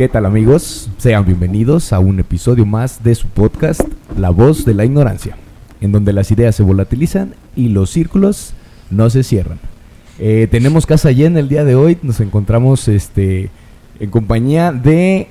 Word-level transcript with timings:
¿Qué 0.00 0.08
tal 0.08 0.24
amigos? 0.24 0.88
Sean 0.96 1.26
bienvenidos 1.26 1.92
a 1.92 1.98
un 1.98 2.20
episodio 2.20 2.64
más 2.64 3.04
de 3.04 3.14
su 3.14 3.28
podcast 3.28 3.82
La 4.16 4.30
voz 4.30 4.64
de 4.64 4.72
la 4.72 4.86
ignorancia, 4.86 5.36
en 5.82 5.92
donde 5.92 6.14
las 6.14 6.30
ideas 6.30 6.56
se 6.56 6.62
volatilizan 6.62 7.34
y 7.54 7.68
los 7.68 7.90
círculos 7.90 8.54
no 8.88 9.10
se 9.10 9.22
cierran. 9.22 9.58
Eh, 10.18 10.48
tenemos 10.50 10.86
casa 10.86 11.12
llena 11.12 11.38
el 11.38 11.50
día 11.50 11.64
de 11.64 11.74
hoy, 11.74 11.98
nos 12.00 12.18
encontramos 12.20 12.88
este, 12.88 13.50
en 13.98 14.08
compañía 14.08 14.72
de 14.72 15.28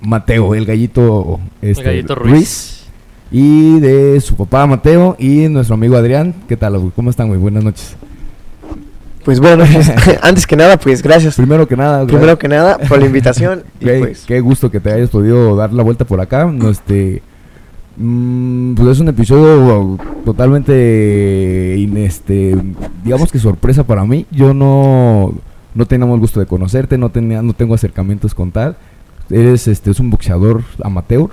Mateo, 0.00 0.56
el 0.56 0.66
gallito, 0.66 1.38
este, 1.60 1.82
El 1.82 1.86
gallito 1.86 2.16
Ruiz. 2.16 2.86
y 3.30 3.78
de 3.78 4.20
su 4.20 4.34
papá 4.34 4.66
Mateo 4.66 5.14
y 5.16 5.46
nuestro 5.46 5.74
amigo 5.74 5.96
Adrián. 5.96 6.34
¿Qué 6.48 6.56
tal? 6.56 6.90
¿Cómo 6.96 7.08
están? 7.08 7.28
Muy 7.28 7.38
buenas 7.38 7.62
noches. 7.62 7.94
Pues 9.24 9.38
bueno, 9.38 9.64
antes 10.22 10.46
que 10.46 10.56
nada, 10.56 10.76
pues 10.78 11.02
gracias. 11.02 11.36
Primero 11.36 11.68
que 11.68 11.76
nada, 11.76 12.06
Primero 12.06 12.38
que 12.38 12.48
nada, 12.48 12.78
por 12.78 12.98
la 12.98 13.06
invitación. 13.06 13.62
y 13.80 13.84
Qué, 13.84 13.98
pues, 13.98 14.24
qué 14.26 14.40
gusto 14.40 14.70
que 14.70 14.80
te 14.80 14.92
hayas 14.92 15.10
podido 15.10 15.54
dar 15.56 15.72
la 15.72 15.82
vuelta 15.82 16.04
por 16.04 16.20
acá. 16.20 16.44
No, 16.46 16.70
este, 16.70 17.22
mm, 17.96 18.74
pues 18.74 18.88
es 18.88 19.00
un 19.00 19.08
episodio 19.08 19.98
totalmente, 20.24 21.74
este, 22.04 22.56
digamos 23.04 23.30
que 23.30 23.38
sorpresa 23.38 23.84
para 23.84 24.04
mí. 24.04 24.26
Yo 24.32 24.54
no, 24.54 25.34
no 25.74 25.86
teníamos 25.86 26.14
el 26.14 26.20
gusto 26.20 26.40
de 26.40 26.46
conocerte, 26.46 26.98
no 26.98 27.10
tenía, 27.10 27.42
no 27.42 27.52
tengo 27.52 27.74
acercamientos 27.74 28.34
con 28.34 28.50
tal. 28.50 28.76
Eres, 29.30 29.68
este, 29.68 29.92
es 29.92 30.00
un 30.00 30.10
boxeador 30.10 30.62
amateur. 30.82 31.30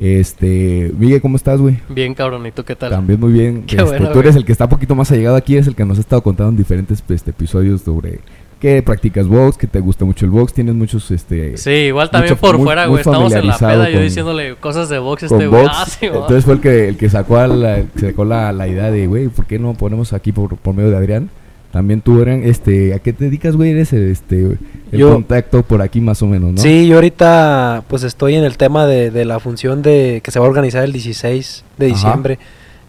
Este, 0.00 0.90
Miguel, 0.98 1.20
¿cómo 1.20 1.36
estás, 1.36 1.60
güey? 1.60 1.78
Bien, 1.90 2.14
cabrón, 2.14 2.46
¿y 2.46 2.52
tú 2.52 2.64
qué 2.64 2.74
tal? 2.74 2.90
También 2.90 3.20
muy 3.20 3.32
bien. 3.32 3.64
Qué 3.66 3.76
Este, 3.76 3.84
bueno, 3.84 4.08
tú 4.12 4.18
eres 4.20 4.32
güey. 4.32 4.40
el 4.40 4.46
que 4.46 4.52
está 4.52 4.64
un 4.64 4.70
poquito 4.70 4.94
más 4.94 5.12
allegado 5.12 5.36
aquí, 5.36 5.58
es 5.58 5.66
el 5.66 5.74
que 5.74 5.84
nos 5.84 5.98
ha 5.98 6.00
estado 6.00 6.22
contando 6.22 6.50
en 6.52 6.56
diferentes 6.56 7.04
este, 7.06 7.30
episodios 7.30 7.82
sobre 7.82 8.20
que 8.58 8.82
practicas 8.82 9.26
box, 9.26 9.58
que 9.58 9.66
te 9.66 9.78
gusta 9.80 10.06
mucho 10.06 10.24
el 10.24 10.30
box, 10.30 10.54
tienes 10.54 10.74
muchos 10.74 11.10
este 11.10 11.56
Sí, 11.58 11.70
igual 11.70 12.10
también 12.10 12.32
mucho- 12.32 12.40
por 12.40 12.56
muy- 12.56 12.64
fuera, 12.64 12.86
güey. 12.86 13.00
Estamos 13.00 13.30
en 13.32 13.46
la 13.46 13.58
peda, 13.58 13.90
yo 13.90 14.00
diciéndole 14.00 14.54
cosas 14.56 14.88
de 14.88 14.98
box 14.98 15.24
este 15.24 15.46
güey. 15.46 15.66
Ah, 15.68 15.84
sí, 15.86 16.08
va. 16.08 16.16
Entonces 16.16 16.44
fue 16.46 16.54
el 16.54 16.60
que 16.60 16.88
el 16.88 16.96
que 16.96 17.10
sacó 17.10 17.36
a 17.36 17.46
la, 17.46 17.82
sacó 18.00 18.24
la, 18.24 18.52
la 18.52 18.68
idea 18.68 18.90
de, 18.90 19.06
güey, 19.06 19.28
¿por 19.28 19.44
qué 19.46 19.58
no 19.58 19.74
ponemos 19.74 20.14
aquí 20.14 20.32
por, 20.32 20.56
por 20.56 20.74
medio 20.74 20.90
de 20.90 20.96
Adrián? 20.96 21.30
También 21.72 22.00
tú, 22.00 22.18
Adrián, 22.18 22.42
este, 22.44 22.94
¿a 22.94 22.98
qué 22.98 23.12
te 23.12 23.24
dedicas, 23.26 23.54
güey? 23.56 23.70
Eres 23.70 23.92
este 23.92 24.58
el 24.92 24.98
Yo- 24.98 25.12
contacto 25.12 25.62
por 25.62 25.82
aquí 25.82 26.00
más 26.00 26.20
o 26.22 26.26
menos, 26.26 26.52
¿no? 26.52 26.58
Sí, 26.60 26.88
yo 26.88 26.96
ahorita 26.96 27.84
pues 27.86 28.02
estoy 28.02 28.34
en 28.34 28.42
el 28.44 28.56
tema 28.56 28.86
de, 28.86 29.10
de 29.12 29.24
la 29.24 29.38
función 29.38 29.80
de 29.82 30.20
que 30.24 30.30
se 30.32 30.40
va 30.40 30.46
a 30.46 30.48
organizar 30.48 30.82
el 30.82 30.92
16 30.92 31.64
de 31.78 31.86
Ajá. 31.86 31.94
diciembre. 31.94 32.38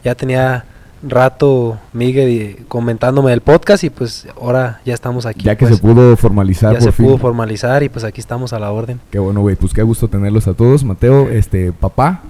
Ya 0.04 0.16
tenía 0.16 0.66
rato 1.04 1.80
Miguel 1.94 2.58
comentándome 2.68 3.30
del 3.32 3.42
podcast 3.42 3.84
y 3.84 3.90
pues 3.92 4.28
ahora 4.40 4.82
ya 4.84 4.94
estamos 4.96 5.26
aquí. 5.28 5.44
Ya 5.46 5.56
que 5.56 5.66
pues, 5.68 5.76
se 5.78 5.82
pudo 5.82 6.18
formalizar 6.18 6.74
ya 6.74 6.80
por 6.80 6.86
se 6.88 6.92
fin. 6.92 7.06
pudo 7.06 7.18
formalizar 7.20 7.84
y 7.84 7.90
pues 7.90 8.04
aquí 8.04 8.20
estamos 8.20 8.52
a 8.54 8.58
la 8.60 8.72
orden. 8.72 9.00
Qué 9.12 9.20
bueno, 9.20 9.42
güey, 9.42 9.56
pues 9.56 9.74
qué 9.74 9.84
gusto 9.84 10.08
tenerlos 10.08 10.48
a 10.48 10.56
todos. 10.56 10.84
Mateo, 10.84 11.30
este, 11.30 11.72
papá, 11.72 12.24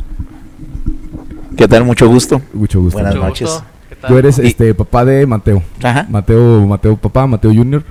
¿Qué 1.57 1.67
tal? 1.67 1.83
Mucho 1.85 2.07
gusto. 2.09 2.41
mucho 2.53 2.81
gusto. 2.81 2.97
Buenas 2.97 3.13
Mucho 3.15 3.27
noches. 3.27 3.49
gusto. 3.49 3.65
Tú 4.07 4.17
eres 4.17 4.37
Y- 4.39 4.47
este 4.47 4.73
papá 4.73 5.05
de 5.05 5.25
Mateo. 5.25 5.61
Ajá. 5.83 6.05
Mateo, 6.09 6.65
Mateo 6.67 6.97
papá, 6.97 7.27
Mateo 7.27 7.53
Junior. 7.53 7.83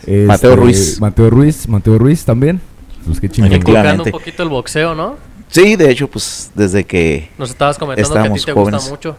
Este, 0.00 0.24
Mateo 0.24 0.56
Ruiz. 0.56 1.00
Mateo 1.00 1.30
Ruiz, 1.30 1.68
Mateo 1.68 1.98
Ruiz 1.98 2.24
también. 2.24 2.60
Pues 3.06 3.20
qué 3.20 3.28
chingón. 3.28 3.52
Inculcando 3.52 4.04
un 4.04 4.10
poquito 4.10 4.42
el 4.42 4.48
boxeo, 4.48 4.94
¿no? 4.94 5.16
Sí, 5.48 5.74
de 5.76 5.90
hecho, 5.90 6.08
pues 6.08 6.50
desde 6.54 6.84
que... 6.84 7.28
Nos 7.38 7.50
estabas 7.50 7.76
comentando 7.76 8.14
que 8.14 8.28
a 8.28 8.32
ti 8.34 8.40
te 8.44 8.52
jóvenes. 8.52 8.80
gusta 8.82 8.90
mucho. 8.90 9.16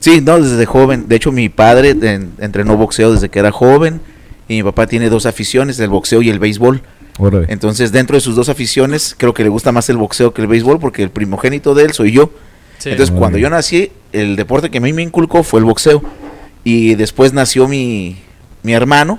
Sí, 0.00 0.20
no, 0.20 0.40
desde 0.40 0.66
joven. 0.66 1.06
De 1.08 1.16
hecho, 1.16 1.30
mi 1.32 1.48
padre 1.48 1.90
en- 1.90 2.32
entrenó 2.38 2.76
boxeo 2.76 3.12
desde 3.12 3.28
que 3.28 3.38
era 3.38 3.52
joven. 3.52 4.00
Y 4.48 4.56
mi 4.56 4.62
papá 4.64 4.86
tiene 4.86 5.08
dos 5.08 5.24
aficiones, 5.26 5.78
el 5.80 5.88
boxeo 5.90 6.20
y 6.22 6.28
el 6.28 6.38
béisbol. 6.38 6.82
Órale. 7.18 7.46
Entonces, 7.48 7.92
dentro 7.92 8.16
de 8.16 8.20
sus 8.20 8.34
dos 8.36 8.48
aficiones, 8.48 9.14
creo 9.16 9.32
que 9.32 9.42
le 9.44 9.48
gusta 9.48 9.70
más 9.72 9.88
el 9.88 9.96
boxeo 9.96 10.34
que 10.34 10.42
el 10.42 10.48
béisbol 10.48 10.80
porque 10.80 11.02
el 11.02 11.10
primogénito 11.10 11.74
de 11.74 11.84
él 11.84 11.92
soy 11.92 12.10
yo. 12.12 12.30
Sí. 12.78 12.90
Entonces, 12.90 13.10
Muy 13.12 13.18
cuando 13.20 13.36
bien. 13.36 13.50
yo 13.50 13.56
nací, 13.56 13.90
el 14.12 14.36
deporte 14.36 14.70
que 14.70 14.78
a 14.78 14.80
mí 14.80 14.92
me 14.92 15.02
inculcó 15.02 15.42
fue 15.42 15.60
el 15.60 15.64
boxeo. 15.66 16.02
Y 16.64 16.94
después 16.94 17.32
nació 17.32 17.68
mi, 17.68 18.16
mi 18.62 18.72
hermano. 18.72 19.18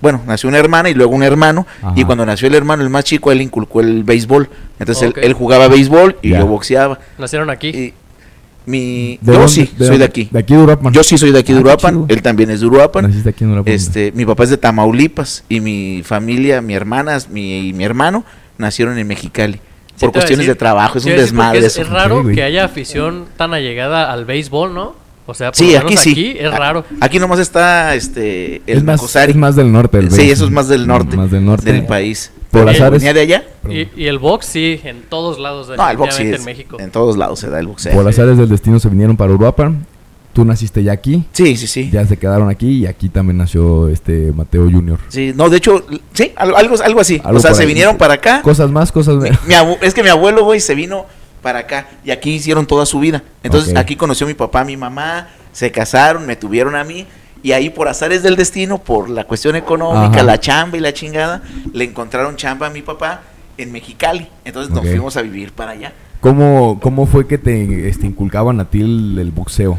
Bueno, 0.00 0.22
nació 0.26 0.48
una 0.48 0.58
hermana 0.58 0.88
y 0.90 0.94
luego 0.94 1.14
un 1.14 1.22
hermano. 1.22 1.66
Ajá. 1.82 1.92
Y 1.96 2.04
cuando 2.04 2.24
nació 2.26 2.48
el 2.48 2.54
hermano, 2.54 2.82
el 2.82 2.90
más 2.90 3.04
chico, 3.04 3.32
él 3.32 3.40
inculcó 3.40 3.80
el 3.80 4.04
béisbol. 4.04 4.48
Entonces, 4.78 5.12
él- 5.16 5.32
jugaba 5.32 5.68
béisbol 5.68 6.16
y 6.22 6.30
yo 6.30 6.46
boxeaba. 6.46 6.98
Nacieron 7.18 7.50
aquí. 7.50 7.68
Y 7.68 7.94
mi, 8.66 9.18
¿De 9.22 9.32
yo 9.32 9.38
dónde- 9.38 9.48
sí, 9.48 9.70
de 9.78 9.86
soy 9.86 9.96
de 9.98 10.04
aquí. 10.04 10.28
De 10.30 10.38
aquí 10.40 10.54
de 10.54 10.60
Uruapan. 10.62 10.92
Yo 10.92 11.02
sí 11.04 11.16
soy 11.18 11.30
de 11.32 11.38
aquí 11.38 11.52
de 11.52 11.58
Ah, 11.58 11.62
Uruapan. 11.62 12.04
Él 12.08 12.20
también 12.22 12.50
es 12.50 12.60
de 12.60 12.66
Uruapan. 12.66 13.06
Naciste 13.06 13.30
aquí 13.30 13.44
en 13.44 13.50
Uruapan. 13.52 13.72
Este, 13.72 14.12
mi 14.12 14.26
papá 14.26 14.44
es 14.44 14.50
de 14.50 14.58
Tamaulipas 14.58 15.44
y 15.48 15.60
mi 15.60 16.02
familia, 16.04 16.60
mi 16.60 16.74
hermana 16.74 17.16
mi, 17.30 17.68
y 17.68 17.72
mi 17.72 17.84
hermano 17.84 18.24
nacieron 18.58 18.98
en 18.98 19.06
Mexicali. 19.06 19.60
Por 20.00 20.12
cuestiones 20.12 20.46
decir- 20.46 20.54
de 20.54 20.58
trabajo, 20.58 20.98
es 20.98 21.04
un 21.04 21.12
desmadre 21.16 21.58
Es, 21.60 21.64
eso. 21.66 21.82
es 21.82 21.88
raro 21.88 22.22
Sí, 22.28 22.34
que 22.34 22.42
haya 22.42 22.64
afición 22.64 23.24
tan 23.36 23.54
allegada 23.54 24.12
al 24.12 24.24
béisbol, 24.24 24.74
¿no? 24.74 24.94
O 25.28 25.34
sea, 25.34 25.50
por 25.50 25.56
Sí, 25.56 25.72
lo 25.72 25.78
aquí 25.80 25.96
sí. 25.96 26.10
aquí 26.12 26.36
es 26.38 26.50
raro. 26.52 26.84
Aquí 27.00 27.18
nomás 27.18 27.40
está 27.40 27.94
este 27.96 28.62
el 28.66 28.78
es 28.78 28.84
más, 28.84 29.16
es 29.16 29.36
más 29.36 29.56
del 29.56 29.72
norte. 29.72 29.98
El 29.98 30.10
Sí, 30.12 30.30
eso 30.30 30.44
es 30.44 30.50
más 30.52 30.68
del 30.68 30.86
norte, 30.86 31.16
Más 31.16 31.30
del 31.30 31.44
norte. 31.44 31.72
del 31.72 31.84
país. 31.86 32.30
Por 32.50 32.68
azares- 32.68 33.00
venía 33.02 33.12
de 33.12 33.20
allá? 33.20 33.44
Y, 33.68 33.88
y 34.00 34.06
el 34.06 34.18
box, 34.18 34.46
sí, 34.46 34.80
en 34.84 35.02
todos 35.02 35.38
lados, 35.40 35.68
No, 35.76 35.90
el 35.90 35.96
box 35.96 36.14
sí 36.14 36.22
es- 36.22 36.38
en 36.38 36.44
México. 36.44 36.76
En 36.78 36.90
todos 36.90 37.16
lados 37.16 37.40
se 37.40 37.50
da 37.50 37.58
el 37.58 37.66
boxeo. 37.66 37.92
Por 37.92 38.04
las 38.04 38.18
áreas 38.18 38.38
del 38.38 38.48
destino 38.48 38.78
se 38.78 38.88
vinieron 38.88 39.16
para 39.16 39.32
Uruapan. 39.32 39.84
Tú 40.36 40.44
naciste 40.44 40.82
ya 40.82 40.92
aquí. 40.92 41.24
Sí, 41.32 41.56
sí, 41.56 41.66
sí. 41.66 41.88
Ya 41.90 42.06
se 42.06 42.18
quedaron 42.18 42.50
aquí 42.50 42.68
y 42.68 42.86
aquí 42.86 43.08
también 43.08 43.38
nació 43.38 43.88
este 43.88 44.32
Mateo 44.32 44.70
Junior. 44.70 44.98
Sí, 45.08 45.32
no, 45.34 45.48
de 45.48 45.56
hecho, 45.56 45.86
sí, 46.12 46.32
algo, 46.36 46.58
algo, 46.58 47.00
así. 47.00 47.22
Algo 47.24 47.38
o 47.38 47.40
sea, 47.40 47.54
se 47.54 47.62
ahí. 47.62 47.66
vinieron 47.68 47.96
para 47.96 48.12
acá. 48.12 48.42
Cosas 48.42 48.70
más, 48.70 48.92
cosas 48.92 49.16
menos. 49.16 49.38
mi 49.46 49.54
es 49.80 49.94
que 49.94 50.02
mi 50.02 50.10
abuelo, 50.10 50.44
güey, 50.44 50.60
se 50.60 50.74
vino 50.74 51.06
para 51.40 51.60
acá 51.60 51.88
y 52.04 52.10
aquí 52.10 52.32
hicieron 52.34 52.66
toda 52.66 52.84
su 52.84 53.00
vida. 53.00 53.22
Entonces, 53.42 53.74
aquí 53.76 53.96
conoció 53.96 54.26
a 54.26 54.28
mi 54.28 54.34
papá, 54.34 54.60
a 54.60 54.64
mi 54.66 54.76
mamá, 54.76 55.28
se 55.52 55.72
casaron, 55.72 56.26
me 56.26 56.36
tuvieron 56.36 56.76
a 56.76 56.84
mí 56.84 57.06
y 57.42 57.52
ahí 57.52 57.70
por 57.70 57.88
azares 57.88 58.22
del 58.22 58.36
destino, 58.36 58.76
por 58.76 59.08
la 59.08 59.24
cuestión 59.24 59.56
económica, 59.56 60.16
Ajá. 60.16 60.22
la 60.22 60.38
chamba 60.38 60.76
y 60.76 60.80
la 60.80 60.92
chingada, 60.92 61.40
le 61.72 61.84
encontraron 61.84 62.36
chamba 62.36 62.66
a 62.66 62.70
mi 62.70 62.82
papá 62.82 63.22
en 63.56 63.72
Mexicali. 63.72 64.28
Entonces 64.44 64.70
nos 64.70 64.84
fuimos 64.84 65.16
a 65.16 65.22
vivir 65.22 65.52
para 65.52 65.70
allá. 65.70 65.94
¿Cómo, 66.20 66.78
¿Cómo 66.82 67.06
fue 67.06 67.26
que 67.26 67.38
te 67.38 67.88
este, 67.88 68.04
inculcaban 68.04 68.60
a 68.60 68.66
ti 68.66 68.82
el, 68.82 69.16
el 69.18 69.30
boxeo? 69.30 69.78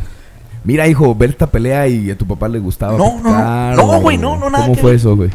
Mira, 0.67 0.85
hijo, 0.85 1.15
ver 1.15 1.29
esta 1.29 1.47
pelea 1.47 1.87
y 1.87 2.11
a 2.11 2.17
tu 2.17 2.27
papá 2.27 2.49
le 2.49 2.59
gustaba. 2.59 2.97
No, 2.97 3.21
no, 3.21 3.73
no. 3.73 4.01
güey, 4.01 4.17
no, 4.17 4.35
no, 4.35 4.49
nada 4.49 4.65
¿Cómo 4.65 4.75
fue 4.75 4.95
eso, 4.95 5.15
güey? 5.15 5.29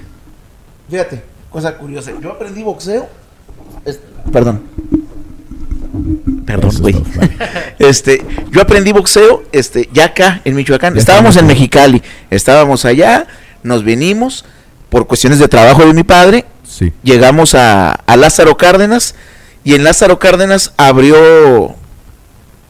Fíjate, 0.90 1.22
cosa 1.48 1.74
curiosa. 1.78 2.10
Yo 2.20 2.32
aprendí 2.32 2.62
boxeo. 2.62 3.08
perdón. 4.30 4.62
Perdón, 6.44 6.70
güey. 6.80 7.02
Este, 7.78 8.22
yo 8.50 8.60
aprendí 8.60 8.92
boxeo, 8.92 9.42
este, 9.52 9.88
ya 9.94 10.04
acá 10.04 10.42
en 10.44 10.54
Michoacán. 10.54 10.98
Estábamos 10.98 11.38
en. 11.38 11.46
Mexicali, 11.46 12.02
estábamos 12.30 12.84
allá, 12.84 13.26
nos 13.62 13.84
venimos 13.84 14.44
por 14.90 15.06
cuestiones 15.06 15.38
de 15.38 15.48
trabajo 15.48 15.86
de 15.86 15.94
mi 15.94 16.02
padre, 16.02 16.44
Sí. 16.62 16.92
llegamos 17.02 17.54
a, 17.54 17.92
a 17.92 18.16
Lázaro 18.18 18.58
Cárdenas 18.58 19.14
y 19.64 19.74
en 19.76 19.82
Lázaro 19.82 20.18
Cárdenas 20.18 20.74
abrió 20.76 21.74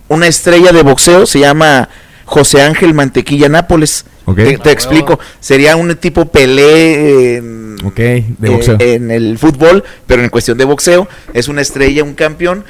una 0.08 0.28
estrella 0.28 0.70
de 0.70 0.82
boxeo, 0.84 1.26
se 1.26 1.40
llama 1.40 1.88
José 2.24 2.62
Ángel 2.62 2.94
Mantequilla 2.94 3.48
Nápoles. 3.48 4.04
Te, 4.36 4.58
Ah, 4.64 4.70
explico, 4.70 5.18
sería 5.40 5.76
un 5.76 5.94
tipo 5.96 6.26
Pelé 6.26 7.36
en, 7.36 7.76
Ok, 7.84 7.96
de 7.96 8.76
eh, 8.78 8.94
en 8.94 9.10
el 9.10 9.36
fútbol, 9.38 9.82
pero 10.06 10.22
en 10.22 10.28
cuestión 10.30 10.56
de 10.56 10.64
boxeo, 10.64 11.08
es 11.34 11.48
una 11.48 11.60
estrella, 11.60 12.04
un 12.04 12.14
campeón. 12.14 12.64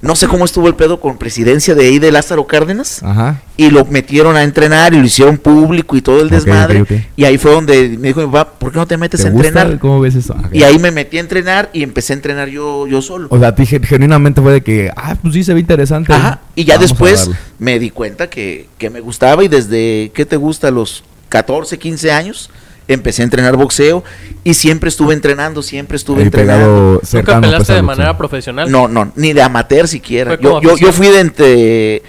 No 0.00 0.16
sé 0.16 0.26
cómo 0.26 0.44
estuvo 0.44 0.66
el 0.68 0.74
pedo 0.74 0.98
con 1.00 1.16
presidencia 1.18 1.74
de 1.74 1.86
ahí 1.86 1.98
de 1.98 2.10
Lázaro 2.10 2.46
Cárdenas 2.46 3.02
Ajá. 3.02 3.40
y 3.56 3.70
lo 3.70 3.84
metieron 3.84 4.36
a 4.36 4.42
entrenar 4.42 4.94
y 4.94 4.98
lo 4.98 5.04
hicieron 5.04 5.38
público 5.38 5.96
y 5.96 6.02
todo 6.02 6.20
el 6.22 6.28
desmadre. 6.30 6.84
Y 7.16 7.24
ahí 7.24 7.38
fue 7.38 7.52
donde 7.52 7.96
me 8.00 8.08
dijo 8.08 8.20
mi 8.20 8.26
papá, 8.32 8.52
¿por 8.58 8.72
qué 8.72 8.78
no 8.78 8.86
te 8.86 8.96
metes 8.96 9.22
¿Te 9.22 9.28
a 9.28 9.30
gusta? 9.30 9.48
entrenar? 9.48 9.78
¿Cómo 9.78 10.00
ves 10.00 10.14
eso? 10.16 10.34
Y 10.52 10.62
ahí 10.64 10.78
me 10.78 10.90
metí 10.90 11.18
a 11.18 11.20
entrenar 11.20 11.70
y 11.72 11.82
empecé 11.82 12.12
a 12.12 12.16
entrenar 12.16 12.48
yo, 12.48 12.86
yo 12.86 13.00
solo. 13.02 13.28
O 13.30 13.38
sea, 13.38 13.48
a 13.48 13.54
ti 13.54 13.64
gen- 13.66 13.82
genuinamente 13.84 14.40
fue 14.42 14.52
de 14.52 14.62
que, 14.62 14.90
ah, 14.96 15.16
pues 15.20 15.34
sí 15.34 15.44
se 15.44 15.54
ve 15.54 15.60
interesante. 15.60 16.12
Ajá. 16.12 16.40
Y 16.56 16.64
ya 16.64 16.74
Vamos 16.74 16.90
a 16.90 16.94
después 16.94 17.30
me 17.58 17.78
di 17.78 17.90
cuenta 17.90 18.28
que, 18.28 18.68
que 18.78 18.90
me 18.90 19.00
gustaba 19.00 19.44
y 19.44 19.48
desde, 19.48 20.10
¿qué 20.14 20.26
te 20.26 20.36
gusta? 20.36 20.70
Los 20.70 21.04
14, 21.28 21.78
15 21.78 22.12
años 22.12 22.50
empecé 22.88 23.22
a 23.22 23.24
entrenar 23.24 23.56
boxeo 23.56 24.04
y 24.44 24.54
siempre 24.54 24.88
estuve 24.88 25.14
entrenando, 25.14 25.62
siempre 25.62 25.96
estuve 25.96 26.18
Ahí 26.20 26.24
entrenando. 26.26 27.00
¿Nunca 27.12 27.32
pues, 27.38 27.40
peleaste 27.40 27.72
al 27.72 27.78
de 27.78 27.82
manera 27.82 28.18
profesional? 28.18 28.70
No, 28.70 28.88
no, 28.88 29.12
ni 29.16 29.32
de 29.32 29.42
amateur 29.42 29.88
siquiera. 29.88 30.38
Yo, 30.38 30.60
yo, 30.60 30.92
fui 30.92 31.08
de 31.08 31.20
entre... 31.20 32.02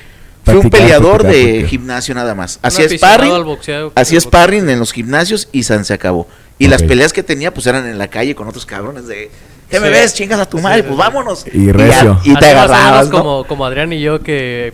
Fui 0.45 0.55
un 0.55 0.69
peleador 0.69 1.23
de 1.23 1.65
gimnasio 1.69 2.13
nada 2.13 2.35
más. 2.35 2.59
Hacía 2.61 2.89
sparring, 2.89 3.31
boxeo- 3.45 3.93
hacía 3.95 4.19
sparring 4.19 4.69
en 4.69 4.77
los 4.79 4.91
gimnasios 4.91 5.47
y 5.53 5.63
San 5.63 5.85
se 5.85 5.93
acabó. 5.93 6.27
Y 6.59 6.67
las 6.67 6.83
peleas 6.83 7.13
que 7.13 7.23
tenía 7.23 7.53
pues 7.53 7.65
eran 7.67 7.87
en 7.87 7.97
la 7.97 8.09
calle 8.09 8.35
con 8.35 8.47
otros 8.47 8.65
cabrones 8.65 9.07
de... 9.07 9.31
¿Qué 9.69 9.79
me 9.79 9.87
Sí. 9.87 9.93
ves? 9.93 10.13
Chingas 10.13 10.39
a 10.39 10.45
tu 10.45 10.57
Sí, 10.57 10.63
madre, 10.63 10.81
sí, 10.81 10.87
pues 10.87 10.97
vámonos. 10.97 11.45
Y 11.51 11.71
recio. 11.71 12.19
Y, 12.25 12.35
te 12.35 12.45
agarrabas, 12.47 13.09
¿no? 13.09 13.17
como, 13.17 13.43
como 13.45 13.65
Adrián 13.65 13.91
y 13.93 14.01
yo 14.01 14.21
que 14.21 14.73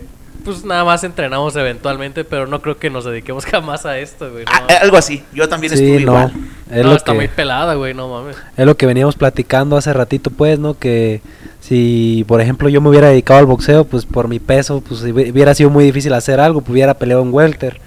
pues 0.54 0.66
nada 0.66 0.84
más 0.84 1.04
entrenamos 1.04 1.56
eventualmente, 1.56 2.24
pero 2.24 2.48
no 2.48 2.62
creo 2.62 2.78
que 2.78 2.90
nos 2.90 3.06
dediquemos 3.06 3.46
jamás 3.48 3.86
a 3.86 3.98
esto, 4.00 4.32
güey. 4.32 4.46
No, 4.46 4.52
Ah, 4.54 4.66
eh, 4.70 4.74
algo 4.82 4.98
así. 4.98 5.24
Yo 5.34 5.48
también 5.50 5.76
Sí, 5.76 5.84
estuve 5.84 6.06
no. 6.06 6.12
igual. 6.14 6.34
Es, 6.72 6.84
No, 6.84 6.90
lo 6.92 6.96
está 6.96 7.14
muy 7.14 7.28
que, 7.28 7.34
pelada, 7.36 7.74
güey, 7.76 7.94
no 7.94 8.08
mames. 8.10 8.36
es 8.58 8.66
lo 8.66 8.76
que 8.78 8.86
veníamos 8.86 9.16
platicando 9.16 9.78
hace 9.78 9.92
ratito, 9.94 10.30
pues, 10.32 10.60
¿no? 10.60 10.78
Que 10.78 11.22
si, 11.62 12.24
por 12.28 12.42
ejemplo, 12.42 12.70
yo 12.70 12.82
me 12.82 12.90
hubiera 12.90 13.10
dedicado 13.10 13.40
al 13.40 13.46
boxeo, 13.46 13.86
pues 13.86 14.06
por 14.06 14.28
mi 14.28 14.40
peso, 14.40 14.82
pues 14.88 15.04
hubi- 15.04 15.32
hubiera 15.32 15.54
sido 15.56 15.70
muy 15.70 15.84
difícil 15.84 16.14
hacer 16.14 16.40
algo, 16.40 16.62
pues 16.62 16.72
hubiera 16.72 16.94
peleado 16.96 17.22
en 17.24 17.34
welter. 17.34 17.80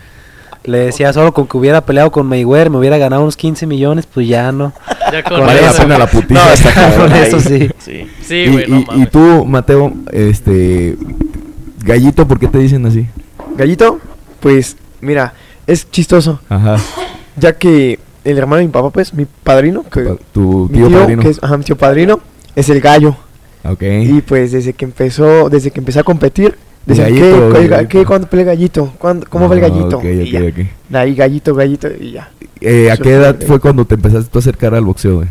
Le 0.65 0.79
decía 0.79 1.13
solo 1.13 1.33
con 1.35 1.49
que 1.49 1.57
hubiera 1.57 1.81
peleado 1.85 2.13
con 2.13 2.25
Mayweather, 2.27 2.71
me 2.71 2.79
hubiera 2.79 2.97
ganado 2.97 3.23
unos 3.23 3.37
15 3.37 3.67
millones, 3.67 4.07
pues 4.07 4.29
ya 4.29 4.53
no. 4.53 4.73
Ya 5.11 5.21
con 5.25 5.41
Vale 5.41 5.61
la 5.61 5.71
eso, 5.71 5.83
pena 5.83 5.99
la 5.99 6.07
güey. 6.07 6.23
putiza. 6.23 6.45
No, 6.47 6.53
está. 6.53 6.97
Con 6.97 7.13
eso 7.13 7.41
sí. 7.41 7.69
Sí. 7.79 8.07
Sí, 8.23 8.35
y, 8.37 8.49
güey, 8.53 8.67
no 8.69 8.79
y- 8.97 9.03
y 9.03 9.07
tú, 9.07 9.45
Mateo, 9.45 9.93
este. 10.13 10.97
Gallito, 11.85 12.27
¿por 12.27 12.39
qué 12.39 12.49
te 12.49 12.59
dicen 12.59 12.85
así? 12.87 13.07
Gallito, 13.57 13.99
pues 14.41 14.77
mira, 15.01 15.35
es 15.67 15.91
chistoso, 15.91 16.41
Ajá. 16.49 16.77
ya 17.37 17.53
que 17.55 17.99
el 18.25 18.39
hermano 18.39 18.61
de 18.61 18.67
mi 18.67 18.73
papá, 18.73 18.91
pues 18.91 19.13
mi 19.15 19.25
padrino, 19.27 19.83
que 19.85 20.01
Pa- 20.03 20.17
Tu 20.33 20.69
mi 20.71 20.79
tío, 20.79 20.91
padrino. 20.91 21.23
que 21.23 21.29
es 21.29 21.43
ajá, 21.43 21.57
mi 21.59 21.65
tío 21.65 21.77
padrino, 21.77 22.21
es 22.55 22.69
el 22.69 22.81
gallo. 22.81 23.17
Ok. 23.65 23.83
Y 23.83 24.21
pues 24.23 24.53
desde 24.53 24.73
que 24.73 24.85
empezó, 24.85 25.49
desde 25.49 25.71
que 25.71 25.81
empecé 25.81 26.01
a 26.01 26.05
competir, 26.05 26.57
Gallito, 26.85 27.21
¿qué, 27.25 27.31
¿Cuál- 27.53 27.69
gallito. 27.69 27.89
¿qué, 27.89 28.05
¿Cuándo 28.05 28.27
pelea 28.29 28.45
gallito? 28.47 28.93
¿Cuándo, 28.99 29.25
¿Cómo 29.31 29.49
va 29.49 29.55
el 29.55 29.65
Ah, 29.65 29.69
gallito? 29.69 30.01
Y 30.03 30.33
ya. 30.33 30.99
ahí 31.01 31.15
gallito, 31.15 31.55
gallito 31.55 31.89
y 31.89 32.11
ya. 32.13 32.31
Eh, 32.61 32.91
¿A 32.91 32.97
qué 32.97 33.03
fue 33.05 33.13
edad 33.13 33.37
fue 33.47 33.61
cuando 33.61 33.85
te 33.85 33.95
empezaste 33.95 34.29
tú 34.29 34.39
a 34.39 34.41
acercar 34.41 34.75
al 34.75 34.85
boxeo, 34.85 35.17
güey? 35.17 35.29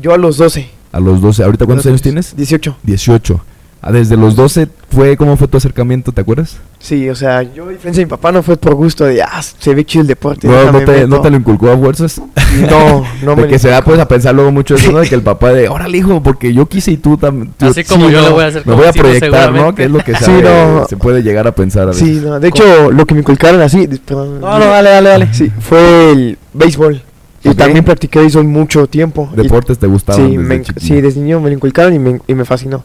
Yo 0.00 0.14
a 0.14 0.16
los 0.16 0.38
12. 0.38 0.70
A 0.92 1.00
los 1.00 1.20
12. 1.20 1.42
¿Ahorita 1.44 1.66
cuántos 1.66 1.84
años 1.86 2.00
tienes? 2.00 2.34
18. 2.34 2.78
18. 2.82 3.40
Ah, 3.82 3.92
desde 3.92 4.16
los 4.16 4.34
12 4.34 4.66
fue, 4.90 5.16
¿cómo 5.16 5.36
fue 5.36 5.46
tu 5.46 5.58
acercamiento? 5.58 6.10
¿Te 6.10 6.20
acuerdas? 6.22 6.56
Sí, 6.80 7.08
o 7.08 7.14
sea, 7.14 7.42
yo 7.42 7.66
a 7.66 7.70
diferencia 7.70 8.00
de 8.00 8.06
mi 8.06 8.10
papá 8.10 8.32
no 8.32 8.42
fue 8.42 8.56
por 8.56 8.74
gusto 8.74 9.04
de, 9.04 9.22
ah, 9.22 9.40
se 9.42 9.74
ve 9.74 9.84
chido 9.84 10.02
el 10.02 10.08
deporte. 10.08 10.48
No, 10.48 10.72
no 10.72 10.78
te, 10.80 10.86
meto". 10.92 11.06
no 11.06 11.20
te 11.20 11.30
lo 11.30 11.36
inculcó 11.36 11.70
a 11.70 11.76
fuerzas. 11.78 12.20
No, 12.68 13.04
no 13.22 13.34
de 13.36 13.42
me 13.42 13.48
que 13.48 13.58
se 13.60 13.68
da 13.68 13.82
pues 13.82 14.00
a 14.00 14.08
pensar 14.08 14.34
luego 14.34 14.50
mucho 14.50 14.74
eso, 14.74 14.90
¿no? 14.90 14.98
De 14.98 15.08
que 15.08 15.14
el 15.14 15.22
papá 15.22 15.52
de, 15.52 15.68
órale 15.68 15.98
hijo, 15.98 16.20
porque 16.22 16.52
yo 16.52 16.66
quise 16.66 16.90
y 16.92 16.96
tú 16.96 17.16
también. 17.16 17.52
Así 17.60 17.84
como 17.84 18.10
yo 18.10 18.22
le 18.22 18.30
voy 18.30 18.42
a 18.44 18.46
hacer 18.48 18.66
Me 18.66 18.74
voy 18.74 18.86
a 18.86 18.92
proyectar, 18.92 19.52
¿no? 19.52 19.72
Que 19.74 19.84
es 19.84 19.90
lo 19.90 19.98
que 20.00 20.14
Sí, 20.16 20.24
sabe- 20.24 20.42
no. 20.42 20.86
se 20.88 20.96
puede 20.96 21.22
llegar 21.22 21.46
a 21.46 21.52
pensar 21.54 21.84
a 21.84 21.86
veces. 21.86 22.02
Sí, 22.02 22.20
no, 22.24 22.40
de 22.40 22.48
hecho, 22.48 22.90
lo 22.90 23.06
que 23.06 23.14
me 23.14 23.20
inculcaron 23.20 23.60
así, 23.60 23.86
perdón, 23.86 24.40
No, 24.40 24.58
no, 24.58 24.64
dale, 24.66 24.90
dale, 24.90 25.08
dale. 25.10 25.28
Sí, 25.34 25.52
fue 25.60 26.10
el 26.10 26.38
béisbol. 26.54 27.02
Y 27.44 27.50
Ok. 27.50 27.56
también 27.56 27.84
practiqué 27.84 28.18
béisbol 28.18 28.44
mucho 28.44 28.88
tiempo. 28.88 29.28
Y- 29.32 29.36
Deportes 29.42 29.78
te 29.78 29.86
gustaban 29.86 30.26
sí, 30.28 30.36
desde 30.36 30.42
me, 30.48 30.64
sí, 30.80 31.00
desde 31.00 31.20
niño 31.20 31.38
me 31.40 31.50
lo 31.50 31.54
inculcaron 31.54 31.94
y 31.94 31.98
me, 32.00 32.20
y 32.26 32.34
me 32.34 32.44
fascinó. 32.44 32.84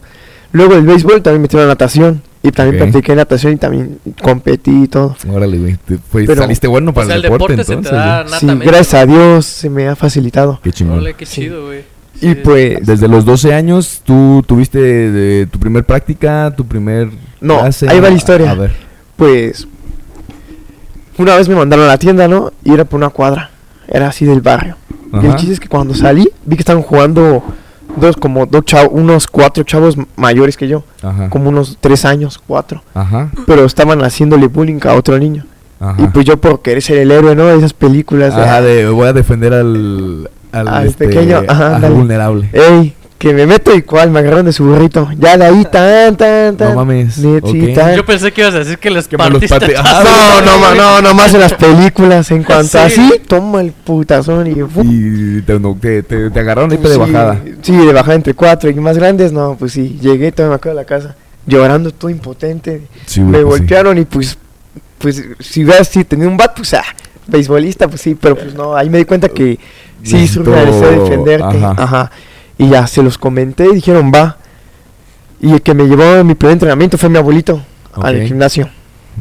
Luego 0.52 0.74
el 0.74 0.82
béisbol 0.86 1.22
también 1.22 1.42
metieron 1.42 1.66
la 1.68 1.74
natación. 1.74 2.22
Y 2.44 2.50
también 2.50 2.78
practiqué 2.82 3.14
natación 3.14 3.52
y 3.52 3.56
también 3.56 3.98
competí 4.20 4.82
y 4.84 4.88
todo. 4.88 5.16
Órale, 5.30 5.58
güey. 5.58 5.76
fue- 6.10 6.24
Pero- 6.26 6.42
saliste 6.42 6.66
bueno 6.66 6.90
O 6.90 6.94
para 6.94 7.06
sea, 7.06 7.14
el 7.14 7.24
el 7.24 7.30
deporte, 7.30 7.56
deporte 7.56 7.64
se 7.64 7.80
te 7.80 7.88
entonces. 7.88 8.32
da. 8.32 8.38
Sí, 8.40 8.46
gracias 8.66 8.94
a 8.94 9.06
Dios 9.06 9.46
se 9.46 9.70
me 9.70 9.86
ha 9.86 9.94
facilitado. 9.94 10.58
Qué 10.62 10.72
chingón. 10.72 10.94
Órale, 10.96 11.14
qué 11.14 11.24
chido, 11.24 11.66
güey. 11.66 11.84
Y 12.20 12.30
Sí. 12.30 12.34
pues, 12.42 12.84
Desde 12.84 13.06
los 13.06 13.24
12 13.24 13.54
años, 13.54 14.00
tú 14.04 14.42
tuviste 14.46 14.78
de, 14.80 15.46
tu 15.46 15.60
primer 15.60 15.84
práctica, 15.84 16.52
tu 16.56 16.66
primer 16.66 17.10
No, 17.40 17.60
clase? 17.60 17.88
ahí 17.88 18.00
va 18.00 18.10
la 18.10 18.16
historia. 18.16 18.50
A 18.50 18.54
ver. 18.54 18.72
pues, 19.16 19.68
una 21.18 21.36
vez 21.36 21.48
me 21.48 21.54
mandaron 21.54 21.84
a 21.84 21.88
la 21.88 21.98
tienda, 21.98 22.26
¿no? 22.26 22.52
Y 22.64 22.72
era 22.72 22.84
por 22.84 22.98
una 22.98 23.10
cuadra. 23.10 23.50
Era 23.86 24.08
así 24.08 24.24
del 24.24 24.40
barrio. 24.40 24.76
Y 25.22 25.26
el 25.26 25.36
chiste 25.36 25.52
es 25.54 25.60
que 25.60 25.68
cuando 25.68 25.94
salí, 25.94 26.28
vi 26.44 26.56
que 26.56 26.62
estaban 26.62 26.82
jugando 26.82 27.44
dos, 27.96 28.16
como 28.16 28.46
dos 28.46 28.64
chavos, 28.64 28.90
unos 28.92 29.26
cuatro 29.26 29.64
chavos 29.64 29.96
mayores 30.16 30.56
que 30.56 30.68
yo. 30.68 30.84
Ajá. 31.02 31.28
Como 31.30 31.48
unos 31.48 31.78
tres 31.80 32.04
años, 32.04 32.40
cuatro. 32.46 32.82
Ajá. 32.94 33.30
Pero 33.46 33.64
estaban 33.64 34.02
haciéndole 34.02 34.48
bullying 34.48 34.80
a 34.84 34.94
otro 34.94 35.18
niño. 35.18 35.44
Ajá. 35.80 36.00
Y 36.02 36.06
pues 36.08 36.24
yo 36.24 36.36
por 36.36 36.62
querer 36.62 36.82
ser 36.82 36.98
el 36.98 37.10
héroe, 37.10 37.34
¿no? 37.34 37.46
De 37.46 37.56
esas 37.56 37.72
películas. 37.72 38.34
de, 38.62 38.88
voy 38.88 39.08
a 39.08 39.12
defender 39.12 39.52
al, 39.52 40.30
al, 40.52 40.68
Al 40.68 40.86
este, 40.86 41.08
pequeño, 41.08 41.42
ajá, 41.48 41.76
al 41.76 41.92
vulnerable. 41.92 42.48
Ey, 42.52 42.94
que 43.22 43.32
me 43.32 43.46
meto 43.46 43.72
y 43.72 43.82
cual, 43.82 44.10
me 44.10 44.18
agarraron 44.18 44.46
de 44.46 44.52
su 44.52 44.64
burrito. 44.64 45.08
Ya 45.16 45.36
de 45.38 45.44
ahí, 45.44 45.64
tan, 45.70 46.16
tan, 46.16 46.56
tan. 46.56 46.70
No 46.70 46.74
mames, 46.74 47.18
Net- 47.18 47.44
sí, 47.48 47.68
ok. 47.70 47.74
tan. 47.76 47.94
Yo 47.94 48.04
pensé 48.04 48.32
que 48.32 48.40
ibas 48.40 48.52
a 48.56 48.58
decir 48.58 48.78
que 48.78 48.90
les 48.90 49.06
Que 49.06 49.16
partiste 49.16 49.46
parte- 49.48 49.76
Ajá, 49.76 50.02
No, 50.02 50.40
las 50.40 50.44
no, 50.44 50.58
güey. 50.58 50.76
no, 50.78 51.02
nomás 51.02 51.32
en 51.32 51.38
las 51.38 51.54
películas. 51.54 52.28
En 52.32 52.42
cuanto 52.42 52.66
Sí. 52.70 52.78
así, 52.78 53.12
toma 53.28 53.60
el 53.60 53.70
putazón 53.70 54.48
y... 54.48 54.56
Y 54.82 55.40
te, 55.42 55.60
no, 55.60 55.78
te, 55.80 56.02
te- 56.02 56.30
te 56.30 56.40
agarraron 56.40 56.72
ahí 56.72 56.78
Pues 56.78 56.88
de 56.88 56.94
sí, 56.96 57.12
bajada. 57.12 57.40
Sí, 57.62 57.76
de 57.76 57.92
bajada 57.92 58.14
entre 58.16 58.34
cuatro 58.34 58.68
y 58.68 58.74
más 58.74 58.98
grandes, 58.98 59.30
no, 59.32 59.54
pues 59.56 59.70
sí, 59.72 60.00
llegué, 60.02 60.32
todavía 60.32 60.50
me 60.50 60.56
acuerdo 60.56 60.78
de 60.78 60.82
la 60.82 60.88
casa, 60.88 61.14
llorando, 61.46 61.92
todo 61.92 62.10
impotente. 62.10 62.82
Sí, 63.06 63.20
me 63.20 63.38
pues 63.38 63.42
sí. 63.42 63.44
golpearon 63.60 63.98
y 63.98 64.04
pues, 64.04 64.36
pues, 64.98 65.22
si 65.38 65.62
hubieras 65.64 65.86
sí, 65.86 66.02
tenido 66.02 66.28
un 66.28 66.36
bat, 66.36 66.56
pues, 66.56 66.74
ah, 66.74 66.82
beisbolista, 67.28 67.86
pues 67.86 68.00
sí, 68.00 68.16
pero 68.20 68.34
pues 68.34 68.52
no, 68.54 68.74
ahí 68.74 68.90
me 68.90 68.98
di 68.98 69.04
cuenta 69.04 69.28
que 69.28 69.60
sí, 70.02 70.26
surge 70.26 70.50
la 70.50 70.64
necesidad 70.64 70.90
de 70.90 70.98
defenderte. 70.98 71.56
ajá. 71.64 71.74
Ajá. 71.78 72.10
Y 72.58 72.68
ya, 72.68 72.86
se 72.86 73.02
los 73.02 73.18
comenté 73.18 73.66
y 73.70 73.74
dijeron, 73.74 74.12
va. 74.14 74.36
Y 75.40 75.52
el 75.52 75.62
que 75.62 75.74
me 75.74 75.84
llevó 75.84 76.04
a 76.20 76.24
mi 76.24 76.34
primer 76.34 76.52
entrenamiento 76.54 76.96
fue 76.98 77.08
mi 77.08 77.18
abuelito 77.18 77.62
al 77.94 78.22
gimnasio. 78.22 78.68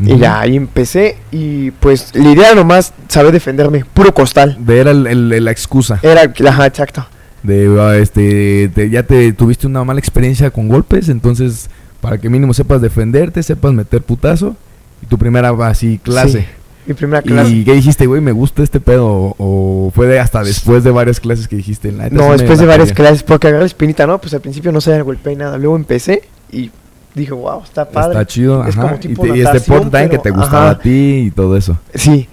Y 0.06 0.18
ya 0.18 0.39
ahí 0.39 0.56
empecé 0.56 1.18
y 1.33 1.72
pues 1.72 2.16
la 2.16 2.30
idea 2.31 2.56
nomás 2.56 2.94
saber 3.10 3.33
defenderme, 3.33 3.83
puro 3.94 4.13
costal. 4.13 4.56
De 4.60 4.80
era 4.80 4.92
el- 4.92 5.06
el- 5.07 5.44
la 5.44 5.51
excusa. 5.51 6.00
Era, 6.01 6.22
ajá, 6.48 6.66
exacto. 6.66 7.06
De, 7.44 7.75
ah, 7.80 7.98
este, 7.98 8.69
te- 8.74 8.89
ya 8.89 9.04
te 9.04 9.33
tuviste 9.33 9.68
una 9.68 9.83
mala 9.83 10.00
experiencia 10.00 10.50
con 10.51 10.69
golpes, 10.69 11.10
entonces 11.10 11.69
para 12.00 12.18
que 12.19 12.30
mínimo 12.30 12.54
sepas 12.54 12.81
defenderte, 12.81 13.44
sepas 13.44 13.74
meter 13.74 14.01
putazo. 14.01 14.56
Y 15.01 15.07
tu 15.07 15.18
primera 15.18 15.50
así 15.68 16.00
clase. 16.01 16.42
Sí, 16.42 16.45
mi 16.86 16.94
primera 16.94 17.22
clase. 17.22 17.51
¿Y 17.51 17.63
qué 17.63 17.74
dijiste, 17.74 18.06
güey? 18.07 18.22
¿Me 18.22 18.31
gusta 18.31 18.63
este 18.63 18.80
pedo? 18.80 19.36
¿O 19.38 19.92
fue 19.94 20.07
de 20.07 20.19
hasta 20.19 20.44
después 20.44 20.83
de 20.83 20.92
varias 20.92 21.19
clases 21.19 21.48
que 21.48 21.56
dijiste? 21.56 21.92
"La 21.92 22.10
No, 22.10 22.31
después 22.31 22.60
de 22.60 22.66
varias 22.66 22.89
pegué"? 22.89 22.95
clases, 23.04 23.24
porque 23.24 23.48
agarré 23.48 23.62
la 23.63 23.68
espinita, 23.68 24.07
¿no? 24.07 24.19
Pues 24.19 24.33
al 24.33 24.42
principio 24.42 24.72
no 24.72 24.81
sabía 24.81 25.01
golpear 25.04 25.36
ni 25.38 25.44
nada. 25.44 25.57
Luego 25.57 25.75
empecé 25.75 26.24
y 26.51 26.72
dije, 27.13 27.33
wow, 27.33 27.62
está 27.63 27.89
padre. 27.89 28.13
Está 28.13 28.25
chido, 28.25 28.63
Es 28.66 28.78
ajá. 28.78 28.81
como 28.83 28.95
y, 28.95 29.00
tipo 29.00 29.22
te- 29.24 29.38
y 29.38 29.42
este 29.42 29.60
deporte 29.60 29.89
también 29.89 30.10
que 30.10 30.18
te 30.18 30.31
gustaba 30.31 30.69
ajá. 30.69 30.72
a 30.72 30.80
ti 30.80 31.25
y 31.28 31.31
todo 31.31 31.56
eso. 31.57 31.78
Sí. 31.94 32.28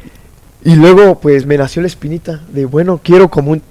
Y 0.65 0.75
luego, 0.77 1.19
pues 1.21 1.47
me 1.47 1.57
nació 1.57 1.83
la 1.83 1.89
espinita 1.89 2.41
de, 2.53 2.65
bueno, 2.65 3.01
quiero 3.03 3.29
como 3.29 3.53
un. 3.53 3.63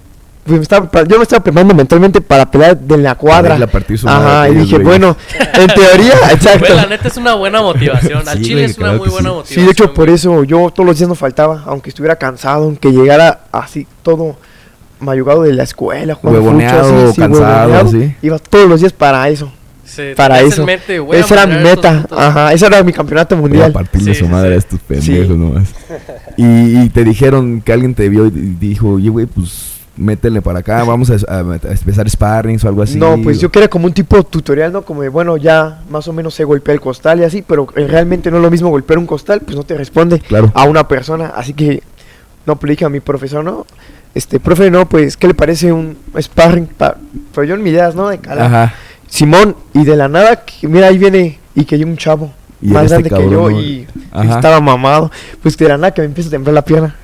Pues, 0.48 0.58
me 0.58 0.62
estaba 0.62 0.88
yo 1.04 1.16
me 1.18 1.22
estaba 1.22 1.42
preparando 1.44 1.74
mentalmente 1.74 2.20
para 2.20 2.50
pelear 2.50 2.76
de 2.78 2.96
la 2.98 3.14
cuadra. 3.14 3.54
irle 3.54 3.64
a 3.66 3.70
partir 3.70 3.98
su 3.98 4.06
madre 4.06 4.26
a 4.26 4.40
Ajá, 4.40 4.48
y 4.50 4.54
dije, 4.56 4.78
bueno, 4.78 5.16
en 5.54 5.66
teoría, 5.68 6.14
exacto. 6.32 6.74
La 6.74 6.86
neta 6.86 7.06
es 7.08 7.16
una 7.16 7.34
buena 7.34 7.62
motivación. 7.62 8.28
Al 8.28 8.38
Sí, 8.38 8.44
chile 8.44 8.64
es 8.64 8.78
una 8.78 8.92
muy 8.94 9.08
buena 9.08 9.28
sí. 9.30 9.34
motivación. 9.36 9.60
Sí, 9.60 9.64
de 9.66 9.70
hecho, 9.70 9.94
por 9.94 10.08
eso 10.10 10.42
yo 10.44 10.70
todos 10.74 10.86
los 10.86 10.98
días 10.98 11.08
no 11.08 11.14
faltaba, 11.14 11.62
aunque 11.66 11.90
estuviera 11.90 12.16
cansado, 12.16 12.64
aunque 12.64 12.90
llegara 12.90 13.40
así 13.52 13.86
todo 14.02 14.36
mayugado 15.00 15.42
de 15.42 15.52
la 15.52 15.62
escuela, 15.62 16.14
jugando 16.14 16.40
Huevoneado, 16.42 16.80
así, 17.08 17.14
sí, 17.14 17.20
cansado, 17.20 17.68
huevoneado, 17.70 17.90
sí. 17.90 18.14
Iba 18.22 18.38
todos 18.40 18.68
los 18.68 18.80
días 18.80 18.92
para 18.92 19.28
eso, 19.28 19.52
para 20.16 20.40
eso. 20.40 20.64
mente, 20.66 20.98
a 20.98 21.16
Esa 21.16 21.34
era 21.34 21.46
mi 21.46 21.62
meta, 21.62 22.04
ajá, 22.10 22.52
ese 22.52 22.66
era 22.66 22.82
mi 22.82 22.92
campeonato 22.92 23.36
Voy 23.36 23.44
a 23.44 23.48
mundial. 23.48 23.72
partirle 23.72 24.12
Sí, 24.12 24.20
su 24.20 24.28
madre 24.28 24.48
sí. 24.50 24.54
a 24.54 24.58
estos 24.58 24.80
pendejos 24.80 25.26
Sí. 25.28 25.34
nomás. 25.34 25.68
Y, 26.36 26.80
y 26.82 26.88
te 26.88 27.04
dijeron 27.04 27.60
que 27.60 27.72
alguien 27.72 27.94
te 27.94 28.08
vio 28.08 28.26
y 28.26 28.30
dijo, 28.30 28.88
oye, 28.94 29.08
güey, 29.08 29.26
pues 29.26 29.77
métele 29.98 30.40
para 30.40 30.60
acá, 30.60 30.84
vamos 30.84 31.10
a, 31.10 31.14
a- 31.30 31.40
a 31.40 31.42
empezar 31.72 32.08
sparrings 32.08 32.64
o 32.64 32.68
algo 32.68 32.82
así. 32.82 32.98
No, 32.98 33.18
pues 33.22 33.40
yo 33.40 33.50
quería 33.50 33.68
como 33.68 33.86
un 33.86 33.92
tipo 33.92 34.22
tutorial, 34.22 34.72
¿no? 34.72 34.82
Como 34.82 35.02
de, 35.02 35.08
bueno, 35.08 35.36
ya 35.36 35.82
más 35.90 36.08
o 36.08 36.12
menos 36.12 36.34
sé 36.34 36.44
golpear 36.44 36.76
el 36.76 36.80
costal 36.80 37.20
y 37.20 37.24
así, 37.24 37.42
pero 37.46 37.66
eh, 37.76 37.86
realmente 37.86 38.30
no 38.30 38.36
es 38.38 38.42
lo 38.42 38.50
mismo 38.50 38.70
golpear 38.70 38.98
un 38.98 39.06
costal, 39.06 39.40
pues 39.40 39.56
no 39.56 39.64
te 39.64 39.76
responde 39.76 40.20
Claro. 40.20 40.50
a 40.54 40.64
una 40.64 40.88
persona. 40.88 41.32
Así 41.36 41.52
que, 41.52 41.82
no, 42.46 42.56
pues 42.56 42.68
le 42.68 42.72
dije 42.74 42.84
a 42.84 42.88
mi 42.88 43.00
profesor, 43.00 43.44
¿no? 43.44 43.66
Este, 44.14 44.40
profe, 44.40 44.70
no, 44.70 44.88
pues, 44.88 45.16
¿qué 45.16 45.26
le 45.28 45.34
parece 45.34 45.72
un 45.72 45.96
sparring? 46.18 46.66
Pa 46.66 46.96
pero 47.34 47.44
yo 47.44 47.54
en 47.56 47.62
mi 47.62 47.70
ideas, 47.70 47.94
¿no? 47.94 48.08
De 48.08 48.18
cara. 48.18 48.46
Ajá. 48.46 48.74
Simón, 49.08 49.54
y 49.74 49.84
de 49.84 49.96
la 49.96 50.08
nada, 50.08 50.44
que, 50.44 50.66
mira, 50.68 50.88
ahí 50.88 50.98
viene, 50.98 51.38
y 51.54 51.64
que 51.64 51.74
hay 51.76 51.84
un 51.84 51.96
chavo 51.96 52.32
Y 52.60 52.68
más 52.68 52.84
este 52.90 52.96
grande 53.02 53.10
que 53.10 53.30
yo, 53.30 53.50
y 53.50 53.86
Ajá. 54.12 54.36
estaba 54.36 54.60
mamado. 54.60 55.10
Pues 55.42 55.56
de 55.56 55.68
la 55.68 55.76
nada 55.76 55.92
que 55.92 56.02
me 56.02 56.06
empieza 56.06 56.28
a 56.28 56.30
temblar 56.32 56.54
la 56.54 56.62
pierna. 56.62 56.94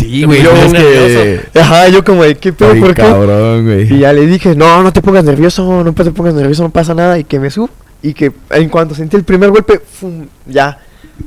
Sí, 0.00 0.24
güey, 0.24 0.40
es 0.40 0.72
que... 0.72 1.60
Ajá, 1.60 1.88
yo 1.88 2.04
como 2.04 2.22
de, 2.24 2.34
¿qué 2.36 2.52
pedo, 2.52 2.72
Ay, 2.72 2.80
por 2.80 2.94
qué? 2.94 3.02
cabrón, 3.02 3.64
güey. 3.64 3.92
Y 3.94 3.98
ya 4.00 4.12
le 4.12 4.26
dije, 4.26 4.54
no, 4.54 4.82
no 4.82 4.92
te 4.92 5.02
pongas 5.02 5.24
nervioso, 5.24 5.84
no 5.84 5.92
te 5.92 6.10
pongas 6.10 6.34
nervioso, 6.34 6.62
no 6.62 6.70
pasa 6.70 6.94
nada. 6.94 7.18
Y 7.18 7.24
que 7.24 7.38
me 7.38 7.50
subo. 7.50 7.70
Y 8.02 8.14
que 8.14 8.32
en 8.50 8.68
cuanto 8.70 8.94
sentí 8.94 9.16
el 9.16 9.24
primer 9.24 9.50
golpe, 9.50 9.78
¡fum! 10.00 10.26
ya. 10.46 10.78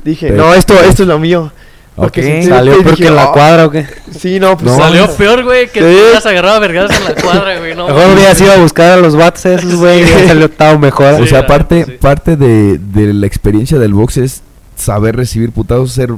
Dije, 0.02 0.30
no, 0.30 0.52
esto, 0.54 0.74
esto 0.82 1.02
es 1.04 1.08
lo 1.08 1.18
mío. 1.18 1.52
Porque 1.94 2.42
Salió 2.42 2.72
peor 2.72 2.84
dije, 2.86 2.96
que 3.04 3.06
en 3.06 3.14
la 3.14 3.22
"Ah". 3.26 3.32
cuadra 3.32 3.66
o 3.66 3.70
qué. 3.70 3.86
Sí, 4.18 4.40
no, 4.40 4.56
pues 4.58 4.72
No, 4.72 4.76
Salió 4.76 5.08
peor, 5.14 5.44
güey, 5.44 5.66
que 5.68 5.78
Sí. 5.78 5.84
te 5.86 6.02
hubieras 6.02 6.26
agarrado 6.26 6.56
a 6.56 6.58
vergadas 6.58 6.98
en 6.98 7.04
la 7.04 7.14
cuadra, 7.22 7.58
güey. 7.60 7.76
No, 7.76 7.86
Mejor 7.86 8.14
hubieras 8.16 8.40
ido 8.40 8.50
a 8.52 8.56
buscar 8.56 8.90
a 8.90 8.96
los 8.96 9.14
bats 9.14 9.46
esos, 9.46 9.76
güey. 9.76 10.00
y 10.00 10.02
hubiera 10.02 10.26
salido 10.26 10.48
todo 10.48 10.78
mejor. 10.80 11.14
O 11.14 11.18
Sí, 11.18 11.28
sea, 11.28 11.42
la 11.42 11.46
parte, 11.46 11.84
sí. 11.84 11.92
parte 12.00 12.36
de, 12.36 12.78
de 12.78 13.14
la 13.14 13.26
experiencia 13.28 13.78
del 13.78 13.94
box 13.94 14.16
es 14.16 14.42
saber 14.74 15.14
recibir 15.14 15.52
putazos, 15.52 15.92
ser, 15.92 16.10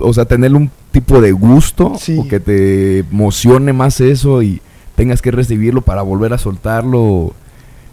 o 0.00 0.12
sea, 0.12 0.24
tener 0.24 0.52
un 0.54 0.72
tipo 1.00 1.20
de 1.20 1.32
gusto 1.32 1.92
Sí. 1.98 2.16
o 2.18 2.26
que 2.26 2.40
te 2.40 3.00
emocione 3.00 3.72
más 3.74 4.00
eso 4.00 4.42
y 4.42 4.60
tengas 4.94 5.20
que 5.20 5.30
recibirlo 5.30 5.82
para 5.82 6.00
volver 6.00 6.32
a 6.32 6.38
soltarlo. 6.38 7.34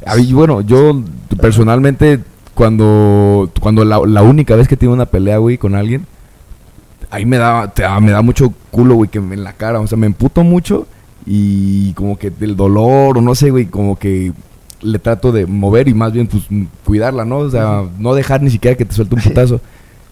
A 0.05 0.15
mí, 0.15 0.31
bueno, 0.31 0.61
yo 0.61 1.01
personalmente 1.41 2.19
cuando, 2.53 3.49
cuando 3.59 3.83
la, 3.83 3.99
la 4.05 4.21
única 4.21 4.55
vez 4.55 4.67
que 4.69 4.77
tuve 4.77 4.93
una 4.93 5.05
pelea, 5.05 5.37
güey, 5.39 5.57
con 5.57 5.75
alguien, 5.75 6.05
ahí 7.09 7.25
me 7.25 7.37
da, 7.37 7.73
te 7.73 7.83
me 7.99 8.11
da 8.11 8.21
mucho 8.21 8.53
culo, 8.71 8.95
güey, 8.95 9.09
que 9.09 9.19
me 9.19 9.35
en 9.35 9.43
la 9.43 9.53
cara, 9.53 9.81
o 9.81 9.87
sea, 9.87 9.97
me 9.97 10.07
emputo 10.07 10.43
mucho 10.43 10.87
y 11.25 11.91
como 11.93 12.17
que 12.17 12.29
del 12.29 12.55
dolor 12.55 13.17
o 13.17 13.21
no 13.21 13.35
sé, 13.35 13.49
güey, 13.51 13.65
como 13.65 13.97
que 13.97 14.31
le 14.81 14.99
trato 14.99 15.31
de 15.31 15.45
mover 15.45 15.87
y 15.89 15.93
más 15.93 16.13
bien 16.13 16.27
pues 16.27 16.43
cuidarla, 16.85 17.25
¿no? 17.25 17.39
O 17.39 17.49
sea, 17.49 17.83
no 17.99 18.13
dejar 18.15 18.41
ni 18.41 18.49
siquiera 18.49 18.77
que 18.77 18.85
te 18.85 18.93
suelte 18.93 19.15
un 19.15 19.21
putazo. 19.23 19.59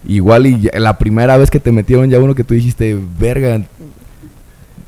Igual 0.08 0.48
y 0.48 0.62
ya- 0.62 0.79
la 0.79 0.98
primera 0.98 1.38
vez 1.38 1.50
que 1.51 1.60
te 1.60 1.72
metieron 1.72 2.10
ya 2.10 2.20
uno 2.20 2.34
que 2.36 2.43
tú 2.43 2.53
dijiste, 2.53 2.98
verga, 3.20 3.62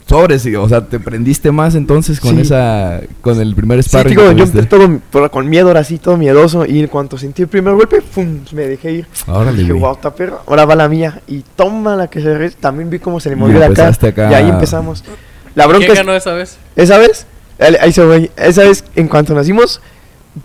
sobres, 0.07 0.45
o 0.57 0.69
sea, 0.69 0.81
te 0.85 0.99
prendiste 0.99 1.51
más 1.51 1.75
entonces 1.75 2.19
con 2.19 2.35
Sí. 2.35 2.41
esa, 2.41 3.01
con 3.21 3.39
el 3.39 3.55
primer 3.55 3.81
Sí, 3.83 3.89
sparring. 3.89 4.15
digo, 4.17 4.31
yo 4.33 4.43
empecé 4.43 4.67
todo 4.67 5.31
con 5.31 5.49
miedo, 5.49 5.67
ahora 5.69 5.83
sí, 5.83 5.97
todo 5.97 6.17
miedoso. 6.17 6.65
Y 6.65 6.81
en 6.81 6.87
cuanto 6.87 7.17
sentí 7.17 7.43
el 7.43 7.47
primer 7.47 7.73
golpe, 7.73 8.01
¡pum! 8.01 8.39
me 8.51 8.63
dejé 8.67 8.91
ir. 8.91 9.07
Órale, 9.27 9.57
dije, 9.57 9.71
wow, 9.73 9.93
está 9.93 10.13
perro. 10.13 10.41
Ahora 10.45 10.65
va 10.65 10.75
la 10.75 10.89
mía. 10.89 11.21
Y 11.27 11.43
toma 11.55 11.95
la 11.95 12.07
que 12.07 12.21
se 12.21 12.37
re... 12.37 12.51
También 12.51 12.89
vi 12.89 12.99
cómo 12.99 13.19
se 13.19 13.29
le 13.29 13.35
movió 13.35 13.57
la 13.59 13.73
cara. 13.73 13.89
acá. 13.89 14.31
Y 14.31 14.33
ahí 14.35 14.49
empezamos. 14.49 15.03
La 15.55 15.65
bronca 15.67 15.85
¿Quién 15.85 15.91
es, 15.99 16.05
ganó 16.05 16.13
esa 16.17 16.33
vez? 16.33 16.57
esa 16.75 16.97
vez, 16.97 17.25
ahí 17.59 17.75
ahí 17.79 17.91
se 17.91 18.03
ve, 18.03 18.31
esa 18.37 18.63
vez, 18.63 18.83
en 18.95 19.07
cuanto 19.07 19.33
nacimos, 19.35 19.81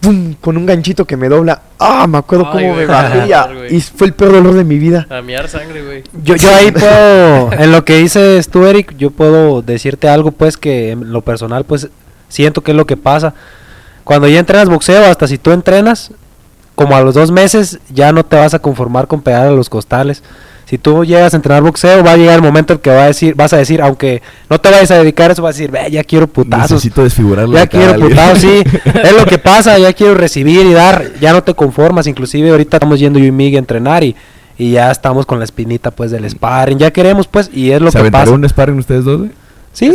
¡pum! 0.01 0.35
Con 0.41 0.57
un 0.57 0.67
ganchito 0.67 1.05
que 1.05 1.17
me 1.17 1.29
dobla. 1.29 1.63
¡Ah! 1.79 2.07
Me 2.07 2.19
acuerdo 2.19 2.47
Ay, 2.47 2.53
cómo 2.53 2.75
güey, 2.75 2.87
me 2.87 2.93
bajé 2.93 3.55
güey. 3.55 3.77
y 3.77 3.81
fue 3.81 4.09
el 4.09 4.13
peor 4.13 4.33
dolor 4.33 4.55
de 4.55 4.65
mi 4.65 4.79
vida. 4.79 5.07
A 5.11 5.23
miar 5.23 5.49
sangre, 5.49 5.83
güey. 5.85 6.05
Yo, 6.23 6.37
yo 6.37 6.55
ahí 6.55 6.71
puedo, 6.73 7.53
en 7.53 7.73
lo 7.73 7.85
que 7.85 7.97
dices 7.97 8.49
tú, 8.49 8.67
Eric, 8.67 8.97
yo 8.97 9.11
puedo 9.11 9.63
decirte 9.63 10.09
algo, 10.09 10.31
pues, 10.33 10.57
que 10.57 10.93
en 10.93 11.13
lo 11.13 11.23
personal, 11.23 11.65
pues, 11.65 11.89
siento 12.29 12.63
que 12.63 12.73
es 12.73 12.77
lo 12.77 12.87
que 12.87 12.97
pasa. 12.97 13.35
Cuando 14.05 14.29
ya 14.29 14.39
entrenas 14.39 14.69
boxeo, 14.69 15.05
hasta 15.05 15.27
si 15.27 15.39
tú 15.39 15.51
entrenas, 15.53 16.13
como 16.75 16.97
a 16.97 17.01
los 17.01 17.15
dos 17.15 17.31
meses, 17.31 17.81
ya 17.93 18.13
no 18.13 18.25
te 18.25 18.37
vas 18.37 18.55
a 18.55 18.59
conformar 18.61 19.07
con 19.07 19.21
pegar 19.21 19.49
a 19.49 19.51
los 19.51 19.69
costales. 19.69 20.23
Si 20.69 20.77
tú 20.77 21.03
llegas 21.03 21.33
a 21.33 21.37
entrenar 21.37 21.63
boxeo, 21.63 22.05
va 22.05 22.13
a 22.13 22.17
llegar 22.19 22.35
el 22.35 22.43
momento 22.43 22.75
en 22.75 22.79
que 22.81 22.91
va 22.91 23.05
a 23.05 23.07
decir, 23.07 23.35
vas 23.35 23.55
a 23.55 23.57
decir, 23.57 23.81
aunque 23.81 24.21
no 24.51 24.61
te 24.61 24.71
vayas 24.71 24.91
a 24.91 24.99
dedicar 24.99 25.31
a 25.31 25.33
eso, 25.33 25.41
vas 25.41 25.55
a 25.55 25.59
decir, 25.59 25.71
ve, 25.71 25.91
ya 25.91 26.05
quiero 26.05 26.27
putazos. 26.27 26.73
Necesito 26.73 27.03
desfigurarlo. 27.03 27.55
Ya 27.55 27.67
quiero 27.67 27.95
güey. 27.99 28.11
putazos, 28.11 28.39
sí. 28.41 28.63
Es 29.03 29.17
lo 29.17 29.25
que 29.25 29.39
pasa, 29.39 29.79
ya 29.79 29.95
quiero 29.95 30.15
recibir 30.15 30.67
y 30.67 30.75
dar. 30.75 31.13
Ya 31.23 31.33
no 31.33 31.43
te 31.43 31.55
conformas. 31.55 32.07
Inclusive 32.07 32.51
ahorita 32.51 32.77
estamos 32.77 33.01
yendo 33.01 33.19
yo 33.19 33.25
y 33.25 33.31
Miguel 33.31 33.57
a 33.57 33.59
entrenar 33.61 34.05
y, 34.05 34.15
y 34.59 34.73
ya 34.73 34.91
estamos 34.91 35.25
con 35.25 35.39
la 35.39 35.47
espinita 35.47 35.91
pues 35.91 36.11
del 36.11 36.29
sparring. 36.29 36.79
Ya 36.79 36.91
queremos 36.91 37.29
pues 37.29 37.49
y 37.51 37.71
es 37.71 37.81
lo 37.81 37.91
¿Se 37.91 38.03
que 38.03 38.11
pasa. 38.11 38.31
un 38.33 38.47
sparring 38.47 38.79
ustedes 38.79 39.07
dos, 39.07 39.21
güey? 39.21 39.31
Sí, 39.73 39.91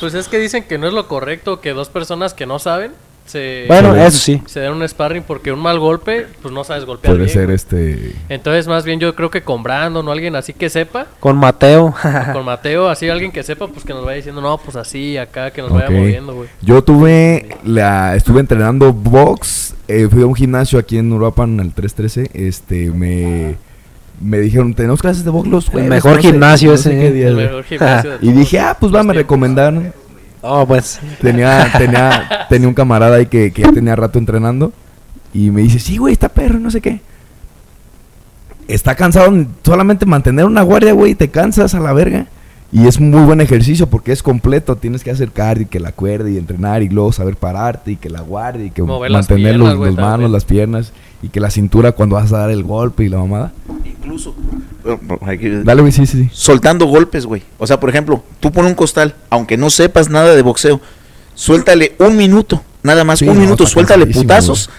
Pues 0.00 0.14
es 0.14 0.26
que 0.26 0.38
dicen 0.40 0.64
que 0.64 0.76
no 0.76 0.88
es 0.88 0.92
lo 0.92 1.06
correcto 1.06 1.60
que 1.60 1.70
dos 1.72 1.88
personas 1.88 2.34
que 2.34 2.46
no 2.46 2.58
saben 2.58 2.90
se, 3.26 3.64
bueno, 3.68 3.94
eso 3.94 4.18
sí. 4.18 4.40
se 4.46 4.60
den 4.60 4.72
un 4.72 4.88
sparring 4.88 5.22
porque 5.24 5.50
un 5.52 5.60
mal 5.60 5.78
golpe, 5.78 6.26
pues 6.42 6.54
no 6.54 6.64
sabes 6.64 6.84
golpear 6.84 7.12
Puede 7.14 7.24
bien, 7.24 7.34
ser 7.34 7.44
güey. 7.46 7.54
este... 7.56 8.12
Entonces, 8.28 8.68
más 8.68 8.84
bien 8.84 9.00
yo 9.00 9.14
creo 9.14 9.30
que 9.30 9.42
con 9.42 9.62
Brandon 9.62 10.06
o 10.06 10.12
alguien 10.12 10.36
así 10.36 10.52
que 10.52 10.70
sepa, 10.70 11.06
Con 11.20 11.36
Mateo. 11.36 11.94
con 12.32 12.44
Mateo, 12.44 12.88
así 12.88 13.08
alguien 13.08 13.32
que 13.32 13.42
sepa, 13.42 13.66
pues 13.68 13.84
que 13.84 13.92
nos 13.92 14.04
vaya 14.04 14.16
diciendo, 14.16 14.40
no, 14.40 14.58
pues 14.58 14.76
así, 14.76 15.18
acá, 15.18 15.50
que 15.50 15.60
nos 15.62 15.72
vaya 15.72 15.90
moviendo, 15.90 16.34
güey. 16.34 16.48
Yo 16.62 16.82
tuve 16.84 17.48
la 17.64 18.14
estuve 18.16 18.40
entrenando 18.40 18.92
box, 18.92 19.74
eh, 19.88 20.08
fui 20.10 20.22
a 20.22 20.26
un 20.26 20.34
gimnasio 20.34 20.78
aquí 20.78 20.98
en 20.98 21.12
Uruapan 21.12 21.58
al 21.60 21.72
313, 21.74 22.30
este 22.32 22.90
me 22.90 23.56
me 24.18 24.38
dijeron, 24.38 24.72
"Tenemos 24.72 25.02
clases 25.02 25.24
de 25.24 25.30
box 25.30 25.46
los 25.48 25.68
jueves." 25.68 25.90
mejor 25.90 26.16
no 26.16 26.22
sé- 26.22 26.28
gimnasio 26.28 26.70
no 26.70 26.76
sé 26.78 26.90
ese, 26.90 27.06
¿eh? 27.08 27.12
día, 27.12 27.28
El 27.28 27.34
güey". 27.34 27.46
mejor 27.46 27.64
gimnasio 27.64 28.10
de 28.18 28.26
Y 28.26 28.32
dije, 28.32 28.58
"Ah, 28.60 28.74
pues 28.80 28.90
va, 28.90 28.98
me 29.02 29.12
tiempos". 29.12 29.16
recomendaron." 29.16 29.92
Oh, 30.42 30.66
pues. 30.66 31.00
Tenía 31.20 31.70
tenía 31.76 32.46
tenía 32.48 32.68
un 32.68 32.74
camarada 32.74 33.16
ahí 33.16 33.26
que, 33.26 33.52
que 33.52 33.62
ya 33.62 33.72
tenía 33.72 33.96
rato 33.96 34.18
entrenando 34.18 34.72
y 35.32 35.50
me 35.50 35.62
dice, 35.62 35.78
"Sí, 35.78 35.96
güey, 35.96 36.12
está 36.12 36.28
perro, 36.28 36.58
no 36.58 36.70
sé 36.70 36.80
qué." 36.80 37.00
Está 38.68 38.94
cansado 38.94 39.32
solamente 39.62 40.06
mantener 40.06 40.44
una 40.44 40.62
guardia, 40.62 40.92
güey, 40.92 41.14
te 41.14 41.28
cansas 41.28 41.74
a 41.74 41.80
la 41.80 41.92
verga. 41.92 42.26
Y 42.72 42.88
es 42.88 43.00
muy 43.00 43.24
buen 43.24 43.40
ejercicio 43.40 43.86
porque 43.86 44.10
es 44.10 44.24
completo. 44.24 44.76
Tienes 44.76 45.04
que 45.04 45.12
hacer 45.12 45.30
cardio 45.30 45.62
y 45.62 45.66
que 45.66 45.78
la 45.78 45.92
cuerda 45.92 46.28
y 46.28 46.36
entrenar 46.36 46.82
y 46.82 46.88
luego 46.88 47.12
saber 47.12 47.36
pararte 47.36 47.92
y 47.92 47.96
que 47.96 48.10
la 48.10 48.20
guardia 48.22 48.66
y 48.66 48.70
que 48.70 48.82
Mover 48.82 49.10
las 49.10 49.30
mantener 49.30 49.52
piernas, 49.52 49.76
los, 49.76 49.86
los 49.86 49.96
manos, 49.96 50.30
las 50.30 50.44
piernas 50.44 50.92
y 51.22 51.28
que 51.28 51.40
la 51.40 51.50
cintura 51.50 51.92
cuando 51.92 52.16
vas 52.16 52.32
a 52.32 52.38
dar 52.38 52.50
el 52.50 52.62
golpe 52.62 53.04
y 53.04 53.08
la 53.08 53.18
mamada. 53.18 53.52
Incluso. 53.84 54.34
Dale, 55.64 55.80
güey, 55.80 55.92
sí, 55.92 56.06
sí, 56.06 56.24
sí. 56.24 56.30
soltando 56.32 56.86
golpes, 56.86 57.26
güey. 57.26 57.42
O 57.58 57.66
sea, 57.66 57.80
por 57.80 57.90
ejemplo, 57.90 58.22
tú 58.40 58.52
pones 58.52 58.70
un 58.70 58.76
costal, 58.76 59.14
aunque 59.30 59.56
no 59.56 59.70
sepas 59.70 60.08
nada 60.08 60.34
de 60.34 60.42
boxeo, 60.42 60.80
suéltale 61.34 61.96
un 61.98 62.16
minuto, 62.16 62.62
nada 62.82 63.02
más, 63.04 63.18
Sí, 63.18 63.28
un 63.28 63.34
no, 63.34 63.40
minuto, 63.40 63.66
suéltale 63.66 64.06
putazos. 64.06 64.70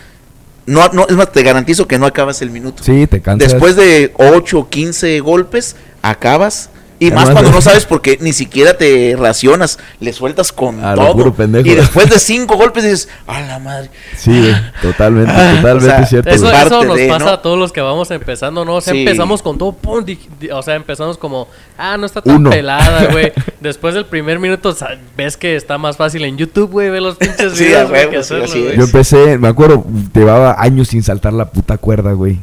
No, 0.65 0.87
no, 0.89 1.07
es 1.07 1.15
más, 1.15 1.31
te 1.31 1.43
garantizo 1.43 1.87
que 1.87 1.97
no 1.97 2.05
acabas 2.05 2.41
el 2.41 2.49
minuto. 2.51 2.83
Sí, 2.83 3.07
te 3.07 3.21
cansas. 3.21 3.51
Después 3.51 3.75
de 3.75 4.13
8 4.17 4.59
o 4.59 4.69
15 4.69 5.19
golpes, 5.21 5.75
acabas. 6.01 6.69
Y 6.99 7.11
más 7.11 7.29
cuando 7.29 7.51
no 7.51 7.61
sabes 7.61 7.85
porque 7.85 8.17
ni 8.21 8.33
siquiera 8.33 8.75
te 8.75 9.15
racionas, 9.17 9.77
le 9.99 10.13
sueltas 10.13 10.51
con 10.51 10.83
A 10.83 10.95
lo 10.95 11.03
todo. 11.03 11.13
puro 11.13 11.33
pendejo. 11.35 11.67
Y 11.67 11.75
después 11.75 12.09
de 12.09 12.17
5 12.17 12.57
golpes 12.57 12.83
dices, 12.83 13.09
a 13.27 13.39
la 13.41 13.59
madre. 13.59 13.91
Sí, 14.15 14.31
güey, 14.31 14.55
totalmente, 14.81 15.31
totalmente 15.31 15.71
O 15.75 15.79
sea, 15.81 16.05
cierto. 16.07 16.29
Eso, 16.31 16.51
eso 16.51 16.83
nos 16.85 16.97
de, 16.97 17.07
pasa 17.07 17.25
¿no? 17.25 17.31
a 17.31 17.41
todos 17.43 17.59
los 17.59 17.71
que 17.71 17.81
vamos 17.81 18.09
empezando, 18.09 18.65
¿no? 18.65 18.75
O 18.77 18.81
sea, 18.81 18.93
Sí. 18.93 19.01
empezamos 19.01 19.43
con 19.43 19.57
todo, 19.59 19.73
pum, 19.73 20.03
di- 20.03 20.17
di- 20.39 20.49
o 20.49 20.61
sea, 20.63 20.73
empezamos 20.73 21.17
como, 21.19 21.47
ah, 21.77 21.97
no 21.97 22.05
está 22.07 22.21
tan 22.21 22.35
Uno. 22.37 22.49
pelada, 22.49 23.05
güey. 23.11 23.31
Después 23.61 23.93
del 23.93 24.05
primer 24.05 24.39
minuto, 24.39 24.69
o 24.69 24.73
sea, 24.73 24.97
ves 25.15 25.37
que 25.37 25.55
está 25.55 25.77
más 25.77 25.97
fácil 25.97 26.25
en 26.25 26.37
YouTube, 26.37 26.71
güey, 26.71 26.89
ve 26.89 26.99
los 26.99 27.17
pinches 27.17 27.53
Sí, 27.53 27.65
videos, 27.65 27.89
güey, 27.89 28.09
que 28.09 28.23
sí, 28.23 28.33
hacerlo. 28.33 28.73
Yo 28.73 28.83
empecé, 28.85 29.37
me 29.37 29.47
acuerdo, 29.49 29.85
llevaba 30.15 30.55
años 30.57 30.87
sin 30.87 31.03
saltar 31.03 31.33
la 31.33 31.45
puta 31.51 31.77
cuerda, 31.77 32.13
güey. 32.13 32.39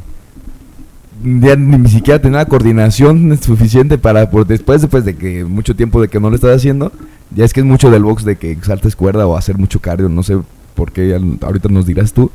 Ya 1.24 1.56
ni 1.56 1.88
siquiera 1.88 2.20
tenía 2.20 2.38
la 2.38 2.44
coordinación 2.46 3.38
suficiente 3.40 3.96
para, 3.96 4.30
por 4.30 4.46
después, 4.46 4.82
después 4.82 5.04
de 5.04 5.16
que 5.16 5.44
mucho 5.44 5.74
tiempo 5.74 6.02
de 6.02 6.08
que 6.08 6.20
no 6.20 6.28
lo 6.28 6.36
estaba 6.36 6.54
haciendo, 6.54 6.92
ya 7.34 7.44
es 7.44 7.54
que 7.54 7.60
es 7.60 7.66
mucho 7.66 7.90
del 7.90 8.02
box 8.02 8.24
de 8.24 8.36
que 8.36 8.56
saltes 8.62 8.94
cuerda 8.94 9.26
o 9.26 9.36
hacer 9.36 9.56
mucho 9.56 9.80
cardio, 9.80 10.08
no 10.08 10.22
sé 10.22 10.36
por 10.74 10.92
qué, 10.92 11.18
ahorita 11.40 11.68
nos 11.70 11.86
dirás 11.86 12.12
tú. 12.12 12.30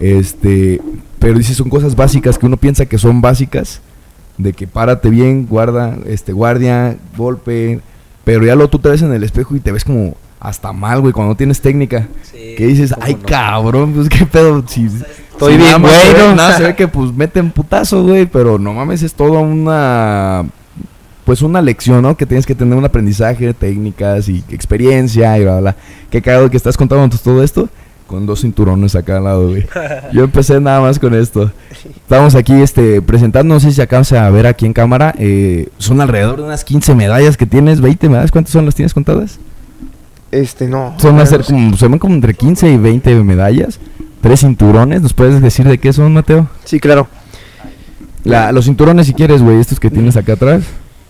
Este, 0.00 0.80
pero 1.20 1.38
dices, 1.38 1.56
son 1.56 1.70
cosas 1.70 1.94
básicas 1.94 2.36
que 2.38 2.46
uno 2.46 2.56
piensa 2.56 2.86
que 2.86 2.98
son 2.98 3.20
básicas, 3.20 3.80
de 4.38 4.52
que 4.52 4.66
párate 4.66 5.08
bien, 5.08 5.46
guarda, 5.46 5.96
este, 6.06 6.32
guardia, 6.32 6.96
golpe, 7.16 7.80
pero 8.24 8.44
ya 8.44 8.56
lo 8.56 8.68
tú 8.68 8.80
te 8.80 8.88
ves 8.88 9.02
en 9.02 9.12
el 9.12 9.22
espejo 9.22 9.54
y 9.54 9.60
te 9.60 9.70
ves 9.72 9.84
como 9.84 10.16
hasta 10.40 10.72
mal, 10.72 11.00
güey, 11.00 11.12
cuando 11.12 11.32
no 11.32 11.36
tienes 11.36 11.60
técnica. 11.60 12.08
Que 12.32 12.66
dices, 12.66 12.94
ay 13.00 13.14
no". 13.14 13.26
cabrón, 13.26 13.92
pues 13.92 14.08
qué 14.08 14.26
pedo. 14.26 14.64
Si, 14.66 14.88
Estoy 15.38 15.56
bien 15.58 15.70
se 15.70 15.78
bueno. 15.78 16.28
ve- 16.30 16.34
Nada, 16.34 16.56
se 16.56 16.62
ve 16.62 16.74
que 16.76 16.88
pues 16.88 17.12
meten 17.12 17.50
putazo, 17.50 18.02
güey, 18.02 18.26
pero 18.26 18.58
no 18.58 18.72
mames, 18.72 19.02
es 19.02 19.14
toda 19.14 19.40
una. 19.40 20.44
Pues 21.24 21.42
una 21.42 21.60
lección, 21.60 22.02
¿no? 22.02 22.16
Que 22.16 22.24
tienes 22.24 22.46
que 22.46 22.54
tener 22.54 22.78
un 22.78 22.84
aprendizaje, 22.84 23.52
técnicas 23.52 24.28
y 24.28 24.44
experiencia 24.50 25.36
y 25.38 25.42
bla, 25.42 25.58
bla. 25.60 25.76
Qué 26.08 26.22
cagado 26.22 26.48
que 26.50 26.56
estás 26.56 26.76
contando 26.76 27.16
todo 27.18 27.42
esto 27.42 27.68
con 28.06 28.24
dos 28.26 28.42
cinturones 28.42 28.94
acá 28.94 29.16
al 29.16 29.24
lado, 29.24 29.48
güey. 29.48 29.66
Yo 30.12 30.22
empecé 30.22 30.60
nada 30.60 30.80
más 30.80 31.00
con 31.00 31.12
esto. 31.14 31.50
Estamos 31.96 32.36
aquí 32.36 32.52
este, 32.52 33.02
presentando, 33.02 33.54
no 33.54 33.58
sé 33.60 33.72
si 33.72 33.80
acabas 33.82 34.12
a 34.12 34.30
ver 34.30 34.46
aquí 34.46 34.64
en 34.66 34.72
cámara. 34.72 35.12
eh, 35.18 35.68
son 35.78 36.00
alrededor 36.00 36.36
de 36.36 36.44
unas 36.44 36.62
15 36.64 36.94
medallas 36.94 37.36
que 37.36 37.46
tienes, 37.46 37.80
20 37.80 38.08
medallas. 38.08 38.30
¿Cuántas 38.30 38.52
son 38.52 38.64
las 38.64 38.76
tienes 38.76 38.94
contadas? 38.94 39.40
Este, 40.30 40.68
no. 40.68 40.94
Son 40.98 41.16
como, 41.16 41.76
se 41.76 41.88
ven 41.88 41.98
como 41.98 42.14
entre 42.14 42.34
15 42.34 42.70
y 42.70 42.76
20 42.76 43.14
medallas. 43.22 43.78
Tres 44.20 44.40
cinturones. 44.40 45.02
¿Nos 45.02 45.12
puedes 45.12 45.40
decir 45.40 45.66
de 45.68 45.78
qué 45.78 45.92
son, 45.92 46.12
Mateo? 46.12 46.48
Sí, 46.64 46.80
claro. 46.80 47.06
La, 48.24 48.50
los 48.50 48.64
cinturones, 48.64 49.06
si 49.06 49.14
quieres, 49.14 49.40
güey, 49.40 49.60
estos 49.60 49.78
que 49.78 49.90
tienes 49.90 50.16
acá 50.16 50.32
atrás. 50.32 50.64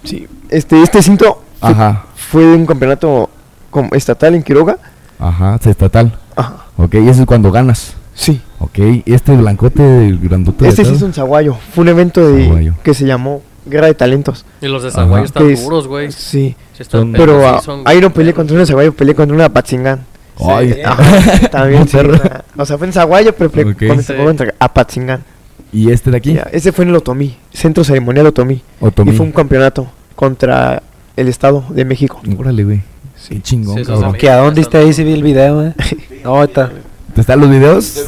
Sí. 0.04 0.26
Este, 0.50 0.82
este 0.82 1.02
cinto 1.02 1.42
fue, 1.60 1.70
Ajá, 1.70 2.04
fue 2.14 2.54
un 2.54 2.66
campeonato 2.66 3.30
como 3.70 3.88
estatal 3.94 4.34
en 4.34 4.42
Quiroga. 4.42 4.78
ajá, 5.18 5.56
es 5.58 5.66
estatal. 5.66 6.18
Ajá. 6.36 6.66
Ok, 6.76 6.94
y 6.94 7.08
ese 7.08 7.22
es 7.22 7.26
cuando 7.26 7.50
ganas. 7.50 7.94
Sí. 8.14 8.40
Ok, 8.58 8.78
este 9.06 9.36
blancote, 9.36 10.06
el 10.06 10.18
grandote. 10.18 10.68
Este 10.68 10.84
sí 10.84 10.92
es 10.94 11.02
un 11.02 11.12
zaguayo. 11.12 11.56
Fue 11.74 11.82
un 11.82 11.88
evento 11.88 12.26
de, 12.30 12.72
que 12.82 12.94
se 12.94 13.06
llamó 13.06 13.42
Guerra 13.66 13.86
de 13.88 13.94
Talentos. 13.94 14.44
Y 14.60 14.66
los 14.68 14.82
de 14.82 14.88
Ajá. 14.88 15.00
Zaguayo 15.02 15.24
están 15.24 15.50
es- 15.50 15.62
duros, 15.64 15.86
güey. 15.88 16.10
Sí. 16.12 16.54
Sí 16.72 16.82
están 16.82 17.12
Pero 17.12 17.40
sí 17.40 17.46
ah, 17.48 17.60
son 17.62 17.82
ahí 17.84 18.00
no 18.00 18.12
peleé 18.12 18.32
contra 18.34 18.54
una 18.56 18.66
zaguayo, 18.66 18.92
peleé 18.92 19.14
contra 19.14 19.34
una 19.34 19.48
patzingán. 19.48 20.04
Ay, 20.38 20.74
Sí. 20.74 21.48
También 21.50 21.88
sí, 21.88 21.96
una- 21.96 22.44
O 22.56 22.66
sea, 22.66 22.76
fue 22.78 22.86
en 22.86 22.92
Zaguayo, 22.92 23.34
pero 23.34 23.50
peleé 23.50 23.72
Ok. 23.72 23.86
con- 23.88 24.02
Sí. 24.02 24.12
contra 24.14 24.54
Apatzingán. 24.58 25.24
Y 25.72 25.90
este 25.90 26.10
de 26.10 26.16
aquí, 26.18 26.34
Ya, 26.34 26.46
ese 26.52 26.72
fue 26.72 26.84
en 26.84 26.90
el 26.90 26.96
Otomí, 26.96 27.36
Centro 27.52 27.82
Ceremonial 27.84 28.26
Otomí. 28.26 28.62
Otomí. 28.80 29.10
Y 29.12 29.16
fue 29.16 29.26
un 29.26 29.32
campeonato 29.32 29.86
contra 30.14 30.82
el 31.16 31.28
Estado 31.28 31.64
de 31.70 31.84
México. 31.84 32.20
Órale, 32.38 32.64
güey. 32.64 32.82
Qué 33.28 33.40
chingón, 33.40 33.76
Sí, 33.76 33.80
esos 33.80 33.98
cabrón. 34.00 34.18
Que 34.18 34.30
a 34.30 34.36
dónde 34.36 34.60
está 34.60 34.78
ahí 34.78 34.92
si 34.92 35.02
vi 35.02 35.12
el 35.14 35.22
video, 35.22 35.66
eh. 35.66 35.74
No, 36.24 36.36
ahorita. 36.36 36.70
¿Te 37.14 37.20
están 37.22 37.40
los 37.40 37.48
videos? 37.50 38.04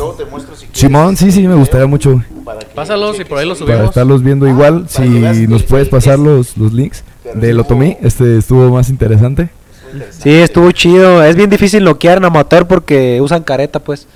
Simón, 0.73 1.17
sí, 1.17 1.33
sí, 1.33 1.47
me 1.49 1.55
gustaría 1.55 1.87
mucho. 1.87 2.13
güey. 2.13 2.25
Para 2.49 2.61
que 2.61 2.75
Pásalos 2.75 3.21
y 3.21 3.25
por 3.25 3.39
ahí 3.39 3.47
los 3.47 3.59
Para 3.59 3.73
subimos. 3.73 3.89
estarlos 3.91 4.23
viendo 4.23 4.49
igual, 4.49 4.87
si 4.89 5.03
para 5.21 5.35
nos 5.35 5.63
que- 5.63 5.69
puedes 5.69 5.89
pasar 5.89 6.19
los, 6.19 6.57
los 6.57 6.73
links 6.73 7.05
del 7.35 7.61
Otomí, 7.61 7.99
este 8.01 8.39
estuvo 8.39 8.71
más 8.71 8.89
interesante. 8.89 9.51
Sí, 10.11 10.31
estuvo 10.31 10.71
chido. 10.73 11.23
Es 11.25 11.37
bien 11.37 11.51
difícil 11.51 11.85
noquear 11.85 12.17
en 12.19 12.25
amateur 12.25 12.67
porque 12.67 13.21
usan 13.21 13.43
careta, 13.43 13.79
pues. 13.81 14.07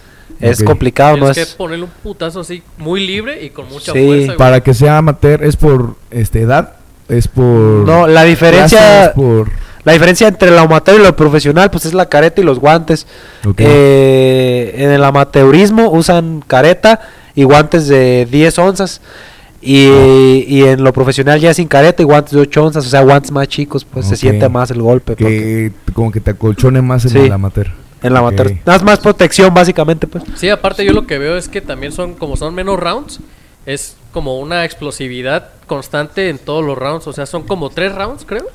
Es 0.40 0.62
complicado, 0.62 1.16
no 1.18 1.26
Tienes 1.26 1.38
es... 1.38 1.48
que 1.50 1.56
ponerle 1.56 1.84
un 1.84 1.90
putazo 2.02 2.40
así 2.40 2.62
muy 2.78 3.06
libre 3.06 3.44
y 3.44 3.50
con 3.50 3.68
mucha 3.68 3.92
Sí, 3.92 4.04
fuerza. 4.06 4.32
Para 4.36 4.60
que 4.62 4.72
sea 4.74 4.96
amateur, 4.98 5.44
¿es 5.44 5.56
por 5.56 5.94
este, 6.10 6.40
edad? 6.40 6.74
¿Es 7.08 7.28
por...? 7.28 7.44
No, 7.86 8.06
la 8.08 8.24
diferencia... 8.24 9.04
¿Es 9.06 9.10
por...? 9.10 9.50
La 9.84 9.92
diferencia 9.92 10.26
entre 10.28 10.48
el 10.48 10.58
amateur 10.58 10.98
y 11.00 11.02
lo 11.02 11.14
profesional, 11.16 11.70
pues 11.70 11.86
es 11.86 11.92
la 11.94 12.06
careta 12.08 12.40
y 12.40 12.44
los 12.44 12.58
guantes. 12.60 13.06
Ok. 13.46 13.56
Eh, 13.58 14.74
en 14.78 14.90
el 14.90 15.02
amateurismo 15.04 15.90
usan 15.90 16.42
careta 16.46 17.00
y 17.34 17.44
guantes 17.44 17.88
de 17.88 18.26
10 18.30 18.58
onzas. 18.58 19.00
Y, 19.64 19.86
Ah. 19.88 20.06
y 20.48 20.62
en 20.64 20.82
lo 20.82 20.92
profesional 20.92 21.38
ya 21.40 21.54
sin 21.54 21.68
careta 21.68 22.02
y 22.02 22.04
guantes 22.04 22.32
de 22.32 22.40
8 22.40 22.64
onzas, 22.64 22.84
o 22.84 22.88
sea, 22.88 23.02
guantes 23.02 23.30
más 23.30 23.46
chicos, 23.46 23.84
pues 23.84 24.06
se 24.08 24.16
siente 24.16 24.48
más 24.48 24.70
el 24.72 24.82
golpe. 24.82 25.14
porque 25.14 25.72
que 25.86 25.92
como 25.92 26.10
que 26.10 26.20
te 26.20 26.32
acolchone 26.32 26.82
más 26.82 27.04
en 27.04 27.10
Sí. 27.12 27.18
el 27.18 27.32
amateur. 27.32 27.70
en 28.02 28.12
la 28.12 28.20
Ok. 28.22 28.26
amateur. 28.28 28.56
Más, 28.66 28.82
más 28.82 28.98
protección, 28.98 29.54
básicamente, 29.54 30.08
pues. 30.08 30.24
Sí, 30.34 30.48
aparte 30.48 30.84
yo 30.84 30.92
lo 30.92 31.06
que 31.06 31.18
veo 31.18 31.36
es 31.36 31.48
que 31.48 31.60
también 31.60 31.92
son, 31.92 32.14
como 32.14 32.36
son 32.36 32.52
menos 32.52 32.80
rounds, 32.80 33.20
es 33.64 33.94
como 34.10 34.40
una 34.40 34.64
explosividad 34.64 35.50
constante 35.68 36.28
en 36.28 36.38
todos 36.38 36.64
los 36.64 36.76
rounds. 36.76 37.06
O 37.06 37.12
sea, 37.12 37.26
son 37.26 37.44
como 37.44 37.70
tres 37.70 37.94
rounds, 37.94 38.24
creo. 38.26 38.46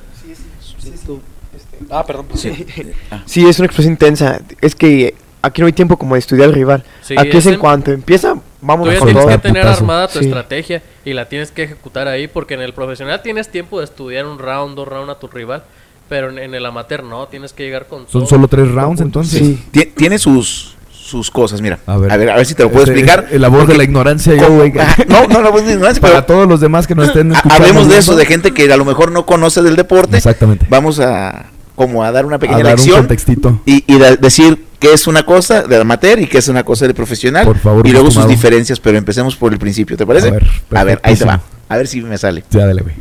Ah, 1.90 2.04
perdón. 2.04 2.26
Sí, 3.26 3.46
es 3.48 3.58
una 3.58 3.66
explosión 3.66 3.92
intensa. 3.92 4.40
Es 4.60 4.74
que 4.74 5.14
aquí 5.42 5.60
no 5.62 5.66
hay 5.66 5.72
tiempo 5.72 5.96
como 5.96 6.14
de 6.14 6.18
estudiar 6.20 6.48
al 6.48 6.54
rival. 6.54 6.84
Sí, 7.02 7.14
aquí 7.16 7.36
es 7.38 7.46
en 7.46 7.54
en- 7.54 7.60
cuanto 7.60 7.90
empieza, 7.92 8.34
vamos 8.60 8.88
Tú 8.88 9.04
tienes 9.06 9.26
que 9.26 9.38
tener 9.38 9.62
putazo. 9.62 9.80
armada 9.80 10.08
tu 10.08 10.18
Sí. 10.18 10.24
estrategia 10.26 10.82
y 11.04 11.12
la 11.12 11.28
tienes 11.28 11.50
que 11.50 11.62
ejecutar 11.64 12.08
ahí 12.08 12.26
porque 12.28 12.54
en 12.54 12.60
el 12.60 12.72
profesional 12.74 13.22
tienes 13.22 13.48
tiempo 13.50 13.78
de 13.78 13.84
estudiar 13.84 14.26
un 14.26 14.38
round, 14.38 14.74
dos 14.76 14.88
rounds 14.88 15.10
a 15.10 15.18
tu 15.18 15.28
rival, 15.28 15.62
pero 16.08 16.30
en, 16.30 16.38
en 16.38 16.54
el 16.54 16.64
amateur 16.66 17.02
no, 17.04 17.26
tienes 17.28 17.52
que 17.52 17.64
llegar 17.64 17.86
con 17.86 18.00
Son 18.08 18.22
todo. 18.22 18.26
solo 18.26 18.48
tres 18.48 18.70
rounds 18.70 19.00
entonces. 19.00 19.38
Sí. 19.40 19.64
Ti- 19.70 19.92
Tiene 19.96 20.18
sus, 20.18 20.74
sus 20.90 21.30
cosas, 21.30 21.60
mira. 21.60 21.78
A 21.86 21.96
ver. 21.96 22.10
a 22.12 22.16
ver, 22.16 22.30
a 22.30 22.36
ver 22.36 22.46
si 22.46 22.54
te 22.54 22.62
lo 22.62 22.70
puedo 22.70 22.84
Este, 22.84 22.92
explicar. 22.98 23.28
La 23.32 23.48
voz 23.48 23.60
de 23.60 23.64
Porque- 23.66 23.78
la 23.78 23.84
ignorancia, 23.84 24.34
yo, 24.34 24.48
güey. 24.50 24.72
No, 25.08 25.26
no, 25.28 25.40
la 25.42 25.50
voz 25.50 25.64
de 25.64 25.72
ignorancia, 25.72 26.00
Para 26.00 26.14
pero 26.14 26.26
todos 26.26 26.48
los 26.48 26.60
demás 26.60 26.86
que 26.86 26.94
nos 26.94 27.08
estén 27.08 27.32
ha- 27.32 27.36
escuchando. 27.36 27.64
hablemos 27.64 27.88
de 27.88 27.98
eso, 27.98 28.16
de 28.16 28.26
gente 28.26 28.52
que 28.52 28.70
a 28.72 28.76
lo 28.76 28.84
mejor 28.84 29.12
no 29.12 29.24
conoce 29.26 29.62
del 29.62 29.76
deporte. 29.76 30.16
Exactamente. 30.16 30.66
Vamos 30.68 30.98
a 31.00 31.46
como 31.76 32.02
a 32.02 32.10
dar 32.10 32.26
una 32.26 32.38
pequeña 32.40 32.58
a 32.58 32.62
dar 32.64 32.72
un 32.72 32.76
lección 32.78 32.96
contextito. 32.98 33.60
y, 33.64 33.84
y 33.86 33.98
decir 34.20 34.66
qué 34.78 34.92
es 34.92 35.06
una 35.06 35.24
cosa 35.24 35.62
de 35.62 35.76
amateur 35.80 36.20
y 36.20 36.26
qué 36.26 36.38
es 36.38 36.48
una 36.48 36.62
cosa 36.64 36.86
de 36.86 36.94
profesional. 36.94 37.44
Por 37.44 37.58
favor, 37.58 37.86
y 37.86 37.90
luego 37.92 38.10
sus 38.10 38.26
diferencias, 38.28 38.80
pero 38.80 38.98
empecemos 38.98 39.36
por 39.36 39.52
el 39.52 39.58
principio, 39.58 39.96
¿te 39.96 40.06
parece? 40.06 40.28
A 40.28 40.32
ver, 40.32 40.46
A 40.74 40.84
ver, 40.84 41.00
ahí 41.02 41.16
te 41.16 41.24
va. 41.24 41.40
A 41.68 41.76
ver 41.76 41.86
si 41.86 42.00
me 42.02 42.16
sale. 42.18 42.44
Ya, 42.50 42.66
dale, 42.66 42.82
güey. 42.82 42.94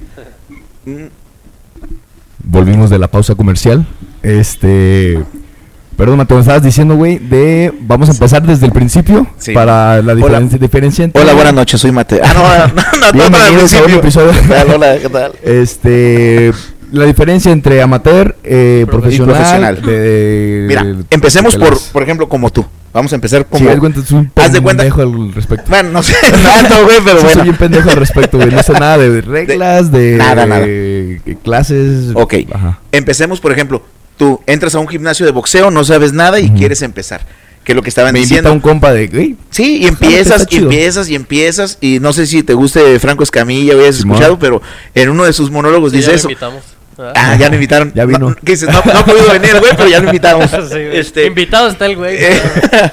Mm, 0.85 1.09
Volvimos 2.43 2.89
de 2.89 2.97
la 2.99 3.07
pausa 3.09 3.35
comercial. 3.35 3.85
Este. 4.23 5.19
Perdón, 5.97 6.17
Mateo, 6.17 6.37
me 6.37 6.41
estabas 6.41 6.63
diciendo, 6.63 6.95
güey, 6.95 7.17
de. 7.17 7.73
Vamos 7.81 8.07
a 8.09 8.11
empezar 8.11 8.41
desde 8.45 8.65
el 8.67 8.71
principio. 8.71 9.27
Sí. 9.37 9.53
Para 9.53 10.01
la 10.01 10.13
Hola. 10.13 10.39
diferencia, 10.41 11.03
entre. 11.05 11.21
Hola, 11.21 11.33
buenas 11.33 11.53
noches, 11.53 11.81
soy 11.81 11.91
Mateo. 11.91 12.21
Ah, 12.23 12.71
no, 12.73 12.81
no, 12.81 12.91
no, 12.91 13.05
no, 13.07 13.11
Bienvenidos 13.13 13.73
no, 13.73 13.79
a 13.79 13.81
un 13.81 13.99
principio. 14.01 14.29
episodio. 14.29 14.31
¿Qué 14.41 14.47
tal? 14.47 14.69
Hola, 14.75 14.97
¿qué 14.99 15.09
tal? 15.09 15.31
Este. 15.43 16.53
La 16.91 17.05
diferencia 17.05 17.51
entre 17.51 17.81
amateur, 17.81 18.35
eh, 18.43 18.85
profesional. 18.89 19.35
profesional. 19.35 19.81
de- 19.81 20.65
Mira, 20.67 20.83
de- 20.83 21.03
empecemos 21.09 21.53
de 21.53 21.59
por, 21.59 21.77
por 21.91 22.03
ejemplo, 22.03 22.29
como 22.29 22.49
tú. 22.49 22.65
Vamos 22.93 23.11
a 23.11 23.15
empezar 23.15 23.45
como... 23.45 23.63
Sí, 23.63 23.69
haz 23.71 23.79
cuenta, 23.79 24.01
soy 24.03 24.17
un 24.19 24.31
Haz 24.35 24.51
de 24.53 24.61
cuenta- 24.61 24.83
pendejo 24.83 25.01
al 25.01 25.33
respecto. 25.33 25.65
Bueno, 25.69 25.89
no 25.91 26.01
sé 26.01 26.15
tanto, 26.31 26.83
güey, 26.85 26.97
pero 27.03 27.17
Sí, 27.19 27.23
bueno. 27.25 27.29
soy 27.33 27.43
bien 27.43 27.55
pendejo 27.57 27.89
al 27.89 27.95
respecto, 27.97 28.37
güey. 28.37 28.49
No 28.49 28.63
sé 28.63 28.73
nada 28.73 28.97
de 28.97 29.21
reglas, 29.21 29.91
de, 29.91 30.15
Nada, 30.17 30.45
nada. 30.45 30.65
de 30.65 31.37
clases. 31.43 32.11
Ok. 32.15 32.33
Ajá. 32.51 32.79
Empecemos, 32.91 33.39
por 33.39 33.51
ejemplo, 33.51 33.83
tú 34.17 34.41
entras 34.47 34.73
a 34.73 34.79
un 34.79 34.87
gimnasio 34.87 35.25
de 35.25 35.31
boxeo, 35.31 35.69
no 35.69 35.83
sabes 35.83 36.13
nada 36.13 36.39
y 36.39 36.45
Ujú. 36.45 36.55
quieres 36.57 36.81
empezar. 36.81 37.21
Que 37.63 37.73
es 37.73 37.75
lo 37.75 37.81
que 37.83 37.89
estaban 37.89 38.13
Me 38.13 38.19
invita 38.19 38.35
diciendo. 38.35 38.53
un 38.53 38.61
compa 38.61 38.93
de, 38.93 39.07
güey, 39.09 39.35
Sí, 39.49 39.79
y 39.81 39.87
empiezas, 39.87 40.47
y 40.49 40.55
empiezas, 40.57 41.09
y 41.09 41.15
empiezas. 41.15 41.77
Y 41.81 41.99
no 41.99 42.13
sé 42.13 42.25
si 42.25 42.41
te 42.41 42.53
guste 42.53 42.97
Franco 42.99 43.23
Escamilla, 43.23 43.73
habías 43.73 43.97
escuchado, 43.99 44.39
pero 44.39 44.61
en 44.95 45.09
uno 45.09 45.25
de 45.25 45.33
sus 45.33 45.51
monólogos 45.51 45.91
Sí, 45.91 45.97
dice 45.97 46.07
ya 46.07 46.11
lo 46.13 46.17
eso. 46.17 46.29
invitamos. 46.29 46.63
¿Verdad? 46.97 47.13
Ah, 47.15 47.35
ya 47.35 47.49
lo 47.49 47.55
invitaron. 47.55 47.91
Ya 47.93 48.05
vino. 48.05 48.29
No, 48.29 48.35
¿qué 48.35 48.53
dices? 48.53 48.69
No, 48.69 48.81
no 48.83 48.99
ha 48.99 49.05
podido 49.05 49.31
venir 49.31 49.51
el 49.51 49.59
güey, 49.59 49.71
pero 49.75 49.89
ya 49.89 49.99
lo 49.99 50.07
invitamos. 50.07 50.49
Sí, 50.69 50.73
güey. 50.73 50.97
este, 50.97 51.25
Invitado 51.25 51.69
está 51.69 51.85
el 51.85 51.95
güey. 51.95 52.17
Eh, 52.17 52.41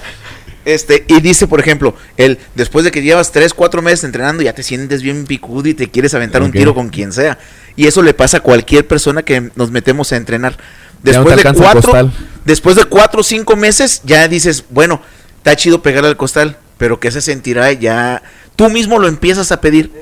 este, 0.64 1.04
y 1.08 1.20
dice, 1.20 1.46
por 1.46 1.60
ejemplo, 1.60 1.96
el 2.16 2.38
después 2.54 2.84
de 2.84 2.90
que 2.90 3.02
llevas 3.02 3.32
3, 3.32 3.54
4 3.54 3.82
meses 3.82 4.04
entrenando, 4.04 4.42
ya 4.42 4.52
te 4.52 4.62
sientes 4.62 5.02
bien 5.02 5.26
picudo 5.26 5.68
y 5.68 5.74
te 5.74 5.90
quieres 5.90 6.14
aventar 6.14 6.42
un 6.42 6.52
tiro 6.52 6.74
con 6.74 6.88
quien 6.88 7.12
sea. 7.12 7.38
Y 7.76 7.86
eso 7.86 8.02
le 8.02 8.14
pasa 8.14 8.38
a 8.38 8.40
cualquier 8.40 8.86
persona 8.86 9.22
que 9.22 9.50
nos 9.56 9.70
metemos 9.70 10.12
a 10.12 10.16
entrenar. 10.16 10.56
No 11.02 11.10
Después 11.10 11.36
de 11.36 11.52
cuatro, 11.54 12.10
después 12.44 12.76
de 12.76 12.84
cuatro 12.84 13.20
o 13.20 13.24
cinco 13.24 13.56
meses, 13.56 14.00
ya 14.04 14.26
dices, 14.28 14.64
bueno, 14.70 15.02
está 15.38 15.54
chido 15.54 15.82
pegar 15.82 16.04
al 16.04 16.16
costal, 16.16 16.56
pero 16.78 16.98
¿qué 16.98 17.10
se 17.10 17.20
sentirá? 17.20 17.72
Ya 17.72 18.22
tú 18.56 18.70
mismo 18.70 18.98
lo 18.98 19.08
empiezas 19.08 19.52
a 19.52 19.60
pedir. 19.60 19.92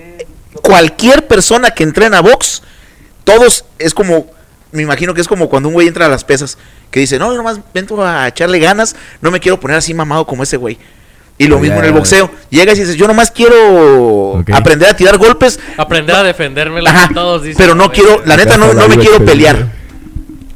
Cualquier 0.63 1.27
persona 1.27 1.71
que 1.71 1.83
entrena 1.83 2.21
box, 2.21 2.63
todos 3.25 3.65
es 3.79 3.95
como, 3.95 4.27
me 4.73 4.83
imagino 4.83 5.15
que 5.15 5.21
es 5.21 5.29
como 5.29 5.49
cuando 5.49 5.69
un 5.69 5.75
güey 5.75 5.89
entra 5.89 6.07
a 6.07 6.09
las 6.09 6.25
pesas, 6.25 6.59
que 6.91 7.01
dice, 7.01 7.19
no, 7.19 7.31
yo 7.31 7.37
nomás 7.39 7.59
vento 7.73 8.05
a 8.05 8.29
echarle 8.29 8.59
ganas, 8.59 8.97
no 9.21 9.31
me 9.31 9.41
quiero 9.41 9.59
poner 9.59 9.77
así 9.79 9.95
mamado 9.95 10.27
como 10.27 10.43
ese 10.43 10.57
güey. 10.57 10.79
Y 11.39 11.47
lo 11.47 11.59
mismo 11.59 11.79
en 11.79 11.87
el 11.87 11.93
boxeo. 11.93 12.31
Llegas 12.51 12.77
y 12.77 12.83
dices, 12.83 12.97
yo 12.97 13.09
nomás 13.09 13.31
quiero 13.31 14.45
aprender 14.53 14.89
a 14.89 14.95
tirar 14.95 15.17
golpes, 15.19 15.59
Aprender 15.77 16.15
a 16.15 16.23
defenderme 16.23 16.81
Ajá, 16.87 17.11
todos 17.13 17.43
dicen. 17.43 17.57
pero 17.59 17.75
no 17.75 17.91
quiero, 17.91 18.23
la 18.27 18.37
neta 18.37 18.57
no, 18.57 18.73
no 18.75 18.89
me 18.89 18.97
quiero 18.99 19.25
pelear. 19.25 19.73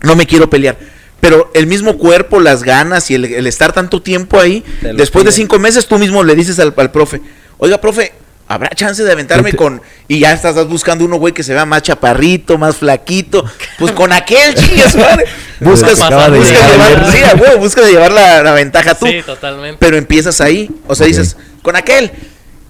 No 0.03 0.15
me 0.15 0.27
quiero 0.27 0.49
pelear. 0.49 0.77
Pero 1.21 1.51
el 1.55 1.67
mismo 1.67 1.97
cuerpo, 1.99 2.41
las 2.41 2.63
ganas 2.63 3.11
y 3.11 3.15
el, 3.15 3.25
el 3.25 3.47
estar 3.47 3.73
tanto 3.73 4.01
tiempo 4.03 4.39
ahí, 4.39 4.63
después 4.95 5.25
de 5.25 5.33
cinco 5.33 5.59
meses 5.59 5.87
tú 5.89 5.99
mismo 5.99 6.23
le 6.23 6.35
dices 6.37 6.59
al, 6.61 6.73
al 6.77 6.93
profe, 6.93 7.21
oiga, 7.59 7.81
profe, 7.81 8.13
¿habrá 8.49 8.69
chance 8.71 9.03
de 9.03 9.13
aventarme 9.13 9.51
Te- 9.53 9.57
con... 9.57 9.81
Y 10.09 10.21
ya 10.21 10.33
estás, 10.33 10.51
estás 10.53 10.69
buscando 10.69 11.05
uno, 11.05 11.17
güey, 11.17 11.33
que 11.35 11.43
se 11.43 11.53
vea 11.53 11.65
más 11.67 11.83
chaparrito, 11.83 12.59
más 12.59 12.77
flaquito. 12.77 13.45
Pues 13.79 13.93
con 13.93 14.13
aquel, 14.13 14.55
chingas, 14.57 14.95
madre. 14.97 15.25
Buscas, 15.61 15.99
de 15.99 16.39
buscas 16.39 16.51
llegar 16.51 16.71
llevar, 17.13 17.13
sí, 17.53 17.59
buscas 17.59 17.91
llevar 17.91 18.13
la, 18.13 18.43
la 18.43 18.53
ventaja 18.53 18.95
tú 18.95 19.07
Sí, 19.07 19.23
totalmente. 19.25 19.79
pero 19.81 19.97
empiezas 19.97 20.41
ahí, 20.41 20.71
o 20.87 20.95
sea, 20.95 21.07
dices, 21.07 21.37
con 21.63 21.77
aquel. 21.77 22.11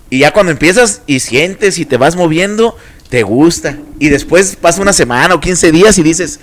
Y 0.09 0.21
ya 0.21 0.33
cuando 0.33 0.53
empiezas 0.53 1.03
y 1.07 1.19
sientes 1.21 1.79
y 1.79 1.85
te 1.85 1.97
vas 1.97 2.15
moviendo, 2.17 2.77
te 3.09 3.23
gusta. 3.25 3.77
Y 3.99 4.09
después 4.09 4.57
pasa 4.57 4.81
una 4.81 4.93
semana 4.93 5.35
o 5.35 5.41
15 5.41 5.73
días 5.73 5.99
y 5.99 6.03
dices, 6.05 6.39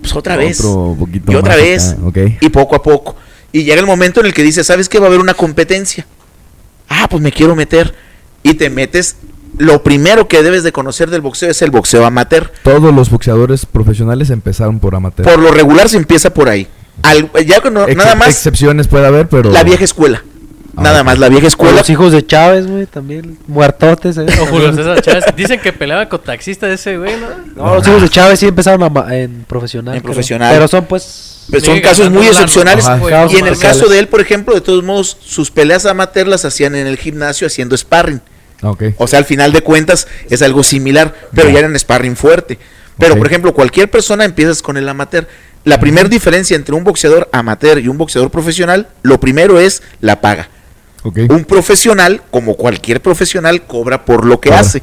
pues 0.00 0.14
otra 0.16 0.36
vez. 0.36 0.58
Otro 0.60 0.96
poquito 0.98 1.30
Y 1.32 1.36
otra 1.36 1.52
más 1.54 1.62
vez. 1.62 1.94
acá. 2.08 2.20
Y 2.40 2.48
poco 2.48 2.74
a 2.74 2.82
poco. 2.82 3.16
Y 3.52 3.62
llega 3.62 3.78
el 3.80 3.86
momento 3.86 4.18
en 4.18 4.26
el 4.26 4.34
que 4.34 4.42
dices, 4.42 4.66
¿sabes 4.66 4.88
qué? 4.88 4.98
Va 4.98 5.04
a 5.06 5.08
haber 5.08 5.20
una 5.20 5.34
competencia. 5.34 6.04
Ah, 6.88 7.06
pues 7.08 7.22
me 7.22 7.30
quiero 7.30 7.54
meter. 7.54 7.94
Y 8.44 8.54
te 8.54 8.70
metes. 8.70 9.16
Lo 9.58 9.82
primero 9.82 10.26
que 10.28 10.42
debes 10.42 10.62
de 10.64 10.70
conocer 10.72 11.10
del 11.10 11.20
boxeo 11.20 11.50
es 11.50 11.62
el 11.62 11.70
boxeo 11.70 12.04
amateur. 12.04 12.52
Todos 12.62 12.92
los 12.94 13.08
boxeadores 13.10 13.66
profesionales 13.66 14.30
empezaron 14.30 14.78
por 14.80 14.94
amateur. 14.94 15.24
Por 15.26 15.38
lo 15.40 15.50
regular 15.52 15.88
se 15.88 15.96
empieza 15.96 16.30
por 16.32 16.48
ahí. 16.48 16.66
Al- 17.02 17.30
ya 17.46 17.60
Excep- 17.62 17.96
nada 17.96 18.14
más 18.14 18.28
Excepciones 18.28 18.86
puede 18.88 19.06
haber, 19.06 19.28
pero. 19.28 19.50
la 19.50 19.62
vieja 19.64 19.84
escuela. 19.84 20.22
Ah, 20.76 20.82
nada 20.82 21.04
más 21.04 21.20
la 21.20 21.28
vieja 21.28 21.44
O 21.44 21.48
escuela. 21.48 21.76
los 21.78 21.88
hijos 21.88 22.10
de 22.10 22.26
Chávez, 22.26 22.66
güey, 22.66 22.86
también. 22.86 23.38
Muertotes, 23.46 24.16
eh. 24.16 24.26
O 24.42 24.46
Julio 24.46 24.72
César 24.74 25.00
Chávez. 25.00 25.24
Dicen 25.36 25.60
que 25.60 25.72
peleaba 25.72 26.08
con 26.08 26.20
taxista 26.20 26.68
ese 26.68 26.98
güey, 26.98 27.12
¿no? 27.20 27.28
No, 27.64 27.74
los 27.76 27.86
hijos 27.86 28.02
de 28.02 28.08
Chávez 28.08 28.40
sí 28.40 28.46
empezaron 28.46 28.82
a 28.82 29.16
en 29.16 29.44
profesional. 29.48 29.94
En 29.94 30.00
creo. 30.00 30.12
profesional. 30.12 30.52
Pero 30.52 30.66
son 30.68 30.84
pues. 30.86 31.46
Pues 31.48 31.62
son 31.62 31.78
casos 31.80 32.10
muy 32.10 32.26
excepcionales. 32.26 32.86
Ajá. 32.86 33.26
Y 33.30 33.36
en 33.36 33.46
el 33.46 33.54
no 33.54 33.60
caso 33.60 33.86
de 33.88 33.98
él, 34.00 34.08
por 34.08 34.20
ejemplo, 34.20 34.54
de 34.54 34.62
todos 34.62 34.82
modos, 34.82 35.16
sus 35.20 35.50
peleas 35.52 35.86
amateur 35.86 36.26
las 36.26 36.44
hacían 36.44 36.74
en 36.74 36.86
el 36.88 36.96
gimnasio 36.96 37.46
haciendo 37.46 37.76
sparring. 37.76 38.20
O 38.98 39.06
sea, 39.06 39.18
al 39.18 39.24
final 39.24 39.52
de 39.52 39.62
cuentas 39.62 40.06
es 40.30 40.40
algo 40.42 40.62
similar, 40.62 41.14
pero 41.34 41.48
Ya. 41.48 41.54
ya 41.54 41.58
era 41.60 41.68
en 41.68 41.78
sparring 41.78 42.16
fuerte. 42.16 42.58
Pero, 42.98 43.16
por 43.16 43.26
ejemplo, 43.26 43.52
cualquier 43.52 43.90
persona 43.90 44.24
empiezas 44.24 44.62
con 44.62 44.76
el 44.76 44.88
amateur. 44.88 45.26
La 45.64 45.80
primera 45.80 46.08
diferencia 46.08 46.54
entre 46.56 46.74
un 46.74 46.84
boxeador 46.84 47.28
amateur 47.32 47.78
y 47.78 47.88
un 47.88 47.98
boxeador 47.98 48.30
profesional, 48.30 48.88
lo 49.02 49.18
primero 49.18 49.58
es 49.58 49.82
la 50.00 50.20
paga. 50.20 50.48
Un 51.02 51.44
profesional, 51.44 52.22
como 52.30 52.54
cualquier 52.54 53.02
profesional, 53.02 53.62
cobra 53.66 54.04
por 54.04 54.24
lo 54.24 54.40
que 54.40 54.52
hace. 54.54 54.82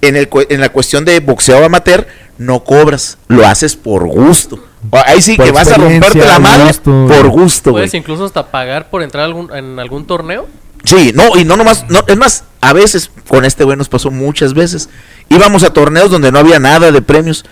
En, 0.00 0.16
el, 0.16 0.28
en 0.48 0.60
la 0.60 0.68
cuestión 0.68 1.04
de 1.04 1.18
boxeo 1.20 1.64
amateur, 1.64 2.06
no 2.38 2.62
cobras, 2.64 3.18
lo 3.28 3.46
haces 3.46 3.74
por 3.76 4.06
gusto. 4.06 4.64
Ahí 5.06 5.20
sí 5.22 5.36
Por 5.36 5.46
que 5.46 5.52
vas 5.52 5.68
a 5.68 5.76
romperte 5.76 6.18
la 6.24 6.38
madre 6.40 6.66
gusto. 6.66 7.06
por 7.08 7.28
gusto. 7.28 7.70
Puedes 7.70 7.94
incluso 7.94 8.24
hasta 8.24 8.50
pagar 8.50 8.90
por 8.90 9.02
entrar 9.02 9.22
a 9.22 9.26
algún, 9.26 9.54
en 9.54 9.78
algún 9.78 10.06
torneo. 10.06 10.48
Sí, 10.84 11.12
no, 11.14 11.36
y 11.38 11.44
no 11.44 11.56
nomás, 11.56 11.84
no, 11.88 12.04
es 12.06 12.16
más, 12.16 12.44
a 12.60 12.72
veces, 12.72 13.10
con 13.28 13.44
este 13.44 13.64
güey 13.64 13.76
nos 13.76 13.88
pasó 13.88 14.10
muchas 14.10 14.54
veces. 14.54 14.88
Íbamos 15.28 15.62
a 15.62 15.72
torneos 15.72 16.10
donde 16.10 16.32
no 16.32 16.38
había 16.38 16.58
nada 16.58 16.90
de 16.90 17.02
premios. 17.02 17.44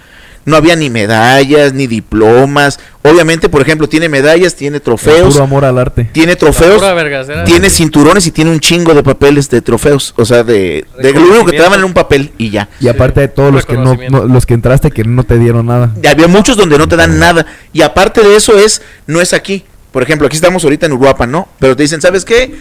No 0.46 0.56
había 0.56 0.74
ni 0.74 0.88
medallas, 0.88 1.74
ni 1.74 1.86
diplomas. 1.86 2.80
Obviamente, 3.02 3.50
por 3.50 3.60
ejemplo, 3.60 3.88
tiene 3.90 4.08
medallas, 4.08 4.54
tiene 4.54 4.80
trofeos, 4.80 5.34
Puro 5.34 5.44
amor 5.44 5.64
al 5.66 5.78
arte. 5.78 6.08
tiene 6.12 6.34
trofeos, 6.34 6.80
tiene 7.44 7.68
cinturones 7.68 8.26
y 8.26 8.30
tiene 8.30 8.50
un 8.50 8.58
chingo 8.58 8.94
de 8.94 9.02
papeles 9.02 9.50
de 9.50 9.60
trofeos. 9.60 10.14
O 10.16 10.24
sea, 10.24 10.42
de, 10.42 10.86
de 10.98 11.12
lo 11.12 11.20
único 11.20 11.44
que 11.44 11.52
te 11.52 11.62
daban 11.62 11.80
en 11.80 11.84
un 11.84 11.92
papel 11.92 12.32
y 12.38 12.48
ya. 12.48 12.70
Y 12.80 12.88
aparte 12.88 13.20
de 13.20 13.28
todos 13.28 13.52
los 13.52 13.66
que 13.66 13.74
no, 13.76 13.94
no- 14.10 14.24
los 14.24 14.46
que 14.46 14.54
entraste 14.54 14.90
que 14.90 15.04
no 15.04 15.24
te 15.24 15.38
dieron 15.38 15.66
nada. 15.66 15.94
Y 16.02 16.06
había 16.06 16.26
muchos 16.26 16.56
donde 16.56 16.78
no 16.78 16.88
te 16.88 16.96
dan 16.96 17.18
nada. 17.18 17.44
Y 17.74 17.82
aparte 17.82 18.22
de 18.22 18.34
eso 18.34 18.58
es, 18.58 18.80
no 19.06 19.20
es 19.20 19.34
aquí. 19.34 19.64
Por 19.92 20.02
ejemplo, 20.02 20.26
aquí 20.26 20.36
estamos 20.36 20.64
ahorita 20.64 20.86
en 20.86 20.92
Uruapan, 20.94 21.30
¿no? 21.30 21.48
Pero 21.58 21.76
te 21.76 21.82
dicen, 21.82 22.00
¿sabes 22.00 22.24
qué? 22.24 22.54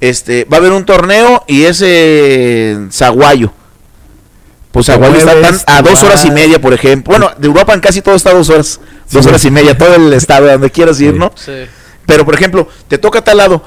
Este, 0.00 0.44
va 0.44 0.56
a 0.56 0.60
haber 0.60 0.72
un 0.72 0.84
torneo 0.86 1.44
y 1.46 1.64
es 1.64 1.82
en 1.82 2.90
Zaguayo. 2.92 3.52
Pues 4.72 4.86
Zaguayo 4.86 5.16
está 5.16 5.40
tan- 5.40 5.58
a 5.66 5.82
dos 5.82 6.02
horas 6.02 6.24
y 6.24 6.30
media, 6.30 6.60
por 6.60 6.72
ejemplo. 6.72 7.10
Bueno, 7.12 7.32
de 7.36 7.48
Uruapan 7.48 7.80
casi 7.80 8.00
todo 8.02 8.14
está 8.14 8.30
a 8.30 8.34
dos 8.34 8.48
horas. 8.48 8.80
Dos 9.10 9.24
Sí. 9.24 9.28
horas 9.28 9.44
y 9.44 9.50
media, 9.50 9.76
todo 9.76 9.94
el 9.96 10.12
estado, 10.12 10.46
donde 10.46 10.70
quieras 10.70 11.00
ir, 11.00 11.12
Sí. 11.12 11.18
¿no? 11.18 11.32
Sí. 11.34 11.52
Pero, 12.06 12.24
por 12.24 12.34
ejemplo, 12.34 12.68
te 12.88 12.96
toca 12.98 13.18
a 13.18 13.24
tal 13.24 13.36
lado, 13.38 13.62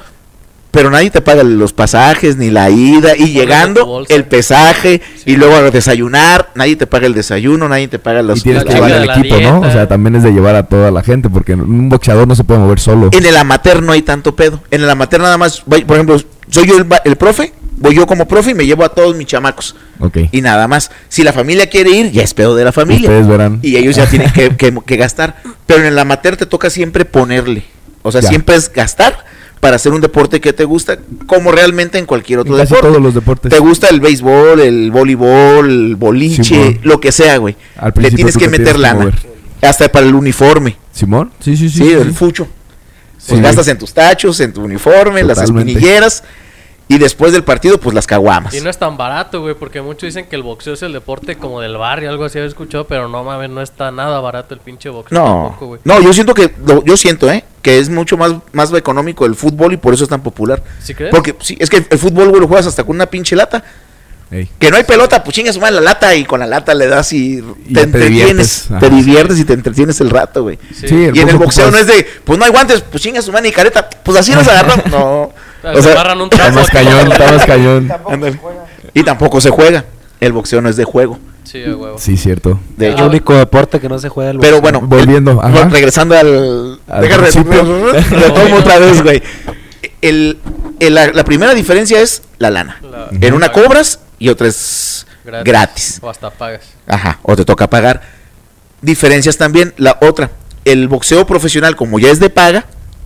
pero 0.73 0.89
nadie 0.89 1.11
te 1.11 1.21
paga 1.21 1.43
los 1.43 1.71
pasajes, 1.71 2.35
ni 2.35 2.49
la 2.49 2.71
ida, 2.71 3.15
y 3.15 3.29
llegando, 3.31 4.03
el 4.09 4.25
pesaje, 4.25 5.01
Sí. 5.17 5.33
y 5.33 5.35
luego 5.35 5.55
a 5.55 5.61
desayunar, 5.69 6.49
nadie 6.55 6.75
te 6.75 6.87
paga 6.87 7.05
el 7.05 7.13
desayuno, 7.13 7.69
nadie 7.69 7.87
te 7.87 7.99
paga 7.99 8.23
los... 8.23 8.39
Y 8.39 8.41
tienes 8.41 8.63
la 8.65 8.69
que 8.69 8.73
llevar 8.75 8.91
al 8.91 9.09
equipo, 9.09 9.39
¿no? 9.39 9.59
O 9.61 9.71
sea, 9.71 9.87
también 9.87 10.15
es 10.15 10.23
de 10.23 10.31
llevar 10.33 10.55
a 10.55 10.63
toda 10.63 10.89
la 10.89 11.03
gente, 11.03 11.29
porque 11.29 11.53
un 11.53 11.89
boxeador 11.89 12.27
no 12.27 12.33
se 12.35 12.43
puede 12.43 12.59
mover 12.59 12.79
solo. 12.79 13.09
En 13.13 13.23
el 13.23 13.37
amateur 13.37 13.83
no 13.83 13.91
hay 13.91 14.01
tanto 14.01 14.35
pedo. 14.35 14.63
En 14.71 14.81
el 14.81 14.89
amateur 14.89 15.21
nada 15.21 15.37
más, 15.37 15.61
voy- 15.67 15.85
por 15.85 15.95
ejemplo, 15.97 16.17
soy 16.49 16.67
yo 16.67 16.75
el, 17.05 17.15
profe, 17.17 17.53
voy 17.77 17.95
yo 17.95 18.07
como 18.07 18.27
profe 18.27 18.51
y 18.51 18.53
me 18.55 18.65
llevo 18.65 18.83
a 18.83 18.89
todos 18.89 19.15
mis 19.15 19.27
chamacos. 19.27 19.75
Ok. 19.99 20.17
Y 20.31 20.41
nada 20.41 20.67
más. 20.67 20.89
Si 21.07 21.21
la 21.23 21.33
familia 21.33 21.67
quiere 21.69 21.91
ir, 21.91 22.11
ya 22.11 22.23
es 22.23 22.33
pedo 22.33 22.55
de 22.55 22.65
la 22.65 22.71
familia. 22.71 23.09
Ustedes 23.09 23.27
verán. 23.27 23.59
Y 23.61 23.77
ellos 23.77 23.95
ya 23.95 24.07
tienen 24.07 24.31
que, 24.33 24.49
que- 24.57 24.75
que 24.85 24.97
gastar. 24.97 25.35
Pero 25.67 25.81
en 25.81 25.85
el 25.85 25.99
amateur 25.99 26.35
te 26.35 26.45
toca 26.47 26.69
siempre 26.71 27.05
ponerle. 27.05 27.63
O 28.01 28.11
sea, 28.11 28.21
Ya. 28.21 28.29
siempre 28.29 28.55
es 28.55 28.71
gastar 28.73 29.23
para 29.63 29.77
hacer 29.77 29.93
un 29.93 30.01
deporte 30.01 30.41
que 30.41 30.51
te 30.51 30.65
gusta, 30.65 30.99
como 31.25 31.49
realmente 31.49 31.97
en 31.97 32.05
cualquier 32.05 32.39
En 32.39 32.41
otro 32.41 32.57
casi 32.57 32.73
deporte. 32.73 32.87
todos 32.89 33.01
los 33.01 33.13
deportes. 33.13 33.49
Te 33.49 33.59
gusta 33.59 33.87
el 33.87 34.01
béisbol, 34.01 34.59
el 34.59 34.91
voleibol, 34.91 35.69
el 35.69 35.95
boliche, 35.95 36.43
Simón. 36.43 36.79
lo 36.83 36.99
que 36.99 37.13
sea, 37.13 37.37
güey. 37.37 37.55
Al 37.77 37.93
Le 37.95 38.11
tienes 38.11 38.35
que 38.35 38.43
te 38.43 38.51
meter 38.51 38.75
tienes 38.75 38.81
lana. 38.81 39.11
Hasta 39.61 39.89
para 39.89 40.05
el 40.05 40.15
uniforme. 40.15 40.75
¿Simón? 40.91 41.31
Sí, 41.39 41.55
sí, 41.55 41.69
sí. 41.69 41.77
Sí, 41.77 41.83
sí, 41.85 41.91
el 41.93 42.07
sí. 42.09 42.13
fucho. 42.13 42.45
Pues 43.25 43.39
gastas 43.41 43.69
en 43.69 43.77
tus 43.77 43.93
tachos, 43.93 44.37
en 44.41 44.51
tu 44.51 44.61
uniforme, 44.65 45.23
las 45.23 45.37
Totalmente. 45.37 45.71
espinilleras. 45.71 46.25
Y 46.87 46.97
después 46.97 47.31
del 47.31 47.43
partido, 47.43 47.79
pues 47.79 47.95
las 47.95 48.05
caguamas. 48.05 48.53
Y 48.53 48.59
no 48.61 48.69
es 48.69 48.77
tan 48.77 48.97
barato, 48.97 49.41
güey, 49.41 49.55
porque 49.55 49.81
muchos 49.81 50.03
dicen 50.07 50.27
que 50.27 50.35
el 50.35 50.43
boxeo 50.43 50.73
es 50.73 50.81
el 50.83 50.91
deporte 50.93 51.37
como 51.37 51.61
del 51.61 51.77
barrio, 51.77 52.09
algo 52.09 52.25
así 52.25 52.37
he 52.39 52.45
escuchado, 52.45 52.85
pero 52.85 53.07
no 53.07 53.23
mames, 53.23 53.49
no 53.49 53.61
está 53.61 53.89
nada 53.91 54.19
barato 54.19 54.53
el 54.53 54.59
pinche 54.59 54.89
boxeo 54.89 55.17
No, 55.17 55.43
tampoco, 55.47 55.67
güey. 55.67 55.81
no, 55.85 56.01
yo 56.01 56.11
siento 56.13 56.33
que, 56.33 56.53
lo- 56.65 56.83
yo 56.83 56.97
siento, 56.97 57.31
¿eh? 57.31 57.43
Que 57.61 57.79
es 57.79 57.89
mucho 57.89 58.17
más, 58.17 58.33
más 58.51 58.71
económico 58.73 59.25
el 59.25 59.35
fútbol 59.35 59.71
y 59.73 59.77
por 59.77 59.93
eso 59.93 60.03
es 60.03 60.09
tan 60.09 60.21
popular. 60.21 60.61
¿Sí 60.81 60.93
crees? 60.93 61.11
Porque 61.11 61.35
sí, 61.39 61.55
es 61.59 61.69
que 61.69 61.85
el 61.89 61.97
fútbol, 61.97 62.27
güey, 62.29 62.41
lo 62.41 62.47
juegas 62.47 62.67
hasta 62.67 62.83
con 62.83 62.95
una 62.97 63.05
pinche 63.05 63.35
lata. 63.35 63.63
Ey. 64.33 64.49
Que 64.59 64.71
no 64.71 64.77
hay 64.77 64.83
pelota, 64.83 65.23
pues 65.23 65.35
chingas 65.35 65.57
más 65.59 65.71
la 65.71 65.79
lata 65.81 66.15
y 66.15 66.25
con 66.25 66.39
la 66.39 66.47
lata 66.47 66.73
le 66.73 66.87
das 66.87 67.13
y, 67.13 67.37
Y 67.37 67.41
te 67.41 67.73
ya 67.73 67.73
te 67.73 67.81
entretienes. 67.83 68.65
diviertes. 68.67 68.67
Te 68.79 68.89
diviertes 68.95 69.39
y 69.39 69.45
te 69.45 69.53
entretienes 69.53 70.01
el 70.01 70.09
rato, 70.09 70.41
güey. 70.43 70.57
Sí. 70.73 70.87
Sí, 70.87 71.09
Y 71.13 71.19
en 71.19 71.29
el 71.29 71.37
boxeo 71.37 71.69
no 71.71 71.77
es 71.77 71.85
de, 71.87 72.05
pues 72.23 72.39
no 72.39 72.45
hay 72.45 72.51
guantes, 72.51 72.81
pues 72.81 73.03
chingas 73.03 73.25
su 73.25 73.31
mano 73.31 73.47
y 73.47 73.51
careta. 73.51 73.87
Pues 73.89 74.17
así 74.17 74.33
los 74.33 74.47
agarran. 74.47 74.81
No. 74.91 75.31
Ah, 75.63 75.71
se 75.81 75.91
agarran 75.91 76.17
un 76.19 76.25
Está 76.25 76.37
trapo 76.37 76.55
más 76.59 76.69
cañón, 76.69 77.11
está 77.11 77.31
más 77.31 77.45
cañón. 77.45 77.91
Y 78.93 79.03
tampoco 79.03 79.39
se 79.39 79.49
juega. 79.49 79.85
El 80.19 80.33
boxeo 80.33 80.61
no 80.61 80.67
es 80.69 80.75
de 80.75 80.83
juego. 80.83 81.19
Sí, 81.43 81.61
a 81.63 81.75
huevo. 81.75 81.97
Sí, 81.99 82.17
cierto. 82.17 82.59
De 82.77 82.89
el 82.93 83.01
único 83.01 83.33
deporte 83.35 83.79
que 83.79 83.87
no 83.89 83.99
se 83.99 84.09
juega 84.09 84.31
el 84.31 84.39
Pero 84.39 84.59
boxeo. 84.61 84.79
bueno, 84.81 84.87
Volviendo, 84.87 85.31
el- 85.31 85.51
bueno, 85.51 85.69
regresando 85.69 86.17
al. 86.17 86.79
Al 86.87 87.03
déjame- 87.03 87.29
retomo 88.09 88.55
otra 88.57 88.79
vez, 88.79 89.01
güey. 89.03 89.21
El, 90.01 90.37
el- 90.79 90.93
la, 90.95 91.07
la 91.11 91.23
primera 91.23 91.53
diferencia 91.53 91.99
es 92.01 92.21
la 92.39 92.49
lana. 92.49 92.79
La- 92.89 93.07
En 93.19 93.33
una 93.33 93.51
cobras 93.51 93.99
y 94.19 94.29
otra 94.29 94.47
es 94.47 95.05
gratis. 95.23 95.99
O 96.01 96.09
hasta 96.09 96.29
pagas. 96.29 96.61
Ajá, 96.87 97.19
o 97.23 97.35
te 97.35 97.45
toca 97.45 97.69
pagar. 97.69 98.01
Diferencias 98.81 99.37
también, 99.37 99.73
la 99.77 99.97
otra. 100.01 100.31
El 100.65 100.87
boxeo 100.87 101.25
profesional, 101.25 101.75
como 101.75 101.99
ya 101.99 102.09
es 102.09 102.19
de 102.19 102.29
paga, 102.29 102.65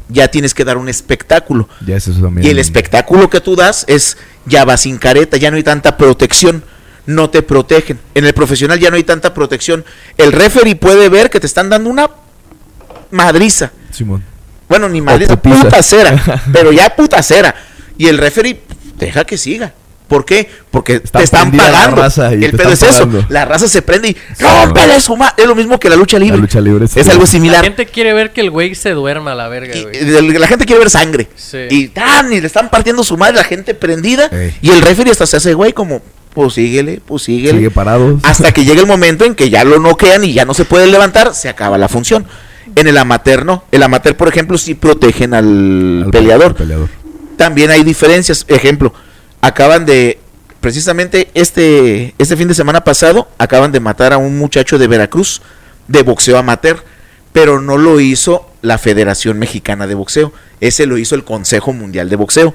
ya 0.09 0.27
tienes 0.29 0.53
que 0.53 0.63
dar 0.65 0.77
un 0.77 0.89
espectáculo. 0.89 1.67
Ya 1.85 1.95
es 1.95 2.07
eso 2.07 2.21
también. 2.21 2.45
Y 2.45 2.49
el 2.49 2.59
espectáculo 2.59 3.29
que 3.29 3.41
tú 3.41 3.55
das 3.55 3.85
es 3.87 4.17
ya 4.45 4.65
va 4.65 4.77
sin 4.77 4.97
careta, 4.97 5.37
ya 5.37 5.51
no 5.51 5.57
hay 5.57 5.63
tanta 5.63 5.97
protección, 5.97 6.63
no 7.05 7.29
te 7.29 7.41
protegen. 7.41 7.99
En 8.15 8.25
el 8.25 8.33
profesional 8.33 8.79
ya 8.79 8.89
no 8.89 8.95
hay 8.95 9.03
tanta 9.03 9.33
protección. 9.33 9.85
El 10.17 10.31
referee 10.31 10.75
puede 10.75 11.09
ver 11.09 11.29
que 11.29 11.39
te 11.39 11.47
están 11.47 11.69
dando 11.69 11.89
una 11.89 12.09
madriza. 13.11 13.71
Simón. 13.91 14.23
Bueno, 14.69 14.89
ni 14.89 15.01
madriza, 15.01 15.41
putacera, 15.41 16.43
pero 16.53 16.71
ya 16.71 16.95
putacera. 16.95 17.55
Y 17.97 18.07
el 18.07 18.17
referee 18.17 18.61
deja 18.97 19.25
que 19.25 19.37
siga. 19.37 19.73
¿Por 20.07 20.23
qué? 20.25 20.49
Porque 20.71 20.95
Está 20.95 21.19
te 21.19 21.25
están 21.25 21.55
la 21.57 21.63
pagando. 21.65 22.01
raza 22.01 22.33
y 22.33 22.43
el 22.45 22.51
pedo 22.51 22.71
es 22.71 22.81
eso. 22.81 23.09
La 23.29 23.43
raza 23.45 23.67
se 23.67 23.81
prende 23.81 24.09
y 24.09 24.17
¡rómpele 24.39 25.01
su 25.01 25.17
ma-". 25.17 25.33
Es 25.35 25.45
lo 25.45 25.53
mismo 25.55 25.79
que 25.79 25.89
la 25.89 25.95
lucha 25.97 26.17
libre. 26.17 26.37
La 26.37 26.41
lucha 26.41 26.61
libre 26.61 26.85
es 26.85 26.91
sí. 26.91 26.99
algo 27.01 27.21
La 27.23 27.27
similar. 27.27 27.63
gente 27.63 27.85
quiere 27.85 28.13
ver 28.13 28.31
que 28.31 28.41
el 28.41 28.49
güey 28.49 28.73
se 28.75 28.91
duerma 28.91 29.33
a 29.33 29.35
la 29.35 29.47
verga, 29.49 29.75
Y- 29.75 29.83
güey. 29.83 29.97
y 29.97 30.37
la 30.37 30.47
gente 30.47 30.65
quiere 30.65 30.79
ver 30.79 30.89
sangre. 30.89 31.27
Sí. 31.35 31.57
Y 31.69 31.87
tan, 31.89 32.31
y 32.31 32.39
le 32.39 32.47
están 32.47 32.69
partiendo 32.69 33.03
su 33.03 33.17
madre, 33.17 33.35
la 33.35 33.43
gente 33.43 33.73
prendida. 33.73 34.27
Ey. 34.31 34.55
Y 34.61 34.69
el 34.71 34.81
referee 34.81 35.11
hasta 35.11 35.25
se 35.27 35.37
hace 35.37 35.53
güey 35.53 35.73
como, 35.73 36.01
pues 36.33 36.53
síguele, 36.53 37.01
pues 37.05 37.23
síguele. 37.23 37.57
Sigue 37.57 37.71
parado. 37.71 38.19
Hasta 38.23 38.53
que 38.53 38.63
llega 38.63 38.79
el 38.79 38.87
momento 38.87 39.25
en 39.25 39.35
que 39.35 39.49
ya 39.49 39.63
lo 39.65 39.79
noquean 39.79 40.23
y 40.23 40.31
ya 40.33 40.45
no 40.45 40.53
se 40.53 40.63
puede 40.63 40.87
levantar, 40.87 41.33
se 41.35 41.49
acaba 41.49 41.77
la 41.77 41.89
función. 41.89 42.25
En 42.75 42.87
el 42.87 42.97
amateur 42.97 43.43
no. 43.45 43.63
El 43.71 43.83
amateur, 43.83 44.15
por 44.15 44.27
ejemplo, 44.29 44.57
sí 44.57 44.73
protegen 44.75 45.33
al, 45.33 46.03
Al 46.05 46.11
peleador. 46.11 46.55
peleador. 46.55 46.89
También 47.35 47.71
hay 47.71 47.83
diferencias. 47.83 48.45
Ejemplo, 48.47 48.93
acaban 49.47 49.85
de, 49.85 50.19
precisamente 50.59 51.29
este, 51.33 52.13
este 52.17 52.35
fin 52.35 52.47
de 52.47 52.53
semana 52.53 52.83
pasado, 52.83 53.29
acaban 53.37 53.71
de 53.71 53.79
matar 53.79 54.13
a 54.13 54.17
un 54.17 54.37
muchacho 54.37 54.77
de 54.77 54.87
Veracruz 54.87 55.41
de 55.87 56.03
boxeo 56.03 56.37
amateur, 56.37 56.83
pero 57.31 57.61
no 57.61 57.77
lo 57.77 57.99
hizo 57.99 58.49
la 58.61 58.77
Federación 58.77 59.39
Mexicana 59.39 59.87
de 59.87 59.95
Boxeo, 59.95 60.33
ese 60.59 60.85
lo 60.85 60.97
hizo 60.97 61.15
el 61.15 61.23
Consejo 61.23 61.71
Mundial 61.71 62.09
de 62.09 62.17
Boxeo. 62.17 62.53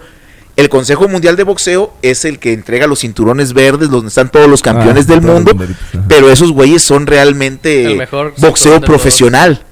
El 0.57 0.69
Consejo 0.69 1.09
Mundial 1.09 1.37
de 1.37 1.45
Boxeo 1.45 1.95
es 2.03 2.27
el 2.27 2.39
que 2.39 2.53
entrega 2.53 2.87
los 2.87 2.99
cinturones 3.01 3.55
verdes 3.55 3.89
donde 3.89 4.09
están 4.09 4.31
todos 4.31 4.51
los 4.51 4.61
campeones 4.61 5.07
Ah, 5.09 5.13
del 5.13 5.21
todos 5.23 5.45
los 5.45 5.55
mundo, 5.55 5.75
pero 6.09 6.31
esos 6.31 6.53
güeyes 6.53 6.83
son 6.83 7.07
realmente 7.07 7.87
El 7.87 7.97
mejor 7.97 8.35
boxeo 8.37 8.83
profesional. 8.83 9.63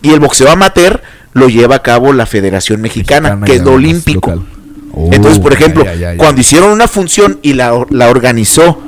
Y 0.00 0.12
el 0.12 0.20
boxeo 0.20 0.50
amateur 0.50 1.02
lo 1.34 1.48
lleva 1.48 1.76
a 1.76 1.82
cabo 1.82 2.14
la 2.14 2.24
Federación 2.24 2.80
Mexicana, 2.80 3.36
Mexicana 3.36 3.46
que 3.46 3.56
es 3.56 3.62
lo 3.62 3.72
olímpico. 3.74 4.30
local. 4.30 4.57
Entonces, 5.12 5.38
por 5.38 5.52
ejemplo, 5.52 5.84
ya, 5.84 5.94
ya, 5.94 6.12
ya. 6.12 6.18
cuando 6.18 6.40
hicieron 6.40 6.70
una 6.70 6.88
función 6.88 7.38
y 7.42 7.54
la, 7.54 7.86
la 7.90 8.08
organizó, 8.08 8.78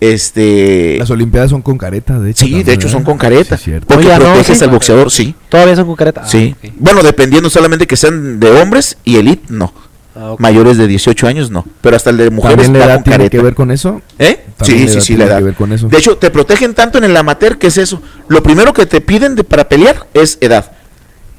este... 0.00 0.96
Las 0.98 1.10
Olimpiadas 1.10 1.50
son 1.50 1.62
con 1.62 1.78
careta, 1.78 2.18
de 2.18 2.30
hecho. 2.30 2.44
Sí, 2.44 2.62
de 2.62 2.72
hecho 2.72 2.86
¿verdad? 2.86 2.92
son 2.92 3.04
con 3.04 3.18
careta. 3.18 3.56
Sí, 3.56 3.72
porque 3.86 4.06
Oye, 4.06 4.18
no, 4.18 4.24
proteges 4.24 4.58
sí. 4.58 4.64
al 4.64 4.70
boxeador, 4.70 5.10
sí. 5.10 5.34
¿Todavía 5.48 5.76
son 5.76 5.86
con 5.86 5.96
careta? 5.96 6.22
Ah, 6.24 6.28
sí. 6.28 6.54
Bueno, 6.76 7.02
dependiendo 7.02 7.48
solamente 7.50 7.86
que 7.86 7.96
sean 7.96 8.38
de 8.38 8.50
hombres 8.50 8.98
y 9.04 9.16
elite, 9.16 9.44
no. 9.48 9.72
Ah. 10.14 10.34
Mayores 10.38 10.78
de 10.78 10.86
18 10.86 11.26
años, 11.26 11.50
no. 11.50 11.64
Pero 11.80 11.96
hasta 11.96 12.10
el 12.10 12.16
de 12.16 12.30
mujeres 12.30 12.56
¿También 12.64 12.78
la 12.78 12.86
edad 12.86 12.94
con 12.96 13.04
tiene 13.04 13.16
careta. 13.18 13.36
que 13.36 13.42
ver 13.42 13.54
con 13.54 13.70
eso? 13.70 14.00
¿Eh? 14.18 14.44
Sí, 14.62 14.88
sí, 14.88 15.00
sí, 15.00 15.16
la 15.16 15.26
edad. 15.26 15.38
que 15.38 15.44
ver 15.44 15.54
con 15.54 15.72
eso. 15.72 15.88
De 15.88 15.98
hecho, 15.98 16.16
te 16.16 16.30
protegen 16.30 16.74
tanto 16.74 16.98
en 16.98 17.04
el 17.04 17.16
amateur 17.16 17.58
que 17.58 17.66
es 17.66 17.76
eso. 17.76 18.00
Lo 18.28 18.42
primero 18.42 18.72
que 18.72 18.86
te 18.86 19.00
piden 19.00 19.34
de, 19.34 19.44
para 19.44 19.68
pelear 19.68 20.06
es 20.14 20.38
edad. 20.40 20.72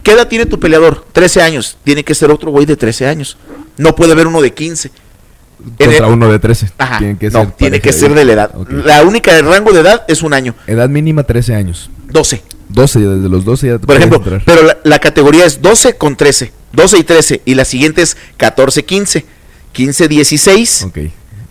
¿Qué 0.04 0.12
edad 0.14 0.28
tiene 0.28 0.46
tu 0.46 0.60
peleador? 0.60 1.06
13 1.12 1.42
años. 1.42 1.78
Tiene 1.84 2.04
que 2.04 2.16
ser 2.16 2.32
otro 2.32 2.52
güey 2.52 2.66
de 2.66 2.76
13 2.78 3.08
años. 3.08 3.38
No 3.78 3.96
puede 3.96 4.14
haber 4.14 4.28
uno 4.28 4.42
de 4.42 4.54
15. 4.54 4.92
En 5.60 5.72
Contra 5.90 6.08
el- 6.08 6.14
uno 6.14 6.32
de 6.32 6.40
13. 6.40 6.72
Ajá. 6.78 7.00
Tiene 7.00 7.18
que 7.18 7.30
no, 7.30 7.40
ser 7.44 7.52
tiene 7.54 7.80
que 7.82 7.90
pareja 7.90 8.00
ser 8.00 8.14
de 8.16 8.26
la 8.26 8.34
edad. 8.34 8.52
La 8.86 9.04
única 9.04 9.34
de 9.34 9.42
rango 9.42 9.74
de 9.74 9.82
edad 9.82 10.06
es 10.08 10.22
un 10.22 10.34
año. 10.34 10.56
Edad 10.68 10.88
mínima 10.88 11.24
13 11.24 11.56
años. 11.56 11.90
12. 12.10 12.42
12, 12.70 13.02
ya 13.02 13.08
desde 13.10 13.30
los 13.30 13.44
12 13.46 13.68
ya 13.68 13.80
te 13.80 13.88
Por 13.88 13.96
ejemplo, 13.96 14.18
entrar. 14.18 14.44
pero 14.46 14.64
la, 14.64 14.78
la 14.84 15.00
categoría 15.00 15.46
es 15.46 15.62
12 15.62 15.96
con 15.98 16.16
13. 16.16 16.52
12 16.74 16.98
y 17.00 17.04
13. 17.04 17.42
Y 17.46 17.56
la 17.56 17.66
siguiente 17.66 18.02
es 18.02 18.16
14, 18.38 18.84
15. 18.86 19.26
15, 19.72 20.08
16. 20.08 20.84
Ok. 20.84 20.98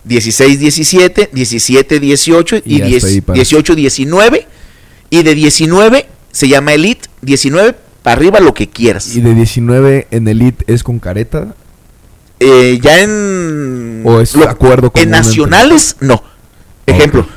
16, 0.03 0.59
17, 0.59 1.29
17, 1.33 1.99
18 1.99 2.57
y, 2.57 2.61
Y 2.65 2.75
hasta 2.75 2.87
10 2.87 3.03
ahí 3.03 3.21
para- 3.21 3.35
18, 3.35 3.75
19. 3.75 4.47
Y 5.09 5.23
de 5.23 5.35
19 5.35 6.07
se 6.31 6.47
llama 6.47 6.73
Elite. 6.73 7.09
19 7.21 7.75
para 8.07 8.15
arriba 8.21 8.39
lo 8.39 8.53
que 8.53 8.69
quieras. 8.69 9.13
¿Y 9.17 9.19
de 9.19 9.33
19 9.33 10.07
en 10.11 10.27
Elite 10.29 10.63
es 10.73 10.81
con 10.81 10.97
careta? 10.97 11.47
Eh, 12.39 12.79
ya 12.81 13.01
en. 13.01 14.01
¿O 14.05 14.21
es 14.21 14.33
acuerdo 14.37 14.87
En 14.87 14.91
comúnmente? 14.91 15.09
nacionales, 15.27 15.97
no. 15.99 16.23
Ejemplo. 16.85 17.21
Ok. 17.23 17.27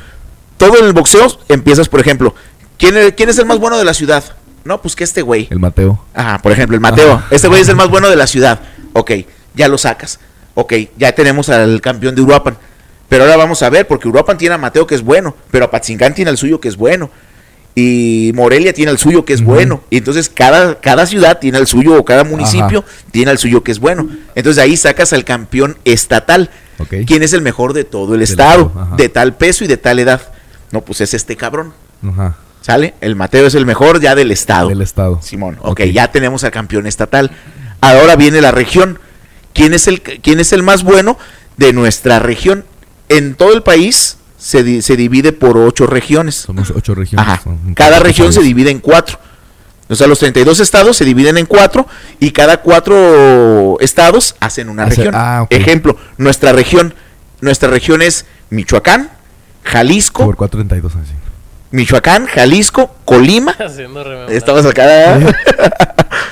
Todo 0.59 0.78
en 0.78 0.85
el 0.85 0.92
boxeo 0.92 1.26
empiezas, 1.48 1.88
por 1.88 1.98
ejemplo. 1.98 2.37
¿quién, 2.78 2.96
es- 2.96 3.14
¿Quién 3.14 3.28
es 3.30 3.38
el 3.38 3.46
más 3.46 3.59
bueno 3.59 3.78
de 3.78 3.85
la 3.85 3.94
ciudad? 3.94 4.22
No, 4.62 4.80
pues 4.80 4.94
que 4.94 5.02
este 5.02 5.22
güey. 5.22 5.48
El 5.50 5.59
Mateo. 5.59 6.04
Ajá, 6.14 6.38
por 6.38 6.52
ejemplo, 6.52 6.76
el 6.76 6.80
Mateo. 6.80 7.14
Ajá. 7.14 7.26
Este 7.33 7.48
güey 7.48 7.62
es 7.62 7.68
el 7.68 7.74
más 7.74 7.88
bueno 7.90 8.09
de 8.09 8.14
la 8.14 8.28
ciudad. 8.28 8.61
Ok, 8.92 9.11
ya 9.56 9.66
lo 9.66 9.76
sacas. 9.76 10.20
Ok, 10.54 10.72
ya 10.96 11.11
tenemos 11.16 11.48
al 11.48 11.80
campeón 11.80 12.14
de 12.14 12.22
Uruapan. 12.22 12.56
Pero 13.09 13.24
ahora 13.24 13.37
vamos 13.37 13.61
a 13.64 13.70
ver, 13.70 13.88
porque 13.88 14.06
Uruapan 14.06 14.38
tiene 14.38 14.54
a 14.54 14.59
Mateo 14.59 14.87
que 14.87 14.94
es 14.94 15.02
bueno, 15.02 15.35
pero 15.50 15.64
Apatzingán 15.64 16.14
tiene 16.14 16.30
al 16.30 16.38
suyo 16.38 16.61
que 16.61 16.68
es 16.68 16.76
bueno. 16.76 17.11
Y 17.74 18.33
Morelia 18.35 18.72
tiene 18.72 18.90
al 18.90 18.98
suyo 18.98 19.24
que 19.24 19.33
es 19.33 19.42
bueno. 19.42 19.83
Y 19.90 19.98
entonces 19.98 20.28
cada, 20.28 20.80
cada 20.80 21.06
ciudad 21.06 21.38
tiene 21.38 21.59
al 21.59 21.66
suyo, 21.66 21.94
o 21.98 22.04
cada 22.04 22.24
municipio 22.24 22.85
tiene 23.11 23.30
al 23.30 23.38
suyo 23.38 23.62
que 23.62 23.72
es 23.72 23.78
bueno. 23.78 24.09
Entonces 24.35 24.62
ahí 24.62 24.76
sacas 24.76 25.12
al 25.12 25.24
campeón 25.24 25.78
estatal. 25.85 26.50
Ok. 26.78 26.94
¿Quién 27.06 27.22
es 27.22 27.33
el 27.33 27.42
mejor 27.42 27.72
de 27.72 27.85
todo 27.85 28.14
el 28.14 28.22
estado? 28.22 28.72
De 28.96 29.09
tal 29.09 29.37
peso 29.37 29.64
y 29.64 29.66
de 29.68 29.76
tal 29.76 29.98
edad. 29.98 30.20
No, 30.72 30.80
pues 30.83 31.00
es 31.00 31.14
este 31.14 31.37
cabrón. 31.37 31.72
Ajá. 32.06 32.37
¿Sale? 32.61 32.94
El 33.00 33.16
Mateo 33.16 33.46
es 33.46 33.54
el 33.54 33.64
mejor 33.66 34.00
ya 34.00 34.14
del 34.14 34.30
estado. 34.33 34.68
Del 34.68 34.83
estado. 34.83 35.20
Simón, 35.22 35.56
ok, 35.61 35.68
Ok. 35.70 35.80
ya 35.92 36.11
tenemos 36.12 36.44
al 36.44 36.50
campeón 36.50 36.87
estatal. 36.87 37.30
Ahora 37.80 38.16
viene 38.16 38.40
la 38.40 38.50
región. 38.50 38.98
¿Quién 39.54 39.74
es 39.74 39.88
el, 39.88 40.02
quién 40.02 40.40
es 40.40 40.52
el 40.52 40.62
más 40.62 40.83
bueno 40.85 41.18
de 41.56 41.72
nuestra 41.72 42.18
región? 42.18 42.64
En 43.09 43.35
todo 43.35 43.52
el 43.54 43.62
país 43.62 44.18
se, 44.40 44.62
di- 44.64 44.81
se 44.83 44.96
divide 44.96 45.33
por 45.33 45.57
ocho 45.59 45.87
regiones. 45.87 46.35
Somos 46.37 46.72
ocho 46.74 46.94
regiones. 46.94 47.29
Ajá. 47.29 47.42
Cada 47.74 47.98
región 48.00 48.33
se 48.33 48.40
divide 48.40 48.70
en 48.70 48.79
cuatro. 48.81 49.18
O 49.88 49.94
sea, 49.96 50.07
los 50.07 50.18
32 50.20 50.61
estados 50.61 50.96
se 50.96 51.05
dividen 51.05 51.37
en 51.37 51.46
cuatro 51.46 51.87
y 52.20 52.31
cada 52.31 52.61
cuatro 52.62 53.76
estados 53.81 54.37
hacen 54.40 54.68
una 54.68 54.85
Hace- 54.85 54.96
región. 54.96 55.14
ah. 55.16 55.46
Ejemplo, 55.50 55.96
nuestra 56.16 56.53
región, 56.53 56.94
nuestra 57.40 57.68
región 57.70 58.00
es 58.00 58.24
Michoacán, 58.50 59.11
Jalisco, 59.64 60.24
Por 60.24 60.37
432 60.37 60.92
así. 60.96 61.12
Michoacán, 61.72 62.26
Jalisco, 62.26 62.94
Colima. 63.05 63.55
Estamos 64.29 64.64
acá. 64.66 65.18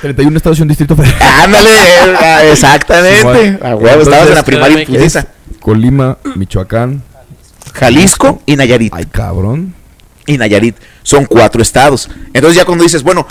31 0.01 0.37
estados 0.37 0.59
y 0.59 0.61
un 0.61 0.67
distrito 0.69 0.95
federal. 0.95 1.21
Ándale, 1.43 1.69
ah, 2.19 2.43
exactamente. 2.45 3.59
A 3.61 3.75
huevo, 3.75 4.01
estabas 4.01 4.29
en 4.29 4.35
la 4.35 4.43
primaria 4.43 4.81
impulsa. 4.83 5.27
Colima, 5.59 6.17
Michoacán. 6.35 7.03
Jalisco 7.73 8.41
y 8.45 8.55
Nayarit. 8.55 8.93
Ay, 8.95 9.05
cabrón. 9.05 9.73
y 10.25 10.37
Nayarit. 10.37 10.75
Son 11.03 11.25
cuatro 11.25 11.61
estados. 11.61 12.09
Entonces 12.33 12.55
ya 12.55 12.65
cuando 12.65 12.83
dices, 12.83 13.01
bueno, 13.03 13.25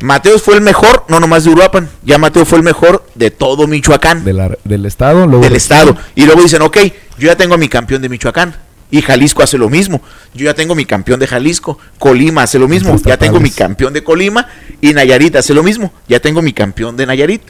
Mateos 0.00 0.42
fue 0.42 0.54
el 0.54 0.60
mejor, 0.62 1.04
no 1.08 1.20
nomás 1.20 1.44
de 1.44 1.50
Uruapan, 1.50 1.88
ya 2.02 2.18
Mateo 2.18 2.44
fue 2.44 2.58
el 2.58 2.64
mejor 2.64 3.04
de 3.14 3.30
todo 3.30 3.66
Michoacán, 3.68 4.24
De 4.24 4.32
la- 4.32 4.56
del 4.64 4.84
estado, 4.86 5.26
luego. 5.26 5.44
del 5.44 5.54
estado. 5.54 5.96
Y 6.16 6.24
luego 6.26 6.42
dicen, 6.42 6.62
ok, 6.62 6.76
yo 7.18 7.26
ya 7.28 7.36
tengo 7.36 7.54
a 7.54 7.58
mi 7.58 7.68
campeón 7.68 8.02
de 8.02 8.08
Michoacán. 8.08 8.54
Y 8.90 9.00
Jalisco 9.00 9.42
hace 9.42 9.56
lo 9.56 9.70
mismo. 9.70 10.02
Yo 10.34 10.44
ya 10.46 10.54
tengo 10.54 10.74
mi 10.74 10.84
campeón 10.84 11.18
de 11.20 11.26
Jalisco. 11.26 11.78
Colima 11.98 12.42
hace 12.42 12.58
lo 12.58 12.68
mismo. 12.68 12.96
Ya 13.04 13.16
tengo 13.16 13.40
mi 13.40 13.50
campeón 13.50 13.92
de 13.94 14.04
Colima. 14.04 14.48
Y 14.82 14.92
Nayarit 14.92 15.36
hace 15.36 15.54
lo 15.54 15.62
mismo. 15.62 15.92
Ya 16.08 16.20
tengo 16.20 16.42
mi 16.42 16.52
campeón 16.52 16.94
de 16.98 17.06
Nayarit. 17.06 17.40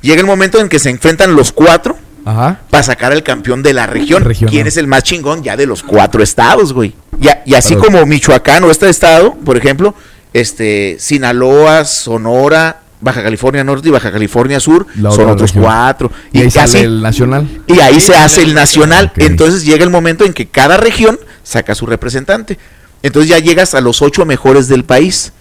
Llega 0.00 0.20
el 0.20 0.26
momento 0.26 0.58
en 0.60 0.68
que 0.68 0.80
se 0.80 0.90
enfrentan 0.90 1.36
los 1.36 1.52
cuatro 1.52 1.96
Ajá. 2.24 2.60
para 2.70 2.82
sacar 2.82 3.12
al 3.12 3.22
campeón 3.22 3.62
de 3.62 3.72
la 3.72 3.86
región. 3.86 4.22
Regional. 4.24 4.50
¿Quién 4.52 4.66
es 4.66 4.76
el 4.76 4.86
más 4.86 5.02
chingón 5.02 5.42
ya 5.42 5.56
de 5.56 5.66
los 5.66 5.82
cuatro 5.82 6.22
estados, 6.22 6.72
güey? 6.72 6.94
Ya, 7.18 7.42
y 7.46 7.54
así 7.54 7.74
como 7.76 8.04
Michoacán 8.06 8.64
o 8.64 8.70
este 8.70 8.88
estado, 8.88 9.34
por 9.34 9.56
ejemplo, 9.56 9.94
este 10.32 10.96
Sinaloa, 10.98 11.84
Sonora, 11.84 12.80
Baja 13.00 13.22
California 13.22 13.64
Norte 13.64 13.88
y 13.88 13.90
Baja 13.90 14.12
California 14.12 14.60
Sur 14.60 14.86
son 14.96 15.28
otros 15.30 15.50
región. 15.50 15.64
cuatro. 15.64 16.10
Y, 16.32 16.38
ahí 16.40 16.50
casi- 16.50 16.72
sale 16.74 16.84
el 16.84 17.02
nacional. 17.02 17.48
y 17.66 17.80
ahí 17.80 17.94
Sí, 17.94 18.00
se 18.08 18.14
hace 18.16 18.42
el 18.42 18.54
nacional. 18.54 19.12
Entonces 19.16 19.64
llega 19.64 19.82
el 19.84 19.90
momento 19.90 20.24
en 20.24 20.32
que 20.32 20.46
cada 20.46 20.76
región 20.76 21.18
saca 21.42 21.74
su 21.74 21.86
representante. 21.86 22.58
Entonces 23.02 23.28
ya 23.30 23.38
llegas 23.40 23.74
a 23.74 23.80
los 23.80 24.00
ocho 24.02 24.24
mejores 24.24 24.68
del 24.68 24.84
país. 24.84 25.32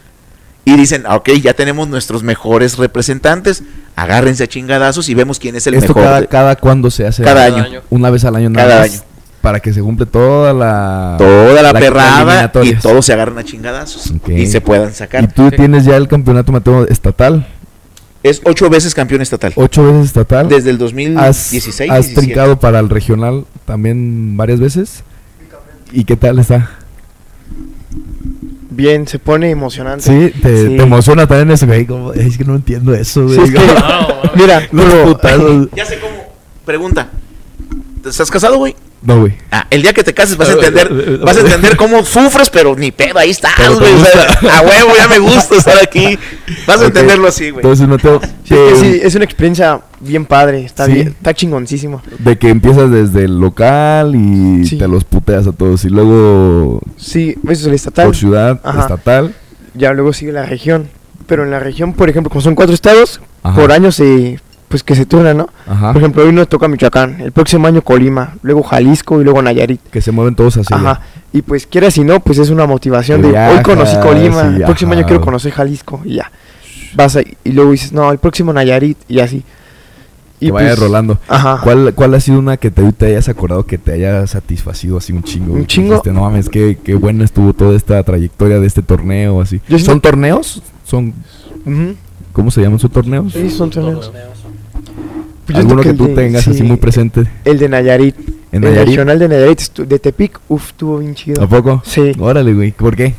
Y 0.65 0.76
dicen, 0.76 1.04
ah, 1.08 1.15
ok, 1.15 1.30
ya 1.41 1.54
tenemos 1.54 1.88
nuestros 1.88 2.22
mejores 2.24 2.78
representantes. 2.78 3.63
Agárrense 3.95 4.43
a 4.43 4.47
chingadazos 4.47 5.08
y 5.10 5.13
vemos 5.13 5.38
quién 5.39 5.56
es 5.56 5.67
el 5.67 5.73
Esto 5.75 5.89
mejor. 5.93 6.04
cada, 6.04 6.25
cada 6.27 6.56
cuándo 6.56 6.89
se 6.89 7.06
hace. 7.06 7.23
Cada 7.23 7.45
Cada 7.45 7.56
año. 7.56 7.63
año. 7.65 7.82
Una 7.89 8.10
vez 8.10 8.23
al 8.25 8.36
año 8.36 8.49
nada 8.49 8.67
Cada 8.67 8.82
más, 8.82 8.91
año. 8.93 9.01
Para 9.41 9.60
que 9.60 9.73
se 9.73 9.82
cumple 9.82 10.06
toda 10.06 10.54
la. 10.54 11.15
toda 11.17 11.62
la, 11.62 11.73
la- 11.73 11.80
perrada 11.80 12.51
y 12.63 12.75
todos 12.75 13.06
se 13.06 13.13
agarran 13.13 13.38
a 13.39 13.43
chingadazos 13.43 14.13
y 14.27 14.45
se 14.47 14.62
puedan 14.62 14.89
Y 14.91 14.93
sacar. 14.93 15.32
tú 15.34 15.49
Sí. 15.49 15.56
tienes 15.58 15.86
ya 15.86 15.97
el 15.97 16.08
campeonato 16.08 16.51
Mateo 16.51 16.86
estatal. 16.88 17.47
Es 18.23 18.39
ocho 18.45 18.69
veces 18.69 18.93
campeón 18.93 19.21
estatal. 19.21 19.51
Ocho 19.56 19.84
veces 19.84 20.06
estatal. 20.08 20.47
Desde 20.47 20.69
el 20.69 20.75
¿Has, 20.75 20.80
2016. 20.82 21.89
has 21.89 22.06
17. 22.06 22.21
trincado 22.21 22.60
para 22.60 22.77
el 22.80 22.88
regional 22.88 23.45
también 23.65 24.38
varias 24.38 24.60
veces? 24.60 25.04
¿Y 25.91 26.04
qué 26.04 26.15
tal 26.15 26.38
está? 26.38 26.69
Bien, 28.74 29.06
se 29.06 29.20
pone 29.20 29.50
emocionante. 29.50 30.04
Sí, 30.06 30.40
te, 30.42 30.68
Sí. 30.70 30.78
te 30.78 30.84
emociona 30.84 31.28
también 31.28 31.52
eso, 31.52 31.68
güey. 31.68 31.86
como, 31.86 32.14
Es 32.14 32.38
que 32.38 32.46
no 32.46 32.56
entiendo 32.56 32.94
eso, 32.94 33.26
güey. 33.26 33.36
Sí, 33.36 33.42
es 33.44 33.52
que- 33.52 33.58
No, 33.68 33.74
mames. 33.76 34.32
Mira, 34.36 34.68
Los 34.72 34.86
putazos. 35.14 35.68
Ya 35.76 35.86
sé 35.86 36.00
cómo. 36.00 36.14
Pregunta. 36.66 37.10
¿Estás 38.06 38.32
casado, 38.32 38.58
güey? 38.58 38.76
No, 39.04 39.20
güey. 39.22 39.34
Ah, 39.52 39.66
el 39.72 39.82
día 39.82 39.94
que 39.94 40.04
te 40.04 40.14
cases 40.14 40.38
vas 40.38 40.50
a 40.50 40.54
entender, 40.54 41.18
vas 41.24 41.36
a 41.36 41.40
entender 41.40 41.76
cómo 41.76 42.06
sufres, 42.06 42.52
pero 42.52 42.76
ni 42.76 42.92
pedo, 42.92 43.18
ahí 43.18 43.32
estás, 43.32 43.54
güey. 43.58 43.94
o 43.94 44.06
sea, 44.06 44.28
gusta. 44.40 44.58
a 44.60 44.62
huevo, 44.62 44.92
ya 44.96 45.08
me 45.08 45.18
gusta 45.18 45.56
estar 45.56 45.78
aquí. 45.82 46.20
Vas 46.68 46.82
a 46.82 46.86
entenderlo 46.86 47.28
así, 47.28 47.50
güey. 47.50 47.64
Entonces, 47.66 47.88
Mateo, 47.88 48.22
Sí, 48.22 48.28
es 48.44 48.50
que 48.50 48.56
te- 48.56 48.76
sí, 48.80 49.00
es 49.04 49.16
una 49.16 49.26
experiencia 49.26 49.82
bien 50.02 50.26
padre, 50.26 50.64
está 50.66 50.86
Sí. 50.86 50.92
bien, 50.94 51.08
está 51.10 51.34
chingoncísimo. 51.34 52.02
de 52.20 52.38
que 52.38 52.50
empiezas 52.50 52.92
desde 52.92 53.26
el 53.26 53.40
local 53.40 54.14
y 54.16 54.66
Sí. 54.68 54.78
te 54.78 54.88
los 54.88 55.04
puteas 55.04 55.48
a 55.48 55.52
todos. 55.52 55.84
Y 55.86 55.90
luego 55.90 56.80
Sí, 56.98 57.36
eso 57.46 57.52
es 57.54 57.66
el 57.66 57.74
estatal. 57.74 58.06
por 58.06 58.16
ciudad, 58.16 58.62
Ajá. 58.64 58.82
estatal. 58.82 59.34
Ya 59.74 59.94
luego 59.94 60.14
sigue 60.14 60.32
la 60.32 60.46
región. 60.46 60.90
Pero 61.26 61.44
en 61.44 61.50
la 61.52 61.60
región, 61.60 61.94
por 61.94 62.10
ejemplo, 62.10 62.30
como 62.30 62.42
son 62.42 62.54
cuatro 62.56 62.76
estados, 62.76 63.20
Ajá. 63.42 63.56
por 63.60 63.72
año 63.72 63.92
se 63.92 64.40
pues 64.72 64.84
que 64.84 64.96
se 64.96 65.06
turnan, 65.06 65.38
¿no? 65.38 65.50
Ajá. 65.68 65.94
Por 65.94 66.02
ejemplo, 66.02 66.24
hoy 66.24 66.32
nos 66.34 66.48
toca 66.50 66.68
Michoacán, 66.68 67.22
el 67.22 67.32
próximo 67.32 67.68
año 67.68 67.82
Colima, 67.84 68.36
luego 68.42 68.64
Jalisco 68.64 69.22
y 69.22 69.24
luego 69.24 69.42
Nayarit. 69.42 69.82
que 69.92 70.02
se 70.02 70.12
mueven 70.12 70.34
todos 70.36 70.58
así. 70.58 70.74
Ajá. 70.74 71.02
Y 71.34 71.42
pues 71.44 71.68
quieras 71.68 71.96
y 71.98 72.04
no, 72.04 72.20
pues 72.20 72.38
es 72.40 72.50
una 72.50 72.66
motivación 72.66 73.22
de 73.22 73.28
hoy 73.30 73.62
conocí 73.64 73.96
Colima, 74.02 74.42
el 74.48 74.64
próximo 74.64 74.92
ajá. 74.94 75.00
año 75.00 75.08
quiero 75.08 75.22
conocer 75.22 75.52
Jalisco 75.52 76.02
y 76.04 76.16
ya. 76.16 76.32
Vas 76.96 77.16
ahí, 77.16 77.38
y 77.44 77.52
luego 77.52 77.72
dices, 77.72 77.94
no, 77.94 78.12
el 78.12 78.18
próximo 78.18 78.52
Nayarit 78.52 78.98
y 79.08 79.20
así. 79.20 79.44
Que 80.40 80.48
Y 80.48 80.52
vaya 80.52 80.70
pues, 80.70 80.80
rolando. 80.80 81.20
Ajá. 81.28 81.60
¿Cuál, 81.64 81.94
¿Cuál 81.94 82.16
ha 82.16 82.20
sido 82.20 82.40
una 82.40 82.58
que 82.58 82.72
te, 82.72 82.92
te 82.94 83.06
hayas 83.06 83.30
acordado 83.30 83.66
que 83.66 83.78
te 83.78 83.94
haya 83.94 84.26
satisfacido 84.26 84.98
así 84.98 85.14
un 85.14 85.22
chingo? 85.24 85.54
Un 85.54 85.68
chingo. 85.68 85.90
dijiste, 85.90 86.12
no 86.12 86.22
mames, 86.22 86.50
qué, 86.50 86.80
qué 86.84 86.96
buena 86.96 87.24
estuvo 87.24 87.54
toda 87.54 87.78
esta 87.78 88.02
trayectoria 88.04 88.60
de 88.60 88.66
este 88.68 88.82
torneo, 88.82 89.40
así. 89.42 89.58
Yo 89.70 89.78
siento- 89.78 89.86
¿Son 89.92 90.02
torneos? 90.02 90.64
¿Son. 90.84 91.14
¿Cómo 92.34 92.50
se 92.50 92.62
llaman? 92.62 92.80
¿Son 92.80 92.90
torneos? 92.90 93.32
Sí, 93.34 93.50
son 93.52 93.70
torneos. 93.70 94.12
Pues 95.46 95.58
¿Alguno 95.58 95.82
que, 95.82 95.89
el 95.89 95.98
tú 95.98 96.08
de- 96.08 96.13
tengas 96.15 96.48
así 96.48 96.58
sí, 96.60 96.63
muy 96.63 96.78
presente? 96.78 97.26
El 97.46 97.58
de 97.60 97.67
Nayarit. 97.70 98.15
¿En 98.52 98.63
el 98.63 98.70
Nayarit? 98.72 98.88
regional 98.89 99.20
de 99.20 99.28
Nayarit, 99.28 99.60
de 99.80 100.00
Tepic, 100.00 100.39
uff, 100.50 100.67
estuvo 100.70 101.00
bien 101.00 101.15
chido. 101.15 101.41
¿A 101.44 101.48
poco? 101.48 101.82
Sí. 101.86 102.12
Órale, 102.20 102.54
güey. 102.54 102.72
¿Por 102.72 102.96
qué? 102.96 103.13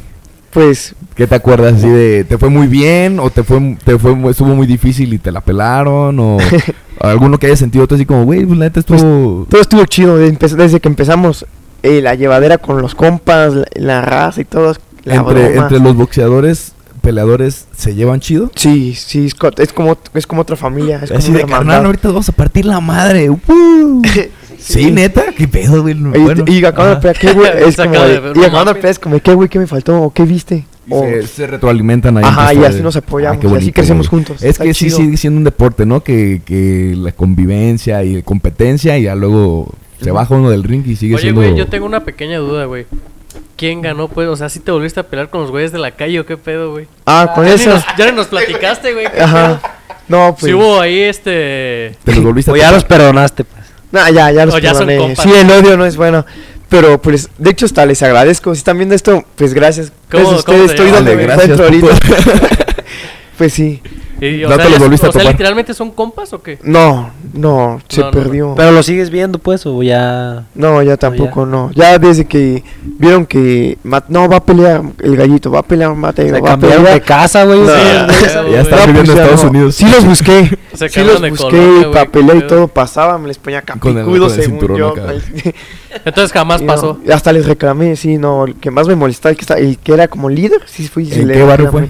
Pues, 0.51 0.95
¿Qué 1.15 1.27
te 1.27 1.35
acuerdas 1.35 1.75
así 1.77 1.89
de, 1.89 2.25
te 2.25 2.37
fue 2.37 2.51
muy 2.51 2.67
bien 2.67 3.19
o 3.19 3.31
te 3.31 3.43
fue, 3.43 3.77
te 3.85 3.99
fue, 3.99 4.13
estuvo 4.31 4.55
muy 4.55 4.67
difícil 4.67 5.13
y 5.15 5.19
te 5.19 5.33
la 5.33 5.41
pelaron 5.41 6.19
o 6.21 6.37
alguno 7.01 7.39
que 7.39 7.47
hayas 7.47 7.59
sentido 7.59 7.87
tú 7.87 7.95
así 7.95 8.05
como, 8.05 8.25
güey, 8.25 8.45
pues 8.45 8.59
la 8.59 8.67
neta 8.67 8.81
estuvo... 8.81 9.47
todo 9.49 9.61
estuvo 9.61 9.85
chido 9.87 10.19
desde 10.19 10.79
que 10.81 10.89
empezamos. 10.89 11.47
eh, 11.83 12.03
la 12.03 12.15
llevadera 12.15 12.59
con 12.59 12.83
los 12.83 12.95
compas, 12.95 13.55
la, 13.55 13.67
la 13.75 14.03
raza 14.03 14.43
y 14.43 14.45
todo. 14.45 14.75
La 15.05 15.17
entre, 15.17 15.49
broma. 15.49 15.63
entre 15.63 15.81
los 15.81 15.97
boxeadores, 15.97 16.73
peleadores, 17.03 17.67
¿se 17.77 17.95
llevan 17.95 18.21
chido? 18.21 18.51
Sí, 18.55 18.95
sí, 18.95 19.27
es, 19.27 19.35
co- 19.35 19.51
es 19.59 19.73
como, 19.73 19.99
es 20.15 20.27
como 20.27 20.41
otra 20.43 20.57
familia. 20.57 21.01
Es 21.03 21.11
como 21.11 21.19
así 21.19 21.33
de 21.33 21.45
carnal, 21.45 21.85
ahorita 21.85 22.09
vamos 22.09 22.29
a 22.29 22.33
partir 22.33 22.65
la 22.65 22.81
madre. 22.81 23.29
¡uh! 23.31 24.03
sí, 24.59 24.91
neta, 24.91 25.25
qué 25.37 25.47
pedo, 25.49 25.83
güey. 25.83 25.95
Y, 25.95 26.19
Bueno, 26.19 26.45
y 26.47 26.65
acabando 26.65 26.99
ajá. 26.99 27.09
de 27.09 27.15
pelear, 27.15 27.17
¿qué 27.19 27.33
güey? 27.33 27.51
Es 27.69 27.77
como 27.77 27.93
de 28.01 28.33
y 28.35 28.39
no 28.39 28.45
acabando 28.47 28.75
de 28.75 28.89
es 28.91 28.99
como, 28.99 29.21
¿qué 29.21 29.35
güey? 29.35 29.49
¿Qué 29.49 29.59
me 29.59 29.67
faltó? 29.67 30.01
¿O 30.01 30.11
qué 30.13 30.23
viste? 30.25 30.65
Y 30.87 30.91
se, 30.95 31.27
se 31.29 31.47
retroalimentan 31.47 32.17
ahí. 32.19 32.25
Ajá, 32.25 32.51
entre 32.53 32.63
y 32.63 32.67
así 32.67 32.83
nos 32.83 32.97
apoyamos, 32.97 33.45
Ah, 33.45 33.49
y 33.55 33.57
así 33.57 33.73
crecemos 33.73 34.09
güey. 34.11 34.25
juntos. 34.25 34.43
Es 34.43 34.51
Está 34.51 34.65
que 34.65 34.75
sí 34.75 34.91
sigue 34.91 35.17
siendo 35.17 35.39
un 35.39 35.45
deporte, 35.45 35.87
¿no? 35.87 36.03
Que, 36.03 36.43
que 36.45 36.95
la 36.97 37.13
convivencia 37.13 38.03
y 38.03 38.23
competencia 38.23 38.99
y 38.99 39.05
ya 39.05 39.15
luego 39.15 39.73
se 40.01 40.11
baja 40.11 40.35
uno 40.35 40.51
del 40.51 40.65
ring 40.65 40.83
y 40.87 40.97
sigue 40.97 41.15
Oye, 41.15 41.23
siendo... 41.23 41.41
güey, 41.43 41.55
yo 41.57 41.69
tengo 41.69 41.87
una 41.87 42.05
pequeña 42.05 42.39
duda, 42.39 42.65
güey. 42.65 42.87
¿Quién 43.63 43.81
ganó, 43.81 44.09
pues? 44.09 44.27
O 44.27 44.35
sea, 44.35 44.49
si 44.49 44.59
te 44.59 44.73
volviste 44.73 44.99
a 44.99 45.05
pelear 45.05 45.31
con 45.31 45.43
los 45.43 45.53
güeyes 45.53 45.71
de 45.71 45.79
la 45.79 45.93
calle 45.93 46.19
o 46.19 46.27
qué 46.27 46.37
pedo, 46.37 46.73
güey? 46.73 46.89
Ah, 47.07 47.31
con 47.33 47.45
Ya 47.47 47.55
ni 47.55 47.61
eso. 47.61 47.71
nos- 47.71 47.85
Ya 47.97 48.07
ni 48.07 48.17
nos 48.17 48.27
platicaste, 48.27 48.93
güey. 48.93 49.07
¿qué 49.09 49.21
Ajá. 49.23 49.61
No, 50.09 50.31
pues. 50.37 50.51
Si 50.51 50.53
hubo 50.53 50.81
ahí 50.81 50.99
este. 51.01 51.97
Te 52.03 52.13
los 52.13 52.25
volviste 52.25 52.51
a 52.51 52.55
O 52.55 52.57
ya 52.57 52.73
los 52.73 52.83
perdonaste, 52.83 53.45
pues. 53.45 53.63
No, 53.93 54.01
ya, 54.11 54.33
ya 54.33 54.47
los 54.47 54.57
O 54.57 54.59
ya 54.59 54.75
son 54.75 54.89
perdoné. 54.89 54.99
compas. 54.99 55.25
Sí, 55.25 55.33
el 55.33 55.49
odio 55.49 55.77
no 55.77 55.87
es 55.87 55.97
bueno. 55.97 56.27
Pero 56.69 57.01
pues, 57.01 57.29
de 57.39 57.51
hecho, 57.51 57.67
hasta 57.67 57.87
les 57.87 58.03
agradezco. 58.03 58.53
Si 58.53 58.59
están 58.59 58.79
viendo 58.79 58.97
esto, 58.97 59.23
pues 59.37 59.55
gracias. 59.55 59.93
¿Cómo- 60.11 60.25
Gracias 60.25 60.41
a 60.41 60.45
cómo 60.45 60.59
ustedes, 60.65 60.67
te 60.67 60.83
estoy 60.83 60.91
donde 60.91 61.15
me 61.15 61.33
encuentro 61.33 61.65
ahorita. 61.65 61.87
pues 63.39 63.53
sí. 63.53 63.81
Y, 64.25 64.45
o 64.45 64.49
¿No 64.49 64.55
sea, 64.55 64.65
te 64.65 64.71
los 64.71 64.79
ya- 64.79 64.85
volviste 64.85 65.07
a 65.07 65.09
o 65.09 65.13
sea, 65.13 65.21
topar? 65.23 65.35
literalmente 65.35 65.75
son 65.75 65.91
compas 65.91 66.33
o 66.33 66.41
qué? 66.41 66.59
No, 66.63 67.11
no, 67.33 67.81
se 67.89 68.01
No, 68.03 68.07
no, 68.07 68.13
perdió. 68.13 68.55
Pero 68.57 68.71
lo 68.71 68.83
sigues 68.85 69.11
viendo, 69.11 69.41
pues, 69.41 69.67
o 69.67 69.83
ya. 69.83 70.45
No, 70.55 70.81
ya 70.83 70.97
tampoco, 70.97 71.45
no. 71.45 71.73
Ya 71.75 71.99
desde 71.99 72.25
que 72.27 72.63
vieron 72.99 73.27
que 73.27 73.79
Ma- 73.83 74.05
no 74.07 74.29
va 74.29 74.37
a 74.37 74.45
pelear 74.45 74.81
el 75.01 75.17
gallito, 75.17 75.51
va 75.51 75.59
a 75.59 75.63
pelear 75.65 75.93
Mateo, 75.97 76.33
Se 76.37 76.41
va 76.41 76.53
a 76.53 76.57
pelear. 76.57 76.83
de 76.95 77.01
casa, 77.01 77.43
güey. 77.45 77.59
Sí, 77.59 77.65
güey. 77.65 78.53
Ya 78.53 78.61
está 78.61 78.77
No, 78.77 78.87
viviendo 78.87 79.01
pues 79.01 79.09
en 79.11 79.17
ya 79.17 79.23
Estados 79.25 79.43
no. 79.45 79.51
Unidos. 79.51 79.75
Sí 79.75 79.87
los 79.91 80.05
busqué. 80.05 80.59
Se 80.75 80.89
sí 80.89 81.01
los 81.03 81.21
de 81.21 81.31
busqué, 81.31 81.89
papelé 81.93 82.37
y 82.37 82.47
todo 82.47 82.69
pasaba, 82.69 83.19
me 83.19 83.27
les 83.29 83.39
ponía 83.39 83.61
capicudo 83.63 84.31
según 84.31 84.77
yo. 84.77 84.95
Entonces 86.05 86.33
jamás 86.33 86.63
pasó. 86.63 86.99
y 87.05 87.11
hasta 87.11 87.33
les 87.33 87.45
reclamé, 87.47 87.97
sí, 87.97 88.19
no, 88.19 88.45
el 88.45 88.55
que 88.55 88.71
más 88.71 88.87
me 88.87 88.95
molestaba, 88.95 89.31
el 89.33 89.37
que, 89.37 89.43
está, 89.43 89.59
el 89.59 89.79
que 89.79 89.93
era 89.95 90.07
como 90.09 90.29
líder, 90.31 90.61
sí 90.67 90.87
fui. 90.89 91.13
¿En 91.13 91.27
le 91.29 91.35
qué 91.35 91.43
barrio 91.43 91.71
fue? 91.73 91.89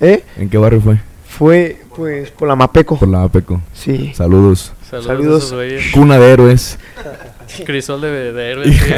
¿Eh? 0.00 0.22
¿En 0.38 0.48
qué 0.48 0.56
barrio 0.56 0.80
fue? 0.80 0.98
Fue, 1.38 1.80
pues, 1.96 2.30
por 2.30 2.48
la 2.48 2.56
Mapeco. 2.56 2.98
Por 2.98 3.08
la 3.08 3.24
Apeco. 3.24 3.60
Sí. 3.72 4.12
Saludos. 4.14 4.72
Saludos, 4.88 5.06
Saludos. 5.06 5.34
a 5.42 5.46
esos 5.46 5.52
güeyes. 5.54 5.84
Cuna 5.92 6.18
de 6.18 6.32
héroes. 6.32 6.78
Crisol 7.66 8.00
de, 8.00 8.32
de 8.32 8.50
héroes, 8.50 8.76
sí. 8.76 8.90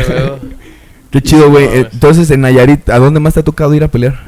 Qué 1.11 1.23
chido, 1.23 1.51
güey. 1.51 1.67
No. 1.67 1.73
Entonces, 1.93 2.31
en 2.31 2.43
Nayarit, 2.43 2.89
¿a 2.91 2.99
dónde 2.99 3.21
más 3.21 3.35
te 3.35 3.41
ha 3.41 3.43
tocado 3.43 3.73
ir 3.75 3.85
a 3.85 3.89
pelear? 3.89 4.19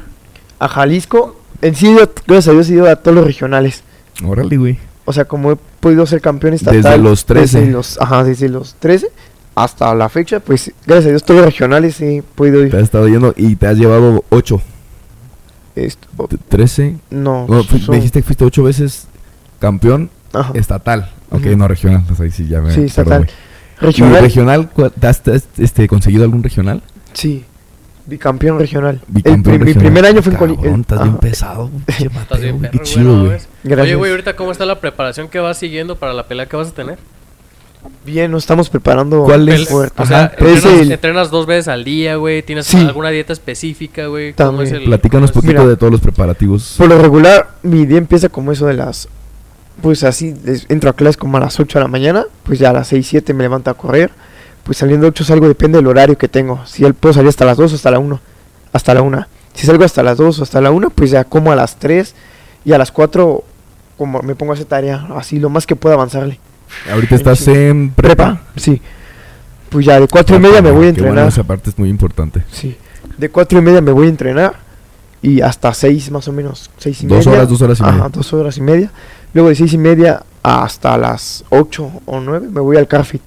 A 0.59 0.67
Jalisco, 0.67 1.39
en 1.61 1.75
sí, 1.75 1.95
gracias 2.25 2.47
a 2.47 2.51
Dios, 2.51 2.69
he 2.69 2.73
ido 2.73 2.89
a 2.89 2.95
todos 2.95 3.15
los 3.15 3.25
regionales. 3.25 3.83
Órale, 4.25 4.57
güey. 4.57 4.79
O 5.05 5.13
sea, 5.13 5.25
como 5.25 5.51
he 5.51 5.57
podido 5.79 6.05
ser 6.05 6.21
campeón 6.21 6.53
estatal. 6.53 6.81
Desde 6.81 6.97
los 6.97 7.25
13. 7.25 7.59
Desde 7.59 7.71
los, 7.71 7.99
ajá, 8.01 8.23
desde 8.23 8.49
los 8.49 8.75
13 8.75 9.07
hasta 9.55 9.93
la 9.93 10.07
fecha, 10.09 10.39
pues 10.39 10.71
gracias 10.85 11.07
a 11.07 11.09
Dios, 11.09 11.23
todos 11.23 11.41
los 11.41 11.45
regionales 11.47 11.99
he 12.01 12.23
podido 12.35 12.61
Te 12.61 12.67
ir. 12.67 12.75
has 12.77 12.83
estado 12.83 13.07
yendo 13.09 13.33
y 13.35 13.55
te 13.57 13.67
has 13.67 13.77
llevado 13.77 14.23
8, 14.29 14.61
Esto, 15.75 16.07
13. 16.49 16.97
no, 17.11 17.45
No, 17.47 17.63
fu- 17.63 17.77
son- 17.77 17.91
me 17.91 17.95
dijiste 17.97 18.19
que 18.19 18.25
fuiste 18.25 18.43
8 18.45 18.63
veces 18.63 19.07
campeón 19.59 20.09
ajá. 20.33 20.51
estatal. 20.55 21.11
Ok, 21.31 21.45
no 21.45 21.67
regional. 21.67 22.03
pues 22.07 22.19
ahí 22.21 22.31
sí, 22.31 22.47
ya 22.47 22.59
me 22.61 22.69
Sí, 22.69 22.75
perdón, 22.75 22.87
estatal. 22.87 23.17
güey. 23.25 23.31
¿Y 23.81 23.85
Regional, 23.85 24.21
regional? 24.21 24.69
¿cuál- 24.71 24.91
¿Te 24.91 25.07
has, 25.07 25.23
te 25.23 25.31
has, 25.35 25.47
este, 25.57 25.87
conseguido 25.87 26.23
algún 26.23 26.43
regional? 26.43 26.81
sí. 27.13 27.45
Bicampeón 28.05 28.57
regional. 28.57 28.99
El 29.23 29.37
mi 29.37 29.43
regional. 29.43 29.73
primer 29.75 30.03
año 30.07 30.23
fue 30.23 30.31
en 30.33 30.39
Coli. 30.39 30.55
Cabrón, 30.55 30.73
el- 30.73 30.81
Estás 30.81 31.03
bien 31.03 31.17
pesado. 31.17 31.69
Estás 31.87 32.41
bien 32.41 32.59
perro, 32.59 32.83
chido, 32.83 33.03
¿no 33.15 33.25
güey. 33.25 33.79
Oye, 33.79 33.93
güey, 33.95 34.09
ahorita 34.11 34.35
cómo 34.35 34.51
está 34.51 34.65
la 34.65 34.79
preparación 34.79 35.27
que 35.27 35.37
vas 35.37 35.59
siguiendo 35.59 35.95
para 35.95 36.13
la 36.13 36.27
pelea 36.27 36.47
que 36.47 36.55
vas 36.57 36.69
a 36.69 36.71
tener? 36.71 36.97
Bien, 38.05 38.29
nos 38.31 38.43
estamos 38.43 38.69
preparando. 38.69 39.23
¿Cuál 39.23 39.47
es? 39.49 39.71
O 39.71 39.87
sea, 40.05 40.25
es 40.25 40.31
entrenas, 40.41 40.65
el- 40.65 40.91
entrenas 40.91 41.31
dos 41.31 41.45
veces 41.45 41.67
al 41.67 41.83
día, 41.83 42.15
güey. 42.15 42.41
¿Tienes 42.43 42.65
Sí. 42.65 42.77
alguna 42.77 43.09
dieta 43.09 43.33
específica, 43.33 44.07
güey? 44.07 44.33
¿Cómo 44.33 44.49
También. 44.49 44.67
es 44.67 44.81
el- 44.81 44.85
Platícanos 44.85 45.29
es- 45.29 45.33
poquito 45.33 45.53
Mira. 45.53 45.67
de 45.67 45.77
todos 45.77 45.91
los 45.91 46.01
preparativos. 46.01 46.75
Por 46.77 46.89
lo 46.89 47.01
regular, 47.01 47.51
mi 47.63 47.85
día 47.85 47.97
empieza 47.97 48.27
como 48.29 48.51
eso 48.51 48.65
de 48.65 48.73
las. 48.73 49.07
Pues 49.81 50.03
así, 50.03 50.31
des- 50.31 50.65
entro 50.69 50.89
a 50.89 50.93
clases 50.93 51.15
como 51.17 51.37
a 51.37 51.39
las 51.39 51.57
8 51.59 51.79
de 51.79 51.83
la 51.83 51.87
mañana. 51.89 52.25
Pues 52.43 52.59
ya 52.59 52.71
a 52.71 52.73
las 52.73 52.87
6, 52.87 53.07
7 53.07 53.33
me 53.33 53.43
levanto 53.43 53.69
a 53.69 53.75
correr. 53.75 54.11
Pues 54.63 54.77
saliendo 54.77 55.07
8 55.07 55.23
salgo, 55.23 55.47
depende 55.47 55.77
del 55.77 55.87
horario 55.87 56.17
que 56.17 56.27
tengo. 56.27 56.59
Si 56.65 56.83
él 56.83 56.93
puedo 56.95 57.13
salir 57.13 57.29
hasta 57.29 57.45
las 57.45 57.57
2 57.57 57.71
o 57.71 57.75
hasta 57.75 57.91
la 57.91 57.99
1. 57.99 58.19
Hasta 58.73 58.93
la 58.93 59.01
1. 59.01 59.25
Si 59.53 59.65
salgo 59.67 59.83
hasta 59.85 60.03
las 60.03 60.17
2 60.17 60.39
o 60.39 60.43
hasta 60.43 60.59
la 60.61 60.71
1, 60.71 60.89
pues 60.89 61.11
ya 61.11 61.23
como 61.23 61.51
a 61.51 61.55
las 61.55 61.77
3. 61.77 62.13
Y 62.65 62.73
a 62.73 62.77
las 62.77 62.91
4, 62.91 63.43
como 63.97 64.21
me 64.21 64.35
pongo 64.35 64.51
a 64.51 64.55
hacer 64.55 64.65
tarea. 64.65 65.07
Así 65.15 65.39
lo 65.39 65.49
más 65.49 65.65
que 65.65 65.75
pueda 65.77 65.95
avanzarle. 65.95 66.39
Ahorita 66.91 67.15
estás 67.15 67.47
en 67.47 67.91
prepa. 67.91 68.41
Sí. 68.55 68.81
Pues 69.69 69.85
ya 69.85 69.99
de 69.99 70.07
4 70.07 70.35
y 70.35 70.39
media 70.39 70.61
me 70.61 70.71
voy 70.71 70.87
a 70.87 70.91
bueno, 70.91 70.99
entrenar. 71.07 71.27
esa 71.27 71.43
parte 71.43 71.69
es 71.69 71.77
muy 71.77 71.89
importante. 71.89 72.43
Sí. 72.51 72.75
De 73.17 73.29
4 73.29 73.59
y 73.59 73.61
media 73.61 73.81
me 73.81 73.91
voy 73.91 74.07
a 74.07 74.09
entrenar. 74.09 74.53
Y 75.21 75.41
hasta 75.41 75.73
6 75.73 76.11
más 76.11 76.27
o 76.27 76.31
menos. 76.31 76.71
6 76.77 77.03
y 77.03 77.07
Dos 77.07 77.25
media. 77.25 77.39
horas, 77.39 77.49
dos 77.49 77.61
horas 77.61 77.79
y 77.79 77.83
Ajá, 77.83 77.91
media. 77.93 78.09
dos 78.09 78.33
horas 78.33 78.57
y 78.57 78.61
media. 78.61 78.91
Luego 79.33 79.49
de 79.49 79.55
6 79.55 79.73
y 79.73 79.77
media 79.77 80.23
hasta 80.41 80.97
las 80.97 81.43
8 81.49 81.91
o 82.05 82.19
9 82.21 82.47
me 82.51 82.61
voy 82.61 82.77
al 82.77 82.87
Carfit. 82.87 83.21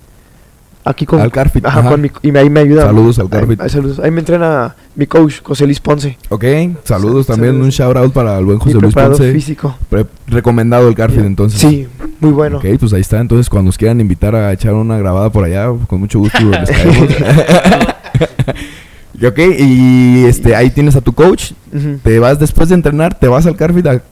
Aquí 0.85 1.07
con, 1.07 1.21
Al 1.21 1.31
Carfit, 1.31 1.65
ajá, 1.65 1.79
ajá. 1.79 1.91
con 1.91 2.01
mi- 2.01 2.11
y 2.23 2.33
me- 2.33 2.41
ahí 2.41 2.51
me 2.51 2.59
ayuda. 2.61 2.87
Saludos 2.87 3.19
al 3.21 3.29
Carfit. 3.29 3.61
ahí, 3.61 3.69
saludos. 3.71 4.01
Ahí 4.01 4.11
me 4.11 4.19
entrena 4.19 4.75
mi 4.97 5.07
coach, 5.07 5.41
José 5.43 5.65
Luis 5.65 5.79
Ponce. 5.79 6.19
Ok, 6.29 6.45
saludos 6.83 7.27
Sa- 7.27 7.35
también. 7.35 7.53
saludos. 7.55 7.67
Un 7.67 7.71
shout 7.71 7.97
out 7.97 8.13
para 8.13 8.37
el 8.39 8.45
buen 8.45 8.59
mi 8.59 8.65
José 8.65 8.79
Luis 8.81 8.93
Ponce. 8.95 9.33
físico. 9.33 9.77
Pre- 9.89 10.07
recomendado 10.27 10.89
el 10.89 10.95
Carfid 10.97 11.21
entonces. 11.25 11.61
Sí, 11.61 11.87
muy 12.19 12.33
bueno. 12.33 12.57
Ok, 12.59 12.65
pues 12.81 12.93
ahí 12.93 13.01
está. 13.01 13.21
Entonces, 13.21 13.49
cuando 13.49 13.69
nos 13.69 13.79
quieran 13.79 14.01
invitar 14.01 14.35
a 14.35 14.53
echar 14.53 14.75
una 14.75 14.99
grabada 14.99 15.31
por 15.31 15.45
allá, 15.45 15.69
con 15.87 16.01
mucho 16.01 16.19
gusto 16.19 16.39
les 16.41 16.69
caemos. 16.71 17.09
Y 19.21 19.27
ok, 19.27 19.39
y 19.59 20.25
este, 20.25 20.57
ahí 20.57 20.71
tienes 20.71 20.97
a 20.97 21.01
tu 21.01 21.13
coach. 21.13 21.53
Te 22.03 22.19
vas 22.19 22.39
después 22.41 22.69
de 22.71 22.75
entrenar, 22.75 23.15
te 23.19 23.29
vas 23.29 23.47
al 23.47 23.55
Carfid 23.57 23.87
a 23.87 24.03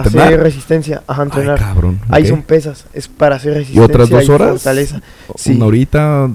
Hacer 0.00 0.12
entrenar. 0.20 0.40
resistencia, 0.40 1.02
ajá, 1.06 1.22
Ay, 1.22 1.26
entrenar. 1.28 1.58
cabrón. 1.58 2.00
Ahí 2.08 2.26
son 2.26 2.42
pesas, 2.42 2.86
es 2.92 3.08
para 3.08 3.36
hacer 3.36 3.52
¿Y 3.52 3.54
resistencia. 3.56 3.84
otras 3.84 4.08
dos 4.10 4.28
horas? 4.28 4.50
fortaleza. 4.50 5.00
Sí. 5.36 5.52
Una 5.56 5.66
horita 5.66 6.30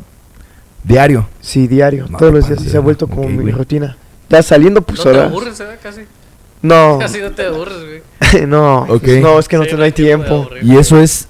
diario. 0.84 1.28
Sí, 1.42 1.68
diario, 1.68 2.06
No, 2.10 2.18
todos 2.18 2.34
los 2.34 2.48
días. 2.48 2.62
y 2.64 2.70
se 2.70 2.78
ha 2.78 2.82
vuelto 2.82 3.08
como 3.08 3.28
mi 3.30 3.38
güey. 3.42 3.54
rutina. 3.54 3.98
Ya 4.30 4.42
saliendo, 4.44 4.82
pues 4.82 5.04
No 5.04 5.12
te 5.12 5.20
aburres, 5.22 5.60
¿eh? 5.60 5.66
Casi. 5.82 6.02
No, 6.62 6.98
Casi 7.00 7.20
no 7.20 7.32
te 7.32 7.46
aburres, 7.46 7.78
güey. 7.84 8.46
no, 8.48 8.86
no, 8.88 9.40
es 9.40 9.48
que 9.48 9.58
no, 9.58 9.64
Sí, 9.64 9.70
te- 9.72 9.78
no 9.78 9.84
hay 9.84 9.92
tiempo. 9.92 10.34
aburrir. 10.44 10.64
¿Y 10.64 10.78
eso 10.78 11.00
es 11.00 11.28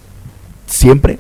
siempre? 0.68 1.20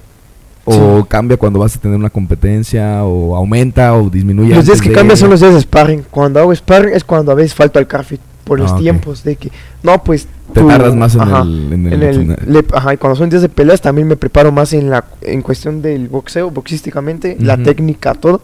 ¿O 0.65 0.99
Sí. 1.01 1.05
cambia 1.07 1.37
cuando 1.37 1.57
vas 1.59 1.75
a 1.75 1.79
tener 1.79 1.97
una 1.97 2.09
competencia? 2.09 3.03
¿O 3.03 3.35
aumenta 3.35 3.95
o 3.95 4.09
disminuye? 4.09 4.53
Los 4.53 4.65
días 4.65 4.81
que 4.81 4.89
de- 4.89 4.95
cambian 4.95 5.17
son 5.17 5.29
los 5.31 5.39
días 5.39 5.53
de 5.53 5.61
sparring. 5.61 6.03
Cuando 6.11 6.39
hago 6.39 6.53
sparring 6.53 6.93
es 6.93 7.03
cuando 7.03 7.31
a 7.31 7.35
veces 7.35 7.55
falto 7.55 7.79
al 7.79 7.87
carfit 7.87 8.19
por 8.49 8.59
los 8.59 8.71
Ah, 8.73 8.77
tiempos 8.77 9.23
de 9.23 9.35
que 9.37 9.51
no 9.83 10.03
pues 10.03 10.27
Te 10.53 10.59
tú- 10.61 10.67
tardas 10.67 10.95
más 10.95 11.13
en 11.15 11.21
ajá, 11.21 11.41
el... 11.43 11.71
En 11.71 11.85
el, 11.87 11.93
en 11.93 12.03
el- 12.03 12.15
en 12.21 12.31
el- 12.31 12.53
le- 12.53 12.65
ajá, 12.73 12.93
y 12.95 12.97
cuando 12.97 13.15
son 13.15 13.29
días 13.29 13.41
de 13.43 13.49
peleas 13.49 13.79
también 13.79 14.07
me 14.07 14.17
preparo 14.17 14.51
más 14.51 14.73
en 14.73 14.89
la 14.89 15.05
en 15.21 15.41
cuestión 15.43 15.81
del 15.81 16.07
boxeo, 16.09 16.49
boxísticamente, 16.51 17.37
la 17.39 17.55
técnica, 17.57 18.13
todo 18.15 18.41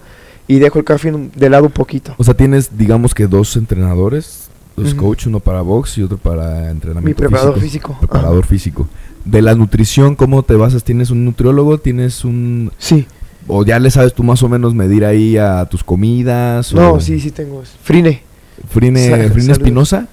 y 0.47 0.59
dejo 0.59 0.77
el 0.79 0.85
carfit 0.85 1.11
de 1.13 1.49
lado 1.49 1.65
un 1.65 1.71
poquito. 1.71 2.13
O 2.17 2.23
sea, 2.23 2.35
tienes, 2.35 2.77
digamos 2.77 3.15
que 3.15 3.25
dos 3.27 3.57
entrenadores, 3.57 4.47
dos 4.77 4.93
Ujú. 4.93 5.01
coach, 5.07 5.25
uno 5.25 5.39
para 5.39 5.61
box 5.61 5.97
y 5.97 6.03
otro 6.03 6.17
para 6.19 6.69
entrenamiento 6.69 7.01
Mi 7.07 7.13
preparador 7.27 7.55
físico. 7.59 7.93
físico. 7.93 7.97
Preparador 7.99 8.39
ajá. 8.43 8.47
físico. 8.47 8.87
De 9.25 9.41
la 9.41 9.55
nutrición, 9.55 10.15
¿cómo 10.15 10.43
te 10.43 10.53
basas? 10.53 10.83
¿Tienes 10.83 11.09
un 11.09 11.25
nutriólogo? 11.25 11.79
¿Tienes 11.79 12.23
un... 12.23 12.71
Sí. 12.77 13.07
o 13.47 13.63
ya 13.65 13.79
le 13.79 13.89
sabes 13.89 14.13
tú 14.13 14.21
más 14.23 14.43
o 14.43 14.49
menos 14.49 14.73
medir 14.75 15.03
ahí 15.05 15.37
a 15.37 15.65
tus 15.65 15.83
comidas? 15.83 16.71
No, 16.73 16.93
o- 16.93 16.99
sí, 16.99 17.19
sí 17.19 17.31
tengo. 17.31 17.63
Frine. 17.83 18.21
Frine, 18.69 19.29
Frine. 19.29 19.51
Espinosa 19.53 20.07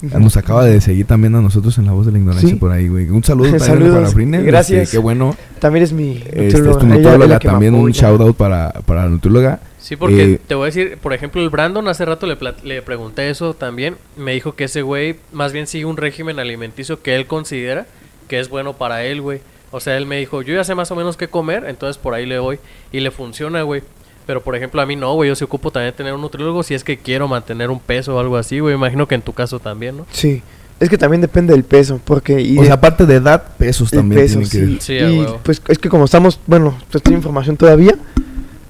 nos 0.00 0.36
acaba 0.36 0.64
de 0.64 0.80
seguir 0.80 1.06
también 1.06 1.34
a 1.34 1.40
nosotros 1.40 1.76
en 1.78 1.86
La 1.86 1.92
Voz 1.92 2.06
de 2.06 2.12
la 2.12 2.18
Ignorancia 2.18 2.48
Sí. 2.48 2.54
por 2.54 2.70
ahí, 2.70 2.86
güey. 2.88 3.08
Un 3.10 3.24
saludo 3.24 3.46
también 3.50 3.66
Saludos, 3.66 3.94
para 3.96 4.08
Frine. 4.08 4.42
gracias. 4.42 4.82
este, 4.84 4.96
qué 4.96 4.98
bueno. 4.98 5.36
También 5.58 5.82
es 5.82 5.92
mi 5.92 6.18
Este, 6.18 6.46
es 6.46 6.82
me 6.84 7.38
también 7.40 7.74
un 7.74 7.90
shout 7.90 8.20
out 8.20 8.36
para, 8.36 8.72
para 8.86 9.02
la 9.04 9.08
nutrióloga. 9.08 9.58
Sí, 9.80 9.96
porque 9.96 10.34
Eh, 10.34 10.40
te 10.46 10.54
voy 10.54 10.64
a 10.64 10.66
decir, 10.66 10.98
por 11.02 11.14
ejemplo, 11.14 11.42
el 11.42 11.50
Brandon 11.50 11.88
hace 11.88 12.04
rato 12.04 12.26
le, 12.26 12.36
le 12.62 12.82
pregunté 12.82 13.28
eso 13.30 13.54
también. 13.54 13.96
Me 14.16 14.34
dijo 14.34 14.54
que 14.54 14.64
ese 14.64 14.82
güey 14.82 15.16
más 15.32 15.52
bien 15.52 15.66
sigue 15.66 15.84
un 15.84 15.96
régimen 15.96 16.38
alimenticio 16.38 17.02
que 17.02 17.16
él 17.16 17.26
considera 17.26 17.86
que 18.28 18.38
es 18.38 18.48
bueno 18.50 18.74
para 18.74 19.02
él, 19.04 19.20
güey. 19.20 19.40
O 19.70 19.80
sea, 19.80 19.96
él 19.96 20.06
me 20.06 20.16
dijo, 20.18 20.42
yo 20.42 20.54
ya 20.54 20.62
sé 20.64 20.74
más 20.74 20.90
o 20.92 20.96
menos 20.96 21.16
qué 21.16 21.28
comer, 21.28 21.64
entonces 21.66 21.98
por 21.98 22.14
ahí 22.14 22.24
le 22.24 22.38
voy. 22.38 22.58
Y 22.92 23.00
le 23.00 23.10
funciona, 23.10 23.62
güey. 23.62 23.82
Pero 24.28 24.42
por 24.42 24.54
ejemplo, 24.54 24.82
a 24.82 24.84
mí 24.84 24.94
no, 24.94 25.14
güey. 25.14 25.28
Yo 25.30 25.34
se 25.34 25.44
ocupo 25.44 25.70
también 25.70 25.94
tener 25.94 26.12
un 26.12 26.20
nutriólogo 26.20 26.62
si 26.62 26.74
es 26.74 26.84
que 26.84 26.98
quiero 26.98 27.26
mantener 27.28 27.70
un 27.70 27.80
peso 27.80 28.14
o 28.14 28.20
algo 28.20 28.36
así, 28.36 28.58
güey. 28.60 28.74
Imagino 28.74 29.08
que 29.08 29.14
en 29.14 29.22
tu 29.22 29.32
caso 29.32 29.58
también, 29.58 29.96
¿no? 29.96 30.06
Sí. 30.12 30.42
Es 30.78 30.90
que 30.90 30.98
también 30.98 31.22
depende 31.22 31.54
del 31.54 31.64
peso, 31.64 31.98
porque 32.04 32.38
y 32.38 32.58
o 32.58 32.60
de- 32.60 32.66
sea, 32.66 32.74
aparte 32.74 33.06
de 33.06 33.14
edad, 33.14 33.42
pesos 33.56 33.90
también 33.90 34.20
peso, 34.20 34.40
tienen 34.40 34.76
que... 34.76 34.80
sí. 34.82 34.98
Sí, 34.98 34.98
a 35.04 35.10
y 35.10 35.18
huevo. 35.20 35.40
pues 35.42 35.62
es 35.66 35.78
que 35.78 35.88
como 35.88 36.04
estamos, 36.04 36.38
bueno, 36.46 36.76
pues 36.90 37.02
tengo 37.02 37.16
información 37.16 37.56
todavía, 37.56 37.96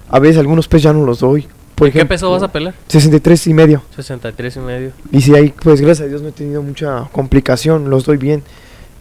a 0.09 0.19
veces 0.21 0.39
algunos 0.39 0.69
pesos 0.69 0.85
ya 0.85 0.93
no 0.93 1.05
los 1.05 1.19
doy. 1.19 1.49
Por 1.75 1.89
¿En 1.89 1.93
qué 1.93 1.99
ejemplo, 1.99 2.15
peso 2.15 2.31
vas 2.31 2.43
a 2.45 2.53
pelear? 2.53 2.75
63 2.87 3.47
y 3.49 3.53
medio. 3.55 3.83
63 3.97 4.57
y 4.57 4.61
medio. 4.61 4.91
Y 5.13 5.21
si 5.21 5.35
ahí, 5.35 5.53
pues 5.61 5.81
gracias 5.81 6.07
a 6.07 6.09
Dios 6.09 6.23
no 6.23 6.29
he 6.29 6.33
tenido 6.33 6.63
mucha 6.63 7.09
complicación, 7.13 7.91
los 7.91 8.05
doy 8.05 8.17
bien. 8.17 8.43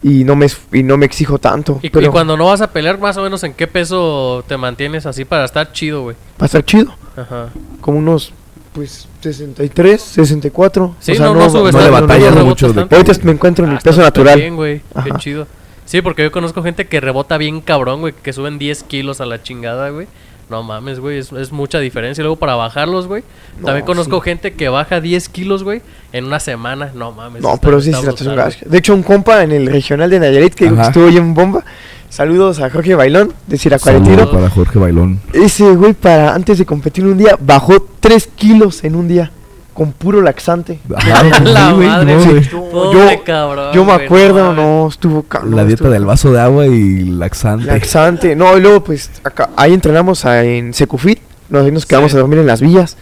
Y 0.02 0.22
no 0.24 0.36
me, 0.36 0.46
y 0.72 0.82
no 0.84 0.96
me 0.96 1.06
exijo 1.06 1.38
tanto. 1.38 1.80
Y, 1.82 1.90
pero 1.90 2.06
y 2.06 2.08
cuando 2.08 2.36
no 2.36 2.46
vas 2.46 2.60
a 2.60 2.70
pelear, 2.70 2.98
más 3.00 3.16
o 3.16 3.22
menos 3.22 3.42
en 3.42 3.52
qué 3.54 3.66
peso 3.66 4.44
te 4.46 4.56
mantienes 4.56 5.06
así 5.06 5.24
para 5.24 5.44
estar 5.44 5.72
chido, 5.72 6.02
güey. 6.02 6.16
va 6.40 6.44
a 6.44 6.46
estar 6.46 6.64
chido. 6.64 6.94
Ajá. 7.16 7.48
Como 7.80 7.98
unos, 7.98 8.32
pues, 8.72 9.08
63, 9.22 10.00
64. 10.00 10.94
Sí, 11.00 11.12
o 11.12 11.14
sea, 11.16 11.26
no, 11.26 11.34
no, 11.34 11.50
subes 11.50 11.74
no 11.74 11.80
le 11.80 11.86
tanto, 11.90 12.06
batallas 12.06 12.34
rebotas 12.34 12.44
mucho 12.46 12.72
de-. 12.72 12.96
Ahorita 12.96 13.12
me 13.24 13.32
encuentro 13.32 13.64
en 13.64 13.72
Ah, 13.72 13.74
mi 13.74 13.80
peso 13.80 14.00
natural. 14.00 14.38
bien, 14.38 14.54
güey. 14.54 14.82
Qué 15.04 15.10
chido. 15.18 15.46
Sí, 15.84 16.00
porque 16.02 16.22
yo 16.22 16.30
conozco 16.30 16.62
gente 16.62 16.86
que 16.86 17.00
rebota 17.00 17.36
bien 17.38 17.60
cabrón, 17.60 18.00
güey, 18.00 18.12
que 18.22 18.32
suben 18.32 18.58
10 18.58 18.84
kilos 18.84 19.20
a 19.20 19.26
la 19.26 19.42
chingada, 19.42 19.88
güey. 19.90 20.06
No 20.50 20.62
mames, 20.62 20.98
güey, 20.98 21.18
es, 21.18 21.30
es 21.32 21.52
mucha 21.52 21.78
diferencia. 21.78 22.22
Y 22.22 22.24
luego 22.24 22.36
para 22.36 22.54
bajarlos, 22.54 23.06
güey. 23.06 23.22
No, 23.58 23.66
también 23.66 23.84
conozco 23.84 24.18
sí. 24.18 24.24
gente 24.24 24.54
que 24.54 24.68
baja 24.68 25.00
10 25.00 25.28
kilos, 25.28 25.62
güey, 25.62 25.82
en 26.12 26.24
una 26.24 26.40
semana. 26.40 26.90
No 26.94 27.12
mames. 27.12 27.42
No, 27.42 27.54
está- 27.54 27.60
pero 27.60 27.80
sí, 27.80 27.90
está 27.90 28.00
situación 28.00 28.34
brutal. 28.34 28.56
De 28.64 28.78
hecho, 28.78 28.94
un 28.94 29.02
compa 29.02 29.42
en 29.42 29.52
el 29.52 29.66
regional 29.66 30.08
de 30.08 30.20
Nayarit 30.20 30.54
que 30.54 30.66
estuvo 30.66 31.06
bien 31.06 31.34
bomba. 31.34 31.64
Saludos 32.08 32.60
a 32.60 32.70
Jorge 32.70 32.94
Bailón 32.94 33.34
de 33.46 33.58
Siracuaretiro. 33.58 34.16
Saludos 34.16 34.34
para 34.34 34.48
Jorge 34.50 34.78
Bailón. 34.78 35.20
Ese 35.34 35.64
güey, 35.74 35.92
para 35.92 36.34
antes 36.34 36.56
de 36.58 36.64
competir 36.64 37.04
un 37.04 37.18
día, 37.18 37.36
bajó 37.38 37.86
3 38.00 38.26
kilos 38.34 38.82
en 38.84 38.96
un 38.96 39.08
día. 39.08 39.30
Con 39.78 39.92
puro 39.92 40.20
laxante. 40.20 40.80
La 40.88 41.72
güey, 41.72 41.86
madre, 41.86 42.16
no. 42.16 42.70
Pobre 42.72 43.16
Yo- 43.16 43.24
cabrón, 43.24 43.72
Yo 43.72 43.84
me 43.84 43.92
acuerdo, 43.92 44.52
no, 44.52 44.88
estuvo 44.88 45.22
ca- 45.22 45.42
no, 45.44 45.54
La 45.56 45.62
dieta 45.64 45.84
estuvo- 45.84 45.90
del 45.92 46.04
vaso 46.04 46.32
de 46.32 46.40
agua 46.40 46.66
y 46.66 47.04
laxante. 47.04 47.66
Laxante. 47.66 48.34
No, 48.34 48.58
y 48.58 48.60
luego, 48.60 48.82
pues, 48.82 49.08
acá, 49.22 49.50
ahí 49.56 49.72
entrenamos 49.72 50.24
a- 50.24 50.42
en 50.44 50.74
Secufit. 50.74 51.20
Nos, 51.48 51.86
quedamos 51.86 52.10
Sí. 52.10 52.16
a 52.16 52.20
dormir 52.20 52.40
en 52.40 52.46
las 52.48 52.60
villas. 52.60 52.96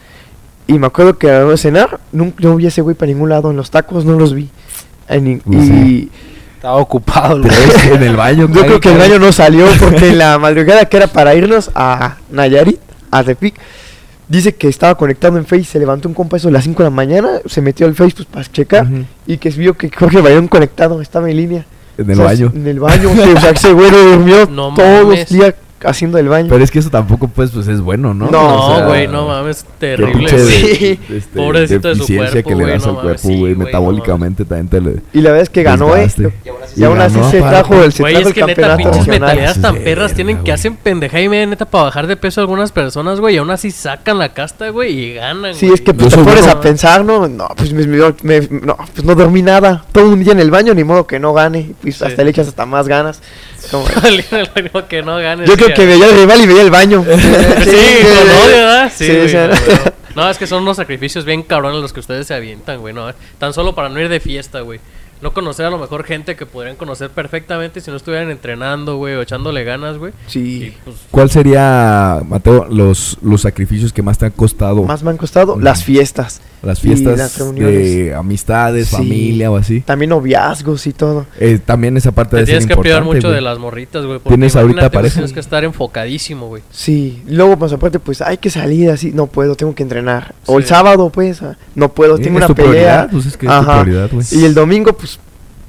Y 0.67 0.79
me 0.79 0.87
acuerdo 0.89 1.17
que 1.17 1.31
a 1.31 1.39
la 1.39 1.41
hora 1.45 1.51
de 1.53 1.57
cenar, 1.57 1.99
nunca, 2.13 2.37
no 2.41 2.57
vi 2.57 2.67
a 2.67 2.69
ese 2.69 2.83
güey 2.83 2.95
para 2.95 3.11
ningún 3.11 3.31
lado. 3.31 3.51
En 3.51 3.57
los 3.57 3.71
tacos 3.71 4.05
no 4.05 4.19
los 4.19 4.35
vi. 4.35 4.51
En 5.09 5.27
y 5.29 5.41
sí. 5.67 6.11
Estaba 6.57 6.77
ocupado. 6.77 7.41
güey. 7.41 7.55
en 7.93 8.03
el 8.03 8.17
baño. 8.17 8.49
yo 8.53 8.61
creo 8.67 8.81
que 8.81 8.93
el 8.93 8.99
baño 8.99 9.19
no 9.19 9.33
salió 9.33 9.67
porque 9.81 10.09
en 10.11 10.19
la 10.19 10.39
madrugada 10.39 10.85
que 10.85 10.97
era 10.99 11.07
para 11.07 11.35
irnos 11.35 11.71
a 11.75 12.17
Nayarit, 12.31 12.81
a 13.11 13.23
Tepic, 13.25 13.55
dice 14.29 14.55
que 14.55 14.69
estaba 14.69 14.97
conectado 14.97 15.39
en 15.39 15.45
Face. 15.47 15.65
Se 15.65 15.79
levantó 15.79 16.09
un 16.09 16.15
compa 16.15 16.37
eso 16.37 16.49
a 16.49 16.51
las 16.51 16.65
5 16.65 16.83
de 16.83 16.91
la 16.91 16.95
mañana, 16.95 17.29
se 17.47 17.61
metió 17.61 17.87
al 17.87 17.95
Face 17.95 18.15
pues, 18.17 18.27
para 18.27 18.45
checar. 18.45 18.87
Ujú. 18.87 19.05
Y 19.27 19.39
que 19.39 19.51
vio 19.51 19.75
que 19.75 19.91
Jorge 19.91 20.21
Bayón 20.21 20.49
conectado, 20.49 21.01
estaba 21.01 21.31
en 21.31 21.37
línea. 21.37 21.65
En 21.99 22.07
el 22.11 22.13
O 22.13 22.17
sea, 22.17 22.25
baño. 22.27 22.53
En 22.55 22.67
el 22.67 22.81
baño, 22.81 23.11
o 23.11 23.41
sea, 23.41 23.51
ese 23.51 23.73
güey 23.73 23.91
no 23.91 23.99
durmió 23.99 24.47
No 24.47 24.75
todos 24.75 25.05
mames. 25.05 25.21
los 25.21 25.29
días 25.31 25.55
haciendo 25.85 26.19
el 26.19 26.29
baño. 26.29 26.49
Pero 26.51 26.63
es 26.65 26.71
que 26.71 26.79
eso 26.79 26.91
tampoco, 26.91 27.29
pues, 27.29 27.51
pues 27.51 27.69
es 27.69 27.81
bueno, 27.81 28.15
¿no? 28.15 28.31
No, 28.31 28.69
O 28.69 28.75
sea, 28.75 28.81
No, 28.85 28.89
güey, 28.89 29.09
no 29.09 29.27
mames, 29.29 29.65
terrible, 29.79 30.31
de- 30.31 30.47
Sí. 30.47 31.01
este, 31.11 31.37
Pobrecito 31.39 31.89
de 31.89 31.95
su 31.97 32.07
cuerpo, 32.07 32.49
que 32.49 32.55
le 32.55 32.67
das 32.67 32.87
no 32.87 32.93
al 32.93 33.01
cuerpo, 33.03 33.29
güey, 33.29 33.55
metabólicamente 33.55 34.45
también 34.45 34.69
te 34.69 34.81
le... 34.81 34.97
Y 35.13 35.21
la 35.21 35.31
verdad 35.31 35.43
es 35.43 35.51
que 35.51 35.63
ganó, 35.63 35.97
¿eh? 35.97 36.09
Y 36.77 36.85
aún 36.85 37.01
así 37.01 37.19
se 37.31 37.41
trajo 37.41 37.83
el, 37.83 37.93
se 37.93 38.03
Güey, 38.03 38.15
trajo 38.15 38.29
es 38.29 38.37
el 38.37 38.43
que 38.43 38.47
neta, 38.47 38.77
pinches 38.77 39.61
tan 39.61 39.77
perras 39.77 40.13
tienen 40.15 40.39
que 40.45 40.53
hacen 40.53 40.77
pendeja 40.77 41.21
y 41.21 41.29
media 41.29 41.47
neta 41.47 41.65
para 41.65 41.85
bajar 41.85 42.07
de 42.07 42.17
peso 42.17 42.41
a 42.41 42.43
algunas 42.43 42.73
personas, 42.73 43.21
güey, 43.21 43.35
y 43.37 43.39
aún 43.39 43.51
así 43.51 43.71
sacan 43.71 44.19
la 44.19 44.31
casta, 44.31 44.69
güey, 44.71 44.93
y 44.99 45.15
ganan, 45.15 45.55
Sí, 45.55 45.71
es 45.73 45.81
que 45.81 45.95
pues, 45.95 46.15
te 46.15 46.23
pones 46.23 46.47
a 46.47 46.61
pensar, 46.61 47.05
¿no? 47.05 47.29
No, 47.29 47.49
pues, 47.57 47.73
no, 47.73 48.15
pues 48.15 49.05
no 49.05 49.15
dormí 49.15 49.43
nada. 49.43 49.85
Todo 49.93 50.11
un 50.11 50.23
día 50.23 50.33
en 50.33 50.41
el 50.41 50.51
baño, 50.51 50.75
ni 50.75 50.85
modo 50.85 51.07
que 51.07 51.19
no 51.19 51.33
gane. 51.33 51.73
Pues 51.83 52.01
hasta 52.03 52.23
le 52.25 52.31
echas 52.31 52.49
hasta 52.49 52.67
más 52.67 52.89
ganas. 52.89 53.21
Como- 53.71 53.85
que 54.89 55.03
no 55.03 55.17
yo 55.21 55.57
que 55.75 55.87
veía 55.87 56.05
al 56.07 56.17
rival 56.17 56.41
y 56.43 56.47
veía 56.47 56.63
el 56.63 56.71
baño. 56.71 57.05
Sí, 57.65 57.71
con 58.03 58.29
odio, 58.49 58.57
¿verdad? 58.57 58.93
Sí, 58.95 59.05
Sí, 59.07 59.13
güey, 59.13 59.27
o 59.27 59.29
sea, 59.29 59.51
no, 60.17 60.31
es 60.31 60.39
que 60.39 60.47
son 60.47 60.63
unos 60.63 60.77
sacrificios 60.77 61.25
bien 61.25 61.43
cabrones 61.43 61.81
los 61.81 61.93
que 61.93 62.01
ustedes 62.01 62.27
se 62.27 62.35
avientan, 62.35 62.81
güey, 62.81 62.95
no. 62.95 63.13
Tan 63.39 63.53
solo 63.53 63.75
para 63.75 63.89
no 63.89 64.01
ir 64.01 64.09
de 64.09 64.21
fiesta, 64.21 64.61
güey. 64.61 64.81
No 65.23 65.33
conocer 65.33 65.65
a 65.65 65.71
lo 65.71 65.79
mejor 65.79 66.05
gente 66.05 66.37
que 66.37 66.45
podrían 66.45 66.77
conocer 66.77 67.09
perfectamente 67.09 67.81
si 67.81 67.91
no 67.91 67.97
estuvieran 67.97 68.31
entrenando, 68.31 68.97
güey, 68.97 69.15
o 69.15 69.23
echándole 69.23 69.65
ganas, 69.65 69.97
güey. 69.97 70.13
Y 70.29 70.31
Sí. 70.31 70.75
pues, 70.85 70.97
¿Cuál 71.11 71.31
sería, 71.31 72.21
Mateo, 72.29 72.67
los, 72.69 73.17
los 73.23 73.41
sacrificios 73.41 73.95
que 73.95 74.03
más 74.03 74.19
te 74.19 74.27
han 74.27 74.33
costado? 74.33 74.83
Más 74.83 75.03
me 75.03 75.09
han 75.11 75.17
costado 75.17 75.57
Mm. 75.57 75.63
las 75.63 75.83
fiestas. 75.85 76.43
Las 76.67 76.81
fiestas 76.81 77.17
las 77.19 77.55
de 77.55 78.15
amistades, 78.15 78.89
Sí. 78.89 78.97
familia 78.97 79.51
o 79.51 79.57
así. 79.57 79.81
También 79.83 80.11
noviazgos 80.11 80.87
y 80.87 80.93
todo. 80.93 81.27
Eh, 81.39 81.59
también 81.65 81.97
esa 81.97 82.11
parte 82.13 82.31
te 82.33 82.37
de 82.41 82.47
ser 82.47 82.59
tienes 82.59 82.67
que 82.67 82.75
cuidar 82.75 83.05
mucho 83.05 83.29
güey. 83.29 83.35
de 83.37 83.41
las 83.41 83.59
morritas, 83.59 84.05
güey. 84.05 84.19
porque 84.19 84.31
¿Tienes 84.37 84.57
ahorita 84.57 84.91
pareja? 84.91 85.15
Tienes 85.15 85.33
que 85.33 85.41
estar 85.41 85.63
enfocadísimo, 85.65 86.49
güey. 86.49 86.63
Sí. 86.71 87.23
Luego, 87.29 87.57
pues 87.59 87.73
aparte, 87.73 87.99
pues 88.01 88.21
hay 88.21 88.39
que 88.39 88.51
salir 88.51 88.91
así. 88.91 89.13
No 89.13 89.27
puedo, 89.29 89.55
tengo 89.55 89.75
que 89.75 89.83
entrenar. 89.83 90.35
O 90.47 90.59
el 90.59 90.65
Sí. 90.65 90.71
sábado, 90.71 91.11
pues, 91.11 91.41
ah, 91.43 91.57
no 91.75 91.93
puedo, 91.93 92.17
Sí, 92.17 92.25
tengo 92.25 92.39
es 92.39 92.45
una 92.45 92.47
tu 92.49 92.55
pelea. 92.55 92.71
prioridad, 92.73 93.11
pues 93.11 93.27
es 93.27 93.37
que 93.37 93.47
es 93.47 93.53
tu 93.53 93.59
Ajá. 93.59 93.83
prioridad, 93.83 94.11
güey. 94.13 94.27
Y 94.33 94.45
el 94.45 94.55
domingo, 94.55 94.93
pues 94.93 95.19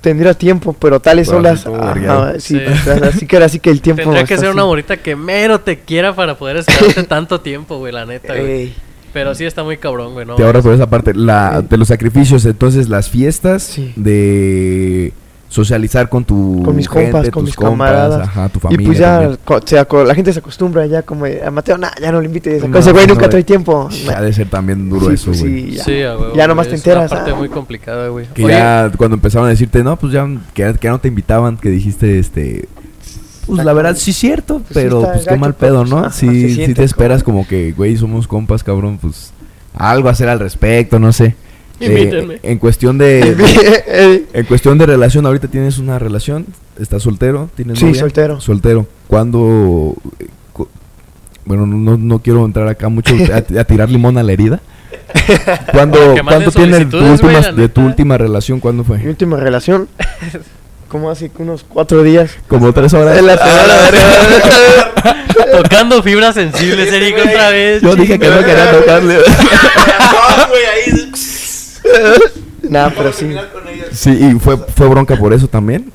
tendría 0.02 0.34
tiempo, 0.34 0.74
pero 0.74 1.00
tales 1.00 1.28
ajá, 1.30 1.40
vergueado. 1.42 2.34
sí, 2.40 2.58
Sí. 2.58 2.60
pues, 2.66 2.88
así 3.02 3.26
que 3.28 3.36
ahora 3.36 3.50
sí 3.50 3.60
que 3.60 3.70
el 3.70 3.82
tiempo. 3.82 4.04
Tendría 4.04 4.24
que 4.26 4.38
ser 4.38 4.50
una 4.52 4.62
así. 4.62 4.68
morrita 4.70 4.98
que 4.98 5.16
mero 5.16 5.60
te 5.60 5.80
quiera 5.80 6.16
para 6.16 6.38
poder 6.38 6.58
esperarte 6.58 7.04
tanto 7.10 7.42
tiempo, 7.42 7.78
güey, 7.78 7.92
la 7.92 8.06
neta, 8.06 8.34
güey. 8.36 8.74
Pero 9.14 9.34
sí 9.36 9.46
está 9.46 9.64
muy 9.64 9.78
cabrón, 9.78 10.14
güey, 10.14 10.26
¿no? 10.26 10.36
Te 10.36 10.44
ahorras 10.44 10.64
por 10.64 10.74
esa 10.74 10.90
parte. 10.90 11.14
La, 11.14 11.62
Sí. 11.62 11.68
De 11.70 11.78
los 11.78 11.88
sacrificios, 11.88 12.46
entonces, 12.46 12.90
las 12.90 13.10
fiestas 13.10 13.64
Sí. 13.64 13.94
de 13.96 15.14
socializar 15.50 16.10
con 16.10 16.26
tu 16.26 16.62
Con 16.64 16.76
mis 16.76 16.90
gente, 16.90 17.10
compas, 17.12 17.30
con 17.30 17.44
tus 17.46 17.50
mis 17.52 17.56
compas, 17.56 17.72
camaradas. 17.90 18.28
ajá, 18.28 18.50
tu 18.50 18.58
Y 18.60 18.62
familia. 18.62 18.86
pues 19.48 19.64
ya, 19.66 19.88
se 19.88 20.04
la 20.06 20.14
gente 20.14 20.34
se 20.34 20.40
acostumbra 20.40 20.86
ya 20.88 21.04
como 21.04 21.26
a 21.26 21.50
Mateo, 21.52 21.78
nah, 21.78 21.90
ya 22.02 22.12
no 22.12 22.20
le 22.20 22.28
invites. 22.28 22.68
No, 22.68 22.78
ese 22.78 22.92
güey 22.92 23.08
no, 23.08 23.14
nunca 23.14 23.28
no, 23.28 23.30
trae 23.30 23.44
tiempo. 23.44 23.88
Ha 24.14 24.22
de 24.22 24.34
ser 24.34 24.50
también 24.50 24.90
duro 24.90 25.08
Sí, 25.08 25.14
eso, 25.14 25.28
pues, 25.28 25.40
güey. 25.40 25.70
sí, 25.72 25.76
ya. 25.78 25.84
Sí, 25.86 26.00
Ya 26.00 26.14
güey, 26.16 26.48
nomás 26.50 26.68
te 26.68 26.76
es 26.76 26.82
enteras, 26.82 27.10
una 27.10 27.20
parte 27.20 27.32
ah. 27.32 27.36
muy 27.36 27.48
complicada, 27.48 28.10
güey. 28.10 28.26
Que 28.34 28.44
Oye, 28.44 28.56
ya 28.56 28.92
cuando 28.98 29.16
empezaron 29.16 29.48
a 29.48 29.52
decirte, 29.52 29.84
no, 29.84 29.96
pues 29.98 30.12
ya, 30.12 30.28
que, 30.54 30.64
que 30.74 30.80
ya 30.88 30.92
no 30.92 31.00
te 31.00 31.08
invitaban, 31.08 31.56
que 31.58 31.70
dijiste, 31.70 32.20
este... 32.20 32.68
Pues 33.48 33.66
la 33.66 33.74
verdad 33.74 33.96
sí 33.98 34.12
es 34.12 34.18
cierto, 34.18 34.56
Pues 34.60 34.68
sí 34.68 34.74
pero 34.74 35.02
pues 35.02 35.26
qué 35.28 35.36
mal 35.38 35.56
pedo, 35.56 35.80
pues, 35.80 35.90
¿no? 35.90 36.00
ajá, 36.00 36.12
Si, 36.12 36.28
se 36.28 36.50
si 36.50 36.56
siente 36.56 36.74
te 36.76 36.84
esperas 36.84 37.24
como- 37.24 37.40
como 37.40 37.48
que, 37.48 37.72
güey, 37.72 37.96
somos 37.98 38.28
compas, 38.28 38.64
cabrón, 38.64 38.98
pues 39.02 39.32
algo 39.76 40.10
hacer 40.10 40.28
al 40.30 40.40
respecto, 40.40 41.00
no 41.00 41.12
sé. 41.14 41.36
Eh, 41.80 42.40
en 42.42 42.58
cuestión 42.58 42.98
de... 42.98 43.36
En 44.34 44.46
cuestión 44.46 44.78
de 44.80 44.86
relación, 44.88 45.26
ahorita 45.28 45.48
tienes 45.48 45.78
una 45.78 46.00
relación, 46.00 46.46
estás 46.80 47.04
soltero, 47.04 47.50
tienes 47.56 47.78
Sí, 47.80 47.86
novia? 47.86 48.00
soltero. 48.00 48.42
Soltero. 48.42 48.88
¿Cuándo? 49.08 49.94
eh, 50.20 50.26
cu- 50.54 50.68
Bueno, 51.46 51.68
no, 51.68 51.96
no 51.98 52.20
quiero 52.20 52.44
entrar 52.46 52.68
acá 52.68 52.90
mucho 52.90 53.14
a, 53.32 53.38
a 53.60 53.64
tirar 53.66 53.90
limón 53.92 54.18
a 54.18 54.24
la 54.24 54.34
herida. 54.34 54.60
¿Cuándo, 55.72 56.00
Para 56.00 56.14
que 56.16 56.22
¿cuándo 56.24 56.24
manden 56.24 56.52
tienes 56.52 56.90
tu 56.90 56.98
última, 56.98 57.52
de 57.52 57.70
tu 57.70 57.82
última 57.82 58.18
relación? 58.18 58.60
¿Cuándo 58.60 58.84
Mi 58.84 58.88
fue? 58.88 59.08
última 59.10 59.38
relación, 59.38 59.88
como 60.88 61.10
hace 61.10 61.32
unos 61.38 61.64
cuatro 61.68 62.04
días. 62.04 62.32
Como 62.48 62.74
tres 62.74 62.94
horas. 62.94 63.18
En 63.18 63.28
la 63.28 63.38
semana, 63.38 65.26
Tocando 65.52 66.02
fibras 66.04 66.36
sensibles, 66.36 66.92
Eric, 66.92 67.18
otra 67.20 67.50
vez. 67.50 67.82
Yo 67.82 67.96
dije 67.96 68.18
que 68.20 68.30
no 68.30 68.40
quería 68.40 68.72
tocarle. 68.72 69.18
No, 70.38 70.48
güey, 70.50 70.66
ahí. 70.66 71.12
Nah, 72.64 72.90
pero 72.96 73.12
sí. 73.14 73.36
Sí, 73.92 74.12
y 74.12 74.40
fue, 74.40 74.58
fue 74.58 74.88
bronca 74.88 75.16
por 75.16 75.34
eso 75.34 75.48
también. 75.48 75.92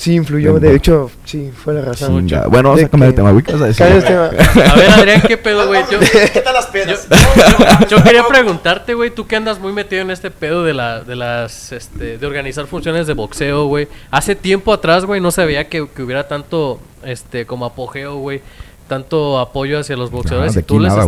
Sí, 0.00 0.14
influyó. 0.14 0.58
De 0.58 0.74
hecho, 0.74 1.10
sí, 1.26 1.50
fue 1.54 1.74
la 1.74 1.82
razón. 1.82 2.26
Bueno, 2.48 2.70
vamos 2.70 2.76
De 2.78 2.86
a 2.86 2.88
cambiar 2.88 3.12
de 3.12 3.16
tema, 3.16 3.32
güey. 3.32 3.44
¿qué 3.44 3.52
vas 3.52 3.60
a 3.60 3.66
decir? 3.66 3.84
Cambia 3.84 3.98
el 3.98 4.04
tema. 4.04 4.72
A 4.72 4.76
ver, 4.76 4.90
Adrián, 4.90 5.22
¿qué 5.28 5.36
pedo, 5.36 5.66
güey? 5.66 5.82
Yo, 5.90 5.98
¿Qué 6.00 6.40
tal 6.40 6.54
las 6.54 6.66
pedas? 6.68 7.06
yo, 7.10 7.86
yo 7.86 8.02
quería 8.02 8.26
preguntarte, 8.26 8.94
güey, 8.94 9.10
tú 9.10 9.26
que 9.26 9.36
andas 9.36 9.60
muy 9.60 9.74
metido 9.74 10.00
en 10.00 10.10
este 10.10 10.30
pedo 10.30 10.64
de 10.64 10.72
la, 10.72 11.00
de 11.00 11.16
las, 11.16 11.72
este, 11.72 12.16
de 12.16 12.26
organizar 12.26 12.66
funciones 12.66 13.06
de 13.06 13.12
boxeo, 13.12 13.66
güey. 13.66 13.88
Hace 14.10 14.34
tiempo 14.34 14.72
atrás, 14.72 15.04
güey, 15.04 15.20
no 15.20 15.30
sabía 15.30 15.68
que, 15.68 15.86
que 15.94 16.02
hubiera 16.02 16.26
tanto, 16.26 16.80
este, 17.04 17.44
como 17.44 17.66
apogeo, 17.66 18.16
güey, 18.16 18.40
tanto 18.88 19.38
apoyo 19.38 19.78
hacia 19.78 19.98
los 19.98 20.10
boxeadores. 20.10 20.54
de 20.54 20.60
y 20.60 20.64
tú 20.64 20.80
les, 20.80 20.94
nada, 20.94 21.06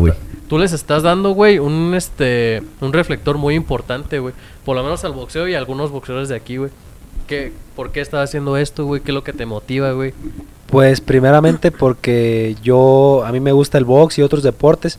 tú 0.49 0.59
les 0.59 0.75
estás 0.75 1.03
dando, 1.03 1.31
güey, 1.31 1.59
un, 1.59 1.95
este, 1.95 2.63
un 2.83 2.93
reflector 2.93 3.39
muy 3.39 3.55
importante, 3.55 4.19
güey. 4.19 4.35
Por 4.67 4.77
lo 4.77 4.83
menos 4.83 5.03
al 5.07 5.13
boxeo 5.13 5.49
y 5.49 5.55
a 5.55 5.59
algunos 5.59 5.91
boxeadores 5.91 6.29
de 6.29 6.37
aquí, 6.37 6.59
güey. 6.59 6.71
¿Qué, 7.27 7.53
¿Por 7.77 7.93
qué 7.93 8.01
estás 8.01 8.29
haciendo 8.29 8.57
esto, 8.57 8.85
güey? 8.85 9.01
¿Qué 9.01 9.11
es 9.11 9.15
lo 9.15 9.25
que 9.25 9.33
te 9.33 9.47
motiva, 9.47 9.93
güey? 9.93 10.13
Pues 10.67 11.01
primeramente 11.01 11.71
porque 11.71 12.57
yo, 12.63 13.25
a 13.25 13.33
mí 13.33 13.41
me 13.41 13.53
gusta 13.53 13.79
el 13.79 13.85
box 13.85 14.19
y 14.19 14.23
otros 14.23 14.43
deportes. 14.43 14.99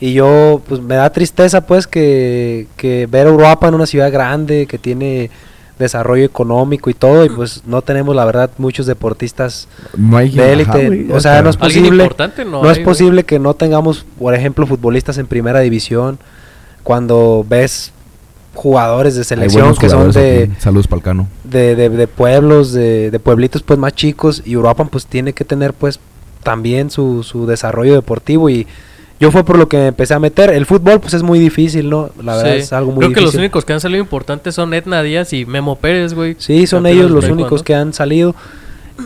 Y 0.00 0.12
yo, 0.12 0.62
pues 0.68 0.80
me 0.80 0.94
da 0.94 1.10
tristeza 1.10 1.66
pues 1.66 1.86
que, 1.88 2.66
que 2.76 3.06
ver 3.06 3.26
a 3.26 3.30
Europa 3.30 3.66
en 3.68 3.74
una 3.74 3.86
ciudad 3.86 4.12
grande 4.12 4.66
que 4.66 4.78
tiene 4.78 5.30
desarrollo 5.78 6.24
económico 6.24 6.90
y 6.90 6.94
todo 6.94 7.24
y 7.24 7.28
pues 7.28 7.62
no 7.64 7.82
tenemos 7.82 8.14
la 8.16 8.24
verdad 8.24 8.50
muchos 8.58 8.86
deportistas 8.86 9.68
No 9.96 10.16
hay 10.16 10.30
de 10.30 10.52
élite. 10.52 11.06
o 11.12 11.20
sea, 11.20 11.40
no 11.40 11.50
es 11.50 11.56
¿Alguien 11.60 11.82
posible. 11.84 12.02
importante? 12.02 12.44
No, 12.44 12.62
No, 12.64 12.70
es 12.70 12.78
hay, 12.78 12.84
posible 12.84 13.22
que 13.24 13.38
no 13.38 13.54
tengamos, 13.54 14.04
por 14.18 14.34
ejemplo, 14.34 14.66
futbolistas 14.66 15.18
en 15.18 15.28
primera 15.28 15.60
división 15.60 16.18
cuando 16.82 17.44
ves 17.48 17.92
jugadores 18.54 19.14
de 19.14 19.24
selección 19.24 19.74
que 19.76 19.88
son 19.88 20.10
de, 20.10 20.44
aquí. 20.50 20.52
Saludos 20.60 20.86
para 20.88 20.98
el 20.98 21.04
cano. 21.04 21.28
de, 21.44 21.76
de- 21.76 21.88
de 21.90 22.06
pueblos, 22.08 22.72
de, 22.72 23.10
de 23.10 23.18
pueblitos 23.20 23.62
pues 23.62 23.78
más 23.78 23.92
chicos 23.94 24.42
y 24.44 24.54
Europa 24.54 24.84
pues 24.86 25.06
tiene 25.06 25.32
que 25.32 25.44
tener 25.44 25.72
pues 25.74 26.00
también 26.42 26.90
su, 26.90 27.22
su 27.22 27.46
desarrollo 27.46 27.94
deportivo 27.94 28.48
y 28.50 28.66
yo 29.20 29.30
fue 29.32 29.44
por 29.44 29.58
lo 29.58 29.68
que 29.68 29.76
me 29.76 29.86
empecé 29.88 30.14
a 30.14 30.18
meter. 30.20 30.50
El 30.50 30.64
fútbol 30.66 31.00
pues 31.00 31.12
es 31.14 31.22
muy 31.24 31.38
difícil, 31.40 31.90
¿no? 31.90 32.10
La 32.22 32.36
verdad 32.36 32.52
Sí. 32.54 32.58
es 32.60 32.72
algo 32.72 32.92
muy 32.92 33.00
Creo 33.00 33.10
que 33.14 33.20
los 33.20 33.30
difícil. 33.32 33.40
únicos 33.40 33.64
que 33.64 33.72
han 33.72 33.80
salido 33.80 34.00
importantes 34.02 34.54
son 34.54 34.72
Edna 34.74 35.02
Díaz 35.02 35.32
y 35.32 35.44
Memo 35.44 35.76
Pérez, 35.76 36.14
güey. 36.14 36.36
Sí, 36.38 36.66
son 36.66 36.84
Campeones 36.84 36.98
ellos 37.00 37.10
los 37.10 37.24
México, 37.24 37.34
únicos 37.40 37.60
¿no? 37.60 37.64
que 37.64 37.74
han 37.74 37.92
salido. 37.92 38.34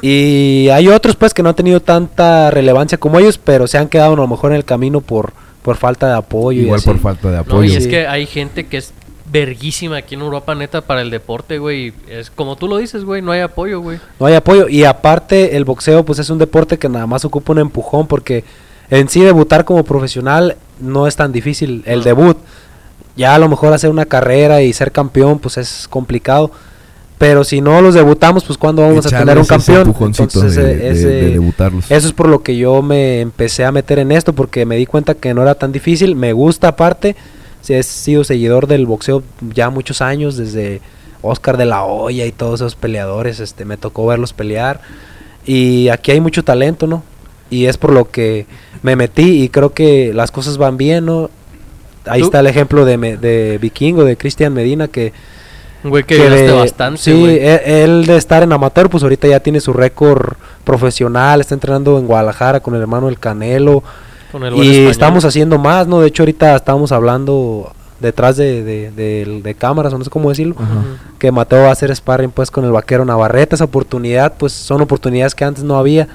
Y 0.00 0.68
hay 0.72 0.88
otros 0.88 1.16
pues 1.16 1.34
que 1.34 1.42
no 1.42 1.50
han 1.50 1.54
tenido 1.54 1.80
tanta 1.80 2.50
relevancia 2.50 2.98
como 2.98 3.18
ellos, 3.18 3.38
pero 3.38 3.66
se 3.66 3.78
han 3.78 3.88
quedado 3.88 4.14
a 4.14 4.16
lo 4.16 4.26
mejor 4.28 4.52
en 4.52 4.56
el 4.56 4.64
camino 4.64 5.00
por, 5.00 5.32
por 5.62 5.76
falta 5.76 6.08
de 6.08 6.14
apoyo. 6.14 6.60
y 6.60 6.64
Igual 6.64 6.78
así. 6.78 6.86
por 6.90 6.98
falta 6.98 7.28
de 7.30 7.34
No, 7.36 7.40
apoyo. 7.42 7.72
y 7.72 7.76
es 7.76 7.84
Sí. 7.84 7.90
que 7.90 8.06
hay 8.06 8.26
gente 8.26 8.66
que 8.66 8.78
es 8.78 8.92
verguísima 9.32 9.96
aquí 9.96 10.14
en 10.14 10.20
Europa, 10.20 10.54
neta, 10.54 10.82
para 10.82 11.00
el 11.00 11.10
deporte, 11.10 11.58
güey. 11.58 11.92
Es 12.08 12.30
como 12.30 12.56
tú 12.56 12.68
lo 12.68 12.76
dices, 12.76 13.04
güey, 13.04 13.22
no 13.22 13.32
hay 13.32 13.40
apoyo, 13.40 13.80
güey. 13.80 13.98
No 14.20 14.26
hay 14.26 14.34
apoyo. 14.34 14.68
Y 14.68 14.84
aparte, 14.84 15.56
el 15.56 15.64
boxeo, 15.64 16.04
pues 16.04 16.18
es 16.18 16.28
un 16.30 16.38
deporte 16.38 16.78
que 16.78 16.88
nada 16.88 17.06
más 17.06 17.24
ocupa 17.24 17.52
un 17.52 17.58
empujón, 17.60 18.06
porque 18.06 18.44
en 18.90 19.08
sí 19.08 19.20
debutar 19.22 19.64
como 19.64 19.84
profesional 19.84 20.56
no 20.80 21.06
es 21.06 21.16
tan 21.16 21.32
difícil. 21.32 21.82
El 21.86 22.00
No. 22.00 22.04
debut, 22.04 22.36
ya 23.16 23.34
a 23.34 23.38
lo 23.38 23.48
mejor 23.48 23.72
hacer 23.72 23.88
una 23.90 24.04
carrera 24.04 24.60
y 24.62 24.72
ser 24.74 24.92
campeón, 24.92 25.38
pues 25.38 25.56
es 25.56 25.86
complicado. 25.88 26.50
Pero 27.16 27.44
si 27.44 27.60
no 27.60 27.80
los 27.80 27.94
debutamos, 27.94 28.44
pues 28.44 28.58
cuando 28.58 28.82
vamos 28.82 29.06
a 29.06 29.18
tener 29.18 29.36
un 29.38 29.42
ese 29.44 29.48
campeón. 29.48 29.94
Entonces, 30.00 30.56
de, 30.56 30.72
eh, 30.72 30.74
de- 30.76 30.90
ese- 30.90 31.06
de 31.08 31.30
debutarlos. 31.30 31.88
eso 31.90 32.06
es 32.08 32.12
por 32.12 32.28
lo 32.28 32.42
que 32.42 32.56
yo 32.56 32.82
me 32.82 33.20
empecé 33.20 33.64
a 33.64 33.70
meter 33.70 34.00
en 34.00 34.10
esto, 34.10 34.32
porque 34.32 34.66
me 34.66 34.76
di 34.76 34.86
cuenta 34.86 35.14
que 35.14 35.32
no 35.32 35.40
era 35.42 35.54
tan 35.54 35.70
difícil. 35.72 36.16
Me 36.16 36.32
gusta 36.32 36.68
aparte. 36.68 37.14
Sí, 37.62 37.74
he 37.74 37.82
sido 37.82 38.24
seguidor 38.24 38.66
del 38.66 38.86
boxeo 38.86 39.22
ya 39.54 39.70
muchos 39.70 40.02
años, 40.02 40.36
desde 40.36 40.80
Oscar 41.22 41.56
de 41.56 41.64
la 41.64 41.84
Hoya 41.84 42.26
y 42.26 42.32
todos 42.32 42.60
esos 42.60 42.74
peleadores. 42.74 43.40
Este, 43.40 43.64
me 43.64 43.76
tocó 43.76 44.06
verlos 44.06 44.32
pelear. 44.32 44.80
Y 45.46 45.88
aquí 45.88 46.10
hay 46.12 46.20
mucho 46.20 46.44
talento, 46.44 46.86
¿no? 46.86 47.02
Y 47.50 47.66
es 47.66 47.76
por 47.76 47.92
lo 47.92 48.10
que 48.10 48.46
me 48.82 48.96
metí 48.96 49.42
y 49.42 49.48
creo 49.48 49.72
que 49.72 50.12
las 50.14 50.30
cosas 50.30 50.58
van 50.58 50.76
bien, 50.76 51.06
¿no? 51.06 51.30
Ahí 52.06 52.20
¿Tú? 52.20 52.26
está 52.26 52.40
el 52.40 52.46
ejemplo 52.48 52.84
de, 52.84 52.96
Me- 52.96 53.16
de 53.16 53.58
Vikingo, 53.60 54.04
de 54.04 54.16
Cristian 54.16 54.52
Medina, 54.52 54.88
que 54.88 55.12
güey 55.84 56.02
que, 56.04 56.16
que 56.16 56.30
de- 56.30 56.52
bastante, 56.52 57.00
Sí, 57.00 57.12
güey. 57.12 57.36
e- 57.36 57.84
él 57.84 58.06
de 58.06 58.16
estar 58.16 58.42
en 58.42 58.52
amateur, 58.52 58.88
pues 58.90 59.02
ahorita 59.04 59.28
ya 59.28 59.40
tiene 59.40 59.60
su 59.60 59.72
récord 59.72 60.34
profesional, 60.64 61.40
está 61.40 61.54
entrenando 61.54 61.98
en 61.98 62.06
Guadalajara 62.06 62.60
con 62.60 62.74
el 62.74 62.80
hermano 62.80 63.06
del 63.06 63.18
Canelo. 63.20 63.82
Con 64.32 64.42
el 64.44 64.54
buen 64.54 64.64
Y 64.66 64.70
español. 64.70 64.90
estamos 64.90 65.24
haciendo 65.24 65.58
más, 65.58 65.86
¿no? 65.86 66.00
De 66.00 66.08
hecho, 66.08 66.22
ahorita 66.22 66.56
estábamos 66.56 66.90
hablando 66.92 67.70
detrás 68.00 68.36
de, 68.36 68.64
de, 68.64 68.90
de- 68.90 69.40
de 69.42 69.54
cámaras, 69.54 69.92
o 69.92 69.98
no 69.98 70.02
sé 70.04 70.10
cómo 70.10 70.30
decirlo, 70.30 70.56
Ajá. 70.58 70.82
Que 71.20 71.30
Mateo 71.30 71.62
va 71.62 71.68
a 71.68 71.72
hacer 71.72 71.94
sparring 71.94 72.30
pues 72.32 72.50
con 72.50 72.64
el 72.64 72.72
vaquero 72.72 73.04
Navarrete. 73.04 73.54
Esa 73.54 73.64
oportunidad, 73.64 74.32
pues 74.38 74.52
son 74.52 74.80
oportunidades 74.80 75.34
que 75.36 75.44
antes 75.44 75.62
no 75.62 75.76
había. 75.76 76.08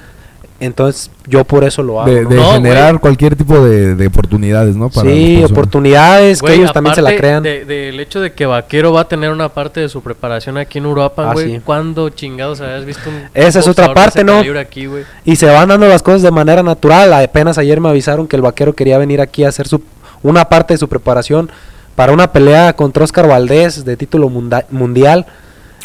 Entonces, 0.60 1.08
yo 1.28 1.44
por 1.44 1.62
eso 1.62 1.84
lo 1.84 2.00
hago. 2.00 2.10
De, 2.10 2.22
¿no? 2.24 2.28
de 2.30 2.36
No, 2.36 2.52
generar 2.54 2.98
cualquier 2.98 3.36
tipo 3.36 3.60
de, 3.60 3.94
de 3.94 4.06
oportunidades, 4.08 4.74
¿no? 4.74 4.90
Para 4.90 5.08
sí, 5.08 5.44
oportunidades 5.44 6.42
que 6.42 6.52
ellos 6.54 6.72
también 6.72 6.96
se 6.96 7.02
la 7.02 7.14
crean. 7.16 7.42
de- 7.44 7.64
Del 7.64 8.00
hecho 8.00 8.20
de 8.20 8.32
que 8.32 8.44
Vaquero 8.44 8.92
va 8.92 9.02
a 9.02 9.08
tener 9.08 9.30
una 9.30 9.48
parte 9.50 9.78
de 9.80 9.88
su 9.88 10.02
preparación 10.02 10.58
aquí 10.58 10.78
en 10.78 10.86
Europa, 10.86 11.30
Ah, 11.30 11.32
güey. 11.32 11.54
sí. 11.56 11.60
¿Cuándo 11.64 12.08
chingados 12.10 12.60
habías 12.60 12.84
visto 12.84 13.08
un 13.08 13.22
Esa 13.34 13.60
es 13.60 13.68
otra 13.68 13.88
de 13.88 13.94
parte, 13.94 14.24
¿no? 14.24 14.38
aquí? 14.58 14.88
Y 15.24 15.36
se 15.36 15.46
van 15.46 15.68
dando 15.68 15.86
las 15.86 16.02
cosas 16.02 16.22
de 16.22 16.30
manera 16.32 16.62
natural. 16.64 17.12
Apenas 17.12 17.56
ayer 17.58 17.80
me 17.80 17.88
avisaron 17.88 18.26
que 18.26 18.34
el 18.34 18.42
vaquero 18.42 18.74
quería 18.74 18.98
venir 18.98 19.20
aquí 19.20 19.44
a 19.44 19.50
hacer 19.50 19.68
su, 19.68 19.80
una 20.24 20.48
parte 20.48 20.74
de 20.74 20.78
su 20.78 20.88
preparación 20.88 21.50
para 21.94 22.12
una 22.12 22.32
pelea 22.32 22.72
contra 22.72 23.04
Oscar 23.04 23.28
Valdés 23.28 23.84
de 23.84 23.96
título 23.96 24.28
munda- 24.28 24.64
mundial. 24.70 25.26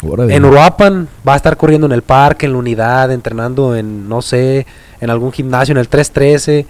Órale. 0.06 0.34
En 0.34 0.44
Uruapan 0.44 1.08
va 1.26 1.34
a 1.34 1.36
estar 1.36 1.56
corriendo 1.56 1.86
en 1.86 1.92
el 1.92 2.02
parque, 2.02 2.46
en 2.46 2.52
la 2.52 2.58
unidad, 2.58 3.10
entrenando 3.12 3.74
en, 3.76 4.08
no 4.08 4.22
sé, 4.22 4.66
en 5.00 5.10
algún 5.10 5.32
gimnasio, 5.32 5.72
en 5.72 5.78
el 5.78 5.88
313. 5.88 6.66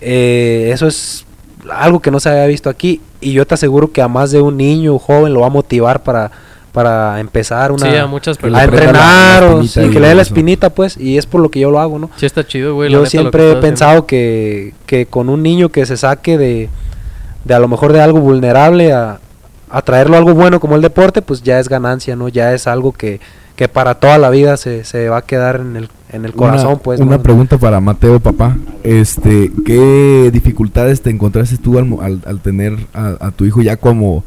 Eh, 0.00 0.70
eso 0.72 0.86
es 0.86 1.24
algo 1.70 2.00
que 2.00 2.10
no 2.10 2.20
se 2.20 2.28
había 2.30 2.46
visto 2.46 2.70
aquí. 2.70 3.00
Y 3.20 3.32
yo 3.32 3.46
te 3.46 3.54
aseguro 3.54 3.92
que 3.92 4.00
a 4.02 4.08
más 4.08 4.30
de 4.30 4.40
un 4.40 4.56
niño 4.56 4.98
joven 4.98 5.34
lo 5.34 5.40
va 5.40 5.48
a 5.48 5.50
motivar 5.50 6.02
para, 6.02 6.30
para 6.72 7.20
empezar 7.20 7.70
una, 7.72 7.90
Sí, 7.90 7.96
a 7.96 8.06
muchas 8.06 8.42
la- 8.42 8.64
entrenar 8.64 9.42
la 9.42 9.48
o 9.48 9.60
espinita 9.60 9.80
sí, 9.82 9.86
y 9.86 9.90
que 9.90 10.00
le 10.00 10.08
dé 10.08 10.14
la 10.14 10.22
espinita, 10.22 10.70
pues. 10.70 10.96
Y 10.96 11.18
es 11.18 11.26
por 11.26 11.40
lo 11.42 11.50
que 11.50 11.60
yo 11.60 11.70
lo 11.70 11.80
hago, 11.80 11.98
¿no? 11.98 12.10
Sí 12.16 12.24
está 12.26 12.46
chido, 12.46 12.74
güey. 12.74 12.90
Yo 12.90 13.04
siempre 13.06 13.52
he 13.52 13.56
pensado 13.56 14.06
que, 14.06 14.72
que 14.86 15.06
con 15.06 15.28
un 15.28 15.42
niño 15.42 15.68
que 15.68 15.84
se 15.84 15.96
saque 15.98 16.38
de, 16.38 16.68
de 17.44 17.54
a 17.54 17.58
lo 17.58 17.68
mejor 17.68 17.92
de 17.92 18.00
algo 18.00 18.20
vulnerable 18.20 18.92
a, 18.92 19.20
a 19.70 19.82
traerlo 19.82 20.16
a 20.16 20.18
algo 20.18 20.34
bueno 20.34 20.58
como 20.60 20.76
el 20.76 20.82
deporte, 20.82 21.22
pues 21.22 21.42
ya 21.42 21.58
es 21.60 21.68
ganancia, 21.68 22.16
¿no? 22.16 22.28
Ya 22.28 22.52
es 22.54 22.66
algo 22.66 22.92
que, 22.92 23.20
que 23.56 23.68
para 23.68 23.94
toda 23.96 24.18
la 24.18 24.30
vida 24.30 24.56
se, 24.56 24.84
se 24.84 25.08
va 25.08 25.18
a 25.18 25.22
quedar 25.22 25.56
en 25.60 25.76
el, 25.76 25.88
en 26.12 26.24
el 26.24 26.32
corazón, 26.32 26.72
una, 26.72 26.76
pues. 26.78 27.00
Una 27.00 27.16
¿no? 27.18 27.22
pregunta 27.22 27.56
para 27.58 27.80
Mateo, 27.80 28.18
papá. 28.20 28.56
Este, 28.82 29.52
¿qué 29.64 30.30
dificultades 30.32 31.02
te 31.02 31.10
encontraste 31.10 31.56
tú 31.58 31.78
al, 31.78 31.88
al- 32.02 32.22
al 32.26 32.40
tener 32.40 32.76
a, 32.94 33.14
a 33.20 33.30
tu 33.30 33.44
hijo 33.44 33.62
ya 33.62 33.76
como, 33.76 34.24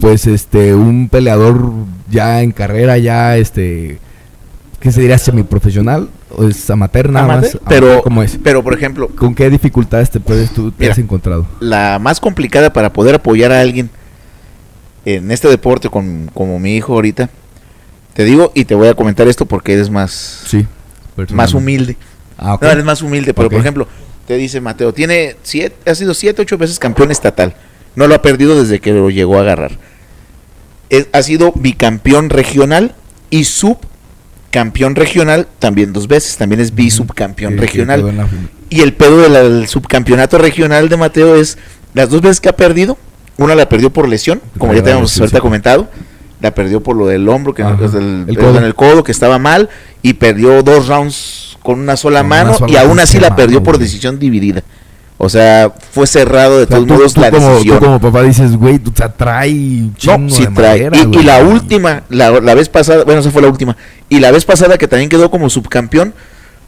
pues, 0.00 0.26
este, 0.26 0.74
un 0.74 1.08
peleador 1.08 1.70
ya 2.10 2.42
en 2.42 2.52
carrera, 2.52 2.98
ya, 2.98 3.36
este, 3.36 3.98
¿qué 4.80 4.90
se 4.92 5.00
diría 5.02 5.18
semiprofesional 5.18 6.08
o 6.36 6.44
es 6.48 6.68
amateur 6.70 7.10
nada 7.10 7.24
Amateur, 7.26 7.54
más? 7.54 7.60
pero- 7.68 7.86
Amateur, 7.86 8.02
¿cómo 8.04 8.22
es? 8.22 8.38
Pero, 8.42 8.62
por 8.64 8.74
ejemplo, 8.74 9.08
¿Con 9.08 9.34
qué 9.34 9.50
dificultades 9.50 10.10
te 10.10 10.20
puedes 10.20 10.50
tú 10.50 10.70
te 10.72 10.80
Mira. 10.84 10.92
has 10.92 10.98
encontrado? 10.98 11.46
la 11.60 11.98
más 12.00 12.18
complicada 12.20 12.72
para 12.72 12.92
poder 12.92 13.14
apoyar 13.16 13.52
a 13.52 13.60
alguien 13.60 13.90
en 15.04 15.30
este 15.30 15.48
deporte 15.48 15.88
con, 15.88 16.30
como 16.34 16.58
mi 16.58 16.76
hijo 16.76 16.94
ahorita, 16.94 17.30
te 18.14 18.24
digo 18.24 18.52
y 18.54 18.64
te 18.64 18.74
voy 18.74 18.88
a 18.88 18.94
comentar 18.94 19.28
esto 19.28 19.46
porque 19.46 19.74
eres 19.74 19.90
más, 19.90 20.42
Sí. 20.46 20.66
más 21.30 21.54
humilde. 21.54 21.96
Ah, 22.36 22.54
ok. 22.54 22.62
No, 22.62 22.70
eres 22.70 22.84
más 22.84 23.02
humilde, 23.02 23.32
pero 23.34 23.48
por 23.50 23.60
ejemplo, 23.60 23.88
te 24.26 24.36
dice 24.36 24.60
Mateo, 24.60 24.92
tiene 24.92 25.36
siete, 25.42 25.90
ha 25.90 25.94
sido 25.94 26.14
siete, 26.14 26.42
ocho 26.42 26.58
veces 26.58 26.78
campeón 26.78 27.10
estatal. 27.10 27.54
No 27.96 28.06
lo 28.06 28.14
ha 28.14 28.22
perdido 28.22 28.60
desde 28.60 28.80
que 28.80 28.92
lo 28.92 29.10
llegó 29.10 29.38
a 29.38 29.40
agarrar. 29.40 29.72
Es- 30.90 31.08
ha 31.12 31.22
sido 31.22 31.52
bicampeón 31.54 32.30
regional 32.30 32.94
y 33.30 33.44
subcampeón 33.44 34.94
regional 34.94 35.48
también 35.58 35.92
dos 35.92 36.08
veces. 36.08 36.36
También 36.36 36.60
es 36.60 36.74
bisubcampeón 36.74 37.56
regional. 37.58 38.16
la- 38.16 38.28
Y 38.70 38.80
el 38.82 38.92
pedo 38.92 39.28
del 39.28 39.66
subcampeonato 39.66 40.38
regional 40.38 40.88
de 40.88 40.96
Mateo 40.96 41.36
es 41.36 41.58
las 41.94 42.10
dos 42.10 42.20
veces 42.20 42.40
que 42.40 42.48
ha 42.50 42.56
perdido. 42.56 42.98
Una 43.38 43.54
la 43.54 43.68
perdió 43.68 43.90
por 43.90 44.08
lesión, 44.08 44.40
como 44.58 44.72
ya 44.74 44.82
Claro, 44.82 44.84
te 44.84 44.90
habíamos 44.90 45.12
sí, 45.12 45.38
comentado. 45.40 45.88
La 46.40 46.54
perdió 46.54 46.80
por 46.82 46.94
lo 46.96 47.06
del 47.06 47.28
hombro, 47.28 47.54
que 47.54 47.62
El 47.62 48.26
el 48.28 48.36
codo. 48.38 48.58
en 48.58 48.64
el 48.64 48.74
codo, 48.74 49.02
que 49.02 49.10
estaba 49.12 49.38
mal. 49.38 49.68
Y 50.02 50.14
perdió 50.14 50.62
dos 50.62 50.86
rounds 50.88 51.56
con 51.62 51.80
una 51.80 51.96
sola 51.96 52.20
Con 52.20 52.26
una 52.26 52.44
mano. 52.44 52.54
sola 52.58 52.72
y 52.72 52.76
aún 52.76 53.00
así 53.00 53.18
la 53.18 53.34
perdió 53.34 53.62
por 53.62 53.78
decisión 53.78 54.18
dividida. 54.18 54.62
O 55.20 55.28
sea, 55.28 55.72
fue 55.90 56.06
cerrado 56.06 56.58
de 56.58 56.64
O 56.64 56.66
sea, 56.68 56.76
todos 56.76 56.86
tú- 56.86 56.94
modos 56.94 57.14
tú 57.14 57.20
la 57.20 57.30
como, 57.32 57.48
decisión. 57.50 57.78
Tú 57.80 57.84
como 57.86 58.00
papá 58.00 58.22
dices, 58.22 58.56
güey, 58.56 58.78
tú 58.78 58.92
te 58.92 59.08
trae 59.08 59.50
un 59.50 59.94
chingo 59.96 60.18
No, 60.18 60.30
sí 60.30 60.46
de 60.46 60.52
trae. 60.52 60.78
madera, 60.90 60.96
y, 60.96 61.00
y 61.00 61.04
güey. 61.06 61.24
la 61.24 61.42
última, 61.42 62.02
la, 62.08 62.30
la 62.40 62.54
vez 62.54 62.68
pasada, 62.68 63.02
bueno, 63.02 63.20
esa 63.20 63.32
fue 63.32 63.42
la 63.42 63.48
última. 63.48 63.76
Y 64.08 64.20
la 64.20 64.30
vez 64.30 64.44
pasada 64.44 64.78
que 64.78 64.86
también 64.86 65.08
quedó 65.08 65.28
como 65.28 65.50
subcampeón, 65.50 66.14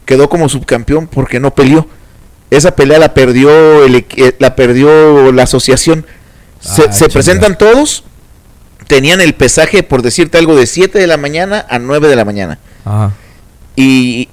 quedó 0.05 0.27
como 0.27 0.49
subcampeón 0.49 1.07
porque 1.07 1.39
no 1.39 1.55
peleó. 1.55 1.87
Esa 2.49 2.75
pelea 2.75 2.99
la 2.99 3.13
perdió 3.13 3.85
el, 3.85 3.95
eh, 3.95 4.35
la 4.39 4.53
perdió 4.57 5.31
la 5.31 5.43
asociación. 5.43 6.05
Se, 6.61 6.83
Ah, 6.83 6.91
se 6.93 7.09
presentan 7.09 7.57
todos, 7.57 8.03
tenían 8.87 9.19
el 9.19 9.33
pesaje, 9.33 9.83
por 9.83 10.01
decirte 10.01 10.37
algo, 10.37 10.55
de 10.55 10.67
7 10.67 10.97
de 10.99 11.07
la 11.07 11.17
mañana 11.17 11.65
a 11.69 11.79
9 11.79 12.07
de 12.07 12.15
la 12.15 12.23
mañana. 12.25 12.59
Ajá. 12.85 13.11
Y 13.75 14.29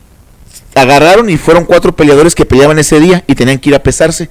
agarraron 0.74 1.28
y 1.30 1.36
fueron 1.36 1.64
cuatro 1.64 1.94
peleadores 1.96 2.34
que 2.34 2.44
peleaban 2.44 2.78
ese 2.78 3.00
día 3.00 3.24
y 3.26 3.34
tenían 3.34 3.58
que 3.58 3.70
ir 3.70 3.74
a 3.74 3.82
pesarse. 3.82 4.28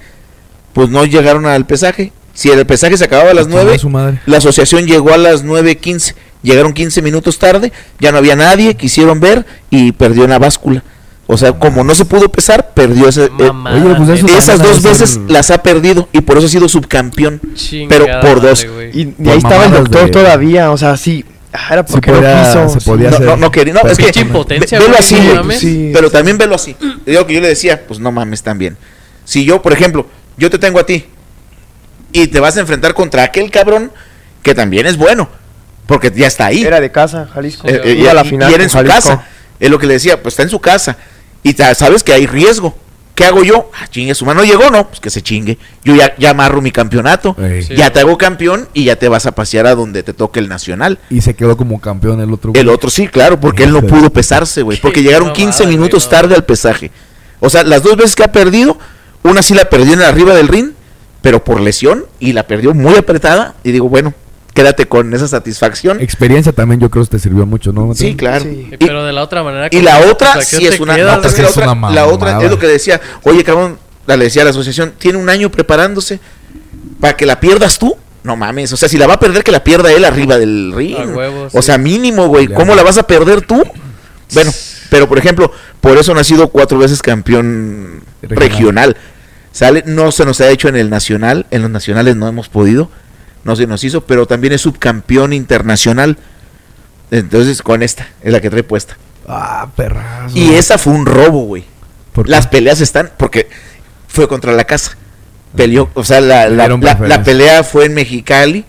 Pues 0.72 0.88
no 0.90 1.04
llegaron 1.04 1.46
al 1.46 1.66
pesaje. 1.66 2.12
Si 2.34 2.50
el 2.50 2.64
pesaje 2.66 2.96
se 2.96 3.04
acababa 3.04 3.30
a 3.30 3.34
las 3.34 3.46
Chinga 3.48 3.62
9, 3.64 3.78
su 3.78 3.90
madre. 3.90 4.20
la 4.26 4.38
asociación 4.38 4.86
llegó 4.86 5.12
a 5.12 5.18
las 5.18 5.44
9.15. 5.44 6.14
Llegaron 6.42 6.72
15 6.72 7.02
minutos 7.02 7.36
tarde, 7.40 7.72
ya 7.98 8.12
no 8.12 8.18
había 8.18 8.36
nadie, 8.36 8.76
quisieron 8.76 9.18
ver 9.18 9.44
y 9.70 9.90
perdió 9.90 10.22
en 10.22 10.30
la 10.30 10.38
báscula. 10.38 10.84
O 11.30 11.36
sea, 11.36 11.52
como 11.52 11.84
no 11.84 11.94
se 11.94 12.06
pudo 12.06 12.30
pesar, 12.30 12.70
perdió 12.72 13.06
ese, 13.08 13.24
eh, 13.26 13.30
Oye, 13.38 13.94
pues 13.96 14.24
esas 14.24 14.62
dos 14.62 14.82
veces 14.82 15.20
las 15.28 15.50
ha 15.50 15.62
perdido 15.62 16.08
y 16.10 16.22
por 16.22 16.38
eso 16.38 16.46
ha 16.46 16.50
sido 16.50 16.68
subcampeón. 16.70 17.38
Chingada 17.54 18.06
pero 18.06 18.20
por 18.20 18.40
dos. 18.40 18.66
Y, 18.94 19.00
y 19.02 19.04
Por 19.06 19.28
ahí 19.32 19.36
estaba 19.38 19.66
el 19.66 19.72
doctor 19.72 20.06
de- 20.06 20.10
todavía, 20.10 20.70
o 20.72 20.78
sea, 20.78 20.96
sí. 20.96 21.22
ah, 21.52 21.68
Era 21.70 21.84
porque 21.84 22.10
podía- 22.10 22.54
no 22.54 22.66
quiso. 22.66 22.80
se 22.80 22.84
podía 22.86 23.10
No, 23.10 23.16
hacer. 23.16 23.26
no, 23.26 23.36
no 23.36 23.50
quería, 23.50 23.74
no, 23.74 23.80
es 23.82 23.98
que 23.98 24.10
ve- 24.24 24.78
velo 24.78 24.96
así, 24.98 25.14
no 25.16 25.20
güey, 25.22 25.34
mames. 25.36 25.60
sí. 25.60 25.90
pero 25.92 26.10
también 26.10 26.38
velo 26.38 26.54
así. 26.54 26.74
Digo 27.04 27.26
que 27.26 27.34
yo 27.34 27.40
le 27.42 27.48
decía, 27.48 27.86
pues 27.86 28.00
no 28.00 28.10
mames 28.10 28.42
también. 28.42 28.78
Si 29.26 29.44
yo, 29.44 29.60
por 29.60 29.74
ejemplo, 29.74 30.06
yo 30.38 30.48
te 30.48 30.58
tengo 30.58 30.78
a 30.80 30.86
ti 30.86 31.04
y 32.10 32.28
te 32.28 32.40
vas 32.40 32.56
a 32.56 32.60
enfrentar 32.60 32.94
contra 32.94 33.22
aquel 33.24 33.50
cabrón 33.50 33.92
que 34.42 34.54
también 34.54 34.86
es 34.86 34.96
bueno, 34.96 35.28
porque 35.86 36.10
ya 36.16 36.26
está 36.26 36.46
ahí. 36.46 36.62
Era 36.64 36.80
de 36.80 36.90
casa, 36.90 37.28
Jalisco. 37.34 37.68
Eh, 37.68 37.82
eh, 37.84 37.92
Iba 38.00 38.12
a 38.12 38.14
la 38.14 38.24
y- 38.24 38.28
final 38.30 38.50
y 38.50 38.54
era 38.54 38.62
en 38.64 38.70
su 38.70 38.78
Jalisco. 38.78 38.94
casa. 39.10 39.26
Es 39.60 39.68
lo 39.70 39.78
que 39.78 39.86
le 39.86 39.94
decía, 39.94 40.22
pues 40.22 40.32
está 40.32 40.44
en 40.44 40.48
su 40.50 40.60
casa. 40.60 40.96
Y 41.42 41.52
sabes 41.54 42.02
que 42.02 42.12
hay 42.12 42.26
riesgo. 42.26 42.76
¿Qué 43.14 43.24
hago 43.24 43.42
yo? 43.42 43.68
Ah, 43.74 43.88
chingue, 43.88 44.14
su 44.14 44.24
mano 44.24 44.44
llegó, 44.44 44.70
no, 44.70 44.86
pues 44.86 45.00
que 45.00 45.10
se 45.10 45.22
chingue. 45.22 45.58
Yo 45.82 45.96
ya, 45.96 46.14
ya 46.18 46.30
amarro 46.30 46.62
mi 46.62 46.70
campeonato. 46.70 47.34
Sí. 47.66 47.74
Ya 47.74 47.90
te 47.92 47.98
hago 47.98 48.16
campeón 48.16 48.68
y 48.74 48.84
ya 48.84 48.94
te 48.94 49.08
vas 49.08 49.26
a 49.26 49.32
pasear 49.32 49.66
a 49.66 49.74
donde 49.74 50.04
te 50.04 50.12
toque 50.12 50.38
el 50.38 50.48
nacional. 50.48 51.00
Y 51.10 51.20
se 51.20 51.34
quedó 51.34 51.56
como 51.56 51.80
campeón 51.80 52.20
el 52.20 52.32
otro. 52.32 52.52
güey. 52.52 52.60
El 52.60 52.68
otro 52.68 52.90
sí, 52.90 53.08
claro, 53.08 53.40
porque 53.40 53.64
él 53.64 53.72
no 53.72 53.80
Pero- 53.80 53.94
pudo 53.96 54.10
pesarse, 54.10 54.62
güey. 54.62 54.78
Porque 54.80 55.02
llegaron 55.02 55.28
mamada, 55.28 55.36
15 55.44 55.64
güey, 55.64 55.76
minutos 55.76 56.04
no. 56.04 56.10
tarde 56.10 56.34
al 56.36 56.44
pesaje. 56.44 56.92
O 57.40 57.50
sea, 57.50 57.64
las 57.64 57.82
dos 57.82 57.96
veces 57.96 58.14
que 58.14 58.22
ha 58.22 58.30
perdido, 58.30 58.78
una 59.24 59.42
sí 59.42 59.52
la 59.52 59.68
perdió 59.68 59.94
en 59.94 60.02
arriba 60.02 60.32
del 60.36 60.46
ring, 60.46 60.70
pero 61.20 61.42
por 61.42 61.60
lesión 61.60 62.04
y 62.20 62.34
la 62.34 62.46
perdió 62.46 62.72
muy 62.72 62.94
apretada. 62.94 63.56
Y 63.64 63.72
digo, 63.72 63.88
bueno, 63.88 64.14
quédate 64.58 64.86
con 64.88 65.14
esa 65.14 65.28
satisfacción. 65.28 66.00
Experiencia 66.00 66.52
también 66.52 66.80
yo 66.80 66.90
creo 66.90 67.04
que 67.04 67.10
te 67.10 67.18
sirvió 67.20 67.46
mucho, 67.46 67.72
¿no? 67.72 67.94
Sí, 67.94 68.16
claro. 68.16 68.44
Sí. 68.44 68.68
Y- 68.72 68.76
Pero 68.76 69.04
de 69.04 69.12
la 69.12 69.22
otra 69.22 69.44
manera. 69.44 69.68
Y 69.70 69.80
la 69.82 70.00
otra 70.10 70.40
sí 70.42 70.66
es 70.66 70.80
una. 70.80 70.96
quedas, 70.96 71.18
no, 71.22 71.28
es 71.28 71.34
que 71.34 71.42
güey. 71.42 71.44
la, 71.44 71.50
otra, 71.50 71.64
es 71.64 71.72
una 71.78 71.90
la 71.92 72.06
otra 72.06 72.42
es 72.42 72.50
lo 72.50 72.58
que 72.58 72.66
decía. 72.66 73.00
Oye, 73.22 73.44
cabrón, 73.44 73.78
la 74.06 74.16
le 74.16 74.24
decía 74.24 74.42
a 74.42 74.46
la 74.46 74.50
asociación, 74.50 74.94
tiene 74.98 75.18
un 75.18 75.28
año 75.28 75.48
preparándose 75.50 76.18
para 76.98 77.16
que 77.16 77.24
la 77.24 77.38
pierdas 77.38 77.78
tú. 77.78 77.96
No 78.24 78.36
mames, 78.36 78.72
o 78.72 78.76
sea, 78.76 78.88
si 78.88 78.98
la 78.98 79.06
va 79.06 79.14
a 79.14 79.20
perder, 79.20 79.44
que 79.44 79.52
la 79.52 79.62
pierda 79.62 79.92
él 79.92 80.04
arriba 80.04 80.38
del 80.38 80.72
ring. 80.74 80.96
A 80.98 81.04
huevo, 81.06 81.44
O 81.52 81.62
sí. 81.62 81.66
sea, 81.66 81.78
mínimo, 81.78 82.26
güey. 82.26 82.48
¿Cómo 82.48 82.74
la 82.74 82.82
vas 82.82 82.98
a 82.98 83.04
perder 83.06 83.42
tú? 83.42 83.62
Bueno, 84.34 84.50
pero 84.90 85.08
por 85.08 85.18
ejemplo, 85.18 85.52
por 85.80 85.96
eso 85.96 86.12
no 86.14 86.20
ha 86.20 86.24
sido 86.24 86.48
cuatro 86.48 86.78
veces 86.78 87.00
campeón 87.00 88.02
Regional. 88.22 88.38
regional. 88.50 88.96
Sale, 89.52 89.84
no 89.86 90.10
se 90.12 90.24
nos 90.26 90.40
ha 90.40 90.50
hecho 90.50 90.68
en 90.68 90.74
el 90.76 90.90
nacional, 90.90 91.46
en 91.52 91.62
los 91.62 91.70
nacionales 91.70 92.16
no 92.16 92.26
hemos 92.28 92.48
podido, 92.48 92.90
no 93.48 93.56
se 93.56 93.66
nos 93.66 93.82
hizo, 93.82 94.02
pero 94.02 94.26
también 94.26 94.52
es 94.52 94.60
subcampeón 94.60 95.32
internacional. 95.32 96.16
Entonces, 97.10 97.62
con 97.62 97.82
esta, 97.82 98.06
es 98.22 98.32
la 98.32 98.40
que 98.40 98.50
trae 98.50 98.62
puesta. 98.62 98.96
Ah, 99.26 99.68
perrazo. 99.74 100.36
Y 100.38 100.54
esa 100.54 100.78
fue 100.78 100.92
un 100.92 101.06
robo, 101.06 101.44
güey. 101.44 101.64
Las 102.26 102.46
peleas 102.46 102.80
están, 102.80 103.10
porque 103.16 103.48
fue 104.06 104.28
contra 104.28 104.52
la 104.52 104.64
casa. 104.64 104.96
Peleó, 105.56 105.88
o 105.94 106.04
sea, 106.04 106.20
la, 106.20 106.48
la, 106.48 106.68
la- 106.68 107.22
pelea 107.22 107.62
fue 107.64 107.86
en 107.86 107.94
Mexicali, 107.94 108.64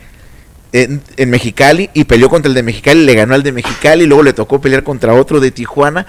en, 0.71 1.01
en 1.17 1.29
Mexicali, 1.29 1.89
y 1.93 2.05
peleó 2.05 2.29
contra 2.29 2.47
el 2.47 2.53
de 2.55 2.63
Mexicali, 2.63 3.03
le 3.05 3.15
ganó 3.15 3.33
al 3.33 3.43
de 3.43 3.51
Mexicali, 3.51 4.03
y 4.03 4.07
luego 4.07 4.23
le 4.23 4.33
tocó 4.33 4.61
pelear 4.61 4.83
contra 4.83 5.13
otro 5.13 5.39
de 5.39 5.51
Tijuana, 5.51 6.05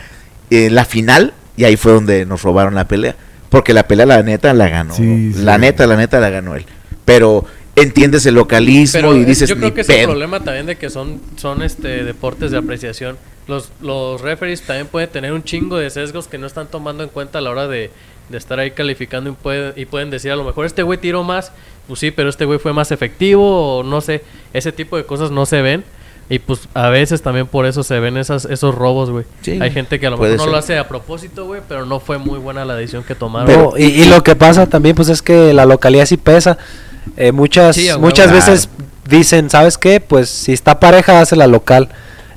en 0.51 0.75
la 0.75 0.85
final, 0.85 1.33
y 1.57 1.64
ahí 1.64 1.77
fue 1.77 1.93
donde 1.93 2.25
nos 2.27 2.43
robaron 2.43 2.75
la 2.75 2.87
pelea. 2.87 3.16
Porque 3.49 3.75
la 3.75 3.89
pelea, 3.89 4.07
la 4.07 4.23
neta, 4.23 4.53
la 4.55 4.68
ganó. 4.68 4.95
Sí, 4.95 5.33
sí. 5.35 5.43
La 5.43 5.59
neta, 5.59 5.87
la 5.89 5.97
neta, 5.97 6.21
la 6.21 6.31
ganó 6.31 6.55
él. 6.55 6.64
Pero 7.05 7.45
entiendes 7.77 8.27
el 8.27 8.35
localismo 8.35 9.01
Pero 9.01 9.16
y 9.16 9.25
dices, 9.25 9.49
yo 9.49 9.57
creo 9.57 9.68
"Ni 9.68 9.75
que 9.75 9.81
es 9.83 9.89
el 9.89 9.97
pedo". 9.97 10.09
problema 10.09 10.41
también 10.41 10.66
de 10.66 10.77
que 10.77 10.91
son, 10.91 11.21
son 11.37 11.62
este 11.62 12.05
deportes 12.05 12.51
de 12.51 12.59
apreciación. 12.59 13.16
Los, 13.49 13.71
los 13.81 14.21
referees 14.21 14.62
también 14.62 14.87
pueden 14.87 15.09
tener 15.11 15.33
un 15.33 15.43
chingo 15.43 15.77
de 15.79 15.91
sesgos 15.91 16.29
que 16.29 16.39
no 16.39 16.47
están 16.47 16.68
tomando 16.68 17.03
en 17.03 17.09
cuenta 17.09 17.39
a 17.39 17.41
la 17.41 17.51
hora 17.51 17.66
de, 17.68 17.91
de 18.29 18.39
estar 18.39 18.61
ahí 18.61 18.71
calificando 18.73 19.31
y, 19.31 19.33
puede- 19.33 19.73
y 19.81 19.87
pueden 19.87 20.11
decir 20.11 20.31
a 20.31 20.37
lo 20.37 20.45
mejor 20.45 20.66
este 20.66 20.83
güey 20.83 20.99
tiró 20.99 21.25
más, 21.25 21.53
pues 21.89 21.99
sí, 22.01 22.11
pero 22.11 22.29
este 22.29 22.45
güey 22.45 22.59
fue 22.59 22.73
más 22.73 22.93
efectivo 22.93 23.79
o 23.79 23.83
no 23.83 24.01
sé, 24.01 24.23
ese 24.53 24.73
tipo 24.73 24.97
de 24.97 25.05
cosas 25.05 25.31
no 25.31 25.47
se 25.47 25.62
ven. 25.62 25.85
Y 26.33 26.39
pues 26.39 26.68
a 26.75 26.91
veces 26.91 27.23
también 27.23 27.49
por 27.49 27.66
eso 27.66 27.83
se 27.83 27.99
ven 27.99 28.16
esas, 28.16 28.45
esos 28.45 28.73
robos, 28.73 29.11
güey. 29.11 29.25
Sí, 29.41 29.59
Hay 29.61 29.73
gente 29.73 29.99
que 29.99 30.07
a 30.07 30.11
lo 30.11 30.16
mejor 30.16 30.37
no 30.37 30.43
ser. 30.45 30.53
lo 30.53 30.59
hace 30.59 30.79
a 30.79 30.87
propósito, 30.87 31.45
güey, 31.47 31.61
pero 31.68 31.87
no 31.87 31.99
fue 31.99 32.18
muy 32.18 32.39
buena 32.39 32.64
la 32.64 32.77
decisión 32.77 33.03
que 33.03 33.16
tomaron. 33.16 33.71
Y, 33.77 33.87
y 33.87 34.05
lo 34.05 34.23
que 34.23 34.37
pasa 34.37 34.68
también 34.68 34.95
pues 34.95 35.09
es 35.09 35.23
que 35.23 35.53
la 35.53 35.66
localidad 35.66 36.07
sí 36.07 36.16
pesa. 36.16 36.57
Eh, 37.17 37.33
muchas 37.33 37.77
Sí, 37.77 37.89
a 37.89 37.95
huevo. 37.97 38.07
muchas 38.07 38.27
Claro. 38.31 38.47
veces 38.47 38.69
dicen, 39.09 39.51
¿sabes 39.51 39.79
qué? 39.79 40.01
Pues 40.01 40.29
si 40.29 40.53
está 40.53 40.79
pareja, 40.81 41.21
hace 41.21 41.37
la 41.37 41.47
local. 41.47 41.89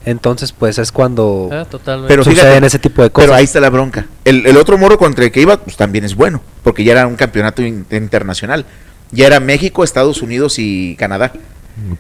Entonces 0.05 0.51
pues 0.51 0.79
es 0.79 0.91
cuando 0.91 1.49
Ah, 1.51 1.63
totalmente. 1.65 2.09
Pero 2.09 2.23
suceden 2.25 2.45
fíjate, 2.49 2.65
ese 2.67 2.79
tipo 2.79 3.01
de 3.03 3.09
cosas. 3.09 3.27
Pero 3.27 3.37
ahí 3.37 3.45
está 3.45 3.59
la 3.61 3.69
bronca. 3.69 4.05
El, 4.25 4.45
el 4.45 4.57
otro 4.57 4.77
morro 4.77 4.97
contra 4.97 5.23
el 5.23 5.31
que 5.31 5.39
iba, 5.41 5.57
pues 5.57 5.77
también 5.77 6.03
es 6.03 6.13
bueno, 6.15 6.41
porque 6.63 6.83
ya 6.83 6.91
era 6.91 7.07
un 7.07 7.15
campeonato 7.15 7.61
in- 7.61 7.85
internacional. 7.89 8.65
Ya 9.11 9.27
era 9.27 9.39
México, 9.39 9.83
Estados 9.83 10.21
Unidos 10.21 10.55
y 10.59 10.95
Canadá. 10.97 11.31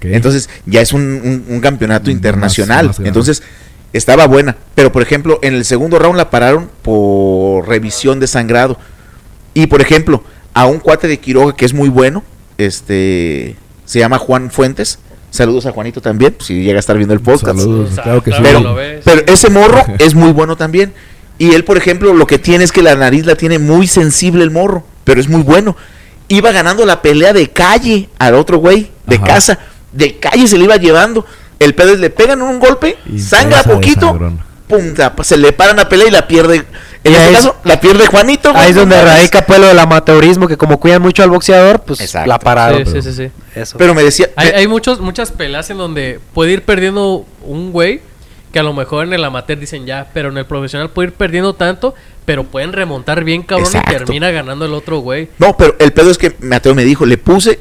Entonces 0.01 0.49
ya 0.65 0.81
es 0.81 0.91
un, 0.93 1.01
un- 1.01 1.45
un 1.47 1.61
campeonato 1.61 2.05
Más- 2.07 2.11
internacional. 2.15 2.87
más. 2.87 2.99
Entonces 2.99 3.41
estaba 3.93 4.27
buena. 4.27 4.57
Pero 4.75 4.91
por 4.91 5.01
ejemplo, 5.01 5.39
en 5.41 5.53
el 5.53 5.63
segundo 5.63 5.97
round 5.97 6.17
la 6.17 6.29
pararon 6.29 6.69
por 6.81 7.67
revisión 7.69 8.19
de 8.19 8.27
sangrado. 8.27 8.77
Y 9.53 9.67
por 9.67 9.81
ejemplo, 9.81 10.23
a 10.53 10.65
un 10.65 10.79
cuate 10.79 11.07
de 11.07 11.19
Quiroga 11.19 11.55
que 11.55 11.65
es 11.65 11.73
muy 11.73 11.87
bueno, 11.89 12.23
este 12.57 13.55
se 13.85 13.99
llama 13.99 14.17
Juan 14.17 14.51
Fuentes. 14.51 14.99
Saludos 15.29 15.65
a 15.65 15.71
Juanito 15.71 15.99
también, 15.99 16.35
si 16.39 16.61
llega 16.61 16.77
a 16.77 16.79
estar 16.79 16.95
viendo 16.95 17.13
el 17.13 17.19
podcast. 17.19 17.57
Saludos, 17.57 17.89
Pues, 17.89 18.01
claro 18.01 18.21
que 18.23 18.31
sí. 18.31 18.37
Pero, 19.03 19.23
ese 19.25 19.49
morro 19.49 19.83
es 19.99 20.13
muy 20.13 20.31
bueno 20.31 20.55
también. 20.55 20.93
Y 21.39 21.55
él, 21.55 21.63
por 21.63 21.77
ejemplo, 21.77 22.13
lo 22.13 22.27
que 22.27 22.37
tiene 22.37 22.63
es 22.63 22.71
que 22.71 22.83
la 22.83 22.95
nariz 22.95 23.25
la 23.25 23.35
tiene 23.35 23.57
muy 23.57 23.87
sensible 23.87 24.43
el 24.43 24.51
morro, 24.51 24.85
pero 25.03 25.19
es 25.19 25.27
muy 25.27 25.41
bueno. 25.41 25.75
Iba 26.27 26.51
ganando 26.51 26.85
la 26.85 27.01
pelea 27.01 27.33
de 27.33 27.49
calle 27.49 28.09
al 28.19 28.35
otro 28.35 28.57
güey, 28.59 28.91
de 29.07 29.15
Ajá. 29.15 29.25
casa. 29.25 29.59
De 29.91 30.19
calle 30.19 30.47
se 30.47 30.57
le 30.57 30.65
iba 30.65 30.77
llevando. 30.77 31.25
El 31.59 31.73
pedo 31.73 31.93
es 31.93 31.99
le 31.99 32.09
pegan 32.11 32.41
un 32.41 32.59
golpe, 32.59 32.97
Y 33.11 33.19
sangra 33.19 33.63
poquito, 33.63 34.19
se 35.23 35.37
le 35.37 35.51
paran 35.53 35.77
la 35.77 35.89
pelea 35.89 36.07
y 36.07 36.11
la 36.11 36.27
pierde. 36.27 36.65
En 37.03 37.11
Y 37.11 37.15
este 37.15 37.29
es- 37.31 37.35
caso, 37.37 37.55
la 37.65 37.81
pierde 37.81 38.07
Juanito. 38.07 38.51
Ahí 38.55 38.69
es 38.69 38.75
donde 38.75 39.01
radica 39.01 39.45
pues 39.45 39.59
lo 39.59 39.67
del 39.67 39.79
amateurismo, 39.79 40.47
que 40.47 40.55
como 40.57 40.79
cuidan 40.79 41.01
mucho 41.01 41.21
al 41.23 41.29
boxeador, 41.29 41.81
pues 41.81 41.99
Exacto. 41.99 42.29
la 42.29 42.39
pararon. 42.39 42.85
Sí, 42.85 43.01
sí, 43.01 43.01
sí, 43.01 43.13
sí. 43.13 43.31
Eso. 43.59 43.77
Pero 43.77 43.93
me 43.93 44.03
decía, 44.03 44.29
Hay, 44.37 44.49
me- 44.51 44.55
hay 44.59 44.67
muchos, 44.67 44.99
muchas 45.01 45.31
peleas 45.31 45.69
en 45.69 45.77
donde 45.77 46.19
puede 46.33 46.53
ir 46.53 46.63
perdiendo 46.63 47.25
un 47.43 47.71
güey 47.73 48.01
que 48.53 48.59
a 48.59 48.63
lo 48.63 48.71
mejor 48.73 49.05
en 49.07 49.13
el 49.13 49.23
amateur 49.25 49.57
dicen 49.59 49.85
ya, 49.85 50.07
pero 50.13 50.29
en 50.29 50.37
el 50.37 50.45
profesional 50.45 50.91
puede 50.91 51.07
ir 51.09 51.13
perdiendo 51.15 51.55
tanto, 51.55 51.93
pero 52.23 52.43
pueden 52.45 52.71
remontar 52.71 53.23
bien 53.23 53.41
cabrón 53.41 53.65
Exacto. 53.67 53.91
y 53.91 53.95
termina 53.97 54.29
ganando 54.31 54.65
el 54.65 54.73
otro 54.73 54.99
güey. 54.99 55.27
No, 55.39 55.57
pero 55.57 55.75
el 55.79 55.91
pedo 55.91 56.09
es 56.11 56.17
que 56.17 56.35
Mateo 56.39 56.73
me 56.75 56.85
dijo, 56.85 57.05
le 57.05 57.17
puse 57.17 57.59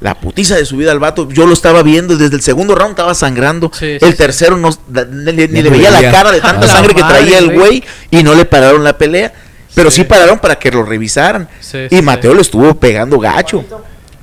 la 0.00 0.14
putiza 0.20 0.56
de 0.56 0.64
su 0.66 0.76
vida 0.76 0.92
al 0.92 0.98
vato. 0.98 1.28
Yo 1.30 1.46
lo 1.46 1.52
estaba 1.54 1.82
viendo, 1.82 2.16
desde 2.16 2.36
el 2.36 2.42
segundo 2.42 2.74
round 2.74 2.90
estaba 2.90 3.14
sangrando. 3.14 3.70
Sí, 3.72 3.98
sí, 3.98 4.04
el 4.04 4.12
sí. 4.12 4.16
tercero 4.18 4.56
no, 4.56 4.70
ni, 5.10 5.46
le 5.46 5.70
veía 5.70 5.90
la 5.90 6.10
cara 6.10 6.30
de 6.32 6.40
tanta 6.40 6.66
sangre 6.68 6.94
que 6.94 7.02
traía 7.02 7.38
el 7.38 7.52
güey. 7.52 7.82
y 8.10 8.22
no 8.22 8.34
le 8.34 8.44
pararon 8.44 8.84
la 8.84 8.96
pelea. 8.98 9.32
Pero 9.74 9.90
sí, 9.90 10.02
Sí. 10.02 10.04
pararon 10.04 10.38
para 10.38 10.56
que 10.56 10.70
lo 10.70 10.84
revisaran. 10.84 11.48
Sí, 11.60 11.86
y 11.90 12.02
Mateo 12.02 12.30
sí. 12.32 12.36
le 12.36 12.42
estuvo 12.42 12.74
pegando 12.74 13.18
gacho. 13.18 13.64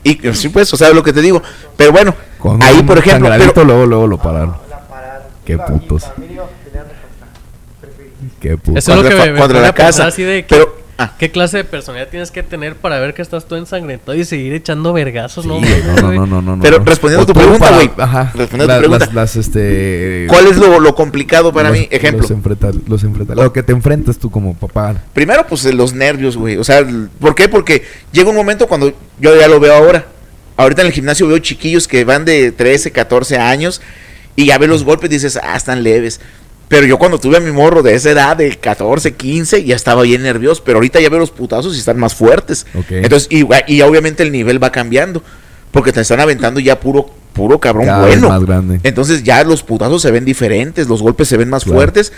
Y 0.03 0.19
sí, 0.33 0.49
pues, 0.49 0.73
o 0.73 0.77
sea, 0.77 0.91
lo 0.91 1.03
que 1.03 1.13
te 1.13 1.21
digo. 1.21 1.41
Pero 1.77 1.91
bueno, 1.91 2.15
Con 2.39 2.61
ahí 2.63 2.81
por 2.83 2.97
ejemplo, 2.97 3.29
pero- 3.37 3.63
luego, 3.65 3.85
luego 3.85 4.07
lo 4.07 4.17
pararon. 4.17 4.55
Qué 5.45 5.57
putos. 5.57 6.05
Qué 8.39 8.57
putos. 8.57 8.77
Eso 8.77 8.91
es 8.91 8.97
lo 8.97 9.03
Contra 9.03 9.47
que 9.47 9.53
me, 9.53 9.61
la 9.61 9.73
casa. 9.73 10.07
así 10.07 10.23
de 10.23 10.45
que, 10.45 10.55
pero, 10.55 10.80
¿qué 11.19 11.31
clase 11.31 11.57
de 11.57 11.63
personalidad 11.63 12.09
tienes 12.09 12.31
que 12.31 12.43
tener 12.43 12.75
para 12.75 12.99
ver 12.99 13.13
que 13.13 13.21
estás 13.21 13.45
todo 13.45 13.59
ensangrentado 13.59 14.15
y 14.15 14.25
seguir 14.25 14.53
echando 14.53 14.93
vergazos? 14.93 15.45
no, 15.45 15.59
Sí, 15.59 15.65
no, 15.85 15.93
no, 15.95 16.11
no, 16.11 16.25
no, 16.25 16.41
no, 16.41 16.55
no, 16.57 16.61
Pero 16.63 16.79
respondiendo 16.83 17.23
a 17.23 17.25
tu 17.25 17.33
pregunta, 17.33 17.71
güey. 17.73 17.89
Ajá. 17.97 18.31
Respondiendo 18.35 18.73
a 18.73 18.77
tu 18.77 18.81
pregunta. 18.81 19.05
Las, 19.07 19.13
las, 19.13 19.35
este. 19.35 20.25
¿cuál 20.29 20.47
es 20.47 20.57
lo, 20.57 20.79
lo 20.79 20.95
complicado 20.95 21.51
para 21.53 21.69
los- 21.69 21.77
mí? 21.79 21.87
Ejemplo. 21.91 22.21
Los 22.21 22.31
enfrenta, 22.31 22.71
los 22.87 23.03
enfrenta- 23.03 23.35
Lo 23.35 23.51
que 23.53 23.63
te 23.63 23.71
enfrentas 23.71 24.17
tú 24.17 24.29
como 24.31 24.53
papá. 24.55 24.95
Primero, 25.13 25.45
pues 25.47 25.63
los 25.73 25.93
nervios, 25.93 26.37
güey. 26.37 26.57
O 26.57 26.63
sea, 26.63 26.85
¿por 27.19 27.35
qué? 27.35 27.47
Porque 27.49 27.83
llega 28.11 28.29
un 28.29 28.35
momento 28.35 28.67
cuando 28.67 28.93
yo 29.19 29.39
ya 29.39 29.47
lo 29.47 29.59
veo 29.59 29.73
ahora. 29.75 30.05
Ahorita 30.57 30.81
en 30.81 30.87
el 30.87 30.93
gimnasio 30.93 31.27
veo 31.27 31.39
chiquillos 31.39 31.87
que 31.87 32.03
van 32.05 32.25
de 32.25 32.51
13, 32.51 32.91
14 32.91 33.37
años 33.37 33.81
y 34.35 34.45
ya 34.47 34.57
ves 34.57 34.69
los 34.69 34.83
golpes 34.83 35.09
y 35.09 35.13
dices, 35.13 35.39
ah, 35.41 35.55
están 35.55 35.81
leves. 35.83 36.19
Pero 36.71 36.87
yo 36.87 36.97
cuando 36.97 37.19
tuve 37.19 37.37
a 37.37 37.39
mi 37.41 37.51
morro 37.51 37.83
de 37.83 37.93
esa 37.93 38.11
edad, 38.11 38.37
de 38.37 38.57
14, 38.57 39.13
15, 39.13 39.63
ya 39.65 39.75
estaba 39.75 40.03
bien 40.03 40.23
nervioso. 40.23 40.63
Pero 40.65 40.77
ahorita 40.77 40.99
ya 41.01 41.09
veo 41.09 41.19
los 41.19 41.29
putazos 41.29 41.75
y 41.75 41.79
están 41.79 41.99
más 41.99 42.15
fuertes. 42.15 42.65
Entonces, 42.89 43.27
y, 43.29 43.45
y 43.67 43.81
obviamente 43.81 44.23
el 44.23 44.31
nivel 44.31 44.63
va 44.63 44.71
cambiando. 44.71 45.21
Porque 45.71 45.91
te 45.91 45.99
están 46.01 46.19
aventando 46.21 46.59
ya 46.61 46.79
puro, 46.79 47.09
puro 47.33 47.59
cabrón 47.59 47.85
Cada 47.87 48.07
bueno. 48.07 48.29
más 48.29 48.43
grande. 48.45 48.79
Entonces 48.83 49.23
ya 49.23 49.43
los 49.43 49.63
putazos 49.63 50.01
se 50.01 50.11
ven 50.11 50.23
diferentes, 50.25 50.87
los 50.87 51.01
golpes 51.01 51.27
se 51.27 51.35
ven 51.37 51.49
más 51.49 51.63
Claro. 51.65 51.77
fuertes 51.77 52.11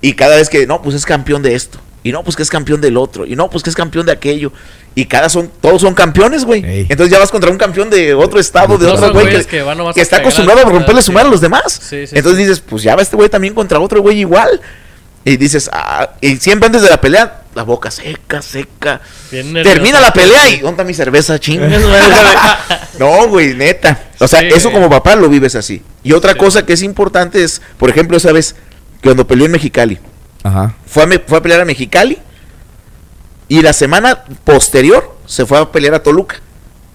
y 0.00 0.14
cada 0.14 0.36
vez 0.36 0.48
que 0.48 0.66
no, 0.66 0.80
pues 0.82 0.94
es 0.96 1.04
campeón 1.04 1.42
de 1.42 1.54
esto 1.54 1.78
y 2.04 2.12
no, 2.12 2.22
pues 2.22 2.36
que 2.36 2.42
es 2.42 2.50
campeón 2.50 2.80
del 2.80 2.96
otro 2.96 3.26
y 3.26 3.34
no, 3.36 3.50
pues 3.50 3.62
que 3.62 3.70
es 3.70 3.76
campeón 3.76 4.06
de 4.06 4.12
aquello 4.12 4.52
y 4.94 5.04
cada 5.06 5.28
son 5.28 5.50
todos 5.60 5.80
son 5.82 5.94
campeones, 5.94 6.44
güey. 6.44 6.64
Ey. 6.64 6.86
Entonces 6.88 7.10
ya 7.12 7.18
vas 7.18 7.30
contra 7.30 7.50
un 7.50 7.58
campeón 7.58 7.90
de 7.90 8.14
otro 8.14 8.38
estado, 8.40 8.78
de 8.78 8.86
otro 8.86 9.12
güey 9.12 9.28
que, 9.28 9.44
que 9.44 9.62
van 9.62 9.78
nomás 9.78 9.94
que 9.94 10.00
a 10.00 10.02
está 10.02 10.16
acostumbrado 10.18 10.60
a 10.60 10.64
romperle 10.70 11.02
su 11.02 11.12
madre 11.12 11.28
a 11.28 11.30
los 11.30 11.40
demás. 11.40 11.72
Sí, 11.82 12.06
sí, 12.06 12.14
Entonces 12.16 12.38
sí. 12.40 12.46
dices, 12.48 12.60
pues 12.60 12.82
ya 12.82 12.96
va 12.96 13.02
este 13.02 13.16
güey 13.16 13.28
también 13.28 13.54
contra 13.54 13.78
otro 13.80 14.00
güey 14.00 14.18
igual. 14.20 14.60
Y 15.24 15.36
dices, 15.36 15.68
ah, 15.72 16.10
y 16.20 16.36
siempre 16.36 16.66
antes 16.66 16.80
de 16.80 16.88
la 16.88 17.00
pelea, 17.00 17.42
la 17.54 17.62
boca 17.64 17.90
seca, 17.90 18.40
seca. 18.40 19.00
Bien 19.30 19.52
nervioso. 19.52 19.74
Termina 19.74 20.00
la 20.00 20.12
pelea 20.12 20.48
y 20.48 20.58
¿dónde 20.58 20.70
está 20.70 20.84
mi 20.84 20.94
cerveza? 20.94 21.38
Chingas? 21.38 21.82
No, 22.98 23.28
güey, 23.28 23.54
neta. 23.54 24.04
O 24.18 24.26
sea, 24.26 24.40
Sí, 24.40 24.48
eso 24.54 24.72
como 24.72 24.88
papá 24.88 25.16
lo 25.16 25.28
vives 25.28 25.54
así. 25.54 25.82
Y 26.02 26.12
otra 26.12 26.32
Sí. 26.32 26.38
cosa 26.38 26.64
que 26.64 26.72
es 26.72 26.82
importante 26.82 27.42
es, 27.44 27.60
por 27.78 27.90
ejemplo, 27.90 28.16
esa 28.16 28.32
vez 28.32 28.54
que 29.02 29.08
cuando 29.08 29.26
peleó 29.26 29.46
en 29.46 29.52
Mexicali, 29.52 29.98
Ajá. 30.42 30.74
fue 30.86 31.02
a, 31.04 31.08
fue 31.26 31.38
a 31.38 31.42
pelear 31.42 31.60
a 31.60 31.64
Mexicali 31.64 32.18
y 33.48 33.62
la 33.62 33.72
semana 33.72 34.24
posterior 34.44 35.16
se 35.26 35.46
fue 35.46 35.58
a 35.58 35.70
pelear 35.72 35.94
a 35.94 36.02
Toluca. 36.02 36.36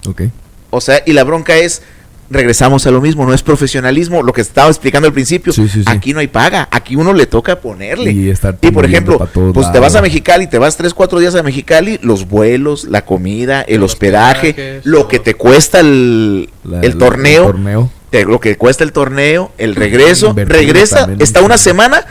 Ok. 0.08 0.22
O 0.70 0.80
sea, 0.80 1.02
y 1.06 1.12
la 1.12 1.24
bronca 1.24 1.56
es, 1.56 1.82
regresamos 2.30 2.86
a 2.86 2.90
lo 2.90 3.00
mismo, 3.00 3.24
no 3.26 3.34
es 3.34 3.42
profesionalismo, 3.42 4.22
lo 4.22 4.32
que 4.32 4.40
estaba 4.40 4.68
explicando 4.68 5.06
al 5.06 5.12
principio. 5.14 5.52
Sí, 5.52 5.68
sí, 5.68 5.80
sí. 5.80 5.84
Aquí 5.86 6.12
no 6.12 6.20
hay 6.20 6.26
paga, 6.28 6.68
aquí 6.70 6.96
uno 6.96 7.12
le 7.12 7.26
toca 7.26 7.60
ponerle. 7.60 8.10
Y 8.12 8.30
estar 8.30 8.56
Y 8.60 8.70
por 8.70 8.84
ejemplo, 8.84 9.18
pues 9.52 9.70
te 9.72 9.78
vas 9.78 9.94
a. 9.94 10.02
Mexicali, 10.02 10.46
te 10.46 10.58
vas 10.58 10.76
3, 10.76 10.94
4 10.94 11.18
días 11.20 11.34
a 11.34 11.42
Mexicali, 11.42 11.98
los 12.02 12.28
vuelos, 12.28 12.84
la 12.84 13.04
comida, 13.04 13.62
el 13.62 13.80
Los 13.80 13.92
hospedaje, 13.92 14.80
lo 14.84 15.06
que 15.08 15.18
te 15.18 15.34
cuesta 15.34 15.80
el, 15.80 16.50
La- 16.64 16.80
el 16.80 16.98
torneo, 16.98 17.44
torneo. 17.46 17.90
te- 18.10 18.24
lo 18.24 18.40
que 18.40 18.56
cuesta 18.56 18.84
el 18.84 18.92
torneo, 18.92 19.52
el 19.58 19.74
regreso, 19.74 20.34
regresa, 20.36 21.08
está 21.20 21.40
un 21.40 21.46
una 21.46 21.58
semana 21.58 22.04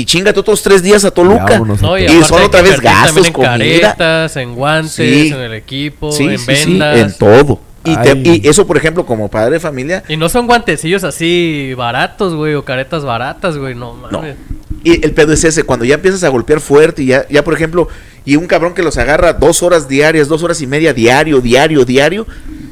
y 0.00 0.04
chingate 0.04 0.38
otros 0.40 0.62
tres 0.62 0.82
días 0.82 1.04
a 1.04 1.10
Toluca. 1.10 1.58
No, 1.58 1.98
y, 1.98 2.08
son 2.24 2.42
otra 2.42 2.62
vez 2.62 2.80
gastos, 2.80 3.26
en 3.26 3.32
comida. 3.32 3.50
caretas, 3.52 4.36
en 4.36 4.54
guantes, 4.54 4.92
Sí. 4.94 5.28
en 5.28 5.40
el 5.40 5.54
equipo, 5.54 6.12
Sí, 6.12 6.24
en 6.24 6.38
sí, 6.38 6.54
sí, 6.56 6.70
vendas. 6.70 6.98
en 6.98 7.18
todo. 7.18 7.60
Y, 7.84 7.96
te- 7.98 8.10
Ay. 8.10 8.42
y 8.44 8.48
eso, 8.48 8.66
por 8.66 8.76
ejemplo, 8.76 9.06
como 9.06 9.28
padre 9.30 9.52
de 9.52 9.60
familia, 9.60 10.02
Y 10.08 10.16
no 10.16 10.28
son 10.28 10.46
guantecillos 10.46 11.04
así 11.04 11.72
baratos, 11.76 12.34
güey, 12.34 12.54
o 12.54 12.64
caretas 12.64 13.04
baratas, 13.04 13.56
güey, 13.58 13.74
no 13.76 13.94
no. 13.96 14.18
mames. 14.18 14.36
Y 14.82 15.04
el 15.04 15.12
pedo 15.12 15.32
es 15.32 15.44
ese, 15.44 15.62
cuando 15.62 15.84
ya 15.84 15.94
empiezas 15.94 16.22
a 16.24 16.28
golpear 16.28 16.60
fuerte 16.60 17.02
y 17.02 17.06
ya, 17.06 17.26
ya 17.28 17.42
por 17.44 17.54
ejemplo, 17.54 17.88
y 18.24 18.36
un 18.36 18.46
cabrón 18.46 18.74
que 18.74 18.82
los 18.82 18.98
agarra 18.98 19.32
dos 19.32 19.62
horas 19.62 19.88
diarias, 19.88 20.26
dos 20.28 20.42
horas 20.42 20.60
y 20.62 20.66
media 20.66 20.92
diario, 20.92 21.40
diario, 21.40 21.84
diario, 21.84 22.26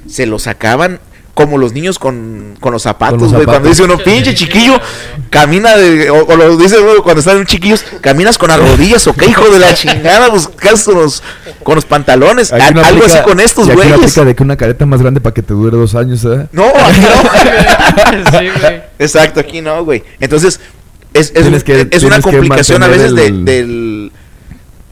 se 0.08 0.26
los 0.26 0.46
acaban 0.48 1.00
como 1.34 1.58
los 1.58 1.72
niños 1.72 1.98
con, 1.98 2.54
con 2.60 2.72
los 2.72 2.82
zapatos, 2.82 3.32
güey. 3.32 3.44
Cuando 3.44 3.68
dice 3.68 3.82
uno, 3.82 3.98
pinche 3.98 4.34
chiquillo, 4.34 4.80
camina 5.30 5.76
de, 5.76 6.08
o, 6.08 6.24
o 6.24 6.36
lo 6.36 6.56
dice 6.56 6.78
güey, 6.80 6.98
cuando 7.02 7.18
están 7.20 7.44
chiquillos, 7.44 7.84
caminas 8.00 8.38
con 8.38 8.50
las 8.50 8.60
rodillas, 8.60 9.04
o 9.08 9.14
qué 9.14 9.26
hijo 9.26 9.48
de 9.50 9.58
la 9.58 9.74
chingada, 9.74 10.28
buscas 10.28 10.84
con 10.84 10.94
los, 10.94 11.22
con 11.64 11.74
los 11.74 11.84
pantalones, 11.86 12.52
algo 12.52 12.80
así 13.04 13.18
con 13.24 13.40
estos 13.40 13.66
y 13.66 13.70
aquí 13.72 13.78
no 13.80 13.84
güeyes. 13.88 14.10
aplica 14.12 14.24
de 14.26 14.34
que 14.36 14.42
una 14.44 14.56
careta 14.56 14.86
más 14.86 15.02
grande 15.02 15.20
para 15.20 15.34
que 15.34 15.42
te 15.42 15.54
dure 15.54 15.76
dos 15.76 15.94
años, 15.96 16.24
¿eh? 16.24 16.46
No, 16.52 16.66
aquí 16.66 17.00
no. 17.00 18.30
sí, 18.38 18.48
güey. 18.60 18.82
Exacto, 19.00 19.40
aquí 19.40 19.60
no, 19.60 19.84
güey. 19.84 20.04
Entonces, 20.20 20.60
es, 21.12 21.32
es, 21.34 21.64
que- 21.64 21.88
una 22.06 22.20
complicación 22.20 22.82
a 22.84 22.86
veces 22.88 23.14
de, 23.14 23.22
mantener 23.32 23.44
del, 23.66 24.12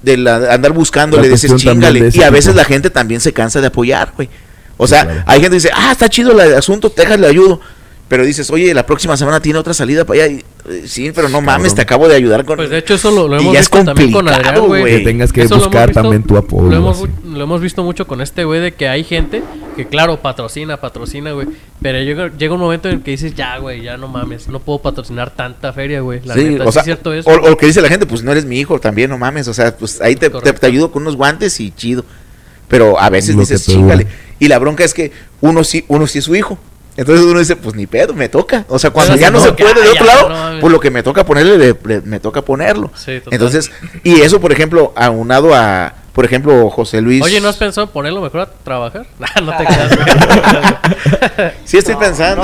de 0.03 0.17
la- 0.17 0.53
andar 0.55 0.73
buscando, 0.73 1.17
La 1.19 1.23
le 1.23 1.29
dices 1.29 1.55
chingale. 1.55 2.01
de 2.11 2.19
Y 2.19 2.23
a 2.23 2.31
veces 2.31 2.47
tipo. 2.53 2.57
la 2.59 2.65
gente 2.65 2.91
también 2.91 3.21
se 3.21 3.33
cansa 3.33 3.61
de 3.61 3.69
apoyar, 3.69 4.13
güey. 4.17 4.29
O 4.77 4.87
Sí, 4.87 4.95
sea, 4.95 5.05
claro. 5.05 5.23
hay 5.27 5.35
gente 5.41 5.51
que 5.51 5.57
dice, 5.57 5.71
ah, 5.75 5.93
está 5.93 6.09
chido 6.09 6.33
el 6.41 6.55
asunto, 6.55 6.93
déjale 6.97 7.27
ayudo. 7.27 7.61
Pero 8.09 8.27
dices, 8.27 8.51
oye, 8.51 8.75
la 8.75 8.85
próxima 8.85 9.17
semana 9.17 9.41
tiene 9.41 9.59
otra 9.59 9.73
salida 9.73 10.05
para 10.05 10.25
allá. 10.25 10.35
Y, 10.35 10.45
eh, 10.71 10.83
sí, 10.87 11.13
pero 11.15 11.31
no 11.31 11.41
mames, 11.41 11.69
cabrón. 11.73 11.77
te 11.77 11.81
acabo 11.83 12.09
de 12.09 12.17
ayudar 12.17 12.45
con. 12.45 12.57
Pues 12.57 12.69
de 12.69 12.77
hecho 12.77 12.93
eso 12.93 13.11
lo, 13.11 13.27
lo 13.27 13.37
Y 13.37 13.41
hemos 13.41 13.57
visto 13.57 13.85
también 13.85 14.13
con 14.13 14.29
Adrián, 14.29 14.67
güey. 14.67 14.85
Que 14.85 15.01
tengas 15.01 15.33
que 15.33 15.41
Eso 15.41 15.55
lo 15.55 15.57
hemos 15.63 15.69
buscar 15.69 15.89
visto- 15.89 16.03
también 16.03 16.23
tu 16.23 16.37
apoyo. 16.37 16.69
Lo 16.69 16.77
hemos, 16.77 17.05
lo 17.25 17.59
visto 17.59 17.83
mucho 17.83 18.07
con 18.07 18.21
este 18.21 18.45
güey 18.45 18.61
de 18.61 18.75
que 18.75 18.87
hay 18.87 19.03
gente 19.05 19.43
que, 19.77 19.87
claro, 19.87 20.21
patrocina, 20.21 20.77
patrocina, 20.79 21.33
güey. 21.33 21.47
Pero 21.81 22.01
llega, 22.03 22.31
llega 22.37 22.53
un 22.53 22.61
momento 22.61 22.91
en 22.91 22.97
el 22.97 23.03
que 23.03 23.13
dices, 23.13 23.35
ya, 23.35 23.57
güey, 23.57 23.81
ya 23.81 23.97
no 23.97 24.09
mames, 24.09 24.47
no 24.49 24.61
puedo 24.61 24.81
patrocinar 24.83 25.31
tanta 25.31 25.73
feria, 25.73 26.01
güey. 26.03 26.21
La 26.23 26.35
Sí, 26.35 26.45
neta, 26.45 26.65
o 26.65 26.67
¿sí 26.67 26.73
sea, 26.73 26.81
es 26.81 26.85
cierto 26.85 27.15
eso. 27.15 27.31
o, 27.31 27.53
o 27.53 27.57
que 27.57 27.65
dice 27.65 27.81
la 27.81 27.89
gente, 27.89 28.05
pues 28.05 28.23
no 28.23 28.31
eres 28.33 28.45
mi 28.45 28.61
hijo 28.61 28.79
también, 28.79 29.09
no 29.09 29.17
mames. 29.17 29.49
O 29.49 29.55
sea, 29.55 29.75
pues 29.75 30.03
ahí 30.03 30.17
te, 30.17 30.29
te- 30.29 30.67
ayudo 30.67 30.93
con 30.93 31.01
unos 31.01 31.17
guantes 31.17 31.59
y 31.61 31.71
chido. 31.71 32.05
Pero 32.69 33.01
a 33.01 33.09
veces 33.09 33.35
Lo 33.35 33.41
dices, 33.41 33.65
chingale. 33.67 34.07
Y 34.43 34.49
la 34.49 34.59
bronca 34.59 34.83
es 34.83 34.93
que 34.93 35.13
uno 35.41 35.63
sí, 35.63 35.85
uno 35.87 36.09
sí 36.09 36.19
es 36.19 36.25
su 36.25 36.35
hijo. 36.35 36.59
Entonces 36.97 37.25
uno 37.25 37.39
dice, 37.39 37.55
pues 37.55 37.77
ni 37.77 37.87
pedo, 37.87 38.13
me 38.13 38.29
toca. 38.29 38.65
O 38.69 38.77
sea, 38.77 38.91
cuando 38.91 39.13
Pero 39.13 39.21
ya 39.23 39.31
no 39.31 39.39
se 39.41 39.53
puede 39.53 39.75
de 39.75 39.83
"Ay, 39.83 39.89
otro 39.91 40.05
lado, 40.05 40.29
no 40.29 40.35
mames". 40.35 40.61
pues 40.61 40.73
lo 40.73 40.81
que 40.81 40.91
me 40.91 41.05
toca 41.05 41.25
ponerle, 41.25 41.57
le- 41.57 41.77
le- 41.85 42.01
me 42.01 42.19
toca 42.19 42.43
ponerlo. 42.43 42.91
Sí. 42.97 43.23
Entonces, 43.31 43.71
y 44.03 44.21
eso, 44.21 44.41
por 44.41 44.51
ejemplo, 44.51 44.93
aunado 44.97 45.55
a, 45.55 45.95
por 46.13 46.25
ejemplo, 46.25 46.69
José 46.71 47.01
Luis. 47.01 47.23
Oye, 47.23 47.41
¿no 47.41 47.49
has 47.49 47.57
pensado 47.57 47.87
en 47.87 47.93
ponerlo 47.93 48.21
mejor 48.21 48.41
a 48.41 48.47
trabajar? 48.47 49.07
Nah, 49.19 49.29
no 49.43 49.57
te 49.57 49.65
güey. 49.65 51.51
Sí 51.65 51.79
estoy 51.79 51.95
pensando. 51.97 52.43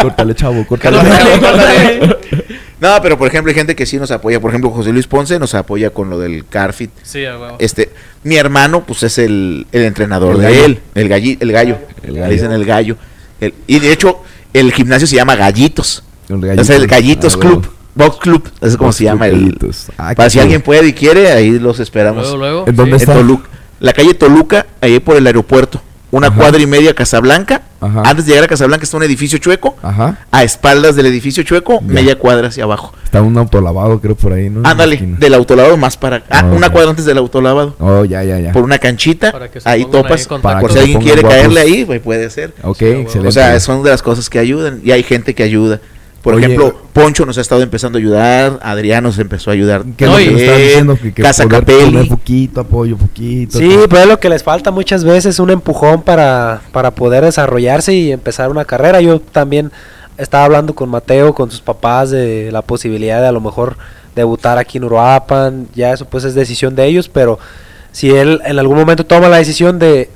Córtale, 0.00 0.34
chavo, 0.34 0.66
córtale. 0.66 0.98
Córtale, 0.98 1.40
córtale. 1.40 2.16
No, 2.80 3.00
pero 3.00 3.16
por 3.16 3.28
ejemplo 3.28 3.48
hay 3.50 3.54
gente 3.54 3.74
que 3.74 3.86
sí 3.86 3.96
nos 3.96 4.10
apoya. 4.10 4.40
Por 4.40 4.50
ejemplo, 4.50 4.70
José 4.70 4.92
Luis 4.92 5.06
Ponce 5.06 5.38
nos 5.38 5.54
apoya 5.54 5.90
con 5.90 6.10
lo 6.10 6.18
del 6.18 6.44
Carfit. 6.46 6.90
Sí, 7.02 7.24
a 7.24 7.38
huevo. 7.38 7.56
Este, 7.58 7.90
mi 8.24 8.36
hermano, 8.36 8.84
pues 8.84 9.02
es 9.04 9.16
el, 9.18 9.66
el 9.72 9.82
entrenador 9.84 10.34
El 10.36 10.40
de 10.42 10.46
gallo. 10.50 10.64
él, 10.66 10.80
el 10.94 11.08
galli, 11.08 11.38
el 11.40 11.52
gallo. 11.52 11.78
El 12.02 12.14
Le 12.14 12.28
dicen 12.28 12.52
el 12.52 12.64
gallo. 12.66 12.96
El- 13.40 13.54
y 13.66 13.78
de 13.78 13.92
hecho, 13.92 14.22
el 14.52 14.72
gimnasio 14.72 15.06
se 15.06 15.16
llama 15.16 15.34
Gallitos. 15.36 16.02
El 16.28 16.44
Es 16.58 16.68
el 16.70 16.86
Gallitos 16.86 17.36
Ah, 17.36 17.40
Club. 17.40 17.72
Box 17.94 18.16
Club. 18.18 18.48
Es 18.60 18.76
como 18.76 18.88
Box 18.88 18.96
se 18.96 19.04
llama 19.04 19.26
el. 19.28 19.56
Ah, 19.98 20.12
Para 20.16 20.30
si 20.30 20.38
alguien 20.40 20.62
puede 20.62 20.88
y 20.88 20.92
quiere, 20.92 21.30
ahí 21.32 21.58
los 21.58 21.78
esperamos. 21.80 22.24
Luego, 22.24 22.36
luego. 22.38 22.64
¿En 22.66 22.76
dónde 22.76 22.98
sí. 22.98 23.04
En 23.04 23.10
está? 23.10 23.14
Toluca. 23.14 23.48
La 23.80 23.92
calle 23.92 24.14
Toluca, 24.14 24.66
ahí 24.80 24.98
por 25.00 25.16
el 25.16 25.26
aeropuerto. 25.26 25.80
Una 26.10 26.28
Ajá. 26.28 26.36
cuadra 26.36 26.62
y 26.62 26.66
media 26.66 26.94
Casablanca. 26.94 27.62
Ajá. 27.80 28.02
Antes 28.06 28.24
de 28.24 28.30
llegar 28.30 28.44
a 28.44 28.48
Casablanca 28.48 28.84
está 28.84 28.96
un 28.96 29.02
edificio 29.02 29.36
chueco. 29.38 29.76
Ajá. 29.82 30.16
A 30.30 30.44
espaldas 30.44 30.94
del 30.94 31.06
edificio 31.06 31.42
chueco, 31.42 31.80
Ya. 31.80 31.86
media 31.92 32.16
cuadra 32.18 32.48
hacia 32.48 32.62
abajo. 32.64 32.94
Está 33.04 33.20
un 33.20 33.36
autolavado, 33.36 34.00
creo, 34.00 34.14
por 34.14 34.32
ahí, 34.32 34.48
¿no? 34.48 34.60
Ándale, 34.64 34.96
del 35.18 35.34
autolavado 35.34 35.76
más 35.76 35.96
para. 35.96 36.18
Ah, 36.30 36.42
Ah, 36.42 36.44
una 36.54 36.70
cuadra 36.70 36.90
antes 36.90 37.04
del 37.04 37.18
autolavado. 37.18 37.74
Oh, 37.80 38.04
ya, 38.04 38.22
ya, 38.22 38.38
ya. 38.38 38.52
Por 38.52 38.62
una 38.62 38.78
canchita, 38.78 39.32
Para 39.32 39.50
que 39.50 39.60
se 39.60 39.68
ahí 39.68 39.84
topas. 39.86 40.26
Para 40.40 40.60
por 40.60 40.68
que 40.70 40.74
si 40.74 40.80
alguien 40.80 41.00
quiere 41.00 41.20
guapos. 41.22 41.36
caerle 41.36 41.60
ahí, 41.60 41.84
pues 41.84 42.00
puede 42.00 42.30
ser. 42.30 42.54
Ok, 42.62 42.80
excelente. 42.82 43.28
O 43.28 43.32
sea, 43.32 43.58
son 43.58 43.82
de 43.82 43.90
las 43.90 44.02
cosas 44.02 44.30
que 44.30 44.38
ayudan. 44.38 44.80
Y 44.84 44.92
hay 44.92 45.02
gente 45.02 45.34
que 45.34 45.42
ayuda. 45.42 45.80
Por 46.24 46.34
Oye. 46.34 46.46
ejemplo, 46.46 46.74
Poncho 46.94 47.26
nos 47.26 47.36
ha 47.36 47.42
estado 47.42 47.60
empezando 47.62 47.98
a 47.98 48.00
ayudar. 48.00 48.58
Adrián 48.62 49.04
nos 49.04 49.18
empezó 49.18 49.50
a 49.50 49.52
ayudar. 49.52 49.84
¿Qué 49.96 50.06
es 50.06 50.10
lo 50.10 50.16
que 50.16 50.22
Oye, 50.22 50.32
nos 50.32 50.40
estaban 50.40 50.60
diciendo? 50.62 50.96
Que, 50.96 51.12
que 51.14 51.22
Casa 51.22 51.44
poder 51.44 51.60
Capelli. 51.60 51.84
poner 51.92 52.08
poquito, 52.08 52.60
apoyo, 52.62 52.96
poquito. 52.96 53.58
Sí, 53.58 53.76
pues 53.90 54.02
es 54.02 54.08
lo 54.08 54.18
que 54.18 54.30
les 54.30 54.42
falta 54.42 54.70
muchas 54.70 55.04
veces, 55.04 55.38
un 55.38 55.50
empujón 55.50 56.00
para, 56.02 56.62
para 56.72 56.92
poder 56.92 57.24
desarrollarse 57.24 57.92
y 57.92 58.10
empezar 58.10 58.50
una 58.50 58.64
carrera. 58.64 59.02
Yo 59.02 59.20
también 59.20 59.70
estaba 60.16 60.46
hablando 60.46 60.74
con 60.74 60.88
Mateo, 60.88 61.34
con 61.34 61.50
sus 61.50 61.60
papás, 61.60 62.10
de 62.10 62.50
la 62.50 62.62
posibilidad 62.62 63.20
de 63.20 63.26
a 63.28 63.32
lo 63.32 63.42
mejor 63.42 63.76
debutar 64.16 64.56
aquí 64.56 64.78
en 64.78 64.84
Uruapan. 64.84 65.68
Ya 65.74 65.92
eso 65.92 66.06
pues 66.06 66.24
es 66.24 66.34
decisión 66.34 66.74
de 66.74 66.86
ellos, 66.86 67.10
pero 67.10 67.38
si 67.92 68.10
él 68.10 68.40
en 68.46 68.58
algún 68.58 68.78
momento 68.78 69.04
toma 69.04 69.28
la 69.28 69.36
decisión 69.36 69.78
de 69.78 70.08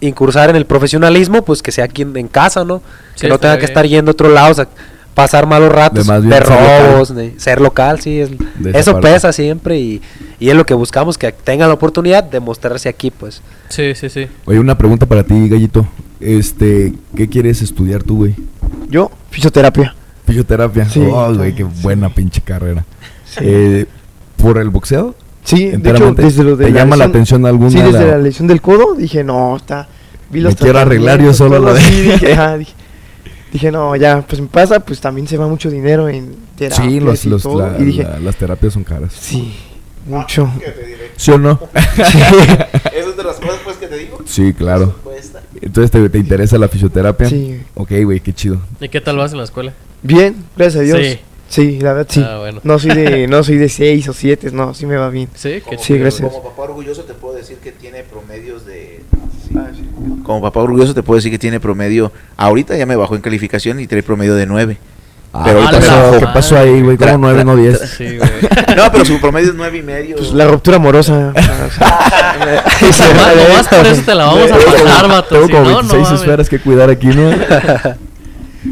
incursar 0.00 0.50
en 0.50 0.56
el 0.56 0.66
profesionalismo, 0.66 1.42
pues 1.42 1.62
que 1.62 1.72
sea 1.72 1.84
aquí 1.84 2.02
en, 2.02 2.16
en 2.16 2.28
casa, 2.28 2.64
¿no? 2.64 2.82
Sí, 3.14 3.22
que 3.22 3.28
no 3.28 3.38
tenga 3.38 3.54
estaría 3.54 3.58
que 3.60 3.64
estar 3.66 3.82
bien. 3.84 3.94
yendo 3.98 4.10
a 4.10 4.12
otro 4.12 4.28
lado, 4.28 4.50
o 4.50 4.54
sea, 4.54 4.68
pasar 5.14 5.46
malos 5.46 5.70
ratos 5.72 6.06
De 6.06 6.12
de, 6.12 6.18
más 6.18 6.22
bien 6.22 6.32
ser 6.34 6.46
robos, 6.46 7.14
de 7.14 7.34
ser 7.38 7.60
local, 7.60 8.00
sí, 8.00 8.20
es- 8.20 8.30
eso 8.74 8.92
parte. 8.92 9.08
pesa 9.12 9.32
siempre 9.32 9.78
y, 9.78 10.00
y 10.40 10.48
es 10.50 10.56
lo 10.56 10.64
que 10.66 10.74
buscamos, 10.74 11.18
que 11.18 11.32
tengan 11.32 11.68
la 11.68 11.74
oportunidad 11.74 12.24
de 12.24 12.40
mostrarse 12.40 12.88
aquí, 12.88 13.10
pues. 13.10 13.42
Sí, 13.68 13.94
sí, 13.94 14.08
sí. 14.08 14.26
Oye, 14.46 14.58
una 14.58 14.76
pregunta 14.78 15.06
para 15.06 15.22
ti, 15.24 15.48
Gallito. 15.48 15.86
Este, 16.20 16.94
¿qué 17.16 17.28
quieres 17.28 17.62
estudiar 17.62 18.02
tú, 18.02 18.16
güey? 18.18 18.34
Yo, 18.88 19.10
fisioterapia. 19.30 19.94
Fisioterapia. 20.26 20.88
Sí. 20.88 21.00
Oh, 21.10 21.34
güey, 21.34 21.54
qué 21.54 21.64
buena 21.64 22.08
pinche 22.08 22.40
carrera. 22.40 22.84
Eh, 23.40 23.86
¿Por 24.36 24.58
el 24.58 24.70
boxeo? 24.70 25.14
Sí, 25.44 25.56
de 25.64 25.68
hecho, 25.68 25.74
Enteramente. 25.76 26.22
desde 26.22 26.44
lo 26.44 26.56
de 26.56 26.66
¿Te 26.66 26.72
llama 26.72 26.96
la 26.96 27.06
atención 27.06 27.44
alguna 27.46 27.70
Sí, 27.70 27.78
desde 27.80 27.92
la- 28.06 28.12
la 28.12 28.18
lesión 28.18 28.46
del 28.46 28.60
codo, 28.60 28.94
dije, 28.94 29.24
no, 29.24 29.56
está... 29.56 29.88
Vi 30.30 30.40
Me 30.40 30.54
quiero 30.54 30.78
arreglar 30.78 31.20
yo 31.20 31.34
solo 31.34 31.58
la 31.58 31.74
de- 31.74 31.80
dije, 31.80 32.32
ajá, 32.32 32.56
dije, 32.56 32.72
dije, 33.52 33.70
no, 33.70 33.94
ya, 33.96 34.24
pues 34.26 34.40
me 34.40 34.48
pasa, 34.48 34.80
pues 34.80 35.00
también 35.00 35.26
se 35.28 35.36
va 35.36 35.46
mucho 35.46 35.70
dinero 35.70 36.08
en 36.08 36.34
terapia 36.56 36.84
Sí, 36.84 37.00
los, 37.00 37.24
los- 37.26 37.42
todo. 37.42 37.60
la- 37.70 37.78
y 37.78 37.84
dije, 37.84 38.02
la- 38.04 38.18
las 38.20 38.36
terapias 38.36 38.72
son 38.72 38.84
caras. 38.84 39.12
sí, 39.18 39.54
mucho. 40.06 40.50
¿Sí 41.16 41.30
o 41.30 41.38
no? 41.38 41.60
Esa 41.74 42.88
es 43.10 43.16
de 43.16 43.22
las 43.24 43.36
cosas 43.36 43.60
pues 43.64 43.76
que 43.76 43.86
te 43.86 43.96
digo. 43.98 44.18
Sí, 44.24 44.52
claro. 44.52 44.94
Cuesta. 45.04 45.42
Entonces, 45.60 45.90
¿te, 45.90 46.08
te 46.08 46.18
interesa 46.18 46.58
la 46.58 46.68
fisioterapia? 46.68 47.28
Sí. 47.28 47.60
Ok, 47.74 47.92
güey, 48.04 48.20
qué 48.20 48.32
chido. 48.32 48.60
¿Y 48.80 48.88
qué 48.88 49.00
tal 49.00 49.16
vas 49.18 49.32
en 49.32 49.38
la 49.38 49.44
escuela? 49.44 49.72
Bien, 50.02 50.34
gracias 50.56 50.80
a 50.80 50.84
Dios. 50.84 50.98
Sí. 51.00 51.18
Sí, 51.48 51.78
la 51.80 51.92
verdad 51.92 52.08
sí. 52.10 52.24
Ah, 52.26 52.38
bueno. 52.38 52.60
No 52.64 52.78
soy 52.78 52.94
de 52.94 53.26
no 53.28 53.44
soy 53.44 53.58
de 53.58 53.68
6 53.68 54.08
o 54.08 54.12
7, 54.14 54.50
no, 54.52 54.72
sí 54.72 54.86
me 54.86 54.96
va 54.96 55.10
bien. 55.10 55.28
Sí, 55.34 55.60
qué 55.68 55.76
Sí, 55.76 55.84
chido, 55.84 55.98
gracias. 56.00 56.32
como 56.32 56.42
papá 56.42 56.62
orgulloso 56.62 57.02
te 57.04 57.12
puedo 57.12 57.34
decir 57.34 57.58
que 57.58 57.72
tiene 57.72 58.02
promedios 58.04 58.64
de... 58.64 59.02
Como 60.22 60.40
papá 60.40 60.60
orgulloso 60.60 60.94
te 60.94 61.02
puedo 61.02 61.16
decir 61.16 61.30
que 61.30 61.38
tiene 61.38 61.60
promedio... 61.60 62.12
Ahorita 62.36 62.76
ya 62.76 62.86
me 62.86 62.96
bajó 62.96 63.14
en 63.16 63.20
calificación 63.22 63.80
y 63.80 63.86
trae 63.86 64.02
promedio 64.02 64.34
de 64.34 64.46
9. 64.46 64.76
Pero 65.32 65.44
¿qué 65.44 65.50
ahorita 65.64 65.80
pasó? 65.80 66.18
¿Qué 66.18 66.26
pasó 66.26 66.58
ahí, 66.58 66.82
güey? 66.82 66.96
¿Cómo 66.98 67.10
Tra- 67.10 67.18
9, 67.18 67.44
no 67.44 67.56
10? 67.56 67.80
Sí, 67.96 68.04
güey. 68.18 68.30
No, 68.76 68.92
pero 68.92 69.04
su 69.04 69.18
promedio 69.20 69.48
es 69.50 69.54
9 69.54 69.78
y 69.78 69.82
medio. 69.82 70.16
Pues 70.16 70.32
la 70.32 70.46
ruptura 70.46 70.76
amorosa. 70.76 71.32
Nomás, 73.38 73.68
por 73.68 73.86
eso 73.86 74.02
te 74.02 74.14
la 74.14 74.24
vamos 74.26 74.50
a 74.50 74.56
pasar, 74.56 75.08
vato. 75.08 75.34
Tengo 75.34 75.48
como 75.48 75.62
no, 75.62 75.70
no 75.70 75.88
26 75.88 76.02
mames. 76.02 76.20
esferas 76.20 76.48
que 76.48 76.58
cuidar 76.58 76.90
aquí, 76.90 77.06
¿no? 77.06 77.30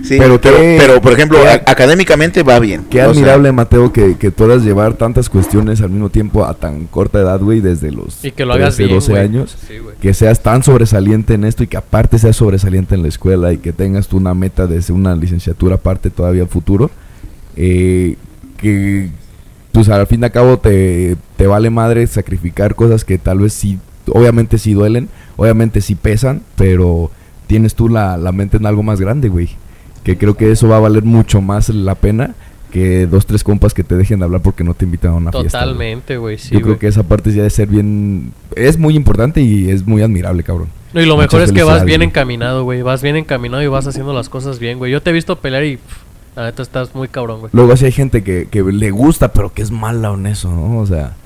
Sí, 0.04 0.16
Pero 0.18 0.40
pero, 0.40 0.56
qué- 0.58 0.76
pero, 0.78 1.00
por 1.00 1.12
ejemplo, 1.12 1.38
qué- 1.42 1.48
a- 1.48 1.62
académicamente 1.66 2.42
va 2.44 2.58
bien. 2.60 2.84
Qué 2.88 2.98
sea, 2.98 3.06
admirable, 3.10 3.50
Mateo, 3.50 3.92
que, 3.92 4.16
que 4.16 4.30
puedas 4.30 4.62
llevar 4.62 4.94
tantas 4.94 5.28
cuestiones 5.28 5.80
al 5.80 5.90
mismo 5.90 6.10
tiempo 6.10 6.44
a 6.44 6.54
tan 6.54 6.86
corta 6.86 7.18
edad, 7.18 7.40
güey, 7.40 7.60
desde 7.60 7.90
los 7.90 8.24
Y 8.24 8.30
que 8.30 8.44
lo 8.44 8.52
hagas 8.52 8.76
13, 8.76 8.84
bien, 8.84 8.96
12 8.96 9.10
güey. 9.12 9.22
años. 9.24 9.56
Sí. 9.66 9.74
Que 10.00 10.14
seas 10.14 10.40
tan 10.42 10.62
sobresaliente 10.62 11.34
en 11.34 11.44
esto 11.44 11.64
y 11.64 11.66
que 11.66 11.76
aparte 11.76 12.18
seas 12.20 12.36
sobresaliente 12.36 12.94
en 12.94 13.02
la 13.02 13.08
escuela 13.08 13.52
y 13.52 13.58
que 13.58 13.72
tengas 13.72 14.06
tú 14.06 14.16
una 14.18 14.32
meta 14.32 14.66
de 14.68 14.80
ser 14.80 14.94
una 14.94 15.14
licenciatura 15.16 15.74
aparte 15.74 16.10
todavía 16.10 16.46
futuro. 16.46 16.90
eh, 17.56 18.16
que, 18.58 19.08
pues 19.72 19.88
al 19.88 20.06
fin 20.06 20.20
y 20.22 20.24
al 20.24 20.32
cabo 20.32 20.58
te, 20.58 21.16
te 21.36 21.46
vale 21.46 21.70
madre 21.70 22.06
sacrificar 22.06 22.74
cosas 22.74 23.04
que 23.04 23.18
tal 23.18 23.38
vez 23.40 23.52
sí, 23.52 23.78
obviamente 24.08 24.58
sí 24.58 24.72
duelen, 24.72 25.08
obviamente 25.36 25.80
sí 25.80 25.94
pesan, 25.94 26.42
pero 26.56 27.10
tienes 27.46 27.74
tú 27.74 27.88
la, 27.88 28.16
la 28.16 28.30
mente 28.32 28.56
en 28.58 28.66
algo 28.66 28.82
más 28.82 29.00
grande, 29.00 29.28
güey. 29.28 29.48
Que 30.04 30.16
creo 30.16 30.36
que 30.36 30.50
eso 30.50 30.68
va 30.68 30.76
a 30.76 30.80
valer 30.80 31.04
mucho 31.04 31.40
más 31.40 31.68
la 31.68 31.94
pena 31.94 32.34
que 32.70 33.06
dos, 33.06 33.26
tres 33.26 33.44
compas 33.44 33.74
que 33.74 33.84
te 33.84 33.96
dejen 33.96 34.20
de 34.20 34.24
hablar 34.24 34.42
porque 34.42 34.64
no 34.64 34.74
te 34.74 34.84
invitan 34.84 35.10
a 35.10 35.14
una 35.14 35.32
fiesta. 35.32 35.58
güey. 35.58 35.66
Totalmente, 35.72 36.16
güey. 36.16 36.38
Sí, 36.38 36.54
Yo 36.54 36.60
creo 36.62 36.78
que 36.78 36.86
esa 36.86 37.02
parte 37.02 37.32
ya 37.32 37.42
de 37.42 37.50
ser 37.50 37.68
bien... 37.68 38.32
Es 38.56 38.78
muy 38.78 38.94
importante 38.94 39.40
y 39.42 39.70
es 39.70 39.86
muy 39.86 40.02
admirable, 40.02 40.42
cabrón. 40.42 40.68
No, 40.92 41.00
y 41.00 41.06
lo 41.06 41.16
Muchas 41.16 41.32
mejor 41.32 41.48
es 41.48 41.52
que 41.52 41.62
vas 41.62 41.84
bien 41.84 42.02
encaminado, 42.02 42.64
güey. 42.64 42.82
Vas 42.82 43.02
bien 43.02 43.16
encaminado 43.16 43.62
y 43.62 43.66
vas 43.66 43.86
haciendo 43.86 44.12
las 44.12 44.28
cosas 44.28 44.58
bien, 44.58 44.78
güey. 44.78 44.90
Yo 44.90 45.02
te 45.02 45.10
he 45.10 45.12
visto 45.12 45.36
pelear 45.36 45.64
y 45.64 45.76
pff, 45.76 45.98
la 46.36 46.44
neta 46.44 46.62
estás 46.62 46.94
muy 46.94 47.08
cabrón, 47.08 47.40
güey. 47.40 47.50
Luego 47.52 47.72
así 47.72 47.84
hay 47.84 47.92
gente 47.92 48.22
que, 48.22 48.48
que 48.50 48.62
le 48.62 48.90
gusta, 48.90 49.32
pero 49.32 49.52
que 49.52 49.62
es 49.62 49.70
mala 49.70 50.12
en 50.14 50.26
eso, 50.26 50.50
¿no? 50.50 50.78
O 50.78 50.86
sea, 50.86 51.16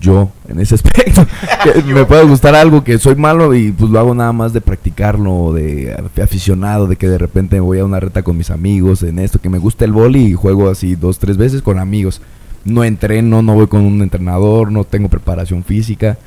yo, 0.00 0.30
en 0.48 0.60
ese 0.60 0.74
aspecto, 0.76 1.26
me 1.86 2.04
puede 2.04 2.24
gustar 2.24 2.54
algo 2.54 2.84
que 2.84 2.98
soy 2.98 3.14
malo 3.14 3.54
y 3.54 3.72
pues 3.72 3.90
lo 3.90 3.98
hago 3.98 4.14
nada 4.14 4.32
más 4.32 4.52
de 4.52 4.60
practicarlo, 4.60 5.52
de 5.52 5.96
af- 5.96 6.22
aficionado, 6.22 6.86
de 6.86 6.96
que 6.96 7.08
de 7.08 7.18
repente 7.18 7.60
voy 7.60 7.78
a 7.78 7.84
una 7.84 8.00
reta 8.00 8.22
con 8.22 8.36
mis 8.36 8.50
amigos 8.50 9.02
en 9.02 9.18
esto, 9.18 9.40
que 9.40 9.48
me 9.48 9.58
gusta 9.58 9.84
el 9.84 9.92
boli 9.92 10.26
y 10.26 10.34
juego 10.34 10.68
así 10.68 10.94
dos, 10.94 11.18
tres 11.18 11.36
veces 11.36 11.62
con 11.62 11.78
amigos. 11.78 12.20
No 12.64 12.82
entreno, 12.84 13.42
no 13.42 13.54
voy 13.54 13.66
con 13.66 13.82
un 13.82 14.00
entrenador, 14.02 14.72
no 14.72 14.84
tengo 14.84 15.08
preparación 15.08 15.64
física, 15.64 16.18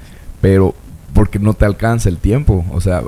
pero 0.41 0.73
porque 1.13 1.39
no 1.39 1.53
te 1.53 1.65
alcanza 1.65 2.09
el 2.09 2.17
tiempo, 2.17 2.63
o 2.71 2.79
sea, 2.81 3.01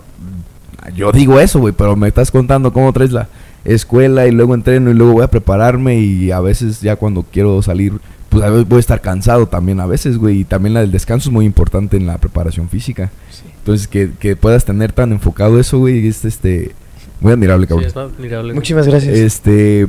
yo 0.95 1.11
digo 1.11 1.39
eso, 1.39 1.59
güey, 1.59 1.73
pero 1.73 1.95
me 1.95 2.07
estás 2.07 2.31
contando 2.31 2.73
cómo 2.73 2.91
traes 2.93 3.11
la 3.11 3.27
escuela 3.65 4.25
y 4.25 4.31
luego 4.31 4.55
entreno 4.55 4.89
y 4.89 4.93
luego 4.95 5.13
voy 5.13 5.23
a 5.23 5.29
prepararme 5.29 5.99
y 5.99 6.31
a 6.31 6.39
veces 6.39 6.81
ya 6.81 6.95
cuando 6.95 7.23
quiero 7.23 7.61
salir, 7.61 7.93
pues 8.29 8.43
a 8.43 8.49
veces 8.49 8.67
voy 8.69 8.77
a 8.77 8.79
estar 8.79 9.01
cansado 9.01 9.47
también 9.47 9.79
a 9.79 9.85
veces, 9.85 10.17
güey, 10.17 10.41
y 10.41 10.43
también 10.45 10.73
la 10.73 10.81
del 10.81 10.91
descanso 10.91 11.29
es 11.29 11.33
muy 11.33 11.45
importante 11.45 11.97
en 11.97 12.05
la 12.05 12.17
preparación 12.17 12.69
física. 12.69 13.11
Entonces, 13.57 13.87
que, 13.87 14.11
que 14.19 14.35
puedas 14.35 14.65
tener 14.65 14.91
tan 14.93 15.11
enfocado 15.11 15.59
eso, 15.59 15.79
güey, 15.79 16.07
es 16.07 16.23
este 16.25 16.73
muy 17.21 17.33
admirable, 17.33 17.65
Sí, 17.65 17.69
cabrón. 17.69 17.87
es 17.87 17.97
admirable. 17.97 18.53
Muchísimas 18.53 18.87
gracias. 18.87 19.13
Este, 19.17 19.87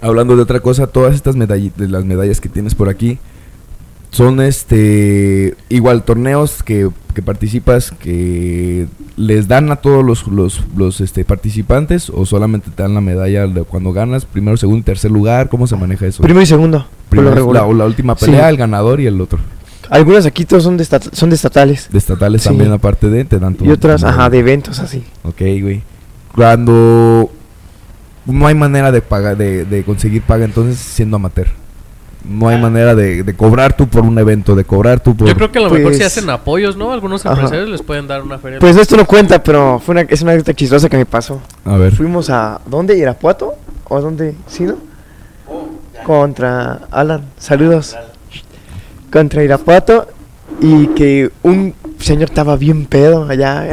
hablando 0.00 0.36
de 0.36 0.42
otra 0.42 0.60
cosa, 0.60 0.86
todas 0.86 1.14
estas 1.14 1.36
medallitas, 1.36 1.78
de 1.78 1.88
las 1.88 2.04
medallas 2.04 2.40
que 2.40 2.48
tienes 2.48 2.74
por 2.74 2.88
aquí, 2.88 3.18
son 4.10 4.40
este, 4.40 5.54
igual 5.68 6.02
torneos 6.02 6.62
que, 6.62 6.88
que 7.14 7.22
participas, 7.22 7.92
que 7.92 8.86
les 9.16 9.46
dan 9.48 9.70
a 9.70 9.76
todos 9.76 10.04
los, 10.04 10.26
los, 10.26 10.62
los 10.76 11.00
este, 11.00 11.24
participantes 11.24 12.10
o 12.10 12.26
solamente 12.26 12.70
te 12.74 12.82
dan 12.82 12.94
la 12.94 13.00
medalla 13.00 13.46
de 13.46 13.62
cuando 13.62 13.92
ganas, 13.92 14.24
primero, 14.24 14.56
segundo 14.56 14.80
y 14.80 14.82
tercer 14.82 15.10
lugar, 15.10 15.48
¿cómo 15.48 15.66
se 15.66 15.76
maneja 15.76 16.06
eso? 16.06 16.22
Primero 16.22 16.42
y 16.42 16.46
segundo. 16.46 16.86
por 17.08 17.18
lo 17.22 17.30
Primero, 17.30 17.52
la, 17.52 17.72
la 17.72 17.86
última 17.86 18.16
Sí. 18.16 18.26
pelea, 18.26 18.48
el 18.48 18.56
ganador 18.56 19.00
y 19.00 19.06
el 19.06 19.20
otro. 19.20 19.38
Algunas 19.90 20.24
aquí 20.26 20.44
todos 20.44 20.62
son, 20.62 20.76
de 20.76 20.84
son 20.84 21.30
de 21.30 21.36
estatales. 21.36 21.88
De 21.90 21.98
estatales 21.98 22.42
Sí. 22.42 22.48
también, 22.48 22.72
aparte 22.72 23.08
de, 23.08 23.24
te 23.24 23.38
dan 23.38 23.54
tu 23.54 23.64
Y 23.64 23.70
otras, 23.70 24.04
ajá, 24.04 24.28
de 24.30 24.38
eventos 24.38 24.78
así. 24.80 25.02
Ok, 25.24 25.40
güey. 25.60 25.82
Cuando 26.34 27.30
no 28.26 28.46
hay 28.46 28.54
manera 28.54 28.92
de 28.92 29.02
pagar, 29.02 29.36
de, 29.36 29.64
de 29.64 29.82
conseguir 29.84 30.22
paga, 30.22 30.44
entonces 30.44 30.78
siendo 30.78 31.16
amateur. 31.16 31.48
No 32.24 32.48
hay 32.48 32.60
manera 32.60 32.94
de, 32.94 33.22
de 33.22 33.34
cobrar 33.34 33.74
tú 33.76 33.88
por 33.88 34.02
un 34.02 34.18
evento, 34.18 34.54
de 34.54 34.64
cobrar 34.64 35.00
tú 35.00 35.16
por... 35.16 35.26
Yo 35.26 35.34
creo 35.34 35.50
que 35.50 35.58
a 35.58 35.62
lo 35.62 35.70
mejor 35.70 35.92
si 35.92 35.98
Pues- 36.00 36.06
hacen 36.18 36.28
apoyos, 36.30 36.76
¿no? 36.76 36.92
Algunos 36.92 37.24
Ajá. 37.24 37.34
empresarios 37.34 37.68
les 37.70 37.82
pueden 37.82 38.06
dar 38.06 38.22
una 38.22 38.38
feria. 38.38 38.58
Pues 38.58 38.76
esto 38.76 38.96
no 38.96 39.06
cuenta, 39.06 39.42
pero 39.42 39.78
fue 39.84 39.92
una, 39.92 40.02
es 40.02 40.20
una 40.22 40.32
anécdota 40.32 40.54
chistosa 40.54 40.88
que 40.88 40.96
me 40.98 41.06
pasó. 41.06 41.40
A 41.64 41.76
ver. 41.76 41.92
Fuimos 41.94 42.28
a... 42.30 42.60
¿Dónde? 42.66 42.96
¿Irapuato? 42.98 43.54
¿O 43.88 43.96
a 43.96 44.00
dónde? 44.00 44.34
¿Sí, 44.46 44.64
no? 44.64 44.76
Contra 46.04 46.80
Alan. 46.90 47.22
Saludos. 47.38 47.96
Contra 49.12 49.42
Irapuato. 49.42 50.08
Y 50.60 50.88
que 50.88 51.30
un 51.42 51.74
señor 51.98 52.24
estaba 52.30 52.56
bien 52.56 52.86
pedo 52.86 53.26
allá. 53.28 53.66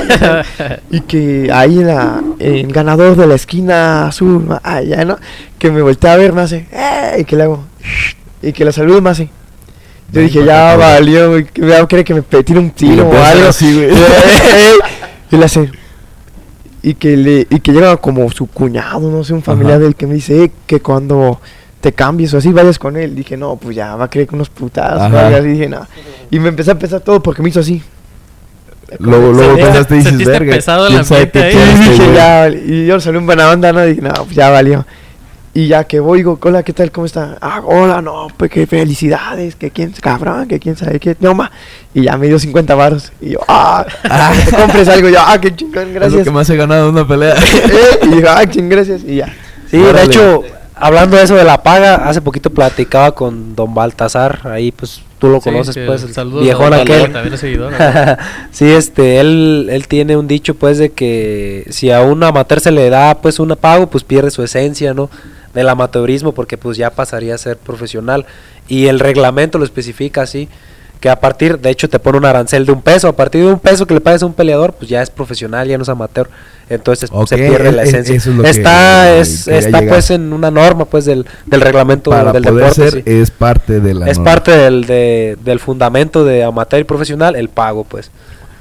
y 0.90 1.00
que 1.00 1.50
ahí 1.52 1.78
en 1.80 1.86
la, 1.86 2.22
el 2.38 2.66
ganador 2.72 3.16
de 3.16 3.26
la 3.26 3.34
esquina 3.34 4.06
azul, 4.08 4.46
allá, 4.62 5.04
¿no? 5.04 5.16
Que 5.58 5.70
me 5.70 5.82
voltea 5.82 6.12
a 6.12 6.16
ver, 6.16 6.32
me 6.32 6.42
hace... 6.42 6.66
"Eh", 6.72 7.18
Y 7.20 7.24
que 7.24 7.36
le 7.36 7.44
hago... 7.44 7.64
Y 8.42 8.52
que 8.52 8.64
le 8.64 8.72
saludo, 8.72 9.00
me 9.02 9.10
hace... 9.10 9.30
Yo 10.10 10.22
dije, 10.22 10.42
ya 10.44 10.74
valió, 10.76 11.28
güey, 11.30 11.44
que 11.44 11.60
me 11.60 11.68
va 11.68 11.80
a 11.80 11.86
querer 11.86 12.04
que 12.04 12.14
me 12.14 12.22
tire 12.22 12.58
un 12.58 12.66
Y 12.66 12.70
tiro 12.70 13.08
o 13.08 13.12
algo. 13.22 13.48
así, 13.48 13.74
güey. 13.74 13.90
y 15.30 15.36
le 15.36 15.44
hace. 15.44 15.70
Y 16.82 16.94
que, 16.94 17.14
le, 17.16 17.46
y 17.50 17.60
que 17.60 17.72
llega 17.72 17.94
como 17.98 18.30
su 18.30 18.46
cuñado, 18.46 19.10
no 19.10 19.22
sé, 19.22 19.34
un 19.34 19.42
familiar 19.42 19.74
Ajá. 19.74 19.84
del 19.84 19.96
que 19.96 20.06
me 20.06 20.14
dice 20.14 20.44
eh, 20.44 20.52
que 20.66 20.80
cuando 20.80 21.40
te 21.82 21.92
cambies 21.92 22.32
o 22.32 22.38
así 22.38 22.50
vayas 22.52 22.78
con 22.78 22.96
él. 22.96 23.14
Dije, 23.14 23.36
no, 23.36 23.56
pues 23.56 23.76
ya 23.76 23.96
va 23.96 24.04
a 24.06 24.10
creer 24.10 24.26
que 24.28 24.34
unos 24.34 24.48
putadas. 24.48 25.12
Así. 25.12 25.46
Dije, 25.48 25.68
no. 25.68 25.86
Y 26.30 26.38
me 26.40 26.48
empecé 26.48 26.70
a 26.70 26.78
pensar 26.78 27.00
todo 27.00 27.22
porque 27.22 27.42
me 27.42 27.50
hizo 27.50 27.60
así. 27.60 27.82
Luego, 28.98 29.32
luego 29.32 29.52
Sentiste- 29.56 29.64
pensaste 29.66 29.94
y 29.94 29.98
dices, 29.98 30.26
verga. 30.26 30.54
pesado 30.54 30.86
el 30.86 30.92
¿quién 30.94 31.04
sabe 31.04 31.20
ambiente 31.22 31.50
qué 31.50 31.58
ahí. 31.58 31.70
Este 31.74 31.90
dije, 31.90 32.04
güey?" 32.04 32.14
ya. 32.16 32.38
vale. 32.40 32.62
Y 32.66 32.86
yo 32.86 33.00
salí 33.00 33.18
un 33.18 33.26
buena 33.26 33.50
onda, 33.50 33.72
¿no? 33.72 33.84
Dije, 33.84 34.00
no, 34.00 34.12
pues 34.14 34.34
ya 34.34 34.50
valió. 34.50 34.86
Y 35.54 35.66
ya 35.66 35.82
que 35.84 35.98
voy, 35.98 36.18
digo, 36.18 36.38
hola, 36.40 36.62
¿qué 36.62 36.72
tal? 36.72 36.92
¿Cómo 36.92 37.04
está? 37.06 37.36
Ah, 37.40 37.62
hola, 37.64 38.00
no, 38.00 38.28
pues 38.36 38.48
que 38.50 38.66
felicidades, 38.66 39.56
que 39.56 39.70
quién, 39.72 39.90
cabrón, 40.00 40.46
que 40.46 40.60
quién 40.60 40.76
sabe 40.76 41.00
qué, 41.00 41.16
no 41.18 41.34
más. 41.34 41.50
Y 41.94 42.02
ya 42.02 42.16
me 42.16 42.28
dio 42.28 42.38
50 42.38 42.74
baros. 42.76 43.10
Y 43.20 43.30
yo, 43.30 43.40
ah, 43.48 43.84
que 44.44 44.50
te 44.50 44.56
compres 44.56 44.88
algo. 44.88 45.08
Yo, 45.08 45.18
ah, 45.20 45.40
qué 45.40 45.54
chingón, 45.56 45.88
Es 45.88 45.94
lo 45.94 46.00
gracias. 46.00 46.22
que 46.24 46.30
más 46.30 46.48
he 46.50 46.56
ganado 46.56 46.88
una 46.90 47.06
pelea. 47.08 47.34
Eh, 47.64 47.98
y 48.04 48.08
dijo, 48.08 48.28
ah, 48.30 48.46
ching, 48.48 48.68
gracias. 48.68 49.00
Y 49.04 49.16
ya. 49.16 49.34
Sí, 49.68 49.78
de 49.78 50.02
hecho, 50.04 50.42
hablando 50.76 51.16
de 51.16 51.24
eso 51.24 51.34
de 51.34 51.44
la 51.44 51.60
paga, 51.62 51.96
hace 52.08 52.20
poquito 52.20 52.50
platicaba 52.50 53.10
con 53.12 53.56
don 53.56 53.74
Baltasar, 53.74 54.40
ahí 54.44 54.70
pues 54.70 55.00
tú 55.18 55.28
lo 55.28 55.40
Sí, 55.40 55.50
conoces, 55.50 55.78
pues, 55.86 56.16
el 56.16 56.28
viejón 56.30 56.70
don 56.70 56.80
aquel. 56.80 57.12
También 57.12 57.34
es 57.34 57.40
seguidor. 57.40 57.72
¿no? 57.72 57.78
sí, 58.50 58.70
este, 58.70 59.20
él, 59.20 59.68
él 59.70 59.88
tiene 59.88 60.16
un 60.16 60.28
dicho, 60.28 60.54
pues, 60.54 60.78
de 60.78 60.90
que 60.90 61.66
si 61.70 61.90
a 61.90 62.02
un 62.02 62.22
amateur 62.22 62.60
se 62.60 62.70
le 62.70 62.88
da, 62.90 63.20
pues, 63.20 63.38
un 63.38 63.56
pago, 63.60 63.88
pues 63.88 64.04
pierde 64.04 64.30
su 64.30 64.42
esencia, 64.42 64.94
¿no? 64.94 65.10
Del 65.54 65.68
amateurismo, 65.68 66.32
porque 66.32 66.56
pues 66.56 66.76
ya 66.76 66.90
pasaría 66.90 67.34
a 67.34 67.38
ser 67.38 67.56
profesional. 67.56 68.26
Y 68.68 68.86
el 68.86 69.00
reglamento 69.00 69.58
lo 69.58 69.64
especifica 69.64 70.22
así, 70.22 70.48
que 71.00 71.08
a 71.08 71.20
partir, 71.20 71.58
de 71.60 71.70
hecho, 71.70 71.88
te 71.88 71.98
pone 72.00 72.18
un 72.18 72.24
arancel 72.24 72.66
de 72.66 72.72
un 72.72 72.82
peso, 72.82 73.06
a 73.08 73.12
partir 73.14 73.42
de 73.44 73.52
un 73.52 73.60
peso 73.60 73.86
que 73.86 73.94
le 73.94 74.00
pagues 74.00 74.22
a 74.22 74.26
un 74.26 74.32
peleador, 74.34 74.72
pues 74.72 74.90
ya 74.90 75.00
es 75.00 75.10
profesional, 75.10 75.68
ya 75.68 75.76
no 75.78 75.82
es 75.84 75.88
amateur. 75.88 76.28
Entonces 76.68 77.08
Ok, 77.12 77.28
se 77.28 77.36
pierde 77.36 77.72
la 77.72 77.82
es- 77.84 77.88
esencia. 77.94 78.16
es 78.16 78.24
que 78.24 78.50
está 78.50 79.16
es, 79.16 79.48
está 79.48 79.80
pues 79.88 80.10
en 80.10 80.32
una 80.32 80.50
norma 80.50 80.84
pues 80.84 81.04
del, 81.06 81.24
del 81.46 81.60
reglamento 81.62 82.10
Para 82.10 82.32
del 82.32 82.42
poder 82.42 82.54
deporte. 82.74 82.90
ser, 82.90 83.04
sí. 83.04 83.10
es 83.10 83.30
parte 83.30 83.80
de 83.80 83.94
la... 83.94 84.10
Es 84.10 84.18
norma. 84.18 84.30
parte 84.32 84.50
del, 84.50 84.84
de- 84.84 85.38
del 85.44 85.60
fundamento 85.60 86.24
de 86.24 86.44
amateur 86.44 86.80
y 86.80 86.84
profesional, 86.84 87.36
el 87.36 87.48
pago, 87.48 87.84
pues. 87.84 88.10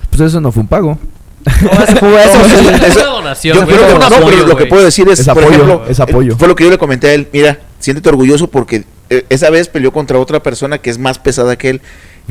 Pues 0.10 0.22
eso 0.22 0.40
no 0.40 0.52
fue 0.52 0.62
un 0.62 0.68
pago. 0.68 0.98
eso 1.46 1.58
fue- 1.98 2.24
eso 2.24 2.38
No, 2.38 2.44
fue- 2.46 2.62
eso- 2.72 2.72
Es 2.86 2.96
eso- 2.96 3.00
una 3.02 3.10
donación, 3.10 3.58
Yo 3.58 3.66
creo 3.66 3.88
que 3.88 3.94
no, 4.00 4.26
pero 4.30 4.48
lo 4.48 4.56
que 4.56 4.66
puedo 4.68 4.86
decir 4.86 5.10
es, 5.10 5.20
Es 5.20 5.26
por 5.28 5.40
apoyo, 5.40 5.50
ejemplo, 5.64 5.84
es 5.90 6.00
apoyo. 6.00 6.34
eh, 6.34 6.36
fue 6.38 6.48
lo 6.48 6.56
que 6.56 6.64
yo 6.66 6.70
le 6.70 6.78
comenté 6.78 7.08
a 7.10 7.14
él, 7.14 7.28
mira, 7.34 7.58
siéntete 7.80 8.08
orgulloso 8.10 8.48
porque 8.50 8.86
eh, 9.10 9.26
esa 9.30 9.50
vez 9.50 9.68
peleó 9.70 9.92
contra 9.92 10.18
otra 10.20 10.42
persona 10.42 10.78
que 10.78 10.90
es 10.90 10.98
más 10.98 11.20
pesada 11.20 11.58
que 11.58 11.70
él. 11.72 11.82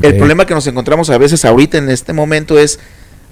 El 0.03 0.17
problema 0.17 0.47
que 0.47 0.55
nos 0.55 0.67
encontramos 0.67 1.11
a 1.11 1.19
veces 1.19 1.45
ahorita 1.45 1.79
en 1.79 1.89
este 1.91 2.13
momento 2.13 2.59
es, 2.59 2.79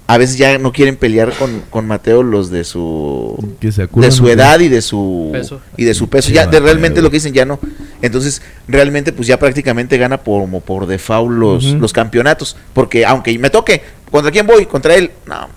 a 0.07 0.17
veces 0.17 0.37
ya 0.37 0.57
no 0.59 0.71
quieren 0.71 0.97
pelear 0.97 1.31
con, 1.33 1.61
con 1.69 1.87
Mateo 1.87 2.21
los 2.23 2.49
de 2.51 2.63
su 2.63 3.55
Que 3.59 3.71
se 3.71 3.87
de 3.87 4.11
su 4.11 4.27
edad 4.29 4.59
y 4.59 4.67
de 4.67 4.81
su 4.81 5.29
Peso. 5.31 5.61
y 5.77 5.83
de 5.85 5.93
su 5.93 6.09
peso. 6.09 6.27
Sí, 6.29 6.33
Ya 6.35 6.45
de 6.47 6.59
realmente 6.59 7.01
lo 7.01 7.09
que 7.09 7.15
dicen 7.17 7.33
ya 7.33 7.45
no. 7.45 7.59
Entonces, 8.01 8.41
realmente 8.67 9.13
pues 9.13 9.27
ya 9.27 9.39
prácticamente 9.39 9.97
gana 9.97 10.17
por, 10.23 10.41
como 10.41 10.61
por 10.61 10.85
default 10.85 11.31
los, 11.31 11.63
los 11.65 11.91
campeonatos, 11.93 12.55
porque 12.73 13.05
aunque 13.05 13.37
me 13.39 13.49
toque, 13.49 13.81
¿contra 14.11 14.31
quién 14.31 14.45
voy? 14.45 14.65
Contra 14.67 14.95
él. 14.95 15.11
No. 15.25 15.47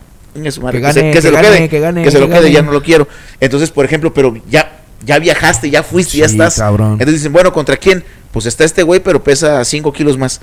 madre, 0.62 0.80
Que 0.80 0.86
que, 1.12 1.20
se, 1.20 1.28
que 1.28 1.30
lo 1.30 1.36
gane, 1.42 1.48
quede, 1.58 1.68
que 1.68 1.80
gane, 1.80 2.02
que 2.04 2.10
se 2.10 2.16
que 2.16 2.20
lo 2.20 2.28
quede, 2.28 2.40
gane. 2.42 2.52
ya 2.52 2.62
no 2.62 2.72
lo 2.72 2.82
quiero. 2.82 3.06
Entonces, 3.40 3.70
por 3.70 3.84
ejemplo, 3.84 4.14
pero 4.14 4.34
ya 4.48 4.74
ya 5.04 5.18
viajaste, 5.18 5.70
ya 5.70 5.82
fuiste, 5.82 6.16
ya 6.18 6.26
Sí, 6.28 6.34
estás. 6.34 6.56
cabrón. 6.56 6.92
Entonces 6.92 7.14
dicen, 7.16 7.32
bueno, 7.32 7.52
¿contra 7.52 7.76
quién? 7.76 8.02
Pues 8.32 8.46
está 8.46 8.64
este 8.64 8.82
güey, 8.82 9.00
pero 9.00 9.22
pesa 9.22 9.64
5 9.64 9.92
kilos 9.92 10.16
más. 10.18 10.40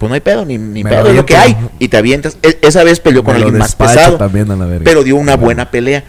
Pues 0.00 0.08
no 0.08 0.14
hay 0.14 0.20
pedo, 0.22 0.46
ni, 0.46 0.56
ni 0.56 0.82
pedo, 0.82 1.08
es 1.10 1.14
lo 1.14 1.26
que 1.26 1.36
hay. 1.36 1.54
Y 1.78 1.88
te 1.88 1.98
avientas. 1.98 2.38
E- 2.42 2.58
esa 2.62 2.82
vez 2.84 2.98
peleó 3.00 3.22
con 3.22 3.36
alguien 3.36 3.58
más 3.58 3.76
pesado 3.76 4.16
también 4.16 4.50
a 4.50 4.56
la 4.56 4.64
verga. 4.64 4.84
pero 4.84 5.04
dio 5.04 5.14
una 5.16 5.32
Bueno. 5.36 5.44
buena 5.44 5.70
pelea. 5.70 6.04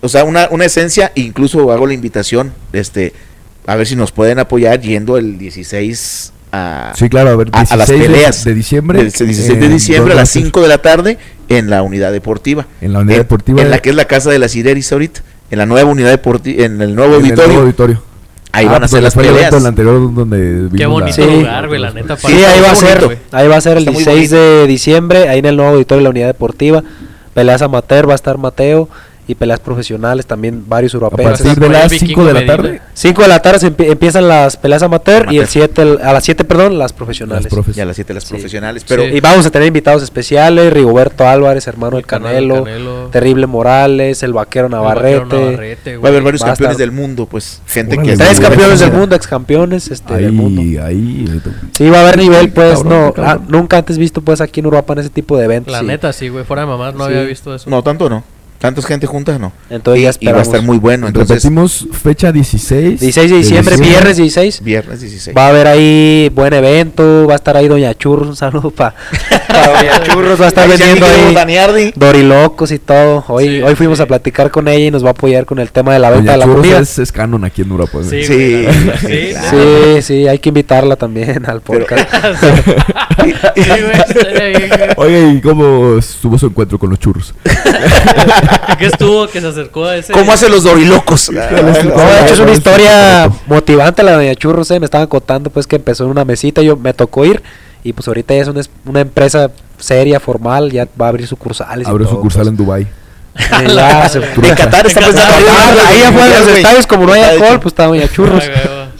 O 0.00 0.08
sea, 0.08 0.22
una, 0.22 0.46
una 0.52 0.64
esencia, 0.64 1.10
incluso 1.16 1.72
hago 1.72 1.86
la 1.88 1.92
invitación, 1.94 2.52
este, 2.72 3.12
a 3.66 3.74
ver 3.74 3.86
si 3.88 3.96
nos 3.96 4.12
pueden 4.12 4.38
apoyar 4.38 4.80
yendo 4.80 5.16
el 5.18 5.38
16 5.38 6.32
a, 6.52 6.92
Sí, 6.96 7.08
claro, 7.08 7.30
a 7.30 7.36
ver, 7.36 7.48
a- 7.52 7.58
a 7.58 7.62
16 7.64 7.78
las 7.78 7.90
peleas. 7.90 8.44
de, 8.44 8.54
diciembre. 8.54 8.98
el 9.00 9.06
16 9.10 9.58
de 9.60 9.68
diciembre 9.68 10.12
a 10.12 10.16
las 10.16 10.32
dos 10.32 10.42
5 10.42 10.60
de 10.62 10.68
la 10.68 10.78
tarde 10.78 11.18
en 11.48 11.68
la 11.68 11.82
unidad 11.82 12.12
deportiva. 12.12 12.66
En 12.80 12.92
la 12.92 13.00
unidad 13.00 13.16
En- 13.16 13.22
deportiva. 13.22 13.60
En 13.60 13.70
la 13.70 13.78
que 13.80 13.90
es 13.90 13.96
la 13.96 14.04
casa 14.04 14.30
de 14.30 14.38
las 14.38 14.54
Ireris 14.54 14.92
ahorita. 14.92 15.22
En 15.50 15.58
la 15.58 15.66
nueva 15.66 15.90
unidad 15.90 16.10
deportiva, 16.10 16.64
en 16.64 16.80
el 16.80 16.94
nuevo 16.94 17.16
en 17.16 17.26
el 17.26 17.34
nuevo 17.34 17.60
auditorio. 17.60 18.02
Ahí 18.54 18.66
Ah, 18.66 18.72
van 18.72 18.76
a 18.76 18.80
pues 18.80 18.90
ser 18.90 19.02
las 19.02 19.14
peleas. 19.14 19.52
el 19.52 19.66
anterior 19.66 20.14
donde 20.14 20.68
Qué 20.76 20.82
la- 20.82 20.88
bonito 20.88 21.14
Sí. 21.14 21.22
lugar, 21.22 21.68
güey, 21.68 21.80
la 21.80 21.90
neta. 21.90 22.16
Sí, 22.18 22.22
para- 22.26 22.52
ahí 22.52 22.60
va 22.60 22.70
a 22.70 22.74
ser, 22.76 23.18
ahí 23.32 23.48
va 23.48 23.56
a 23.56 23.60
ser 23.62 23.72
el 23.78 23.78
Está 23.78 23.90
muy 23.92 24.04
16 24.04 24.30
de 24.30 24.66
diciembre, 24.66 25.28
ahí 25.28 25.38
en 25.38 25.46
el 25.46 25.56
nuevo 25.56 25.72
auditorio 25.72 26.00
de 26.00 26.04
la 26.04 26.10
unidad 26.10 26.26
deportiva. 26.26 26.82
Peleas 27.32 27.62
amateur, 27.62 28.06
va 28.06 28.12
a 28.12 28.16
estar 28.16 28.36
Mateo 28.36 28.90
y 29.28 29.36
peleas 29.36 29.60
profesionales 29.60 30.26
también, 30.26 30.64
varios 30.66 30.94
A 30.94 30.96
europeos. 30.96 31.30
partir 31.40 31.54
de 31.58 31.66
el 31.66 31.72
las 31.72 31.90
vikingo 31.90 32.22
5 32.22 32.24
de 32.26 32.32
la 32.34 32.44
tarde. 32.46 32.80
5 32.92 33.22
de 33.22 33.28
la 33.28 33.40
tarde 33.40 33.58
se 33.60 33.68
empie- 33.76 33.90
empiezan 33.92 34.26
las 34.26 34.56
peleas 34.56 34.82
amateur, 34.82 35.32
y 35.32 35.38
el. 35.38 35.46
7 35.46 35.82
a 36.02 36.12
las 36.12 36.24
7, 36.24 36.44
perdón, 36.44 36.76
las 36.78 36.92
profesionales. 36.92 37.44
Las 37.44 37.52
profes. 37.52 37.76
Y 37.76 37.80
a 37.80 37.84
las 37.84 37.94
7 37.96 38.14
las 38.14 38.24
Sí. 38.24 38.30
profesionales. 38.34 38.84
Pero 38.88 39.04
Sí. 39.04 39.10
Y 39.10 39.20
vamos 39.20 39.46
a 39.46 39.50
tener 39.50 39.68
invitados 39.68 40.02
especiales, 40.02 40.72
Rigoberto 40.72 41.26
Álvarez, 41.28 41.66
hermano 41.68 41.96
del 41.96 42.06
Canelo, 42.06 42.64
Canelo, 42.64 43.08
Terrible 43.12 43.46
Morales, 43.46 44.22
el 44.24 44.32
vaquero 44.32 44.66
el 44.66 44.72
vaquero 44.72 44.84
Navarrete, 44.84 45.36
Navarrete, 45.50 45.96
va 45.98 46.08
a 46.08 46.10
haber 46.10 46.22
varios 46.22 46.42
va 46.42 46.46
a 46.46 46.48
campeones 46.50 46.76
estar- 46.76 46.86
del 46.86 46.92
mundo, 46.92 47.26
pues. 47.26 47.62
Gente 47.66 47.94
Órale, 47.96 48.10
que. 48.12 48.16
tres 48.18 48.40
campeones 48.40 48.80
del 48.80 48.92
mundo, 48.92 49.14
ex 49.16 49.26
campeones 49.26 49.88
este, 49.90 50.14
del 50.14 50.32
mundo. 50.32 50.60
Ahí, 50.62 50.76
ahí. 50.78 51.40
Sí, 51.78 51.88
va 51.88 51.98
a 51.98 52.02
haber 52.02 52.18
nivel, 52.18 52.50
pues, 52.50 52.80
cabrón, 52.80 52.88
no, 53.06 53.12
cabrón. 53.12 53.40
ah, 53.40 53.44
nunca 53.48 53.78
antes 53.78 53.98
visto, 53.98 54.20
pues, 54.20 54.40
aquí 54.40 54.60
en 54.60 54.66
Uruapan 54.66 54.98
ese 54.98 55.10
tipo 55.10 55.36
de 55.38 55.44
eventos. 55.44 55.70
La 55.72 55.80
sí. 55.80 55.86
neta, 55.86 56.12
sí, 56.12 56.28
güey. 56.28 56.44
Fuera 56.44 56.62
de 56.62 56.68
mamás 56.68 56.94
no 56.94 57.06
Sí. 57.06 57.12
había 57.12 57.22
visto 57.24 57.54
eso. 57.54 57.70
No, 57.70 57.82
tanto 57.82 58.10
no. 58.10 58.24
Tantas 58.62 58.86
gente 58.86 59.06
juntas 59.06 59.38
no. 59.38 59.52
Entonces 59.68 60.00
y, 60.20 60.24
ya 60.24 60.30
y 60.30 60.32
va 60.32 60.38
a 60.38 60.42
estar 60.42 60.62
muy 60.62 60.78
bueno. 60.78 61.06
Entonces, 61.08 61.42
Repetimos 61.42 61.86
fecha 62.02 62.32
16. 62.32 63.00
16 63.00 63.30
de 63.30 63.36
diciembre, 63.36 63.76
viernes 63.76 64.16
16. 64.16 64.62
viernes 64.62 65.00
16. 65.00 65.36
Va 65.36 65.46
a 65.46 65.48
haber 65.48 65.66
ahí 65.66 66.30
buen 66.34 66.52
evento, 66.54 67.26
va 67.26 67.34
a 67.34 67.36
estar 67.36 67.56
ahí 67.56 67.68
Doña 67.68 67.92
Churros, 67.94 68.28
un 68.28 68.36
saludo 68.36 68.70
para 68.70 68.94
Doña 69.48 70.02
Churros, 70.04 70.40
va 70.40 70.44
a 70.46 70.48
estar 70.48 70.68
vendiendo 70.68 71.04
ahí 71.04 71.34
Daniardi. 71.34 71.92
dorilocos 71.96 72.70
y 72.72 72.78
todo. 72.78 73.24
Hoy, 73.28 73.42
Sí, 73.42 73.62
hoy 73.62 73.74
fuimos 73.74 73.98
sí. 73.98 74.02
a 74.04 74.06
platicar 74.06 74.50
con 74.50 74.68
ella 74.68 74.86
y 74.86 74.90
nos 74.90 75.04
va 75.04 75.08
a 75.08 75.12
apoyar 75.12 75.44
con 75.44 75.58
el 75.58 75.70
tema 75.72 75.92
de 75.92 75.98
la 75.98 76.10
venta 76.10 76.32
Doña 76.32 76.32
de 76.32 76.38
la 76.38 76.44
Churros 76.44 76.60
comida. 76.62 76.78
es, 76.80 76.98
es 76.98 77.10
canon 77.12 77.44
aquí 77.44 77.62
en 77.62 77.70
Europa. 77.70 77.98
Sí, 78.08 78.22
Sí, 78.24 78.24
sí, 78.24 78.66
sí. 79.00 79.28
claro. 79.32 79.58
Sí, 79.96 80.02
sí, 80.02 80.28
hay 80.28 80.38
que 80.38 80.48
invitarla 80.50 80.94
también 80.96 81.44
al 81.46 81.60
Pero- 81.60 81.80
podcast. 81.86 82.08
Sí, 83.22 83.62
güey, 83.62 83.92
estaría 84.08 84.58
bien, 84.58 84.68
güey. 84.68 84.90
Oye, 84.96 85.32
¿y 85.34 85.40
cómo 85.40 85.98
estuvo 85.98 86.38
su 86.38 86.46
encuentro 86.46 86.78
con 86.78 86.90
los 86.90 86.98
churros? 86.98 87.34
¿Qué 88.78 88.86
estuvo 88.86 89.26
que 89.28 89.40
se 89.40 89.46
acercó 89.48 89.84
a 89.86 89.96
ese? 89.96 90.12
¿Cómo 90.12 90.32
hace 90.32 90.48
los 90.48 90.64
dorilocos? 90.64 91.30
No, 91.30 91.40
de 91.40 92.20
hecho 92.22 92.34
es 92.34 92.40
una 92.40 92.52
historia 92.52 93.30
motivante 93.46 94.02
la 94.02 94.12
de 94.12 94.16
Doña 94.26 94.34
Churros, 94.34 94.70
eh. 94.70 94.80
me 94.80 94.86
estaban 94.86 95.06
contando 95.06 95.50
pues 95.50 95.66
que 95.66 95.76
empezó 95.76 96.04
en 96.04 96.10
una 96.10 96.24
mesita, 96.24 96.62
yo 96.62 96.76
me 96.76 96.92
tocó 96.94 97.24
ir 97.24 97.42
y 97.84 97.92
pues 97.92 98.06
ahorita 98.08 98.34
ya 98.34 98.42
es 98.42 98.48
una, 98.48 98.60
es- 98.60 98.70
una 98.84 99.00
empresa 99.00 99.50
seria, 99.78 100.20
formal, 100.20 100.70
ya 100.70 100.86
va 101.00 101.06
a 101.06 101.08
abrir 101.08 101.26
sucursales. 101.26 101.86
todo, 101.86 101.98
sucursal 102.08 102.42
pues. 102.42 102.48
en 102.48 102.56
Dubai. 102.56 102.82
Eh, 102.82 102.88
En 103.34 104.54
Qatar 104.54 104.86
está 104.86 105.00
En 105.00 105.06
pensando 105.06 105.34
Qatar, 105.34 105.42
Ah, 105.78 105.88
ahí 105.88 106.02
afuera 106.02 106.28
de 106.28 106.40
los 106.46 106.48
estadios, 106.58 106.86
como 106.86 107.06
no 107.06 107.12
hay 107.12 107.22
alcohol, 107.22 107.60
pues 107.60 107.72
está 107.72 107.86
Doña 107.86 108.08
Churros. 108.12 108.44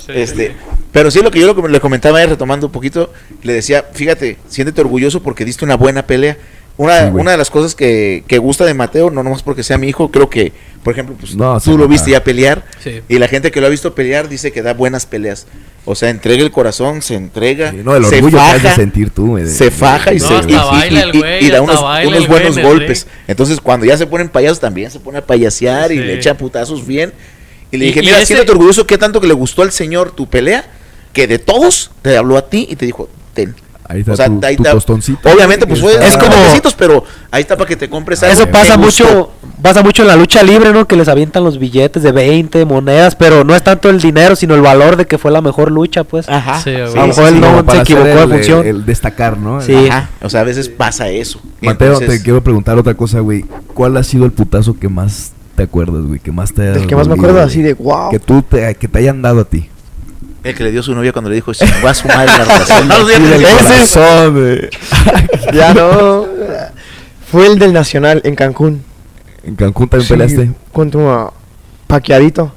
Este, 0.09 0.57
pero 0.91 1.11
sí, 1.11 1.21
lo 1.23 1.31
que 1.31 1.41
yo 1.41 1.55
le 1.69 1.81
comentaba 1.81 2.23
él, 2.23 2.31
retomando 2.31 2.67
un 2.67 2.73
poquito, 2.73 3.13
le 3.43 3.53
decía, 3.55 3.85
fíjate, 3.93 4.39
siéntete 4.49 4.81
orgulloso 4.81 5.23
porque 5.23 5.45
diste 5.45 5.65
una 5.65 5.77
buena 5.77 6.07
pelea. 6.07 6.37
Una, 6.79 7.01
Sí, 7.09 7.11
una 7.15 7.33
de 7.33 7.37
las 7.37 7.51
cosas 7.51 7.75
que, 7.75 8.25
que 8.27 8.39
gusta 8.39 8.65
de 8.65 8.73
Mateo, 8.75 9.11
no 9.11 9.23
nomás 9.23 9.43
porque 9.43 9.63
sea 9.63 9.77
mi 9.79 9.89
hijo, 9.89 10.11
creo 10.11 10.31
que, 10.31 10.53
por 10.83 10.95
ejemplo, 10.95 11.15
pues, 11.21 11.35
No, 11.37 11.61
se 11.61 11.71
tú 11.71 11.77
lo 11.77 11.87
viste 11.87 12.11
ya 12.13 12.25
pelear 12.25 12.65
Sí. 12.83 13.03
y 13.09 13.19
la 13.19 13.29
gente 13.29 13.51
que 13.51 13.61
lo 13.61 13.67
ha 13.67 13.71
visto 13.71 13.95
pelear 13.95 14.29
dice 14.29 14.53
que 14.53 14.63
da 14.63 14.73
buenas 14.73 15.05
peleas. 15.07 15.47
O 15.85 15.95
sea, 15.95 16.09
entrega 16.11 16.43
el 16.43 16.51
corazón, 16.51 17.03
se 17.03 17.15
entrega, 17.15 17.73
Sí, 17.73 17.79
no, 17.85 17.95
el 17.95 18.05
se 18.07 18.17
orgullo 18.17 18.39
que 18.39 18.43
has 18.43 18.53
de 18.55 18.61
faja, 18.61 18.75
sentir 18.77 19.11
tú. 19.11 19.37
eh, 19.37 19.47
se 19.47 19.71
faja 19.71 20.15
y, 20.15 20.19
No, 20.19 20.29
se, 20.29 20.35
y- 20.51 21.19
güey, 21.19 21.51
da 21.51 21.61
unos, 21.61 21.79
unos 21.81 22.05
güey 22.15 22.27
buenos 22.27 22.59
golpes. 22.59 23.07
Entonces, 23.29 23.61
cuando 23.61 23.85
ya 23.85 23.99
se 23.99 24.07
ponen 24.07 24.29
payasos, 24.29 24.59
también 24.61 24.91
se 24.91 24.99
pone 25.01 25.19
a 25.19 25.27
payasear 25.27 25.93
y 25.93 25.99
le 25.99 26.15
echa 26.15 26.35
putazos 26.39 26.87
bien. 26.87 27.13
Y 27.71 27.77
le 27.77 27.87
dije, 27.87 28.01
y 28.01 28.05
mira, 28.07 28.17
ese- 28.17 28.27
siéntate 28.29 28.53
orgulloso, 28.53 28.87
¿qué 28.87 28.97
tanto 28.97 29.21
que 29.21 29.27
le 29.27 29.35
gustó 29.35 29.63
al 29.63 29.73
señor 29.73 30.13
tu 30.13 30.29
pelea? 30.29 30.65
que 31.13 31.27
de 31.27 31.39
todos 31.39 31.91
te 32.01 32.17
habló 32.17 32.39
a 32.39 32.49
ti 32.49 32.67
y 32.71 32.77
te 32.77 32.87
dijo, 32.87 33.07
ten. 33.35 33.55
Ahí 33.89 34.01
está 34.01 34.13
O 34.13 34.17
sea, 34.17 34.27
tu, 34.27 34.41
ahí 34.45 34.57
tu 34.57 34.63
está. 34.63 34.73
tostoncito. 34.75 35.29
Obviamente, 35.31 35.67
pues 35.67 35.81
fue 35.81 35.95
Es 35.95 36.17
como- 36.17 36.33
pero 36.79 37.05
ahí 37.31 37.43
está 37.43 37.57
para 37.57 37.69
que 37.69 37.77
te 37.77 37.89
compres 37.91 38.23
algo. 38.23 38.33
Eso 38.35 38.47
pasa 38.51 38.77
mucho, 38.79 39.33
pasa 39.61 39.83
mucho 39.83 40.03
en 40.03 40.09
la 40.09 40.17
lucha 40.17 40.43
libre, 40.43 40.73
¿no? 40.73 40.87
Que 40.87 40.97
les 40.97 41.09
avientan 41.09 41.45
los 41.45 41.59
billetes 41.59 42.03
de 42.03 42.13
20 42.13 42.65
monedas, 42.65 43.17
pero 43.17 43.45
no 43.45 43.55
es 43.55 43.63
tanto 43.63 43.91
el 43.91 44.01
dinero, 44.01 44.37
sino 44.37 44.55
el 44.55 44.61
valor 44.63 44.97
de 44.97 45.07
que 45.07 45.19
fue 45.19 45.31
la 45.31 45.41
mejor 45.43 45.71
lucha, 45.71 46.05
pues. 46.05 46.29
Ajá. 46.29 46.61
Sí, 46.63 46.71
a 46.75 46.87
lo 46.87 47.07
mejor 47.09 47.29
él 47.29 47.41
no 47.41 47.65
se 47.71 47.79
equivocó 47.79 48.05
de 48.07 48.23
el- 48.23 48.29
función. 48.31 48.61
El, 48.61 48.67
el 48.77 48.87
destacar, 48.87 49.37
¿no? 49.37 49.61
Sí. 49.61 49.75
Ajá. 49.89 50.09
O 50.23 50.31
sea, 50.31 50.41
a 50.41 50.45
veces 50.45 50.69
pasa 50.69 51.09
eso. 51.09 51.41
Mateo, 51.61 51.93
Entonces, 51.95 52.19
te 52.19 52.25
quiero 52.25 52.43
preguntar 52.43 52.79
otra 52.79 52.95
cosa, 52.95 53.21
güey. 53.21 53.45
¿Cuál 53.75 53.97
ha 53.97 54.03
sido 54.05 54.25
el 54.25 54.33
putazo 54.33 54.79
que 54.79 54.89
más 54.89 55.33
te 55.57 55.65
acuerdas, 55.65 56.03
güey? 56.07 56.19
Que 56.21 56.33
más 56.33 56.53
te 56.55 56.63
Del 56.63 56.87
que 56.87 56.97
más 56.97 57.09
me 57.09 57.15
acuerdo 57.15 57.41
así 57.43 57.63
de 57.63 57.75
wow. 57.75 58.11
Que 58.11 58.19
tú 58.19 58.43
te, 58.43 58.75
que 58.77 58.89
te 58.89 58.99
hayan 58.99 59.21
dado 59.23 59.41
a 59.41 59.45
ti. 59.45 59.69
El 60.45 60.55
que 60.57 60.65
le 60.65 60.71
dio 60.73 60.83
su 60.83 60.95
novia 60.95 61.13
cuando 61.13 61.29
le 61.31 61.37
dijo, 61.37 61.55
si 61.55 61.65
va 61.85 61.91
a 61.91 61.95
su 61.95 62.09
madre 62.09 62.27
la 62.27 62.45
relación. 62.45 62.91
Ese- 63.83 64.31
güey. 64.31 64.71
Ya 65.53 65.73
no. 65.75 66.27
Fue 67.31 67.47
el 67.47 67.59
del 67.59 67.73
Nacional 67.73 68.21
en 68.25 68.35
Cancún. 68.35 68.83
En 69.45 69.55
Cancún 69.57 69.89
también 69.89 70.07
Sí, 70.09 70.15
peleaste. 70.15 70.51
Contra 70.73 71.31
Paquiadito. 71.87 72.53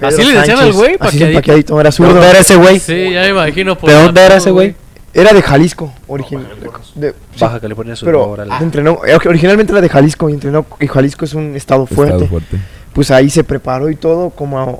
¿Así 0.00 0.22
le 0.24 0.32
decían 0.38 0.58
al 0.58 0.72
güey? 0.72 0.98
Paquiadito. 0.98 1.38
Paquiadito. 1.38 1.80
Era 1.80 1.88
¿De 1.88 1.92
zurdo. 1.92 2.12
dónde 2.12 2.28
era 2.30 2.38
ese 2.40 2.56
güey? 2.56 2.78
Sí, 2.80 3.10
ya 3.12 3.20
me 3.22 3.28
imagino. 3.28 3.76
por 3.78 3.88
¿De 3.90 3.96
dónde 4.02 4.20
era 4.24 4.36
ese 4.36 4.50
güey? 4.50 4.74
Era 5.12 5.32
de 5.32 5.42
Jalisco, 5.42 5.92
original. 6.08 6.48
De, 6.96 7.10
sí, 7.10 7.16
Baja 7.40 7.60
California 7.60 7.94
Sur. 7.94 8.06
pero 8.06 8.36
entrenó, 8.60 8.98
eh, 9.06 9.16
originalmente 9.26 9.72
era 9.72 9.80
de 9.80 9.88
Jalisco 9.88 10.28
y 10.28 10.32
entrenó, 10.32 10.66
y 10.80 10.88
Jalisco 10.88 11.24
es 11.24 11.34
un 11.34 11.54
estado 11.54 11.86
fuerte. 11.86 12.14
Estado 12.14 12.28
fuerte. 12.28 12.58
Pues 12.92 13.12
ahí 13.12 13.30
se 13.30 13.44
preparó 13.44 13.88
y 13.90 13.94
todo, 13.94 14.30
como 14.30 14.58
a- 14.58 14.76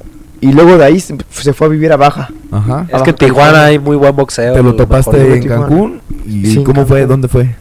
y 0.49 0.53
luego 0.53 0.77
de 0.79 0.85
ahí 0.85 1.01
se, 1.01 1.17
se 1.31 1.53
fue 1.53 1.67
a 1.67 1.71
vivir 1.71 1.93
a 1.93 1.97
Baja. 1.97 2.29
Ajá. 2.51 2.87
Es 2.93 3.03
que 3.03 3.11
en 3.11 3.17
Tijuana 3.17 3.65
hay 3.67 3.79
muy 3.79 3.97
buen 3.97 4.15
boxeo. 4.15 4.55
¿Te 4.55 4.63
lo 4.63 4.75
topaste 4.75 5.35
en 5.35 5.41
Tijuana. 5.41 5.67
Cancún? 5.67 6.01
¿Y 6.27 6.47
Sí, 6.47 6.63
cómo 6.65 6.87
fue? 6.87 7.07
¿Dónde 7.07 7.29
fue? 7.29 7.55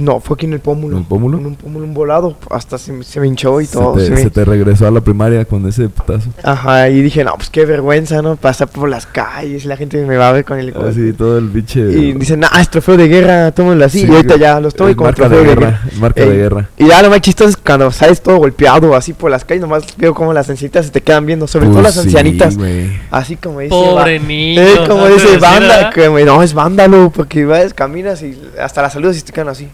No, 0.00 0.20
fue 0.20 0.34
aquí 0.34 0.46
en 0.46 0.54
el 0.54 0.60
pómulo. 0.60 0.96
¿En 0.96 1.02
el 1.02 1.08
pómulo? 1.08 1.38
En 1.38 1.46
un 1.46 1.54
pómulo, 1.56 1.84
un 1.84 1.94
volado, 1.94 2.36
hasta 2.50 2.78
se, 2.78 2.92
me- 2.92 3.04
se 3.04 3.20
me 3.20 3.26
hinchó 3.26 3.60
y 3.60 3.66
Se 3.66 3.74
todo. 3.74 3.92
te, 3.94 4.06
se 4.06 4.10
me- 4.10 4.22
se 4.22 4.30
te 4.30 4.44
regresó 4.44 4.86
a 4.86 4.90
la 4.90 5.00
primaria 5.00 5.44
con 5.44 5.66
ese 5.68 5.88
putazo. 5.88 6.30
Ajá, 6.42 6.88
y 6.88 7.00
dije, 7.02 7.22
no, 7.24 7.34
pues 7.36 7.50
qué 7.50 7.64
vergüenza, 7.66 8.22
¿no? 8.22 8.36
Pasar 8.36 8.68
por 8.68 8.88
las 8.88 9.06
calles, 9.06 9.64
la 9.66 9.76
gente 9.76 10.04
me 10.06 10.16
va 10.16 10.28
a 10.28 10.32
ver 10.32 10.44
con 10.44 10.58
el 10.58 10.74
Así, 10.76 11.12
todo 11.12 11.38
el 11.38 11.48
pinche... 11.48 11.80
Y 11.80 12.12
dicen, 12.14 12.42
ah, 12.44 12.60
es 12.60 12.68
trofeo 12.70 12.96
de 12.96 13.08
guerra, 13.08 13.52
tómenlo 13.52 13.84
así. 13.84 14.00
Sí, 14.00 14.06
y 14.10 14.14
ahorita 14.14 14.36
ya 14.36 14.58
los 14.60 14.74
tomo 14.74 14.90
como 14.94 15.04
marca 15.08 15.22
trofeo 15.28 15.38
de 15.38 15.44
de 15.44 15.48
guerra. 15.54 15.66
guerra. 15.70 15.82
es 15.92 15.98
marca 15.98 16.24
de 16.24 16.36
guerra. 16.36 16.68
Y 16.78 16.86
ya 16.86 17.02
lo 17.02 17.10
más 17.10 17.20
chistoso 17.20 17.50
es 17.50 17.56
cuando 17.56 17.90
sales 17.92 18.20
todo 18.22 18.36
golpeado 18.38 18.94
así 18.94 19.12
por 19.12 19.30
las 19.30 19.44
calles, 19.44 19.60
nomás 19.62 19.84
veo 19.96 20.14
como 20.14 20.32
las 20.32 20.48
ancianitas 20.48 20.86
se 20.86 20.92
te 20.92 21.02
quedan 21.02 21.26
viendo, 21.26 21.46
sobre 21.46 21.66
todo 21.66 21.74
Pues 21.82 21.84
las 21.96 21.98
ancianitas. 21.98 22.54
Sí. 22.54 22.90
Así 23.10 23.36
como 23.36 23.60
dice. 23.60 23.70
Pobre 23.70 24.18
va- 24.18 24.26
niño. 24.26 24.62
Eh, 24.62 24.74
como 24.88 25.02
¿no? 25.08 25.14
dice 25.14 25.28
Sí, 25.34 25.36
banda, 25.38 25.90
que 25.90 26.08
no 26.08 26.42
es 26.42 26.54
vándalo, 26.54 27.10
porque 27.14 27.44
vas, 27.44 27.74
caminas 27.74 28.22
y 28.22 28.38
hasta 28.60 28.82
las 28.82 28.92
saludas 28.92 29.18
y 29.18 29.22
te 29.22 29.32
quedan 29.32 29.48
así. 29.48 29.68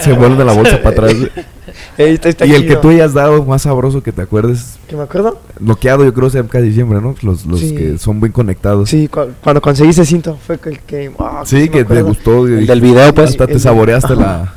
Se 0.00 0.12
vuelve 0.12 0.44
la 0.44 0.52
bolsa 0.52 0.78
para 0.82 0.90
atrás. 0.90 1.14
güey. 1.18 1.30
Ey, 1.98 2.14
está- 2.14 2.28
está 2.28 2.46
y 2.46 2.52
el 2.52 2.66
que 2.66 2.76
tú 2.76 2.88
hayas 2.90 3.12
dado 3.12 3.44
más 3.44 3.62
sabroso 3.62 4.02
que 4.02 4.10
te 4.12 4.22
acuerdes, 4.22 4.78
¿Que 4.88 4.96
me 4.96 5.02
acuerdo? 5.02 5.40
bloqueado 5.60 6.04
yo 6.04 6.14
creo 6.14 6.30
sea 6.30 6.42
casi 6.44 6.68
diciembre, 6.68 7.00
¿no? 7.00 7.14
Los, 7.22 7.44
los 7.44 7.60
Sí. 7.60 7.74
que 7.74 7.98
son 7.98 8.20
bien 8.20 8.32
conectados. 8.32 8.88
Sí, 8.88 9.06
cu- 9.08 9.28
cuando 9.42 9.60
conseguí 9.60 9.90
ese 9.90 10.04
cinto 10.06 10.38
fue 10.46 10.58
el 10.64 10.78
que. 10.80 11.12
ah, 11.18 11.42
Sí, 11.44 11.56
me 11.56 11.68
que 11.70 11.84
te 11.84 12.02
gustó. 12.02 12.48
y 12.48 12.52
El 12.52 12.60
dije, 12.60 12.72
del 12.72 12.80
video, 12.80 13.14
pues. 13.14 13.30
Hasta 13.30 13.46
te 13.46 13.54
El- 13.54 13.60
saboreaste 13.60 14.14
la... 14.16 14.54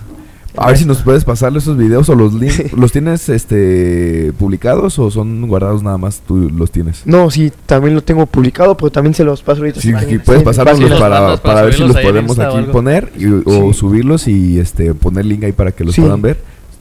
A 0.57 0.67
ver 0.67 0.77
si 0.77 0.85
nos 0.85 1.01
puedes 1.01 1.23
pasarle 1.23 1.59
esos 1.59 1.77
videos 1.77 2.09
o 2.09 2.15
los 2.15 2.33
links. 2.33 2.73
¿Los 2.77 2.91
tienes 2.91 3.29
este 3.29 4.33
publicados 4.37 4.99
o 4.99 5.09
son 5.09 5.47
guardados 5.47 5.81
nada 5.83 5.97
más? 5.97 6.21
Tú 6.27 6.49
los 6.49 6.71
tienes. 6.71 7.03
No, 7.05 7.29
sí, 7.31 7.51
también 7.65 7.95
lo 7.95 8.03
tengo 8.03 8.25
publicado, 8.25 8.75
pero 8.75 8.91
también 8.91 9.13
se 9.13 9.23
los 9.23 9.41
paso 9.41 9.61
ahorita. 9.61 9.79
Sí, 9.81 9.93
si 9.99 10.05
sí, 10.05 10.19
puedes 10.19 10.41
Sí, 10.41 10.45
pasárnoslos 10.45 10.89
los 10.89 10.99
para, 10.99 11.19
para 11.21 11.37
para 11.37 11.61
ver 11.63 11.73
si 11.73 11.83
los 11.83 11.97
podemos 11.97 12.37
aquí 12.39 12.63
poner 12.71 13.11
y- 13.17 13.25
o 13.45 13.71
Sí. 13.71 13.79
subirlos 13.79 14.27
y 14.27 14.59
este 14.59 14.93
poner 14.93 15.25
link 15.25 15.43
ahí 15.43 15.51
para 15.53 15.71
que 15.71 15.83
los 15.83 15.95
Sí. 15.95 16.01
puedan 16.01 16.21
ver. 16.21 16.37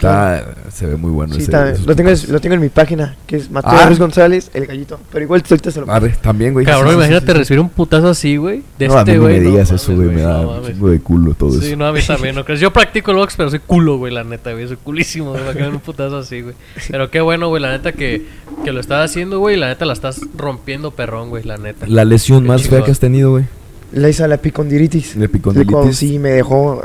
Está, 0.09 0.55
se 0.73 0.87
ve 0.87 0.97
muy 0.97 1.11
bueno 1.11 1.35
Sí, 1.35 1.43
ese. 1.43 1.53
lo, 1.87 1.95
tengo, 1.95 2.11
lo 2.29 2.41
tengo 2.41 2.55
en 2.55 2.61
mi 2.63 2.71
página, 2.71 3.17
que 3.27 3.37
es 3.37 3.51
Mateo 3.51 3.73
Ah. 3.73 3.87
Ruiz 3.87 3.99
González, 3.99 4.51
el 4.55 4.67
gallito. 4.67 4.99
Pero 5.13 5.25
igual 5.25 5.43
ahorita 5.49 5.71
se 5.71 5.81
lo 5.81 5.91
Arre, 5.93 6.15
también, 6.23 6.55
güey. 6.55 6.65
Cabrón, 6.65 6.87
Sí, 6.89 6.91
sí, 6.93 6.97
imagínate 6.97 7.27
sí, 7.27 7.33
sí. 7.33 7.39
recibir 7.39 7.61
un 7.61 7.69
putazo 7.69 8.09
así, 8.09 8.37
güey. 8.39 8.63
De 8.79 8.89
No, 8.89 8.97
a 8.97 9.01
este 9.01 9.13
mí 9.13 9.17
no 9.19 9.23
güey. 9.25 9.41
me 9.41 9.47
digas 9.51 9.71
eso, 9.71 9.95
güey. 9.95 10.09
Me 10.09 10.23
da 10.23 10.43
no 10.43 10.51
un 10.53 10.65
chingo 10.67 10.89
de 10.89 11.01
culo 11.01 11.35
todo 11.35 11.53
Sí, 11.53 11.67
eso. 11.69 11.77
no, 11.77 11.87
a 11.87 11.93
mí 11.93 12.01
también, 12.07 12.35
no 12.35 12.45
crees. 12.45 12.61
Yo 12.61 12.73
practico 12.73 13.11
el 13.11 13.19
box, 13.19 13.35
pero 13.37 13.51
soy 13.51 13.59
culo, 13.59 13.99
güey, 13.99 14.13
la 14.13 14.25
neta, 14.25 14.53
güey. 14.53 14.67
Soy 14.67 14.77
culísimo, 14.79 15.33
güey. 15.33 15.55
Me 15.55 15.69
un 15.69 15.81
putazo 15.81 16.17
así, 16.19 16.41
güey. 16.41 16.55
Pero 16.91 17.11
qué 17.11 17.21
bueno, 17.21 17.49
güey, 17.49 17.63
la 17.63 17.71
neta 17.73 17.93
que, 17.93 18.25
que 18.65 18.73
lo 18.73 18.81
estás 18.81 19.11
haciendo, 19.11 19.39
güey. 19.39 19.57
y 19.57 19.59
La 19.59 19.69
neta 19.69 19.85
la 19.85 19.93
estás 19.93 20.21
rompiendo 20.37 20.93
perrón, 20.93 21.29
güey, 21.29 21.45
la 21.45 21.59
neta. 21.59 21.87
La 21.87 22.05
lesión 22.07 22.43
Qué 22.45 22.49
más 22.49 22.69
fea 22.69 22.83
que 22.83 22.91
has 22.91 23.01
tenido, 23.01 23.33
güey. 23.33 23.45
La 23.93 24.09
hice 24.09 24.27
la 24.29 24.37
epicondilitis. 24.37 25.17
La 25.17 25.25
epicondilitis. 25.27 25.97
Sí, 25.97 26.19
me 26.19 26.31
dejó. 26.31 26.83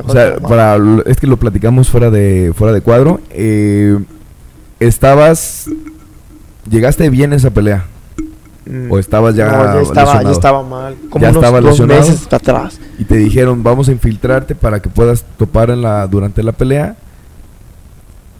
O 0.00 0.12
sea, 0.12 0.36
para, 0.36 0.78
es 1.06 1.16
que 1.18 1.26
lo 1.26 1.36
platicamos 1.36 1.88
fuera 1.88 2.10
de 2.10 2.52
fuera 2.56 2.72
de 2.72 2.80
cuadro. 2.80 3.20
Eh, 3.30 3.98
estabas, 4.80 5.66
llegaste 6.68 7.08
bien 7.10 7.32
a 7.32 7.36
esa 7.36 7.50
pelea 7.50 7.86
Mm, 8.64 8.92
o 8.92 8.98
estabas 8.98 9.34
ya, 9.34 9.46
no, 9.46 9.74
ya 9.74 9.80
estaba, 9.80 9.94
ya 9.94 10.02
lesionado? 10.04 10.32
estaba 10.32 10.62
mal. 10.62 10.96
Como 11.10 11.22
Ya 11.22 11.30
unos 11.30 11.42
estaba 11.42 11.60
dos 11.60 11.80
meses 11.80 12.32
atrás. 12.32 12.78
y 12.98 13.04
te 13.04 13.16
dijeron 13.16 13.62
vamos 13.62 13.88
a 13.88 13.92
infiltrarte 13.92 14.54
para 14.54 14.80
que 14.80 14.88
puedas 14.88 15.24
topar 15.36 15.70
en 15.70 15.82
la 15.82 16.06
durante 16.06 16.42
la 16.42 16.52
pelea. 16.52 16.96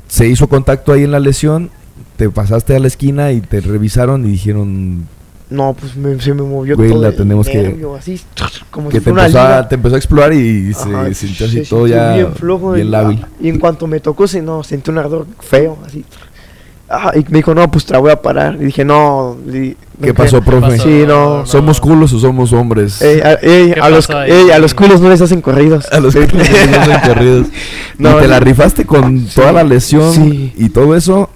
Se 0.07 0.29
hizo 0.29 0.49
contacto 0.49 0.93
ahí 0.93 1.03
en 1.05 1.11
la 1.11 1.19
lesión, 1.21 1.71
te 2.17 2.29
pasaste 2.31 2.77
a 2.77 2.79
la 2.79 2.87
esquina 2.87 3.33
y 3.33 3.41
te 3.41 3.61
revisaron 3.61 4.25
y 4.25 4.31
dijeron 4.33 5.09
No, 5.53 5.75
pues 5.79 5.95
me- 5.97 6.19
se 6.21 6.33
me 6.35 6.43
movió 6.43 6.77
Güey, 6.77 6.91
todo 6.91 7.03
la 7.03 7.09
el 7.09 7.17
tenemos 7.17 7.47
que- 7.47 7.77
así, 7.99 8.21
como 8.71 8.89
que 8.89 8.99
si 8.99 9.05
te 9.05 9.11
fuera 9.11 9.27
una 9.29 9.41
empezó, 9.41 9.41
a, 9.55 9.69
te 9.69 9.75
empezó 9.75 9.95
a 9.95 9.99
explorar 9.99 10.33
y 10.33 10.71
Ajá, 10.73 11.05
se 11.09 11.15
sintió 11.15 11.47
así 11.47 11.65
se 11.65 11.71
todo 11.71 11.87
sintió 11.87 11.87
ya 11.97 12.15
bien 12.15 12.35
flojo 12.35 12.73
bien 12.73 12.91
lábil. 12.91 13.25
y 13.41 13.49
en 13.49 13.59
cuanto 13.59 13.87
me 13.87 14.01
tocó, 14.01 14.27
se, 14.27 14.41
no, 14.43 14.63
sentí 14.65 14.91
un 14.91 14.99
ardor 14.99 15.27
feo, 15.41 15.79
así. 15.87 16.05
Ah, 16.95 17.11
y 17.15 17.21
me 17.31 17.39
dijo, 17.39 17.55
no, 17.55 17.71
pues 17.71 17.87
te 17.87 17.95
la 17.95 18.01
voy 18.01 18.11
a 18.11 18.21
parar. 18.21 18.57
Y 18.61 18.67
dije, 18.67 18.85
no. 18.85 19.37
y- 19.51 19.75
¿Qué 20.03 20.13
pasó, 20.13 20.43
profe? 20.43 20.73
pasó? 20.73 20.83
Sí, 20.83 21.05
no. 21.07 21.47
¿Somos 21.47 21.81
culos 21.81 22.13
o 22.13 22.19
somos 22.19 22.53
hombres? 22.53 23.01
Ey, 23.01 23.21
a, 23.21 23.33
ey, 23.35 23.73
¿Qué 23.73 23.81
a 23.81 23.89
los, 23.89 24.11
a 24.11 24.59
los 24.59 24.75
culos 24.75 25.01
no 25.01 25.09
les 25.09 25.21
hacen 25.23 25.41
corridos. 25.41 25.87
A 25.91 26.01
los 26.01 26.13
que 26.15 26.27
no 26.27 26.45
son 26.85 27.01
corridos. 27.15 27.47
No, 27.99 28.19
y 28.19 28.23
te 28.23 28.29
la 28.29 28.41
rifaste 28.41 28.85
con 28.85 29.25
toda 29.27 29.53
la 29.53 29.65
lesión 29.65 30.13
Sí. 30.13 30.53
y 30.57 30.69
todo 30.69 30.95
eso. 30.95 31.31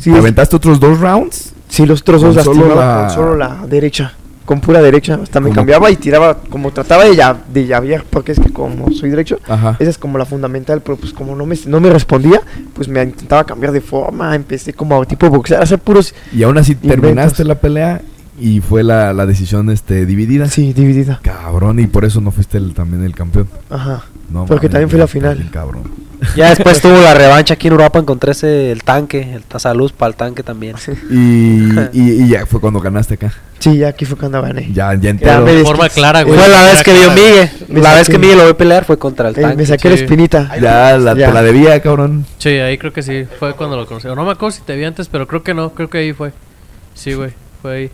Sí, 0.00 0.10
¿Te 0.10 0.16
es- 0.16 0.18
aventaste 0.22 0.56
otros 0.56 0.80
dos 0.80 0.98
rounds? 0.98 1.52
Sí, 1.68 1.86
los 1.86 2.00
otros 2.02 2.22
dos 2.22 2.34
con 2.36 2.44
solo 2.56 2.74
la- 2.74 3.00
con 3.06 3.10
solo 3.14 3.36
la 3.36 3.66
derecha. 3.66 4.12
Con 4.44 4.60
pura 4.62 4.80
derecha. 4.80 5.18
Hasta 5.22 5.40
me 5.40 5.50
cambiaba 5.50 5.90
y 5.90 5.96
tiraba, 5.96 6.38
como 6.48 6.70
trataba 6.70 7.04
de, 7.04 7.12
lla- 7.12 7.36
de 7.52 7.66
llavear, 7.66 8.04
porque 8.08 8.32
es 8.32 8.40
que 8.40 8.50
como 8.50 8.90
soy 8.92 9.10
derecho, 9.10 9.38
Ajá. 9.46 9.76
esa 9.78 9.90
es 9.90 9.98
como 9.98 10.16
la 10.16 10.24
fundamental, 10.24 10.80
pero 10.80 10.96
pues 10.96 11.12
como 11.12 11.36
no 11.36 11.44
me, 11.44 11.54
no 11.66 11.80
me 11.80 11.90
respondía, 11.90 12.40
pues 12.72 12.88
me 12.88 13.02
intentaba 13.02 13.44
cambiar 13.44 13.72
de 13.72 13.82
forma, 13.82 14.34
empecé 14.34 14.72
como 14.72 15.02
a 15.02 15.04
tipo 15.04 15.28
boxear, 15.28 15.60
a 15.60 15.64
hacer 15.64 15.78
puros, 15.78 16.14
Y 16.32 16.44
aún 16.44 16.56
así 16.56 16.72
Inventos. 16.72 17.00
terminaste 17.02 17.44
la 17.44 17.56
pelea 17.56 18.00
y 18.40 18.60
fue 18.60 18.82
la, 18.82 19.12
la 19.12 19.26
decisión 19.26 19.68
este 19.68 20.06
dividida. 20.06 20.48
sí, 20.48 20.72
dividida. 20.72 21.20
Cabrón, 21.22 21.78
y 21.80 21.86
por 21.86 22.06
eso 22.06 22.22
no 22.22 22.30
fuiste 22.30 22.56
el- 22.56 22.72
también 22.72 23.04
el 23.04 23.14
campeón. 23.14 23.48
Ajá. 23.68 24.04
No, 24.30 24.46
Porque 24.46 24.68
también 24.68 24.90
fue 24.90 24.98
la 24.98 25.06
final. 25.06 25.48
Cabrón. 25.52 25.84
Ya 26.34 26.48
después 26.48 26.80
tuvo 26.80 27.00
la 27.00 27.14
revancha 27.14 27.54
aquí 27.54 27.68
en 27.68 27.74
Europa, 27.74 28.00
encontré 28.00 28.32
ese, 28.32 28.72
el 28.72 28.82
tanque, 28.82 29.34
el 29.34 29.44
Tazaluz 29.44 29.92
para 29.92 30.08
el 30.10 30.16
tanque 30.16 30.42
también. 30.42 30.74
Y, 31.08 31.68
y, 31.92 32.24
y 32.24 32.28
ya 32.28 32.44
fue 32.44 32.60
cuando 32.60 32.80
ganaste 32.80 33.14
acá. 33.14 33.32
Sí, 33.60 33.78
ya 33.78 33.88
aquí 33.90 34.04
fue 34.04 34.16
cuando 34.18 34.42
gané. 34.42 34.66
Ya, 34.72 34.94
ya 34.94 35.00
Ya 35.00 35.10
entero. 35.10 35.42
me 35.44 35.52
De 35.54 35.62
forma 35.64 35.88
clara, 35.88 36.24
güey. 36.24 36.36
Fue 36.36 36.48
la 36.48 36.64
vez 36.64 36.82
que 36.82 36.92
vio. 36.92 37.12
Miguel. 37.12 37.50
Me 37.68 37.80
La 37.80 37.94
vez 37.94 38.08
que 38.08 38.18
Miguel 38.18 38.36
lo 38.38 38.44
vio 38.46 38.56
pelear 38.56 38.84
fue 38.84 38.98
contra 38.98 39.28
el 39.28 39.38
Eh, 39.38 39.42
tanque. 39.42 39.56
me 39.58 39.66
saqué 39.66 39.82
sí. 39.82 39.88
la 39.90 39.94
espinita. 39.94 40.56
Ya, 40.60 40.98
la, 40.98 41.14
Ya. 41.14 41.28
te 41.28 41.32
la 41.34 41.42
debía, 41.42 41.80
cabrón. 41.80 42.26
Sí, 42.38 42.48
ahí 42.48 42.78
creo 42.78 42.92
que 42.92 43.02
sí. 43.02 43.24
Fue 43.38 43.54
cuando 43.54 43.76
lo 43.76 43.86
conocí. 43.86 44.08
No 44.08 44.24
me 44.24 44.32
acuerdo 44.32 44.50
si 44.56 44.62
te 44.62 44.74
vi 44.74 44.82
antes, 44.84 45.06
pero 45.06 45.28
creo 45.28 45.44
que 45.44 45.54
no. 45.54 45.70
Creo 45.70 45.88
que 45.88 45.98
ahí 45.98 46.12
fue. 46.12 46.32
Sí, 46.94 47.14
güey. 47.14 47.30
Fue 47.62 47.72
ahí. 47.76 47.90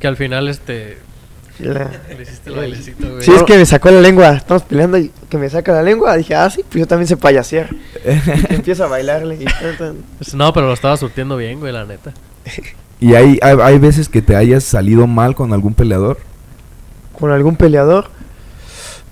Que 0.00 0.06
al 0.06 0.16
final, 0.16 0.48
este. 0.48 0.96
La- 1.58 1.90
Le 2.14 2.22
hiciste 2.22 2.50
el 2.50 2.56
bailecito, 2.56 3.08
güey. 3.10 3.22
Sí, 3.22 3.32
es 3.32 3.42
que 3.44 3.56
me 3.56 3.64
sacó 3.66 3.90
la 3.90 4.00
lengua. 4.00 4.32
Estamos 4.36 4.62
peleando 4.64 4.98
y 4.98 5.10
que 5.28 5.38
me 5.38 5.48
saca 5.48 5.72
la 5.72 5.82
lengua. 5.82 6.16
Dije, 6.16 6.34
ah, 6.34 6.50
sí, 6.50 6.62
pues 6.68 6.80
yo 6.80 6.86
también 6.86 7.06
sé 7.08 7.16
payasear. 7.16 7.70
Y 8.50 8.54
empiezo 8.54 8.84
a 8.84 8.88
bailarle. 8.88 9.36
Y 9.36 9.44
tan, 9.44 9.76
tan. 9.78 9.96
Pues 10.18 10.34
No, 10.34 10.52
pero 10.52 10.66
lo 10.66 10.72
estaba 10.74 10.96
surtiendo 10.96 11.36
bien, 11.36 11.58
güey, 11.60 11.72
la 11.72 11.84
neta. 11.86 12.12
Y 13.00 13.14
hay, 13.14 13.38
hay, 13.42 13.56
hay 13.62 13.78
veces 13.78 14.08
que 14.08 14.22
te 14.22 14.36
hayas 14.36 14.64
salido 14.64 15.06
mal 15.06 15.34
con 15.34 15.52
algún 15.52 15.74
peleador. 15.74 16.18
Con 17.18 17.30
algún 17.30 17.56
peleador. 17.56 18.10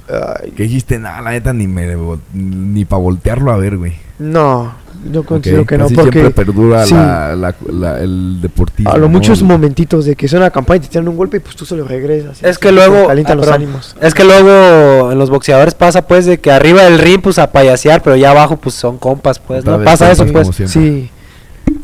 Ay, 0.08 0.50
Que 0.50 0.64
dijiste, 0.64 0.98
nada, 0.98 1.22
la 1.22 1.30
neta, 1.30 1.52
ni 1.54 1.66
me 1.66 1.96
ni 2.34 2.84
para 2.84 3.00
voltearlo 3.00 3.50
a 3.52 3.56
ver, 3.56 3.78
güey. 3.78 3.94
no, 4.18 4.74
yo 5.10 5.22
considero 5.24 5.64
que 5.66 5.78
no. 5.78 5.88
Porque 5.88 6.20
siempre 6.20 6.30
perdura 6.44 6.84
sí. 6.86 6.94
la, 6.94 7.34
la- 7.36 7.54
la- 7.72 8.00
el 8.00 8.40
deportista. 8.40 8.90
a 8.92 8.96
lo 8.96 9.02
¿no? 9.06 9.08
mucho 9.12 9.32
es 9.32 9.40
El- 9.40 9.46
momentitos 9.46 10.04
de 10.06 10.16
que 10.16 10.28
suena 10.28 10.46
una 10.46 10.50
campaña 10.50 10.78
y 10.78 10.80
te 10.80 10.88
tiran 10.88 11.08
un 11.08 11.16
golpe 11.16 11.36
y 11.36 11.40
pues 11.40 11.56
tú 11.56 11.64
se 11.66 11.76
lo 11.76 11.84
regresas. 11.86 12.42
Es 12.42 12.58
que 12.58 12.72
luego- 12.72 13.06
Calientan 13.06 13.32
ah, 13.32 13.36
los 13.36 13.46
perdón. 13.46 13.62
ánimos. 13.62 13.96
Es 14.00 14.14
que 14.14 14.24
luego 14.24 15.12
en 15.12 15.18
los 15.18 15.30
boxeadores 15.30 15.74
pasa 15.74 16.06
pues 16.06 16.26
de 16.26 16.38
que 16.38 16.50
arriba 16.50 16.82
del 16.84 16.98
ring 16.98 17.20
pues 17.22 17.38
a 17.38 17.50
payasear, 17.52 18.02
pero 18.02 18.16
ya 18.16 18.30
abajo 18.30 18.56
pues 18.56 18.74
son 18.74 18.98
compas 18.98 19.38
pues, 19.38 19.60
Otra 19.60 19.78
¿no? 19.78 19.84
Pasa 19.84 20.10
eso 20.10 20.26
pues. 20.26 20.48
Sí. 20.66 21.10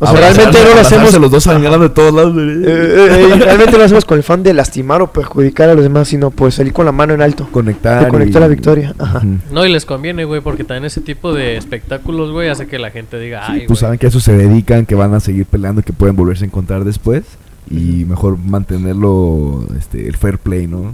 O 0.03 0.07
sea, 0.07 0.15
realmente 0.19 0.57
no 0.63 0.73
lo 0.75 0.81
hacemos. 0.81 1.13
los 1.19 1.29
dos 1.31 1.43
sangrando 1.43 1.79
de 1.79 1.89
todos 1.89 2.11
lados. 2.13 2.35
eh, 2.35 2.63
eh, 2.65 3.27
eh, 3.33 3.35
realmente 3.37 3.71
no 3.73 3.77
lo 3.77 3.83
hacemos 3.83 4.03
con 4.03 4.17
el 4.17 4.23
fan 4.23 4.41
de 4.41 4.53
lastimar 4.53 5.01
o 5.03 5.11
perjudicar 5.11 5.69
a 5.69 5.75
los 5.75 5.83
demás, 5.83 6.07
sino 6.07 6.31
pues 6.31 6.55
salir 6.55 6.73
con 6.73 6.85
la 6.87 6.91
mano 6.91 7.13
en 7.13 7.21
alto. 7.21 7.47
Conectar. 7.51 8.05
De 8.05 8.09
conectar 8.09 8.41
y- 8.41 8.45
la 8.45 8.47
victoria, 8.47 8.95
ajá. 8.97 9.21
No, 9.51 9.63
y 9.65 9.71
les 9.71 9.85
conviene, 9.85 10.25
güey, 10.25 10.41
porque 10.41 10.63
también 10.63 10.85
ese 10.85 11.01
tipo 11.01 11.33
de 11.33 11.55
espectáculos, 11.55 12.31
güey, 12.31 12.49
hace 12.49 12.65
que 12.65 12.79
la 12.79 12.89
gente 12.89 13.19
diga, 13.19 13.45
Sí, 13.45 13.51
ay, 13.51 13.57
pues 13.59 13.67
güey. 13.67 13.77
saben 13.79 13.99
que 13.99 14.07
a 14.07 14.09
eso 14.09 14.19
se 14.19 14.35
dedican, 14.35 14.87
que 14.87 14.95
van 14.95 15.13
a 15.13 15.19
seguir 15.19 15.45
peleando, 15.45 15.83
que 15.83 15.93
pueden 15.93 16.15
volverse 16.15 16.45
a 16.45 16.47
encontrar 16.47 16.83
después. 16.83 17.23
Y 17.69 18.03
mejor 18.05 18.37
mantenerlo 18.37 19.65
este, 19.77 20.07
el 20.07 20.17
fair 20.17 20.39
play, 20.39 20.67
¿no? 20.67 20.93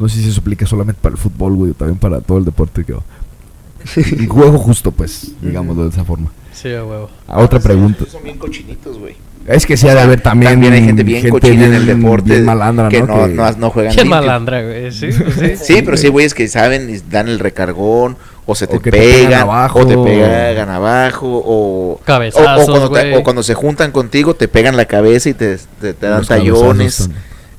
No 0.00 0.08
sé 0.08 0.20
si 0.22 0.28
eso 0.28 0.40
aplica 0.40 0.64
solamente 0.66 1.00
para 1.02 1.12
el 1.14 1.18
fútbol, 1.20 1.54
güey, 1.54 1.70
o 1.72 1.74
también 1.74 1.98
para 1.98 2.20
todo 2.22 2.38
el 2.38 2.44
deporte. 2.44 2.84
Que... 2.84 2.94
Un 2.94 4.28
juego 4.28 4.58
justo, 4.58 4.90
pues, 4.90 5.32
digámoslo 5.42 5.84
de 5.84 5.90
esa 5.90 6.04
forma. 6.04 6.30
Sí, 6.60 6.72
a 6.74 6.84
huevo. 6.84 7.08
A 7.26 7.38
otra 7.40 7.60
pregunta. 7.60 8.04
Son 8.10 8.22
bien 8.22 8.38
cochinitos, 8.38 8.98
güey. 8.98 9.14
Es 9.46 9.64
que 9.64 9.76
sí 9.78 9.88
ha 9.88 9.94
de 9.94 10.00
haber 10.00 10.20
también, 10.20 10.52
También 10.52 10.72
hay 10.74 10.84
gente 10.84 11.02
bien 11.04 11.26
cochina 11.30 11.64
en 11.66 11.74
el 11.74 11.84
bien- 11.84 12.02
deporte. 12.02 12.30
bien 12.32 12.44
malandra, 12.44 12.88
que 12.90 13.00
¿no? 13.00 13.06
no, 13.06 13.26
Que- 13.26 13.32
no, 13.32 13.50
no 13.52 13.70
juegan 13.70 13.92
Qué 13.94 14.02
limpio. 14.02 14.20
malandra, 14.20 14.62
güey. 14.62 14.92
Sí, 14.92 15.06
pues 15.16 15.34
sí. 15.34 15.56
Sí, 15.74 15.82
pero 15.82 15.96
sí, 15.96 16.08
güeyes 16.08 16.34
que 16.34 16.48
saben 16.48 16.90
y 16.90 16.98
dan 17.10 17.28
el 17.28 17.38
recargón, 17.38 18.16
o 18.44 18.54
se 18.54 18.66
O 18.66 18.68
te 18.68 18.78
que 18.80 18.90
te 18.90 18.98
pegan 18.98 19.26
pegan, 19.26 19.40
abajo. 19.42 19.78
o 19.80 19.86
te 19.86 19.96
pegan 19.96 20.68
abajo, 20.68 21.26
o, 21.26 21.92
o, 21.94 22.00
Cabezazos, 22.04 22.68
o 22.68 22.70
cuando 22.72 22.90
te- 22.90 23.00
güey. 23.10 23.14
o 23.16 23.22
cuando 23.24 23.42
se 23.42 23.54
juntan 23.54 23.90
contigo 23.90 24.34
te 24.34 24.48
pegan 24.48 24.76
la 24.76 24.84
cabeza 24.84 25.30
y 25.30 25.34
te, 25.34 25.56
te, 25.80 25.94
te 25.94 26.06
dan 26.06 26.18
los 26.18 26.28
tallones. 26.28 27.08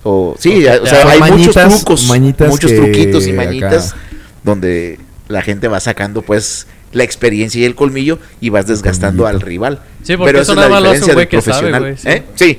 O, 0.03 0.35
sí, 0.37 0.65
O 0.67 0.83
o 0.83 0.85
sea, 0.85 1.09
hay 1.09 1.31
muchos 1.31 1.55
trucos, 1.55 2.03
muchos 2.05 2.71
truquitos 2.75 3.25
y 3.27 3.31
acá- 3.31 3.43
mañitas 3.45 3.95
donde 4.43 4.99
la 5.27 5.41
gente 5.41 5.67
va 5.67 5.79
sacando 5.79 6.21
pues 6.21 6.67
la 6.91 7.03
experiencia 7.03 7.61
y 7.61 7.65
el 7.65 7.75
colmillo 7.75 8.19
y 8.41 8.49
vas 8.49 8.67
desgastando 8.67 9.27
al 9.27 9.41
rival. 9.41 9.81
Sí, 10.03 10.17
porque 10.17 10.31
Pero 10.31 10.41
eso 10.41 10.53
esa 10.53 10.63
es 10.65 10.69
la 10.69 10.77
diferencia 10.77 11.13
güey 11.13 11.25
del 11.25 11.27
que 11.29 11.41
sabe, 11.41 11.69
profesional. 11.69 11.81
güey. 11.81 11.97
Sí. 11.97 12.07
¿eh? 12.09 12.23
Sí, 12.35 12.57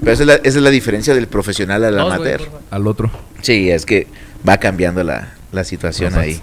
pero 0.00 0.12
esa 0.12 0.22
es, 0.22 0.26
la, 0.26 0.34
esa 0.34 0.58
es 0.58 0.62
la 0.64 0.70
diferencia 0.70 1.14
del 1.14 1.26
profesional 1.28 1.84
al 1.84 1.98
amateur. 1.98 2.40
Al 2.70 2.86
otro. 2.86 3.10
Sí, 3.42 3.70
es 3.70 3.86
que 3.86 4.06
va 4.48 4.56
cambiando 4.58 5.04
la, 5.04 5.34
la 5.52 5.64
situación 5.64 6.14
ahí. 6.16 6.40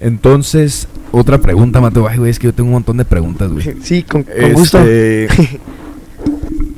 Entonces, 0.00 0.88
otra 1.12 1.38
pregunta, 1.38 1.80
Mateo. 1.80 2.06
Ay, 2.08 2.18
güey, 2.18 2.30
es 2.30 2.38
que 2.38 2.46
yo 2.48 2.52
tengo 2.54 2.68
un 2.68 2.74
montón 2.74 2.96
de 2.96 3.04
preguntas, 3.04 3.50
güey. 3.50 3.76
Sí, 3.82 4.02
con, 4.02 4.24
con 4.24 4.32
Este, 4.32 4.52
gusto. 4.52 4.78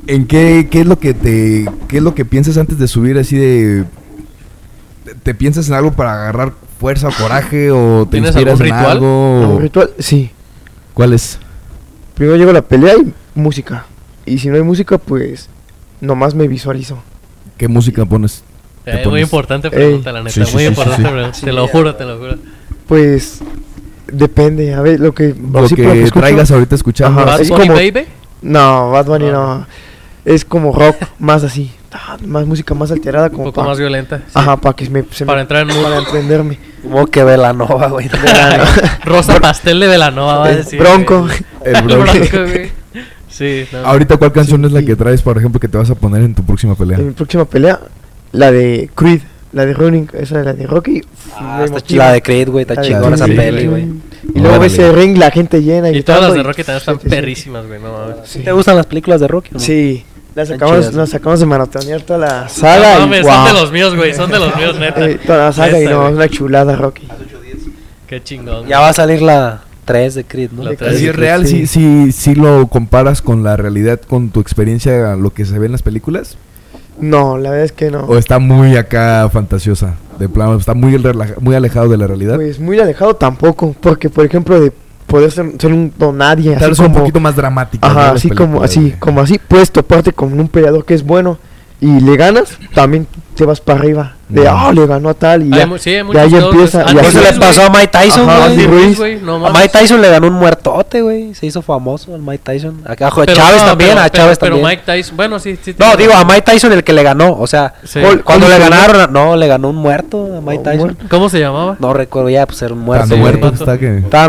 ¿En 0.07 0.25
qué, 0.25 0.67
qué 0.71 0.81
es 0.81 0.87
lo 0.87 0.97
que 0.99 1.13
te 1.13 1.65
qué 1.87 1.97
es 1.97 2.03
lo 2.03 2.15
que 2.15 2.25
piensas 2.25 2.57
antes 2.57 2.79
de 2.79 2.87
subir 2.87 3.17
así 3.19 3.37
de 3.37 3.85
te, 5.05 5.13
te 5.13 5.35
piensas 5.35 5.67
en 5.69 5.75
algo 5.75 5.91
para 5.93 6.13
agarrar 6.13 6.53
fuerza 6.79 7.09
o 7.09 7.11
coraje 7.11 7.69
o 7.71 8.05
te 8.05 8.11
¿Tienes 8.11 8.29
inspiras 8.31 8.53
algún 8.59 8.67
en 8.67 8.73
ritual? 8.77 8.91
algo? 8.97 9.49
¿Un 9.55 9.61
ritual? 9.61 9.91
Sí. 9.99 10.31
¿Cuál 10.93 11.13
es? 11.13 11.37
Primero 12.15 12.37
llego 12.37 12.49
a 12.51 12.53
la 12.53 12.61
pelea 12.61 12.95
y 12.95 13.13
música. 13.35 13.85
Y 14.25 14.39
si 14.39 14.47
no 14.49 14.55
hay 14.55 14.61
música, 14.63 14.97
pues 14.97 15.49
nomás 16.01 16.33
me 16.35 16.47
visualizo. 16.47 16.97
¿Qué 17.57 17.67
música 17.67 18.05
pones? 18.05 18.43
¿Te 18.85 19.01
Eh, 19.03 19.07
muy 19.07 19.21
importante 19.21 19.69
pregunta, 19.69 20.11
la 20.11 20.19
neta. 20.23 20.33
Sí, 20.33 20.45
sí, 20.45 20.53
muy 20.53 20.63
sí, 20.63 20.69
importante 20.69 21.01
sí, 21.01 21.07
sí. 21.07 21.13
pregunta. 21.13 21.39
Te 21.41 21.53
lo 21.53 21.67
juro, 21.67 21.95
te 21.95 22.05
lo 22.05 22.17
juro. 22.17 22.35
Pues 22.87 23.39
depende, 24.11 24.73
a 24.73 24.81
ver, 24.81 24.99
lo 24.99 25.13
que... 25.13 25.35
Lo 25.51 25.67
sí, 25.67 25.75
que 25.75 26.03
escucho- 26.03 26.19
traigas 26.19 26.49
ahorita 26.51 26.75
escuchando. 26.75 27.19
Ajá, 27.21 27.31
Bad 27.31 27.41
es 27.41 27.49
Bunny 27.49 27.67
como- 27.67 27.73
Baby. 27.79 28.05
No, 28.41 28.89
Bad 28.91 29.05
Bunny 29.05 29.27
Ah. 29.27 29.31
no. 29.31 29.67
Es 30.25 30.45
como 30.45 30.71
rock, 30.73 30.95
más 31.19 31.43
así. 31.43 31.71
Ah, 31.91 32.17
Más 32.23 32.45
música 32.45 32.73
más 32.75 32.91
alterada, 32.91 33.27
Un 33.27 33.31
como 33.31 33.43
poco 33.45 33.61
pa- 33.61 33.67
más 33.67 33.79
violenta. 33.79 34.17
sí. 34.19 34.23
Ajá, 34.35 34.57
para 34.57 34.75
que 34.75 34.89
me, 34.89 35.03
se 35.11 35.23
me- 35.25 35.27
Para 35.27 35.41
entrar 35.41 35.61
en 35.61 35.75
mood. 35.75 35.83
para 35.83 35.97
entenderme. 35.97 36.59
Como 36.83 37.07
que 37.07 37.23
Velanova, 37.23 37.87
güey. 37.87 38.09
Rosa 39.05 39.39
pastel 39.39 39.79
de 39.79 39.87
Velanova, 39.87 40.37
va 40.39 40.45
a 40.45 40.51
El 40.51 40.57
decir. 40.57 40.79
Bronco. 40.79 41.27
El 41.65 41.75
El 41.75 41.81
Bronco. 41.83 42.11
Bronco, 42.13 42.51
güey. 42.51 42.71
Sí, 43.27 43.65
no. 43.71 43.79
Ahorita, 43.79 44.17
¿cuál 44.17 44.31
canción 44.33 44.59
Sí, 44.61 44.67
es 44.67 44.71
la 44.73 44.83
que 44.83 44.95
traes, 44.95 45.21
por 45.21 45.37
ejemplo, 45.37 45.59
que 45.59 45.67
te 45.67 45.77
vas 45.77 45.89
a 45.89 45.95
poner 45.95 46.21
en 46.23 46.35
tu 46.35 46.43
próxima 46.43 46.75
pelea? 46.75 46.97
En 46.99 47.07
mi 47.07 47.13
próxima 47.13 47.45
pelea, 47.45 47.79
la 48.33 48.51
de 48.51 48.89
Creed, 48.95 49.21
la 49.53 49.65
de 49.65 49.73
Running, 49.73 50.09
esa 50.13 50.39
es 50.39 50.45
la 50.45 50.53
de 50.53 50.67
Rocky. 50.67 51.01
Ah, 51.37 51.57
me 51.59 51.65
está 51.65 51.81
chila 51.81 52.11
de 52.11 52.21
Creed, 52.21 52.49
güey. 52.49 52.63
Está 52.63 52.75
La 52.75 52.81
chingona 52.81 53.15
esa 53.15 53.25
peli, 53.27 53.67
güey. 53.67 53.83
Y 54.35 54.39
luego 54.39 54.57
Órale. 54.57 54.67
ese 54.67 54.91
ring, 54.91 55.17
la 55.17 55.31
gente 55.31 55.61
llena. 55.63 55.89
Y 55.89 56.03
todas 56.03 56.21
las 56.21 56.33
de 56.33 56.39
y- 56.39 56.43
Rocky 56.43 56.63
también 56.63 56.77
están 56.79 56.99
sí, 56.99 57.07
perrísimas, 57.09 57.65
güey. 57.65 57.79
No 57.81 57.91
mames. 57.93 58.15
Sí. 58.25 58.39
¿Te 58.39 58.51
gustan 58.51 58.75
las 58.75 58.85
películas 58.85 59.21
de 59.21 59.27
Rocky? 59.27 59.49
no? 59.53 59.59
Sí, 59.59 60.03
las 60.35 60.47
chidas. 60.49 60.93
nos 60.93 61.09
sacamos 61.09 61.39
de 61.39 61.45
maratonear 61.45 62.01
toda 62.01 62.19
la 62.19 62.49
saga. 62.49 62.93
No 62.95 62.97
y, 62.97 62.99
mames, 63.01 63.21
guau. 63.23 63.45
son 63.47 63.55
de 63.55 63.61
los 63.61 63.71
míos, 63.71 63.95
güey. 63.95 64.13
Son 64.13 64.31
de 64.31 64.39
los 64.39 64.55
míos, 64.55 64.75
neta. 64.79 65.05
Eh, 65.09 65.19
toda 65.25 65.45
la 65.45 65.53
saga 65.53 65.79
y 65.79 65.83
Neta, 65.85 65.91
no, 65.95 66.07
es 66.07 66.13
una 66.15 66.29
chulada, 66.29 66.75
Rocky. 66.75 67.07
Qué 68.07 68.23
chingón. 68.23 68.67
Ya 68.67 68.79
va 68.79 68.89
a 68.89 68.93
salir 68.93 69.21
la 69.21 69.61
3 69.85 70.15
de 70.15 70.23
Creed, 70.23 70.51
¿no? 70.51 70.63
La 70.63 70.71
De 70.71 70.77
tres. 70.77 70.93
Si 70.93 70.97
Creed, 70.99 71.09
es 71.11 71.15
real, 71.15 71.47
sí. 71.47 71.67
si 71.67 72.07
sí, 72.07 72.11
sí 72.11 72.35
lo 72.35 72.67
comparas 72.67 73.21
con 73.21 73.43
la 73.43 73.55
realidad, 73.57 73.99
con 74.01 74.29
tu 74.29 74.39
experiencia, 74.39 75.15
lo 75.15 75.31
que 75.31 75.45
se 75.45 75.57
ve 75.59 75.65
en 75.67 75.71
las 75.73 75.83
películas. 75.83 76.37
No, 76.99 77.37
la 77.37 77.49
verdad 77.51 77.65
es 77.65 77.71
que 77.71 77.91
no. 77.91 78.01
¿O 78.05 78.17
está 78.17 78.39
muy 78.39 78.75
acá 78.75 79.29
fantasiosa? 79.31 79.95
De 80.19 80.27
plano, 80.27 80.55
está 80.57 80.73
muy, 80.73 80.97
relaja- 80.97 81.35
muy 81.39 81.55
alejado 81.55 81.87
de 81.87 81.97
la 81.97 82.07
realidad. 82.07 82.35
Pues 82.35 82.59
muy 82.59 82.77
alejado 82.79 83.15
tampoco, 83.15 83.73
porque 83.79 84.09
por 84.09 84.25
ejemplo 84.25 84.59
de 84.59 84.73
poder 85.09 85.31
ser, 85.31 85.45
ser 85.59 85.73
un 85.73 85.91
don 85.97 86.17
nadie, 86.17 86.55
Tal 86.55 86.69
vez 86.69 86.79
un 86.79 86.93
poquito 86.93 87.19
más 87.19 87.35
dramático. 87.35 87.85
ajá, 87.85 88.11
así 88.11 88.29
como 88.29 88.63
así, 88.63 88.93
como 88.99 89.19
así, 89.19 89.39
puedes 89.45 89.71
toparte 89.71 90.13
con 90.13 90.39
un 90.39 90.47
peleador 90.47 90.85
que 90.85 90.93
es 90.93 91.03
bueno 91.03 91.37
y 91.81 91.99
le 92.01 92.17
ganas, 92.17 92.57
también 92.73 93.07
te 93.35 93.45
vas 93.45 93.61
para 93.61 93.79
arriba, 93.79 94.15
de 94.27 94.45
ah, 94.49 94.69
le 94.73 94.85
ganó 94.85 95.07
a 95.09 95.13
tal 95.13 95.43
y 95.43 95.49
ya, 95.49 95.65
sí, 95.77 95.91
de 95.91 96.19
ahí 96.19 96.35
empieza, 96.35 96.83
y 96.91 96.93
¿Qué 96.93 96.99
así 96.99 97.11
se 97.17 97.31
le 97.31 97.39
pasó 97.39 97.63
a 97.63 97.69
Mike 97.69 97.87
Tyson, 97.87 98.29
Ajá? 98.29 98.45
Andy 98.45 98.67
Ruiz. 98.67 98.99
no 99.21 99.47
A. 99.47 99.53
Mike 99.53 99.69
Tyson 99.69 100.01
le 100.01 100.09
ganó 100.09 100.27
un 100.27 100.33
muertote, 100.33 101.01
güey. 101.01 101.33
Se 101.33 101.45
hizo 101.45 101.61
famoso 101.61 102.13
el 102.15 102.21
Mike 102.21 102.41
Tyson. 102.43 102.81
Acá, 102.85 103.07
a 103.07 103.11
Pero 103.15 103.33
Chávez 103.33 103.61
no, 103.61 103.67
también, 103.69 103.91
pero- 103.91 104.01
a 104.01 104.03
pero- 104.09 104.23
Chávez 104.23 104.37
pero 104.37 104.55
también. 104.57 104.69
Mike 104.77 104.83
Tyson, 104.85 105.15
bueno, 105.17 105.39
sí, 105.39 105.57
sí. 105.61 105.73
No, 105.77 105.95
digo, 105.95 106.13
a 106.13 106.25
Mike 106.25 106.41
Tyson 106.41 106.73
el 106.73 106.83
que 106.83 106.91
le 106.91 107.01
ganó. 107.01 107.31
O 107.39 107.47
sea, 107.47 107.73
Sí. 107.85 108.01
Cuando 108.25 108.49
le 108.49 108.59
ganaron, 108.59 109.13
no, 109.13 109.37
le 109.37 109.47
ganó 109.47 109.69
un 109.69 109.77
muerto 109.77 110.37
a 110.37 110.41
Mike 110.41 110.63
Tyson. 110.63 110.79
muerto. 110.79 111.05
¿Cómo 111.09 111.29
se 111.29 111.39
llamaba? 111.39 111.77
No 111.79 111.93
recuerdo 111.93 112.29
ya, 112.29 112.45
pues 112.45 112.61
era 112.61 112.73
un 112.73 112.79
Tan 112.81 112.85
muerto. 112.85 113.07
Sí, 113.07 113.15
muerto 113.15 113.47
está 113.47 113.77
que... 113.77 113.87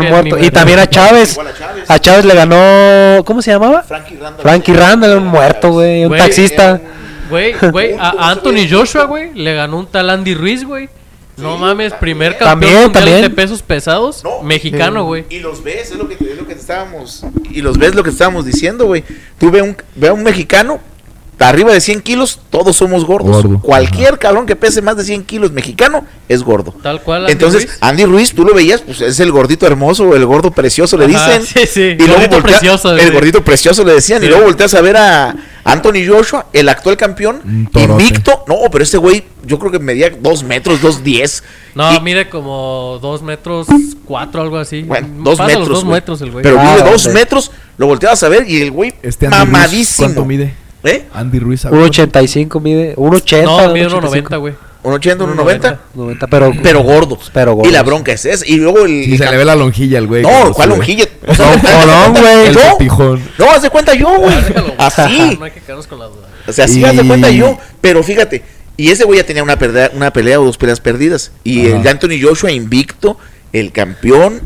Muertos. 0.09 0.39
ni 0.39 0.47
Y 0.47 0.51
también 0.51 0.79
a 0.79 0.87
Chávez. 0.87 1.37
A 1.87 1.99
Chávez. 1.99 2.23
A 2.23 2.27
le 2.27 2.33
ganó. 2.33 3.23
¿Cómo 3.25 3.41
se 3.41 3.51
llamaba? 3.51 3.83
Frankie 3.83 4.15
Randall. 4.15 4.41
Frankie 4.41 4.73
Randall, 4.73 5.17
un 5.17 5.27
muerto, 5.27 5.71
güey. 5.73 6.05
Un 6.05 6.17
taxista. 6.17 6.79
Güey, 7.31 7.55
güey, 7.71 7.93
a 7.97 8.29
Anthony 8.29 8.67
Joshua, 8.69 9.05
güey, 9.05 9.33
le 9.33 9.55
ganó 9.55 9.79
un 9.79 9.87
tal 9.87 10.09
Andy 10.11 10.35
Ruiz, 10.35 10.63
güey. 10.63 10.87
No 11.37 11.57
mames, 11.57 11.93
primer 11.93 12.37
campeón 12.37 12.49
También, 12.59 12.73
mundial 12.83 12.93
también. 13.03 13.21
de 13.23 13.29
pesos 13.31 13.63
pesados, 13.63 14.23
No. 14.23 14.43
mexicano, 14.43 15.05
güey. 15.05 15.25
Y 15.29 15.39
los 15.39 15.63
ves, 15.63 15.89
es 15.89 15.97
lo 15.97 16.07
que, 16.07 16.13
es 16.13 16.37
lo 16.37 16.45
que 16.45 16.53
te 16.53 16.59
estábamos. 16.59 17.25
Y 17.49 17.61
los 17.61 17.79
ves 17.79 17.95
lo 17.95 18.03
que 18.03 18.09
te 18.09 18.13
estábamos 18.15 18.45
diciendo, 18.45 18.85
güey. 18.85 19.03
Tú 19.39 19.49
ve, 19.49 19.61
un, 19.63 19.75
ve 19.95 20.09
a 20.09 20.13
un 20.13 20.21
mexicano, 20.21 20.79
arriba 21.49 21.73
de 21.73 21.81
100 21.81 22.01
kilos, 22.01 22.39
todos 22.49 22.75
somos 22.75 23.05
gordos. 23.05 23.43
Gordo, 23.43 23.59
Cualquier 23.61 24.19
cabrón 24.19 24.45
que 24.45 24.55
pese 24.55 24.81
más 24.81 24.97
de 24.97 25.03
100 25.03 25.23
kilos 25.23 25.51
mexicano 25.51 26.05
es 26.29 26.43
gordo. 26.43 26.73
Tal 26.83 27.01
cual. 27.01 27.21
Andy 27.23 27.31
Entonces, 27.33 27.63
Ruiz. 27.65 27.77
Andy 27.81 28.05
Ruiz, 28.05 28.33
tú 28.33 28.43
lo 28.45 28.53
veías, 28.53 28.81
pues 28.81 29.01
es 29.01 29.19
el 29.19 29.31
gordito 29.31 29.65
hermoso 29.65 30.15
el 30.15 30.25
gordo 30.25 30.51
precioso, 30.51 30.97
le 30.97 31.05
Ajá, 31.15 31.37
dicen. 31.37 31.45
sí, 31.45 31.67
sí, 31.71 31.81
Y 32.03 32.07
luego 32.07 32.21
voltea- 32.23 32.41
precioso, 32.43 32.95
El 32.95 33.11
gordito 33.11 33.43
precioso 33.43 33.83
le 33.83 33.93
decían. 33.93 34.19
Sí. 34.21 34.25
Y 34.27 34.29
luego 34.29 34.45
volteas 34.45 34.73
a 34.73 34.81
ver 34.81 34.97
a 34.97 35.35
Anthony 35.63 36.05
Joshua, 36.07 36.47
el 36.53 36.69
actual 36.69 36.97
campeón, 36.97 37.41
invicto. 37.75 38.43
No, 38.47 38.55
pero 38.71 38.83
este 38.83 38.97
güey, 38.97 39.23
yo 39.45 39.59
creo 39.59 39.71
que 39.71 39.79
medía 39.79 40.09
2 40.09 40.43
metros, 40.43 40.81
2 40.81 41.03
10. 41.03 41.43
No, 41.75 41.93
Y- 41.95 41.99
mide 42.01 42.29
como 42.29 42.99
dos 43.01 43.21
metros 43.21 43.67
cuatro, 44.05 44.41
algo 44.41 44.57
así. 44.57 44.81
Bueno, 44.83 45.07
dos 45.23 45.37
Pasa 45.37 45.47
metros. 45.47 45.67
los 45.69 45.77
dos 45.77 45.83
güey. 45.85 45.93
metros 45.95 46.21
el 46.21 46.31
güey. 46.31 46.43
Pero 46.43 46.59
Ah, 46.59 46.63
mide 46.77 46.89
dos 46.91 47.05
ok. 47.07 47.13
metros, 47.13 47.51
lo 47.77 47.87
volteabas 47.87 48.21
a 48.23 48.29
ver 48.29 48.49
y 48.49 48.61
el 48.61 48.71
güey 48.71 48.93
Este 49.01 49.29
mamadísimo. 49.29 50.07
¿Cuánto 50.07 50.25
mide? 50.25 50.53
¿Eh? 50.83 51.05
Andy 51.13 51.39
Ruiz. 51.39 51.61
¿sabes? 51.61 51.79
1.85 51.79 52.61
mide. 52.61 52.95
1.80. 52.95 53.43
no, 53.43 53.73
mide 53.73 53.87
1.85. 53.89 54.23
1.90, 54.23 54.39
güey. 54.39 54.53
Un 54.83 54.93
80, 54.93 55.23
un 55.25 55.35
90. 55.35 55.79
90, 55.93 56.27
pero. 56.27 56.51
Pero 56.63 56.81
gordo. 56.81 57.19
Pero 57.31 57.53
gordo. 57.53 57.69
Y 57.69 57.71
la 57.71 57.83
bronca 57.83 58.11
es 58.13 58.25
esa. 58.25 58.43
Y 58.47 58.55
luego 58.57 58.85
el. 58.85 59.05
Sí, 59.05 59.15
se 59.17 59.29
le 59.29 59.37
ve 59.37 59.45
la 59.45 59.55
lonjilla 59.55 59.99
al 59.99 60.07
güey. 60.07 60.23
No, 60.23 60.51
¿cuál 60.53 60.69
sube. 60.69 60.77
lonjilla? 60.77 61.05
No, 61.27 61.33
jodón, 61.35 62.13
güey. 62.19 62.47
El 62.47 62.53
¿Yo? 62.55 62.77
pepijón. 62.79 63.21
No, 63.37 63.51
haz 63.51 63.61
de 63.61 63.69
cuenta 63.69 63.93
yo, 63.93 64.09
güey. 64.17 64.33
Ah. 64.79 64.87
Así. 64.95 65.37
No 65.37 65.45
hay 65.45 65.51
que 65.51 65.59
quedarnos 65.61 65.85
con 65.85 65.99
la 65.99 66.05
duda. 66.05 66.27
O 66.47 66.51
sea, 66.51 66.65
así 66.65 66.79
Y- 66.79 66.83
haz 66.83 66.97
de 66.97 67.05
cuenta 67.05 67.29
yo. 67.29 67.57
Pero 67.79 68.01
fíjate. 68.01 68.43
Y 68.75 68.89
ese 68.89 69.03
güey 69.03 69.19
ya 69.19 69.25
tenía 69.25 69.43
una, 69.43 69.59
pelea, 69.59 69.91
una 69.93 70.11
pelea 70.11 70.39
o 70.41 70.45
dos 70.45 70.57
peleas 70.57 70.79
perdidas. 70.79 71.31
Y 71.43 71.67
Ajá. 71.67 71.79
el 71.81 71.87
Anthony 71.87 72.19
Joshua 72.19 72.51
invicto, 72.51 73.17
el 73.53 73.71
campeón, 73.71 74.41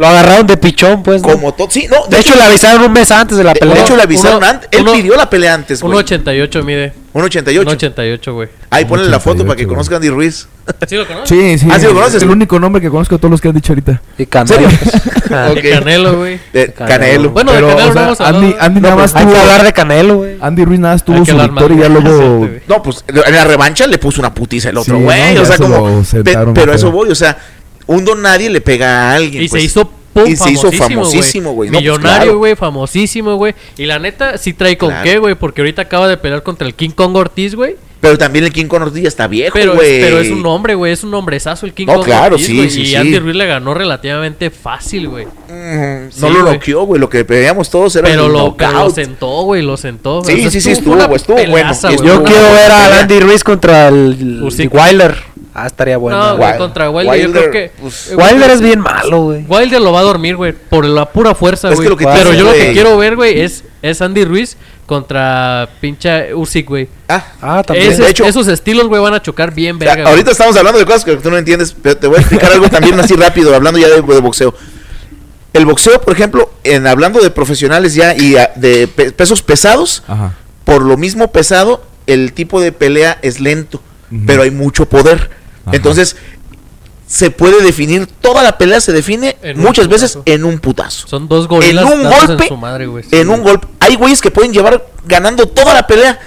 Lo 0.00 0.06
agarraron 0.06 0.46
de 0.46 0.56
pichón, 0.56 1.02
pues. 1.02 1.20
¿no? 1.20 1.28
como 1.28 1.52
todo. 1.52 1.68
Sí, 1.70 1.86
no. 1.90 2.06
De 2.06 2.18
hecho, 2.20 2.34
le 2.34 2.42
avisaron 2.42 2.82
un 2.82 2.90
mes 2.90 3.10
antes 3.10 3.36
de 3.36 3.44
la 3.44 3.52
de, 3.52 3.60
pelea. 3.60 3.74
de 3.74 3.80
hecho 3.82 3.96
le 3.96 4.02
avisaron 4.02 4.38
Uno- 4.38 4.46
antes. 4.46 4.68
Él 4.72 4.80
uno- 4.80 4.92
pidió 4.94 5.14
la 5.14 5.28
pelea 5.28 5.52
antes, 5.52 5.82
güey. 5.82 5.92
1.88 5.98 6.64
mide. 6.64 6.94
Un 7.12 7.22
88. 7.24 7.70
1.88, 7.70 8.32
güey. 8.32 8.48
Ahí 8.70 8.86
ponle 8.86 9.10
la 9.10 9.20
foto 9.20 9.44
para 9.44 9.56
que 9.56 9.64
1.88, 9.64 9.68
conozcan 9.68 9.94
a 9.94 9.96
Andy 9.98 10.08
Ruiz. 10.08 10.48
¿Sí 10.86 10.94
lo 10.96 11.06
conoces? 11.06 11.28
Sí, 11.28 11.58
sí. 11.58 11.68
Ah, 11.70 11.78
¿sí 11.78 11.84
lo 11.84 11.92
conoces? 11.92 12.14
Es 12.14 12.22
el 12.22 12.30
único 12.30 12.58
nombre 12.58 12.80
que 12.80 12.88
conozco 12.88 13.16
de 13.16 13.18
todos 13.20 13.30
los 13.32 13.40
que 13.42 13.48
han 13.48 13.54
dicho 13.56 13.72
ahorita. 13.72 14.00
Y 14.16 14.24
Canelo. 14.24 14.68
Ok. 15.50 15.54
De 15.62 15.70
Canelo, 15.70 16.16
güey. 16.16 16.40
De 16.52 16.72
Canelo. 16.72 17.30
Bueno, 17.30 17.52
de 17.52 17.60
Canelo 17.60 17.76
o 17.76 17.80
sea, 17.82 17.88
no 17.88 18.00
vamos 18.00 18.20
a 18.20 18.26
hablar. 18.28 18.42
Andy, 18.42 18.56
Andy 18.58 18.80
nada 18.80 18.96
más 18.96 19.14
Hay 19.14 19.24
tuvo... 19.24 19.34
que 19.34 19.38
hablar 19.40 19.62
de 19.64 19.72
Canelo, 19.72 20.16
güey. 20.16 20.36
Andy 20.40 20.64
Ruiz 20.64 20.80
nada 20.80 20.94
más 20.94 21.04
tuvo 21.04 21.24
su 21.26 21.36
victoria 21.36 21.76
y 21.76 21.80
ya 21.80 21.88
luego... 21.90 22.48
No, 22.66 22.82
pues 22.82 23.04
en 23.06 23.34
la 23.34 23.44
revancha 23.44 23.86
le 23.86 23.98
puso 23.98 24.20
una 24.22 24.32
putiza 24.32 24.70
el 24.70 24.78
otro 24.78 24.98
güey. 24.98 25.36
o 25.36 25.44
sea, 25.44 25.56
se 25.56 25.62
como. 25.62 26.02
pero 26.54 26.72
a 26.72 26.74
eso 26.74 26.90
voy, 26.90 27.10
o 27.10 27.14
sea, 27.14 27.36
un 27.94 28.04
don 28.04 28.22
nadie 28.22 28.50
le 28.50 28.60
pega 28.60 29.10
a 29.10 29.14
alguien. 29.16 29.42
Y 29.42 29.48
se 29.48 29.52
pues. 29.54 29.64
hizo 29.64 29.90
pum, 30.12 30.26
Y 30.26 30.36
se 30.36 30.50
hizo 30.50 30.70
famosísimo, 30.72 31.52
güey. 31.52 31.70
No, 31.70 31.74
pues, 31.74 31.82
Millonario, 31.82 32.22
claro. 32.24 32.38
güey, 32.38 32.56
famosísimo, 32.56 33.36
güey. 33.36 33.54
Y 33.76 33.86
la 33.86 33.98
neta, 33.98 34.38
sí 34.38 34.52
trae 34.52 34.76
con 34.76 34.88
Claro. 34.90 35.04
qué, 35.04 35.18
güey, 35.18 35.34
porque 35.34 35.60
ahorita 35.60 35.82
acaba 35.82 36.08
de 36.08 36.16
pelear 36.16 36.42
contra 36.42 36.66
el 36.66 36.74
King 36.74 36.90
Kong 36.90 37.14
Ortiz, 37.16 37.54
güey. 37.54 37.76
Pero 38.00 38.16
también 38.16 38.46
el 38.46 38.50
King 38.52 38.64
Kong 38.64 38.80
Ortiz 38.84 39.02
ya 39.02 39.08
está 39.08 39.26
viejo, 39.26 39.52
Pero, 39.52 39.72
es- 39.72 39.78
güey. 39.78 40.00
pero 40.00 40.18
es 40.20 40.30
un 40.30 40.44
hombre, 40.46 40.74
güey, 40.74 40.90
es 40.90 41.04
un 41.04 41.12
hombrezazo 41.12 41.66
el 41.66 41.74
King 41.74 41.84
No, 41.86 41.96
Kong 41.96 42.04
claro, 42.06 42.34
Ortiz, 42.36 42.46
sí, 42.46 42.70
sí, 42.70 42.80
Y 42.80 42.86
sí. 42.86 42.96
Andy 42.96 43.18
Ruiz 43.18 43.36
le 43.36 43.44
ganó 43.46 43.74
relativamente 43.74 44.48
fácil, 44.50 45.08
güey. 45.08 45.26
Mm, 45.26 46.10
Sí, 46.10 46.20
no 46.22 46.30
lo 46.30 46.50
noqueó, 46.50 46.84
güey. 46.84 46.98
Lo 46.98 47.10
que 47.10 47.24
veíamos 47.24 47.68
todos 47.68 47.94
era 47.96 48.08
Pero 48.08 48.26
el 48.26 48.32
lo, 48.32 48.56
pero 48.56 48.72
lo 48.84 48.90
sentó, 48.90 49.42
güey, 49.42 49.60
lo 49.62 49.76
sentó. 49.76 50.24
Sí, 50.24 50.32
O 50.32 50.36
sea, 50.38 50.50
sí, 50.50 50.60
sí, 50.62 50.70
estuvo, 50.70 50.94
güey, 50.96 51.14
estuvo 51.16 51.36
bueno. 51.46 51.72
Yo 51.82 51.88
estuvo- 51.90 52.24
quiero 52.24 52.52
ver 52.52 52.70
a. 52.70 53.00
Andy 53.00 53.20
Ruiz 53.20 53.44
contra 53.44 53.88
el. 53.88 54.42
Wilder. 54.72 55.29
Ah, 55.54 55.66
estaría 55.66 55.96
bueno. 55.96 56.18
No, 56.18 56.36
güey, 56.36 56.56
contra 56.58 56.90
Wilder, 56.90 57.20
yo 57.20 57.32
creo 57.32 57.50
que... 57.50 57.72
pues, 57.80 58.08
eh, 58.12 58.16
Wilder 58.16 58.50
es 58.50 58.60
bien 58.60 58.80
malo, 58.80 59.22
güey. 59.24 59.44
Wilder 59.48 59.80
lo 59.80 59.92
va 59.92 60.00
a 60.00 60.02
dormir, 60.04 60.36
güey, 60.36 60.52
por 60.52 60.84
la 60.84 61.06
pura 61.10 61.34
fuerza, 61.34 61.68
Es 61.68 61.72
que 61.72 61.76
güey. 61.78 61.88
lo 61.88 61.96
que 61.96 62.04
Pero 62.06 62.32
yo 62.32 62.44
lo 62.44 62.52
que 62.52 62.58
güey. 62.58 62.72
quiero 62.72 62.96
ver, 62.96 63.16
güey, 63.16 63.40
es, 63.40 63.64
es 63.82 64.00
Andy 64.00 64.24
Ruiz 64.24 64.56
contra 64.86 65.68
pinche 65.80 66.34
Usyk, 66.34 66.68
güey. 66.68 66.88
Ah, 67.08 67.24
Ah, 67.40 67.62
también. 67.64 67.90
Ese- 67.92 68.02
de 68.02 68.10
hecho- 68.10 68.24
esos 68.24 68.46
estilos, 68.48 68.86
güey, 68.88 69.00
van 69.02 69.14
a 69.14 69.22
chocar 69.22 69.52
bien, 69.54 69.78
ahorita 70.06 70.30
estamos 70.30 70.56
hablando 70.56 70.78
de 70.78 70.84
cosas 70.86 71.04
que 71.04 71.16
tú 71.16 71.30
no 71.30 71.36
entiendes, 71.38 71.74
pero 71.80 71.96
te 71.96 72.06
voy 72.06 72.16
a 72.18 72.20
explicar 72.20 72.52
algo 72.52 72.68
también 72.68 72.98
así 73.00 73.14
rápido, 73.14 73.54
hablando 73.54 73.78
ya 73.80 73.88
de, 73.88 74.02
de 74.02 74.20
boxeo. 74.20 74.54
El 75.52 75.66
boxeo, 75.66 76.00
por 76.00 76.14
ejemplo, 76.14 76.50
en 76.62 76.86
hablando 76.86 77.20
de 77.20 77.30
profesionales 77.30 77.94
ya 77.94 78.14
y 78.16 78.36
ah, 78.36 78.50
de 78.54 78.86
pe- 78.86 79.10
pesos 79.10 79.42
pesados, 79.42 80.04
Ajá. 80.06 80.34
por 80.64 80.82
lo 80.82 80.96
mismo 80.96 81.32
pesado, 81.32 81.82
el 82.06 82.32
tipo 82.32 82.60
de 82.60 82.70
pelea 82.72 83.18
es 83.22 83.40
lento, 83.40 83.80
Ujú. 84.12 84.22
pero 84.26 84.42
hay 84.42 84.50
mucho 84.52 84.86
poder. 84.88 85.30
Ajá. 85.70 85.76
Entonces, 85.76 86.16
se 87.10 87.32
puede 87.32 87.60
definir, 87.62 88.06
toda 88.06 88.42
la 88.44 88.56
pelea 88.56 88.80
se 88.80 88.92
define 88.92 89.36
muchas 89.56 89.88
veces 89.88 90.12
putazo. 90.12 90.32
en 90.32 90.44
un 90.44 90.60
putazo. 90.60 91.08
Son 91.08 91.26
dos 91.26 91.48
gorilas 91.48 91.84
en 91.84 91.92
un 91.92 92.08
golpe, 92.08 92.46
su 92.46 92.56
madre, 92.56 92.86
güey. 92.86 93.04
en 93.10 93.28
un 93.28 93.42
golpe. 93.42 93.66
Hay 93.80 93.96
güeyes 93.96 94.20
que 94.20 94.30
pueden 94.30 94.52
llevar 94.52 94.86
ganando 95.06 95.46
toda 95.46 95.74
la 95.74 95.88
pelea 95.88 96.20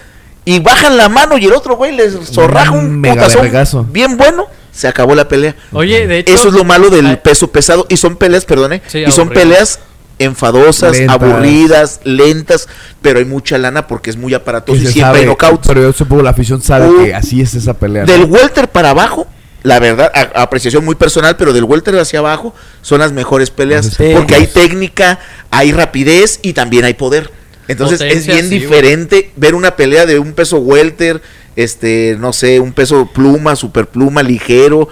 y 0.44 0.60
bajan 0.60 0.98
la 0.98 1.08
mano 1.08 1.38
y 1.38 1.46
el 1.46 1.54
otro 1.54 1.78
güey 1.78 1.94
les 1.94 2.14
zorraja 2.30 2.72
un 2.72 3.02
vergazo. 3.02 3.86
bien 3.86 4.18
bueno, 4.18 4.48
se 4.74 4.90
acabó 4.90 5.16
la 5.16 5.30
pelea. 5.30 5.56
Oye, 5.72 6.06
de 6.06 6.20
hecho... 6.20 6.34
Eso 6.34 6.50
es 6.50 6.54
lo 6.54 6.66
malo 6.66 6.90
del 6.90 7.18
peso 7.20 7.50
pesado 7.50 7.86
y 7.88 7.96
son 7.96 8.18
peleas, 8.18 8.44
perdone, 8.44 8.82
Sí, 8.88 9.06
y 9.08 9.12
son 9.14 9.30
peleas 9.30 9.80
enfadosas, 10.20 10.98
Lentas. 10.98 11.16
aburridas, 11.22 12.00
lentas, 12.04 12.68
pero 13.02 13.20
hay 13.20 13.26
mucha 13.26 13.58
lana 13.58 13.88
porque 13.88 14.10
es 14.10 14.18
muy 14.18 14.34
aparatoso 14.34 14.78
y 14.82 14.86
siempre 14.88 15.02
hay 15.04 15.14
sabe, 15.16 15.26
knockouts. 15.26 15.68
Pero 15.68 15.82
yo 15.82 15.94
supongo 15.94 16.22
la 16.24 16.30
afición 16.32 16.62
sabe 16.62 16.88
Uh, 16.90 17.04
que 17.04 17.14
así 17.16 17.42
es 17.42 17.54
esa 17.56 17.74
pelea. 17.74 18.06
¿no? 18.06 18.12
Del 18.12 18.26
welter 18.26 18.70
para 18.70 18.92
abajo, 18.92 19.28
la 19.64 19.80
verdad, 19.80 20.12
a- 20.14 20.42
apreciación 20.42 20.86
muy 20.86 20.96
personal, 20.96 21.36
pero 21.38 21.54
del 21.54 21.64
welter 21.64 21.98
hacia 21.98 22.20
abajo 22.20 22.54
son 22.82 23.00
las 23.00 23.12
mejores 23.12 23.50
peleas 23.50 23.88
Sí. 23.88 24.12
porque 24.14 24.36
hay 24.36 24.48
técnica, 24.48 25.20
hay 25.52 25.72
rapidez 25.72 26.40
y 26.42 26.54
también 26.54 26.86
hay 26.86 26.94
poder. 26.94 27.32
Entonces 27.68 28.02
es 28.02 28.28
bien 28.28 28.50
sí, 28.50 28.60
diferente 28.60 29.32
ver 29.38 29.56
una 29.56 29.76
pelea 29.78 30.06
de 30.06 30.20
un 30.20 30.34
peso 30.34 30.58
welter, 30.58 31.22
este, 31.56 32.18
no 32.20 32.34
sé, 32.34 32.60
un 32.60 32.74
peso 32.74 33.10
pluma, 33.14 33.56
super 33.56 33.88
pluma, 33.88 34.22
ligero, 34.22 34.90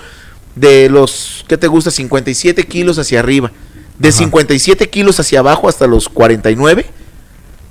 de 0.55 0.89
los, 0.89 1.43
¿qué 1.47 1.57
te 1.57 1.67
gusta? 1.67 1.91
57 1.91 2.65
kilos 2.67 2.97
hacia 2.97 3.19
arriba. 3.19 3.51
De 4.01 4.09
Ajá. 4.09 4.17
57 4.17 4.89
kilos 4.89 5.19
hacia 5.19 5.39
abajo 5.39 5.69
hasta 5.69 5.85
los 5.87 6.09
49, 6.09 6.85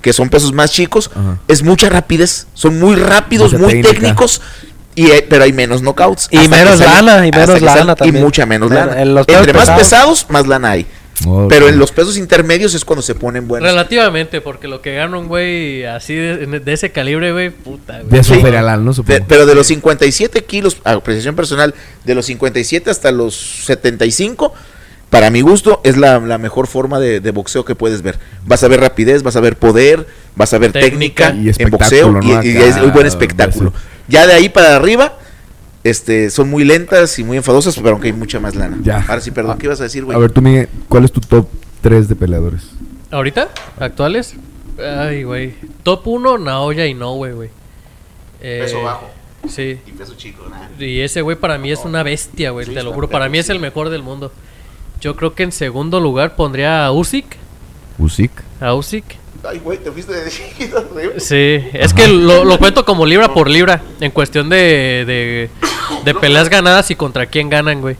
que 0.00 0.12
son 0.12 0.28
pesos 0.30 0.52
más 0.52 0.70
chicos, 0.72 1.10
Ajá. 1.14 1.38
es 1.48 1.62
mucha 1.62 1.88
rapidez, 1.88 2.46
son 2.54 2.78
muy 2.78 2.94
rápidos, 2.96 3.52
Mucha 3.52 3.64
muy 3.64 3.72
técnica. 3.74 3.94
técnicos, 3.94 4.40
y, 4.94 5.10
hay- 5.10 5.24
pero 5.28 5.44
hay 5.44 5.52
menos 5.52 5.82
knockouts. 5.82 6.28
Y 6.30 6.38
menos 6.48 6.78
salen- 6.78 7.06
lana, 7.06 7.26
y 7.26 7.30
menos 7.30 7.60
lana 7.60 7.80
salen- 7.80 7.94
también. 7.96 8.16
Y 8.16 8.20
mucha 8.24 8.46
menos 8.46 8.70
En- 8.70 8.76
lana. 8.76 9.02
en 9.02 9.14
los 9.14 9.26
pesos 9.26 9.40
Entre 9.46 9.58
más 9.58 9.70
pesados. 9.70 10.26
más 10.28 10.46
lana 10.46 10.70
hay. 10.70 10.86
Pero 11.50 11.68
en 11.68 11.78
los 11.78 11.92
pesos 11.92 12.16
intermedios 12.16 12.72
es 12.74 12.82
cuando 12.82 13.02
se 13.02 13.14
ponen 13.14 13.46
buenos. 13.46 13.68
Relativamente, 13.68 14.40
porque 14.40 14.68
lo 14.68 14.80
que 14.80 14.94
gana 14.94 15.18
un 15.18 15.28
güey 15.28 15.84
así 15.84 16.14
de, 16.14 16.46
de 16.60 16.72
ese 16.72 16.92
calibre, 16.92 17.32
güey, 17.32 17.50
puta, 17.50 18.00
güey. 18.08 18.24
Sí. 18.24 18.42
¿no? 18.42 18.92
De- 19.04 19.20
pero 19.20 19.44
de 19.44 19.54
los 19.54 19.66
57 19.66 20.44
kilos, 20.44 20.78
a 20.82 20.92
apreciación 20.92 21.36
personal, 21.36 21.74
de 22.04 22.14
los 22.14 22.24
57 22.24 22.88
hasta 22.90 23.10
los 23.12 23.34
75, 23.66 24.54
para 25.10 25.30
mi 25.30 25.40
gusto, 25.40 25.80
es 25.84 25.96
la, 25.96 26.18
la 26.20 26.38
mejor 26.38 26.66
forma 26.66 26.98
de, 27.00 27.20
de 27.20 27.30
boxeo 27.32 27.64
que 27.64 27.74
puedes 27.74 28.02
ver. 28.02 28.18
Vas 28.46 28.62
a 28.64 28.68
ver 28.68 28.80
rapidez, 28.80 29.22
vas 29.22 29.36
a 29.36 29.40
ver 29.40 29.56
poder, 29.56 30.06
vas 30.36 30.54
a 30.54 30.58
ver 30.58 30.72
técnica, 30.72 31.32
Técnica. 31.32 31.58
Y 31.60 31.62
en 31.62 31.70
boxeo 31.70 32.08
y, 32.08 32.26
¿no? 32.26 32.40
es 32.40 32.76
un 32.76 32.92
buen 32.92 33.06
espectáculo. 33.06 33.72
verse. 33.72 33.86
Ya 34.08 34.26
de 34.26 34.32
ahí 34.34 34.48
para 34.48 34.76
arriba, 34.76 35.18
este, 35.84 36.30
son 36.30 36.48
muy 36.50 36.64
lentas 36.64 37.18
y 37.18 37.24
muy 37.24 37.36
enfadosas, 37.36 37.74
pero 37.76 37.90
aunque 37.90 38.08
hay 38.08 38.12
mucha 38.12 38.38
más 38.40 38.54
lana. 38.54 38.78
Ya. 38.82 39.04
Ahora 39.08 39.20
sí, 39.20 39.30
perdón, 39.30 39.52
Ah, 39.54 39.58
¿qué 39.58 39.66
ibas 39.66 39.80
a 39.80 39.84
decir, 39.84 40.04
güey? 40.04 40.16
A 40.16 40.20
ver, 40.20 40.30
tú, 40.30 40.40
Miguel, 40.42 40.68
¿cuál 40.88 41.04
es 41.04 41.12
tu 41.12 41.20
top 41.20 41.48
3 41.80 42.08
de 42.08 42.14
peleadores? 42.16 42.62
¿Ahorita? 43.10 43.48
¿Actuales? 43.78 44.34
Ay, 44.78 45.24
güey. 45.24 45.54
Top 45.82 46.06
1, 46.06 46.38
Naoya 46.38 46.86
y 46.86 46.90
Inoue, 46.90 47.32
güey. 47.32 47.50
Eh, 48.40 48.60
Peso 48.64 48.82
bajo 48.82 49.10
Sí. 49.48 49.78
y 49.86 49.92
peso 49.92 50.14
chico, 50.16 50.46
nada. 50.50 50.70
Y 50.78 51.00
ese 51.00 51.22
güey 51.22 51.36
para 51.36 51.56
mí 51.58 51.72
es 51.72 51.80
una 51.84 52.02
bestia, 52.02 52.50
güey. 52.50 52.66
Sí, 52.66 52.74
te 52.74 52.82
lo 52.82 52.92
juro. 52.92 53.08
Para 53.08 53.28
mí 53.28 53.38
es 53.38 53.48
el 53.50 53.58
mejor 53.58 53.88
del 53.88 54.02
mundo. 54.02 54.32
Yo 55.00 55.16
creo 55.16 55.34
que 55.34 55.42
en 55.42 55.52
segundo 55.52 56.00
lugar 56.00 56.36
pondría 56.36 56.84
a 56.84 56.92
Usyk. 56.92 57.36
Usyk. 57.98 58.30
A 58.60 58.74
Usyk. 58.74 59.04
Ay, 59.42 59.58
güey, 59.58 59.78
te 59.78 59.90
fuiste 59.90 60.12
de. 60.12 60.30
Sí, 61.20 61.68
es 61.72 61.94
que 61.94 62.06
lo, 62.06 62.44
lo 62.44 62.58
cuento 62.58 62.84
como 62.84 63.06
libra 63.06 63.32
por 63.32 63.48
libra. 63.48 63.82
En 64.00 64.10
cuestión 64.10 64.50
de, 64.50 65.04
de, 65.06 65.50
de 66.04 66.14
peleas 66.14 66.50
ganadas 66.50 66.90
y 66.90 66.96
contra 66.96 67.26
quién 67.26 67.48
ganan, 67.48 67.80
güey. 67.80 67.96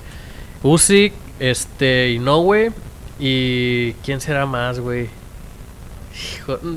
Usyk, 0.62 1.12
este, 1.39 2.10
Inoue. 2.10 2.72
Y. 3.18 3.93
¿Quién 4.05 4.20
será 4.20 4.44
más, 4.44 4.81
güey? 4.81 5.09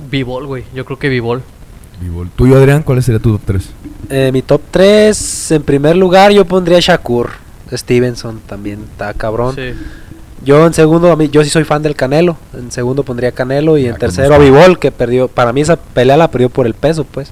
Bivol, 0.09 0.47
güey. 0.47 0.63
Yo 0.73 0.85
creo 0.85 0.97
que 0.99 1.09
Bivol. 1.09 1.41
Bivol. 1.99 2.29
¿Tuyo, 2.29 2.57
Adrián? 2.57 2.83
¿Cuál 2.83 3.03
sería 3.03 3.19
tu 3.19 3.33
top 3.37 3.41
3? 3.45 3.69
Eh, 4.09 4.29
mi 4.31 4.41
top 4.41 4.61
3, 4.71 5.51
en 5.51 5.63
primer 5.63 5.95
lugar, 5.95 6.31
yo 6.31 6.45
pondría 6.45 6.77
a 6.77 6.81
Shakur. 6.81 7.31
Stevenson 7.71 8.39
también 8.45 8.83
está 8.91 9.13
cabrón. 9.13 9.55
Sí. 9.55 9.73
Yo 10.43 10.65
en 10.67 10.73
segundo, 10.73 11.11
a 11.11 11.15
mí, 11.15 11.29
yo 11.29 11.43
sí 11.43 11.49
soy 11.49 11.63
fan 11.63 11.81
del 11.81 11.95
Canelo. 11.95 12.37
En 12.53 12.71
segundo 12.71 13.03
pondría 13.03 13.31
Canelo 13.31 13.77
y 13.77 13.85
Ah, 13.87 13.91
en 13.91 13.95
tercero 13.97 14.29
¿cómo 14.29 14.41
a? 14.41 14.43
Bivol, 14.43 14.77
que 14.79 14.91
perdió. 14.91 15.27
Para 15.27 15.53
mí 15.53 15.61
esa 15.61 15.77
pelea 15.77 16.17
la 16.17 16.29
perdió 16.29 16.49
por 16.49 16.65
el 16.67 16.73
peso, 16.73 17.05
pues. 17.05 17.31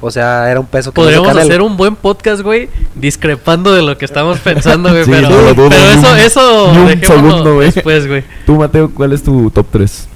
O 0.00 0.10
sea, 0.12 0.48
era 0.50 0.60
un 0.60 0.66
peso 0.66 0.92
que 0.92 1.00
no 1.00 1.04
Podríamos 1.04 1.28
Canelo. 1.28 1.46
hacer 1.48 1.62
un 1.62 1.76
buen 1.76 1.96
podcast, 1.96 2.42
güey, 2.42 2.68
discrepando 2.94 3.72
de 3.74 3.82
lo 3.82 3.98
que 3.98 4.04
estamos 4.04 4.38
pensando, 4.38 4.90
güey. 4.90 5.04
Sí, 5.04 5.10
pero 5.10 5.28
no 5.28 5.54
pero 5.68 5.74
eso, 5.84 6.12
un- 6.12 6.18
eso 6.18 6.64
un 6.70 6.86
dejémoslo 6.86 7.28
segundo, 7.30 7.54
güey. 7.56 7.70
después, 7.72 8.06
güey. 8.06 8.24
Tú, 8.46 8.54
Mateo, 8.56 8.90
¿cuál 8.94 9.12
es 9.12 9.22
tu 9.22 9.50
top 9.50 9.66
3? 9.72 10.08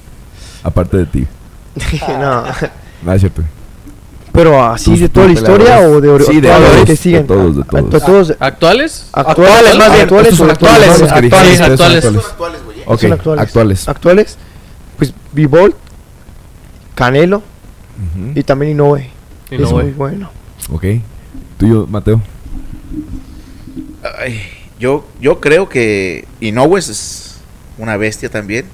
Aparte 0.62 0.96
de 0.98 1.06
ti. 1.06 1.26
no. 2.08 2.44
No, 3.02 3.12
es 3.12 3.20
cierto. 3.20 3.42
Pero 4.32 4.64
así 4.64 4.98
de 4.98 5.08
toda 5.10 5.26
la 5.26 5.32
historia 5.32 5.80
o 5.80 6.00
de 6.00 6.24
Sí, 6.24 6.40
de 6.40 6.50
actuales 6.50 6.72
todos, 6.74 6.86
que 6.86 6.96
siguen. 6.96 7.26
todos, 7.26 7.56
de 7.56 7.64
todos. 7.64 7.90
de 7.90 8.00
todos. 8.00 8.32
¿Actuales? 8.40 9.06
Actuales, 9.12 9.76
más 9.76 9.90
bien. 9.90 10.02
actuales 10.02 10.40
actuales. 10.40 10.48
actuales, 10.48 11.00
actuales, 11.02 11.60
actuales. 11.60 12.04
Actuales, 12.06 12.64
güey. 12.64 12.76
Ok, 12.86 13.00
Son 13.00 13.12
actuales. 13.12 13.42
actuales. 13.42 13.88
Actuales, 13.88 14.38
pues 14.96 15.12
Bivol, 15.32 15.74
Canelo 16.94 17.42
y 18.34 18.42
también 18.42 18.72
Inoue. 18.72 19.10
Es 19.50 19.70
muy 19.70 19.90
bueno. 19.92 20.30
Ok. 20.72 20.84
Tuyo, 21.58 21.86
Mateo. 21.86 22.20
Ay, 24.18 24.40
yo, 24.80 25.06
yo 25.20 25.40
creo 25.40 25.68
que 25.68 26.26
Inoue 26.40 26.78
es 26.78 27.36
una 27.78 27.96
bestia 27.96 28.28
también. 28.30 28.64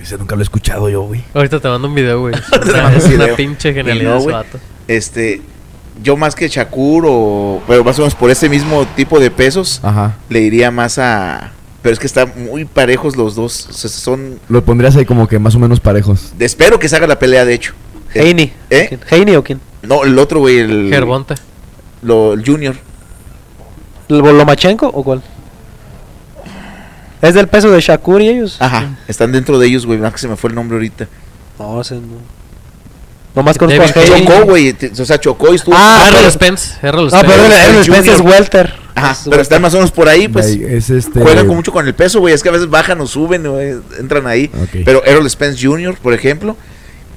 Ese 0.00 0.16
nunca 0.16 0.36
lo 0.36 0.42
he 0.42 0.44
escuchado 0.44 0.88
yo, 0.88 1.02
güey. 1.02 1.24
Ahorita 1.34 1.60
te 1.60 1.68
mando 1.68 1.88
un 1.88 1.94
video, 1.94 2.20
güey. 2.20 2.34
Es 2.96 3.04
un 3.04 3.14
una 3.14 3.24
video. 3.24 3.36
pinche 3.36 3.72
genialidad 3.74 4.12
no, 4.14 4.18
ese 4.18 4.30
vato. 4.30 4.58
Este, 4.86 5.42
yo 6.02 6.16
más 6.16 6.34
que 6.34 6.48
Shakur 6.48 7.04
o, 7.06 7.62
pero 7.66 7.82
más 7.84 7.98
o 7.98 8.02
menos 8.02 8.14
por 8.14 8.30
ese 8.30 8.48
mismo 8.48 8.86
tipo 8.96 9.18
de 9.18 9.30
pesos, 9.30 9.80
Ajá. 9.82 10.16
le 10.28 10.40
iría 10.40 10.70
más 10.70 10.98
a, 10.98 11.52
pero 11.82 11.92
es 11.92 11.98
que 11.98 12.06
están 12.06 12.32
muy 12.36 12.64
parejos 12.64 13.16
los 13.16 13.34
dos. 13.34 13.66
O 13.68 13.72
sea, 13.72 13.90
son, 13.90 14.38
Lo 14.48 14.64
pondrías 14.64 14.94
ahí 14.96 15.04
como 15.04 15.26
que 15.26 15.38
más 15.38 15.54
o 15.56 15.58
menos 15.58 15.80
parejos. 15.80 16.32
espero 16.38 16.78
que 16.78 16.88
se 16.88 16.96
haga 16.96 17.06
la 17.06 17.18
pelea, 17.18 17.44
de 17.44 17.54
hecho. 17.54 17.74
Heine. 18.14 18.52
¿Eh? 18.70 18.98
¿Heine 19.10 19.36
o 19.36 19.42
quién? 19.44 19.60
No, 19.82 20.04
el 20.04 20.18
otro 20.18 20.40
güey, 20.40 20.58
el, 20.58 20.88
Gervonta. 20.90 21.34
lo, 22.02 22.32
el 22.34 22.44
Junior. 22.44 22.76
¿El 24.08 24.18
Lomachenko 24.18 24.86
o 24.86 25.02
cuál? 25.04 25.22
¿Es 27.22 27.34
del 27.34 27.48
peso 27.48 27.70
de 27.70 27.80
Shakur 27.80 28.22
y 28.22 28.28
ellos? 28.28 28.56
Ajá, 28.60 28.96
están 29.08 29.32
dentro 29.32 29.58
de 29.58 29.66
ellos, 29.66 29.86
güey. 29.86 29.98
Más 29.98 30.12
que 30.12 30.18
se 30.18 30.28
me 30.28 30.36
fue 30.36 30.50
el 30.50 30.54
nombre 30.56 30.76
ahorita. 30.76 31.08
No, 31.58 31.80
ese 31.80 31.94
no. 31.96 32.38
Nomás 33.34 33.58
conozco 33.58 33.82
a. 33.82 34.04
Chocó, 34.04 34.44
güey. 34.46 34.74
O 34.98 35.04
sea, 35.04 35.18
chocó 35.20 35.52
y 35.52 35.56
estuvo. 35.56 35.74
Ah, 35.76 36.04
Errol 36.08 36.18
pero- 36.20 36.30
Spence. 36.30 36.74
Errol 36.82 37.04
No, 37.04 37.10
Spence. 37.10 37.26
pero 37.28 37.44
el, 37.46 37.52
el 37.52 37.76
el 37.76 37.84
Spence 37.84 38.12
es 38.12 38.20
welter. 38.20 38.72
Ajá, 38.94 39.16
pero 39.30 39.42
están 39.42 39.62
más 39.62 39.72
o 39.74 39.76
menos 39.76 39.92
por 39.92 40.08
ahí, 40.08 40.26
pues. 40.28 40.46
Es 40.46 40.90
este. 40.90 41.20
Juegan 41.20 41.46
con 41.46 41.56
mucho 41.56 41.70
con 41.72 41.86
el 41.86 41.94
peso, 41.94 42.18
güey. 42.20 42.34
Es 42.34 42.42
que 42.42 42.48
a 42.48 42.52
veces 42.52 42.68
bajan 42.68 43.00
o 43.00 43.06
suben, 43.06 43.48
güey, 43.48 43.76
entran 43.98 44.26
ahí. 44.26 44.50
Pero 44.84 45.04
Errol 45.04 45.28
Spence 45.30 45.64
Jr., 45.64 45.96
por 46.02 46.14
ejemplo. 46.14 46.56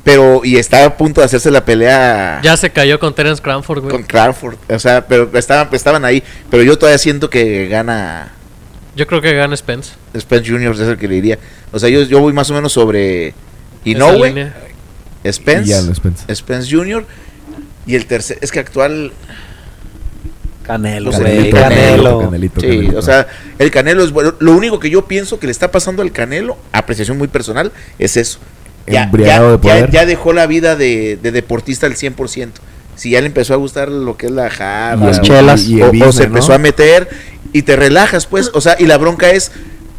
Pero, 0.03 0.41
y 0.43 0.57
está 0.57 0.83
a 0.85 0.97
punto 0.97 1.21
de 1.21 1.25
hacerse 1.25 1.51
la 1.51 1.63
pelea 1.63 2.39
Ya 2.41 2.57
se 2.57 2.71
cayó 2.71 2.99
con 2.99 3.13
Terence 3.13 3.39
Cranford, 3.39 3.81
güey. 3.81 3.91
con 3.91 4.01
Crawford. 4.03 4.55
O 4.67 4.79
sea, 4.79 5.05
pero 5.05 5.29
estaban, 5.37 5.69
estaban 5.73 6.03
ahí. 6.05 6.23
Pero 6.49 6.63
yo 6.63 6.75
todavía 6.77 6.97
siento 6.97 7.29
que 7.29 7.67
gana 7.67 8.31
Yo 8.95 9.07
creo 9.07 9.21
que 9.21 9.33
gana 9.33 9.55
Spence. 9.55 9.93
Spence 10.19 10.49
Jr. 10.49 10.73
es 10.73 10.79
el 10.81 10.97
que 10.97 11.07
le 11.07 11.15
diría. 11.15 11.39
O 11.71 11.79
sea, 11.79 11.89
yo, 11.89 12.01
yo 12.03 12.19
voy 12.19 12.33
más 12.33 12.49
o 12.49 12.53
menos 12.53 12.73
sobre 12.73 13.33
Inoue. 13.85 14.51
Spence, 15.31 15.69
Y 15.89 15.93
Spence. 15.95 16.35
Spence 16.35 16.75
Jr. 16.75 17.05
Y 17.85 17.95
el 17.95 18.05
tercer, 18.05 18.37
es 18.41 18.51
que 18.51 18.59
actual, 18.59 19.11
Canelo, 20.63 21.11
güey, 21.11 21.49
Canelo, 21.49 21.59
Canelo. 21.59 22.19
Canelito, 22.21 22.61
sí, 22.61 22.67
Canelito. 22.67 22.99
o 22.99 23.01
sea, 23.01 23.27
el 23.57 23.71
Canelo 23.71 24.03
es 24.03 24.11
bueno. 24.11 24.35
Lo 24.39 24.51
único 24.53 24.79
que 24.79 24.89
yo 24.89 25.05
pienso 25.05 25.39
que 25.39 25.47
le 25.47 25.51
está 25.51 25.71
pasando 25.71 26.01
al 26.01 26.11
Canelo, 26.11 26.57
apreciación 26.71 27.17
muy 27.17 27.27
personal, 27.27 27.71
es 27.97 28.17
eso. 28.17 28.39
Ya, 28.87 29.05
de 29.07 29.23
ya- 29.23 29.57
poder. 29.57 29.89
ya 29.91 30.05
dejó 30.05 30.33
la 30.33 30.47
vida 30.47 30.75
de, 30.75 31.17
de 31.21 31.31
deportista 31.31 31.85
al 31.87 31.95
100%. 31.95 32.49
Si 32.95 33.11
ya 33.11 33.21
le 33.21 33.27
empezó 33.27 33.53
a 33.53 33.57
gustar 33.57 33.89
lo 33.89 34.17
que 34.17 34.27
es 34.27 34.31
la 34.31 34.49
jarra, 34.49 35.05
Las 35.07 35.21
chelas. 35.21 35.63
y 35.63 35.81
el 35.81 36.01
o, 36.03 36.11
se 36.11 36.19
¿no? 36.21 36.25
empezó 36.27 36.53
a 36.53 36.57
meter 36.57 37.09
y 37.53 37.63
te 37.63 37.75
relajas, 37.75 38.25
pues. 38.27 38.51
O 38.53 38.61
sea, 38.61 38.75
y 38.79 38.85
la 38.85 38.97
bronca 38.97 39.29
es, 39.31 39.51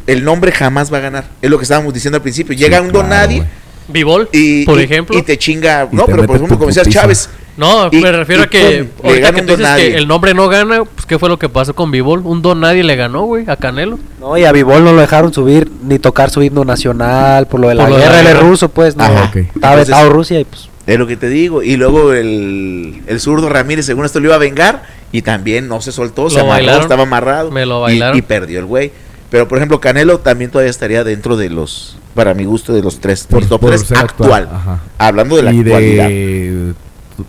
el 0.07 0.23
nombre 0.23 0.51
jamás 0.51 0.91
va 0.93 0.97
a 0.97 1.01
ganar. 1.01 1.25
Es 1.41 1.49
lo 1.49 1.57
que 1.57 1.63
estábamos 1.63 1.93
diciendo 1.93 2.17
al 2.17 2.21
principio. 2.21 2.55
Llega 2.55 2.79
Sí, 2.79 2.85
un 2.85 2.91
don 2.91 3.09
nadie. 3.09 3.43
Bivol, 3.89 4.29
y, 4.31 4.63
por 4.65 4.79
y- 4.79 4.83
ejemplo. 4.83 5.17
y 5.17 5.23
te 5.23 5.37
chinga. 5.37 5.89
Y 5.91 5.95
no, 5.95 6.05
te 6.05 6.11
pero 6.13 6.25
por 6.25 6.35
ejemplo, 6.37 6.55
tu 6.55 6.59
como 6.59 6.67
decías. 6.71 6.87
Chávez. 6.87 7.29
No, 7.57 7.89
Y- 7.91 7.97
me 7.97 8.11
refiero 8.11 8.43
y 8.43 8.45
a 8.45 8.49
que 8.49 8.59
pum, 8.85 9.03
le 9.03 9.09
ahorita 9.09 9.25
gana 9.27 9.35
que 9.35 9.41
un 9.41 9.47
tú 9.47 9.51
dices 9.53 9.57
don 9.57 9.71
nadie. 9.77 9.91
que 9.91 9.97
el 9.97 10.07
nombre 10.07 10.33
no 10.33 10.47
gana, 10.47 10.83
pues 10.85 11.05
¿qué 11.05 11.19
fue 11.19 11.29
lo 11.29 11.37
que 11.37 11.49
pasó 11.49 11.75
con 11.75 11.91
Bivol? 11.91 12.21
Un 12.25 12.41
don 12.41 12.61
nadie 12.61 12.83
le 12.83 12.95
ganó, 12.95 13.25
güey, 13.25 13.43
a 13.47 13.57
Canelo. 13.57 13.99
No, 14.19 14.37
y 14.37 14.45
a 14.45 14.51
Vivol 14.53 14.83
no 14.85 14.93
lo 14.93 15.01
dejaron 15.01 15.33
subir 15.33 15.69
ni 15.83 15.99
tocar 15.99 16.29
su 16.31 16.41
himno 16.41 16.63
nacional 16.65 17.45
por 17.47 17.59
lo 17.59 17.67
de 17.69 17.75
la 17.75 17.83
Por 17.83 17.91
lo 17.91 17.97
de 17.99 18.05
la 18.05 18.11
guerra. 18.11 18.23
Guerra. 18.29 18.39
ruso, 18.39 18.69
pues. 18.69 18.95
No, 18.95 19.03
Ajá, 19.03 19.25
ok. 19.25 19.35
Estaba 19.53 19.75
vetado 19.75 20.09
Rusia 20.09 20.39
y 20.39 20.45
pues. 20.45 20.69
Es 20.85 20.99
lo 20.99 21.07
que 21.07 21.15
te 21.17 21.29
digo. 21.29 21.63
Y 21.63 21.77
luego 21.77 22.13
el, 22.13 23.01
el 23.07 23.19
zurdo 23.19 23.47
Ramírez, 23.49 23.85
según 23.85 24.05
esto, 24.05 24.19
lo 24.19 24.25
iba 24.27 24.35
a 24.35 24.39
vengar. 24.39 24.83
Y 25.11 25.21
también 25.21 25.67
no 25.67 25.79
se 25.81 25.91
soltó, 25.91 26.29
se 26.29 26.39
amarró, 26.39 26.49
bailaron. 26.53 26.81
estaba 26.81 27.03
amarrado. 27.03 27.51
Me 27.51 27.65
lo 27.65 27.79
y- 27.79 27.81
bailaron. 27.83 28.17
Y, 28.17 28.21
perdió 28.21 28.59
el 28.59 28.65
güey. 28.65 28.91
Pero 29.29 29.47
por 29.47 29.57
ejemplo, 29.57 29.79
Canelo 29.79 30.19
también 30.19 30.51
todavía 30.51 30.69
estaría 30.69 31.03
dentro 31.03 31.37
de 31.37 31.49
los, 31.49 31.97
para 32.13 32.33
mi 32.33 32.45
gusto, 32.45 32.73
de 32.73 32.81
los 32.81 32.99
tres, 32.99 33.25
Por- 33.27 33.45
top 33.45 33.61
por 33.61 33.69
tres 33.71 33.91
actual. 33.91 34.49
Ajá. 34.51 34.79
Hablando 34.97 35.35
de 35.35 35.43
la 35.43 35.53
y 35.53 35.59
actualidad. 35.61 36.07
de, 36.07 36.73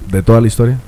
de 0.08 0.22
toda 0.22 0.40
la 0.40 0.46
historia. 0.48 0.78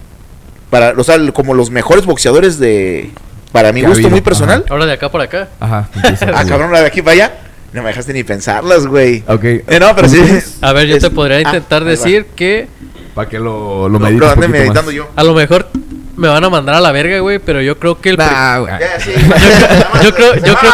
Para, 0.71 0.95
o 0.99 1.05
sea, 1.05 1.17
como 1.33 1.55
los 1.55 1.71
mejores 1.71 2.05
boxeadores 2.05 2.59
de, 2.59 3.11
para 3.53 3.73
mi 3.73 3.81
gusto 3.83 3.95
habido, 3.95 4.11
muy 4.11 4.21
personal. 4.21 4.65
Ahora 4.69 4.85
de 4.85 4.93
acá 4.93 5.11
para 5.11 5.25
acá. 5.25 5.49
Ajá. 5.61 5.89
Ah, 6.35 6.45
cabrón, 6.47 6.73
la 6.73 6.81
de 6.81 6.87
aquí 6.87 7.01
para 7.03 7.13
allá. 7.13 7.35
No 7.77 7.83
me 7.83 7.89
dejaste 7.91 8.15
ni 8.15 8.25
pensarlas, 8.25 8.87
güey. 8.87 9.23
Ok. 9.29 9.45
Eh, 9.45 9.79
no, 9.79 9.95
pero 9.95 10.09
sí. 10.09 10.19
A 10.63 10.73
ver, 10.73 10.87
yo 10.89 10.97
Es- 10.97 11.03
te 11.03 11.11
podría 11.11 11.37
ah, 11.37 11.41
intentar 11.43 11.85
decir 11.85 12.25
que 12.35 12.69
Para 13.15 13.29
que 13.29 13.39
lo, 13.39 13.87
lo 13.89 13.99
Lo, 13.99 14.07
ande 14.31 14.49
meditando 14.49 14.85
más. 14.85 14.95
yo. 14.95 15.11
a 15.15 15.23
lo 15.23 15.35
mejor 15.35 15.69
me 16.17 16.29
van 16.29 16.43
a 16.43 16.49
mandar 16.49 16.75
a 16.77 16.81
la 16.81 16.91
verga, 16.93 17.19
güey, 17.21 17.39
pero 17.39 17.61
yo 17.61 17.79
creo 17.79 18.01
que 18.01 18.09
el 18.09 18.17
Nah, 18.17 18.61
güey. 18.61 18.73
Sí. 19.01 19.11
yo 20.03 20.15
creo 20.15 20.37
yo 20.37 20.55
creo 20.55 20.73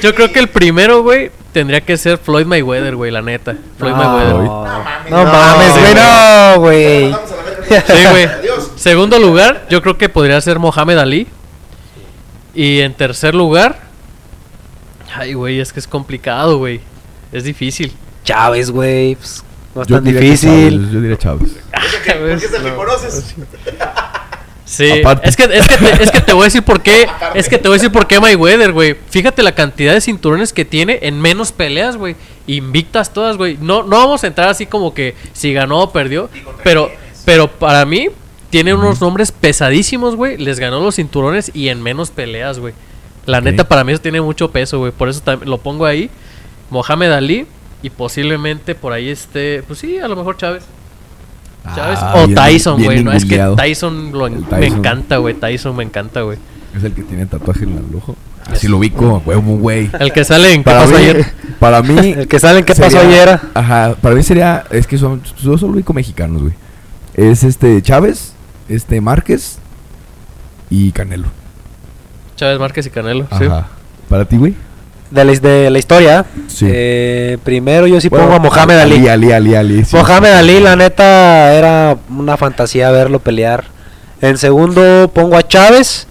yo 0.00 0.14
creo 0.14 0.32
que 0.32 0.38
el 0.38 0.46
primero, 0.48 1.02
güey, 1.02 1.32
tendría 1.52 1.80
que 1.80 1.96
ser 1.96 2.18
Floyd 2.18 2.46
Mayweather, 2.46 2.94
güey, 2.94 3.10
la 3.10 3.20
neta. 3.20 3.56
Floyd 3.76 3.90
no, 3.90 3.96
Mayweather. 3.96 4.34
no, 4.34 4.64
mames, 4.64 5.10
no 5.10 5.24
no. 5.24 5.32
mames, 5.32 5.72
güey, 5.72 5.94
no, 5.94 6.60
güey. 6.60 7.10
Vamos 7.10 7.32
a 7.32 7.36
la 7.36 7.42
verga. 7.42 7.84
Sí, 7.96 8.06
güey. 8.10 8.24
Adiós. 8.26 8.70
Segundo 8.76 9.18
lugar, 9.18 9.66
yo 9.68 9.82
creo 9.82 9.98
que 9.98 10.08
podría 10.08 10.40
ser 10.40 10.60
Mohamed 10.60 10.98
Ali. 10.98 11.26
Y 12.54 12.80
en 12.82 12.94
tercer 12.94 13.34
lugar, 13.34 13.80
ay, 15.14 15.34
güey, 15.34 15.60
es 15.60 15.72
que 15.72 15.80
es 15.80 15.88
complicado, 15.88 16.58
güey. 16.58 16.80
Es 17.32 17.44
difícil. 17.44 17.92
Chávez, 18.24 18.70
güey. 18.70 19.16
Pues, 19.16 19.44
no 19.74 19.82
es 19.82 19.88
Yo 19.88 19.96
tan 19.96 20.04
difícil. 20.04 20.70
Chávez, 20.70 20.92
yo 20.92 21.00
diría 21.00 21.18
Chávez. 21.18 21.50
¿Por 21.52 22.02
qué 22.02 22.34
es 22.34 22.52
el 22.52 22.62
que 22.62 22.74
conoces? 22.74 23.34
Sí, 24.66 25.00
Aparte. 25.00 25.28
es 25.28 25.36
que, 25.36 25.44
es, 25.44 25.68
que 25.68 25.76
te, 25.76 26.02
es 26.02 26.10
que 26.10 26.20
te 26.20 26.32
voy 26.32 26.42
a 26.42 26.44
decir 26.44 26.62
por 26.62 26.82
qué. 26.82 27.06
Es 27.34 27.48
que 27.48 27.58
te 27.58 27.68
voy 27.68 27.76
a 27.76 27.78
decir 27.78 27.92
por 27.92 28.06
qué 28.06 28.18
Mayweather, 28.18 28.72
güey. 28.72 28.96
Fíjate 29.10 29.42
la 29.42 29.54
cantidad 29.54 29.92
de 29.92 30.00
cinturones 30.00 30.52
que 30.52 30.64
tiene 30.64 31.00
en 31.02 31.20
menos 31.20 31.52
peleas, 31.52 31.96
güey. 31.96 32.16
Invictas 32.46 33.12
todas, 33.12 33.36
güey. 33.36 33.58
No, 33.60 33.82
no 33.82 33.98
vamos 33.98 34.24
a 34.24 34.26
entrar 34.26 34.48
así 34.48 34.64
como 34.66 34.94
que 34.94 35.14
si 35.34 35.52
ganó 35.52 35.80
o 35.80 35.92
perdió. 35.92 36.30
Pero, 36.62 36.90
pero 37.26 37.48
para 37.48 37.84
mí, 37.84 38.08
tiene 38.48 38.72
unos 38.72 39.00
nombres 39.00 39.32
pesadísimos, 39.32 40.16
güey. 40.16 40.38
Les 40.38 40.58
ganó 40.58 40.80
los 40.80 40.96
cinturones 40.96 41.50
y 41.54 41.68
en 41.68 41.82
menos 41.82 42.10
peleas, 42.10 42.58
güey. 42.58 42.72
La 43.26 43.40
neta, 43.40 43.66
para 43.68 43.84
mí 43.84 43.92
eso 43.92 44.02
tiene 44.02 44.20
mucho 44.20 44.50
peso, 44.50 44.78
güey. 44.78 44.92
Por 44.92 45.08
eso 45.08 45.22
lo 45.44 45.58
pongo 45.58 45.86
ahí. 45.86 46.10
Mohamed 46.70 47.10
Ali. 47.12 47.46
Y 47.82 47.90
posiblemente 47.90 48.74
por 48.74 48.92
ahí 48.94 49.08
esté. 49.10 49.62
Pues 49.66 49.78
sí, 49.78 49.98
a 49.98 50.08
lo 50.08 50.16
mejor 50.16 50.36
Chávez. 50.38 50.64
Chávez 51.74 51.98
Ah, 52.00 52.14
o 52.16 52.26
bien- 52.26 52.34
Tyson, 52.34 52.82
güey. 52.82 53.04
No, 53.04 53.12
es 53.12 53.24
que. 53.24 53.38
Tyson, 53.56 54.10
lo 54.12 54.28
me 54.30 54.66
encanta, 54.66 55.18
güey. 55.18 55.34
Tyson 55.34 55.76
me 55.76 55.84
encanta, 55.84 56.22
güey. 56.22 56.38
Es 56.76 56.82
el 56.82 56.92
que 56.92 57.02
tiene 57.02 57.26
tatuaje 57.26 57.64
en 57.64 57.76
el 57.78 57.94
ojo. 57.94 58.16
Así 58.50 58.68
lo 58.68 58.76
ubico, 58.78 59.22
huevo, 59.24 59.56
güey. 59.56 59.90
El 59.98 60.12
que 60.12 60.24
sale 60.24 60.52
en 60.52 60.60
¿Qué 60.62 60.64
Para 60.64 60.80
pasó 60.80 60.92
mí, 60.92 60.96
ayer? 60.98 61.26
para 61.58 61.82
mí. 61.82 61.96
El 62.18 62.28
que 62.28 62.38
sale 62.38 62.58
en 62.58 62.64
qué 62.66 62.74
pasó 62.74 62.98
ayer. 63.00 63.40
Ajá, 63.54 63.94
para 64.00 64.14
mí 64.14 64.22
sería. 64.22 64.64
Es 64.70 64.86
que 64.86 64.98
son. 64.98 65.22
Yo 65.42 65.56
solo 65.56 65.72
ubico 65.74 65.92
mexicanos, 65.94 66.42
güey. 66.42 66.54
Es 67.14 67.42
este 67.44 67.80
Chávez, 67.80 68.34
este 68.68 69.00
Márquez 69.00 69.58
y 70.68 70.90
Canelo. 70.92 71.28
Chávez 72.36 72.58
Márquez 72.58 72.86
y 72.86 72.90
Canelo. 72.90 73.26
Sí. 73.38 73.44
Ajá. 73.44 73.66
Para 74.08 74.24
ti, 74.24 74.36
güey. 74.36 74.54
De 75.10 75.24
la, 75.24 75.32
de 75.32 75.70
la 75.70 75.78
historia. 75.78 76.24
Sí. 76.48 76.66
eh, 76.68 77.38
primero 77.44 77.86
yo 77.86 78.00
sí 78.00 78.08
Bueno, 78.08 78.24
pongo 78.26 78.36
a 78.36 78.38
Mohamed 78.40 78.78
Ali. 78.78 79.08
Ali, 79.08 79.30
Ali, 79.32 79.54
Ali. 79.54 79.84
sí. 79.84 79.94
Mohamed 79.96 80.32
Ali, 80.32 80.60
la 80.60 80.74
neta, 80.76 81.52
era 81.54 81.96
una 82.10 82.36
fantasía 82.36 82.90
verlo 82.90 83.18
pelear. 83.20 83.64
En 84.20 84.38
segundo 84.38 85.10
pongo 85.14 85.36
a 85.36 85.46
Chávez. 85.46 86.08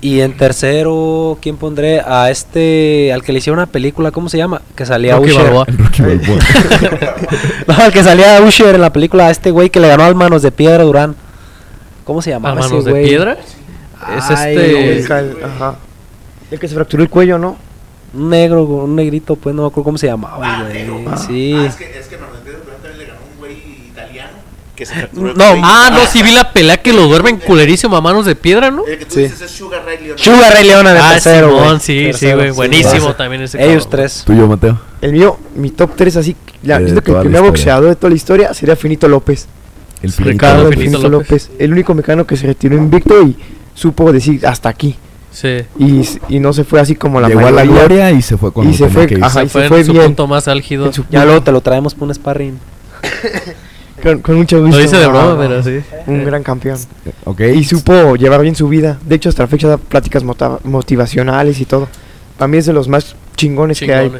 Y 0.00 0.20
en 0.20 0.36
tercero, 0.36 1.38
¿quién 1.42 1.56
pondré? 1.56 2.00
A 2.06 2.30
este, 2.30 3.12
al 3.12 3.24
que 3.24 3.32
le 3.32 3.38
hicieron 3.40 3.58
una 3.58 3.66
película, 3.66 4.12
¿cómo 4.12 4.28
se 4.28 4.38
llama? 4.38 4.62
Que 4.76 4.86
salía 4.86 5.16
Rocky 5.16 5.30
Usher. 5.32 5.42
Balboa. 5.42 5.64
El 5.66 5.78
Rocky 5.84 6.02
Balboa. 6.02 6.38
No, 7.66 7.74
al 7.76 7.92
que 7.92 8.04
salía 8.04 8.40
Usher 8.40 8.76
en 8.76 8.80
la 8.80 8.92
película, 8.92 9.26
a 9.26 9.30
este 9.32 9.50
güey 9.50 9.70
que 9.70 9.80
le 9.80 9.88
ganó 9.88 10.04
al 10.04 10.14
Manos 10.14 10.42
de 10.42 10.52
Piedra 10.52 10.84
Durán. 10.84 11.16
¿Cómo 12.04 12.22
se 12.22 12.30
¿A 12.30 12.34
llamaba 12.36 12.54
manos 12.54 12.72
ese 12.72 12.84
de 12.84 12.90
güey? 12.92 13.04
piedra? 13.08 13.36
Es 14.16 14.24
Ay, 14.30 14.56
este. 14.56 14.98
El, 15.18 15.44
ajá. 15.44 15.76
El 16.50 16.58
que 16.58 16.68
se 16.68 16.74
fracturó 16.74 17.02
el 17.02 17.08
cuello, 17.10 17.38
¿no? 17.38 17.56
Un 18.14 18.30
negro, 18.30 18.62
un 18.64 18.96
negrito, 18.96 19.36
pues 19.36 19.54
no 19.54 19.62
me 19.62 19.68
acuerdo 19.68 19.84
cómo 19.84 19.98
se 19.98 20.06
llamaba, 20.06 20.38
Ah, 20.42 20.62
güey. 20.62 20.72
negro. 20.86 21.16
Sí. 21.18 21.54
Ah, 21.58 21.66
es 21.66 21.74
que, 21.76 21.98
es 21.98 22.06
que 22.06 22.16
también 22.16 22.98
le 22.98 23.04
ganó 23.04 23.18
un 23.32 23.38
güey 23.38 23.52
italiano 23.88 24.30
que 24.74 24.86
se 24.86 24.94
fracturó 24.94 25.30
el 25.32 25.36
No, 25.36 25.44
cuello. 25.50 25.62
Ah, 25.64 25.90
no, 25.92 26.06
sí 26.06 26.22
vi 26.22 26.30
la 26.32 26.50
pelea 26.52 26.78
que 26.78 26.92
lo 26.94 27.06
duermen 27.06 27.36
culerísimo 27.38 27.96
a 27.96 28.00
manos 28.00 28.24
de 28.24 28.34
piedra, 28.34 28.70
¿no? 28.70 28.86
El 28.86 28.98
que 28.98 29.04
tú 29.04 29.14
Sí. 29.16 29.22
dices 29.22 29.42
es 29.42 29.50
Sugar 29.50 29.84
Ray 29.84 29.98
Leonard. 29.98 30.18
Sugar 30.20 30.52
Ray 30.54 30.66
Leona 30.66 30.94
de 30.94 31.00
Ah, 31.00 31.10
tercero. 31.12 31.48
Simón, 31.50 31.80
sí, 31.80 31.98
sí, 31.98 32.04
Tercero, 32.06 32.36
güey. 32.38 32.50
sí, 32.50 32.56
Buenísimo 32.56 33.14
también 33.14 33.42
ese 33.42 33.58
Ellos 33.62 33.84
cabrón. 33.84 33.90
tres. 33.90 34.22
Tuyo, 34.24 34.46
Mateo. 34.46 34.80
El 35.02 35.12
mío, 35.12 35.38
mi 35.54 35.70
top 35.70 35.90
3 35.96 36.16
así. 36.16 36.34
La, 36.62 36.78
De 36.78 36.86
siento 36.86 37.02
que 37.02 37.10
el 37.12 37.18
primer 37.20 37.42
boxeador 37.42 37.88
de 37.90 37.96
toda 37.96 38.08
la 38.10 38.16
historia 38.16 38.54
sería 38.54 38.74
Finito 38.74 39.06
López. 39.06 39.46
El 40.02 40.12
Ricardo 40.12 40.30
Ricardo 40.30 40.62
Finito. 40.70 40.80
Finito 40.80 40.98
Finito 40.98 41.08
López. 41.10 41.48
López. 41.48 41.60
El 41.60 41.72
único 41.72 41.94
mexicano 41.94 42.26
que 42.26 42.36
se 42.36 42.46
retiró 42.46 42.74
invicto 42.76 43.22
y 43.22 43.36
supo 43.78 44.12
decir 44.12 44.46
hasta 44.46 44.68
aquí. 44.68 44.96
Sí. 45.30 45.58
Y, 45.78 46.08
y 46.28 46.40
no 46.40 46.52
se 46.52 46.64
fue 46.64 46.80
así 46.80 46.94
como 46.96 47.20
la 47.20 47.28
Llegó 47.28 47.46
a 47.46 47.50
la 47.50 47.64
gloria 47.64 48.10
y 48.10 48.22
se 48.22 48.36
fue 48.36 48.50
cuando 48.50 48.72
Y 48.72 48.76
se 48.76 48.88
fue, 48.88 49.06
que 49.06 49.16
ajá. 49.16 49.30
Se 49.40 49.44
y 49.44 49.48
fue, 49.48 49.62
se 49.62 49.68
fue 49.68 49.78
en 49.80 49.86
su 49.86 49.92
bien. 49.92 50.04
punto 50.06 50.26
más 50.26 50.48
álgido. 50.48 50.92
su 50.92 51.04
Ya 51.10 51.24
luego 51.24 51.42
te 51.42 51.52
lo 51.52 51.60
traemos 51.60 51.94
por 51.94 52.08
un 52.08 52.14
sparring. 52.14 52.58
con, 54.02 54.20
con 54.20 54.36
mucho 54.36 54.60
gusto. 54.60 54.76
Lo 54.76 54.82
dice 54.82 54.96
de 54.96 55.04
Ah, 55.04 55.08
broma, 55.08 55.38
pero 55.38 55.62
sí. 55.62 55.80
Un 56.06 56.24
gran 56.24 56.42
campeón. 56.42 56.78
Ok. 57.24 57.40
Y 57.54 57.62
supo 57.64 58.16
llevar 58.16 58.40
bien 58.42 58.56
su 58.56 58.68
vida. 58.68 58.98
De 59.04 59.14
hecho, 59.16 59.28
hasta 59.28 59.42
la 59.44 59.48
fecha 59.48 59.68
da 59.68 59.76
pláticas 59.76 60.24
motivacionales 60.64 61.60
y 61.60 61.64
todo. 61.66 61.88
Para 62.36 62.48
mí 62.48 62.56
es 62.58 62.66
de 62.66 62.72
los 62.72 62.88
más 62.88 63.14
chingones, 63.36 63.78
que 63.80 63.94
hay. 63.94 64.10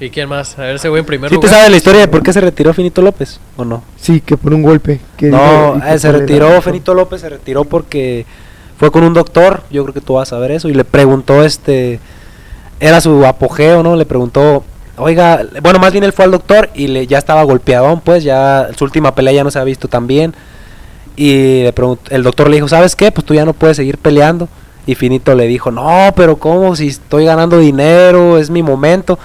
¿Y 0.00 0.10
quién 0.10 0.28
más? 0.28 0.58
A 0.58 0.62
ver, 0.62 0.76
ese 0.76 0.88
güey 0.88 1.00
en 1.00 1.06
primer 1.06 1.30
¿Sí 1.30 1.36
te 1.36 1.46
lugar. 1.46 1.54
sabes 1.54 1.70
la 1.70 1.76
historia 1.76 2.00
de 2.00 2.08
por 2.08 2.22
qué 2.24 2.32
se 2.32 2.40
retiró 2.40 2.74
Finito 2.74 3.02
López 3.02 3.38
o 3.56 3.64
no? 3.64 3.84
Sí, 3.96 4.20
que 4.20 4.36
por 4.36 4.52
un 4.52 4.62
golpe. 4.62 4.98
Que 5.16 5.26
No, 5.30 5.74
dijo- 5.76 5.86
eh, 5.86 5.98
se 5.98 6.10
retiró. 6.10 6.60
Finito 6.60 6.92
López, 6.92 7.20
se 7.20 7.28
retiró 7.28 7.62
porque 7.64 8.26
fue 8.78 8.90
con 8.90 9.04
un 9.04 9.14
doctor, 9.14 9.62
yo 9.70 9.82
creo 9.84 9.94
que 9.94 10.00
tú 10.00 10.14
vas 10.14 10.32
a 10.32 10.38
ver 10.38 10.52
eso, 10.52 10.68
y 10.68 10.74
le 10.74 10.84
preguntó, 10.84 11.44
este, 11.44 12.00
era 12.80 13.00
su 13.00 13.24
apogeo, 13.26 13.82
¿no? 13.82 13.96
Le 13.96 14.06
preguntó, 14.06 14.64
oiga, 14.96 15.42
bueno, 15.62 15.78
más 15.78 15.92
bien 15.92 16.04
él 16.04 16.12
fue 16.12 16.24
al 16.24 16.30
doctor 16.30 16.70
y 16.74 16.88
le 16.88 17.06
ya 17.06 17.18
estaba 17.18 17.42
golpeadón, 17.44 18.00
pues 18.00 18.24
ya 18.24 18.68
su 18.76 18.84
última 18.84 19.14
pelea 19.14 19.32
ya 19.34 19.44
no 19.44 19.50
se 19.50 19.58
ha 19.58 19.64
visto 19.64 19.88
tan 19.88 20.06
bien. 20.06 20.34
Y 21.14 21.62
le 21.62 21.72
preguntó, 21.72 22.10
el 22.14 22.22
doctor 22.22 22.48
le 22.48 22.56
dijo, 22.56 22.68
¿sabes 22.68 22.96
qué? 22.96 23.12
Pues 23.12 23.26
tú 23.26 23.34
ya 23.34 23.44
no 23.44 23.52
puedes 23.52 23.76
seguir 23.76 23.98
peleando. 23.98 24.48
Y 24.86 24.94
Finito 24.94 25.34
le 25.34 25.46
dijo, 25.46 25.70
no, 25.70 26.12
pero 26.16 26.36
¿cómo? 26.36 26.74
Si 26.74 26.88
estoy 26.88 27.26
ganando 27.26 27.58
dinero, 27.58 28.38
es 28.38 28.50
mi 28.50 28.62
momento. 28.62 29.18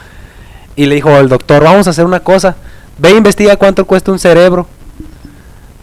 Y 0.75 0.85
le 0.85 0.95
dijo 0.95 1.17
el 1.17 1.29
doctor, 1.29 1.63
vamos 1.63 1.87
a 1.87 1.89
hacer 1.89 2.05
una 2.05 2.19
cosa, 2.19 2.55
ve 2.99 3.09
e 3.09 3.17
investiga 3.17 3.55
cuánto 3.55 3.85
cuesta 3.85 4.11
un 4.11 4.19
cerebro. 4.19 4.67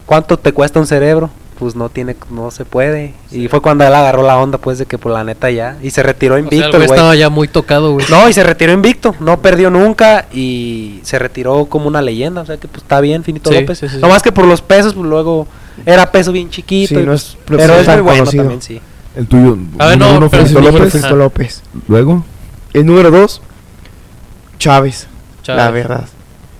¿Cuánto 0.05 0.37
te 0.37 0.53
cuesta 0.53 0.79
un 0.79 0.87
cerebro? 0.87 1.31
Pues 1.57 1.73
no 1.75 1.87
tiene, 1.87 2.17
no 2.29 2.51
se 2.51 2.65
puede. 2.65 3.13
Y 3.31 3.47
fue 3.47 3.61
cuando 3.61 3.85
él 3.87 3.93
agarró 3.93 4.23
la 4.23 4.37
onda, 4.37 4.57
pues, 4.57 4.77
de 4.77 4.85
que 4.85 4.97
por 4.97 5.13
la 5.13 5.23
neta 5.23 5.49
ya. 5.51 5.77
Y 5.81 5.89
se 5.91 6.03
retiró 6.03 6.35
O 6.35 6.37
sea, 6.37 6.47
el 6.47 6.53
invicto, 6.53 6.77
güey 6.77 6.83
estaba 6.89 7.15
ya 7.15 7.29
muy 7.29 7.47
tocado, 7.47 7.93
güey. 7.93 8.05
No, 8.09 8.27
y 8.27 8.33
se 8.33 8.43
retiró 8.43 8.73
invicto, 8.73 9.15
no 9.21 9.41
perdió 9.41 9.69
nunca 9.69 10.25
y 10.33 10.99
se 11.03 11.17
retiró 11.17 11.65
como 11.67 11.87
una 11.87 12.01
leyenda, 12.01 12.41
o 12.41 12.45
sea 12.45 12.57
que 12.57 12.67
pues 12.67 12.83
está 12.83 12.99
bien 12.99 13.23
Finito 13.23 13.49
Sí, 13.51 13.61
López. 13.61 13.79
sí, 13.79 13.87
sí, 13.87 13.95
sí. 13.95 14.01
No 14.01 14.09
más 14.09 14.21
que 14.21 14.33
por 14.33 14.45
los 14.45 14.61
pesos, 14.61 14.93
pues 14.93 15.05
luego 15.07 15.47
era 15.85 16.11
peso 16.11 16.33
bien 16.33 16.49
chiquito. 16.49 16.95
Sí, 16.95 17.01
y, 17.01 17.05
no 17.05 17.11
pues, 17.11 17.23
es 17.23 17.37
pero 17.45 17.73
es 17.75 17.87
muy 17.87 18.01
bueno 18.01 18.19
conocido. 18.19 18.43
también, 18.43 18.61
sí. 18.61 18.81
El 19.15 19.27
tuyo. 19.27 19.57
A 19.79 19.87
ver, 19.87 19.97
no, 19.97 20.17
uno, 20.17 20.29
pero 20.29 20.43
Finito 20.43 20.59
sí, 20.59 20.65
López. 20.65 20.79
López. 20.81 20.91
Finito 20.93 21.15
López. 21.15 21.63
Luego. 21.87 22.25
El 22.73 22.85
número 22.85 23.11
dos, 23.11 23.41
Chávez, 24.59 25.07
Chávez. 25.43 25.63
la 25.63 25.71
verdad. 25.71 26.05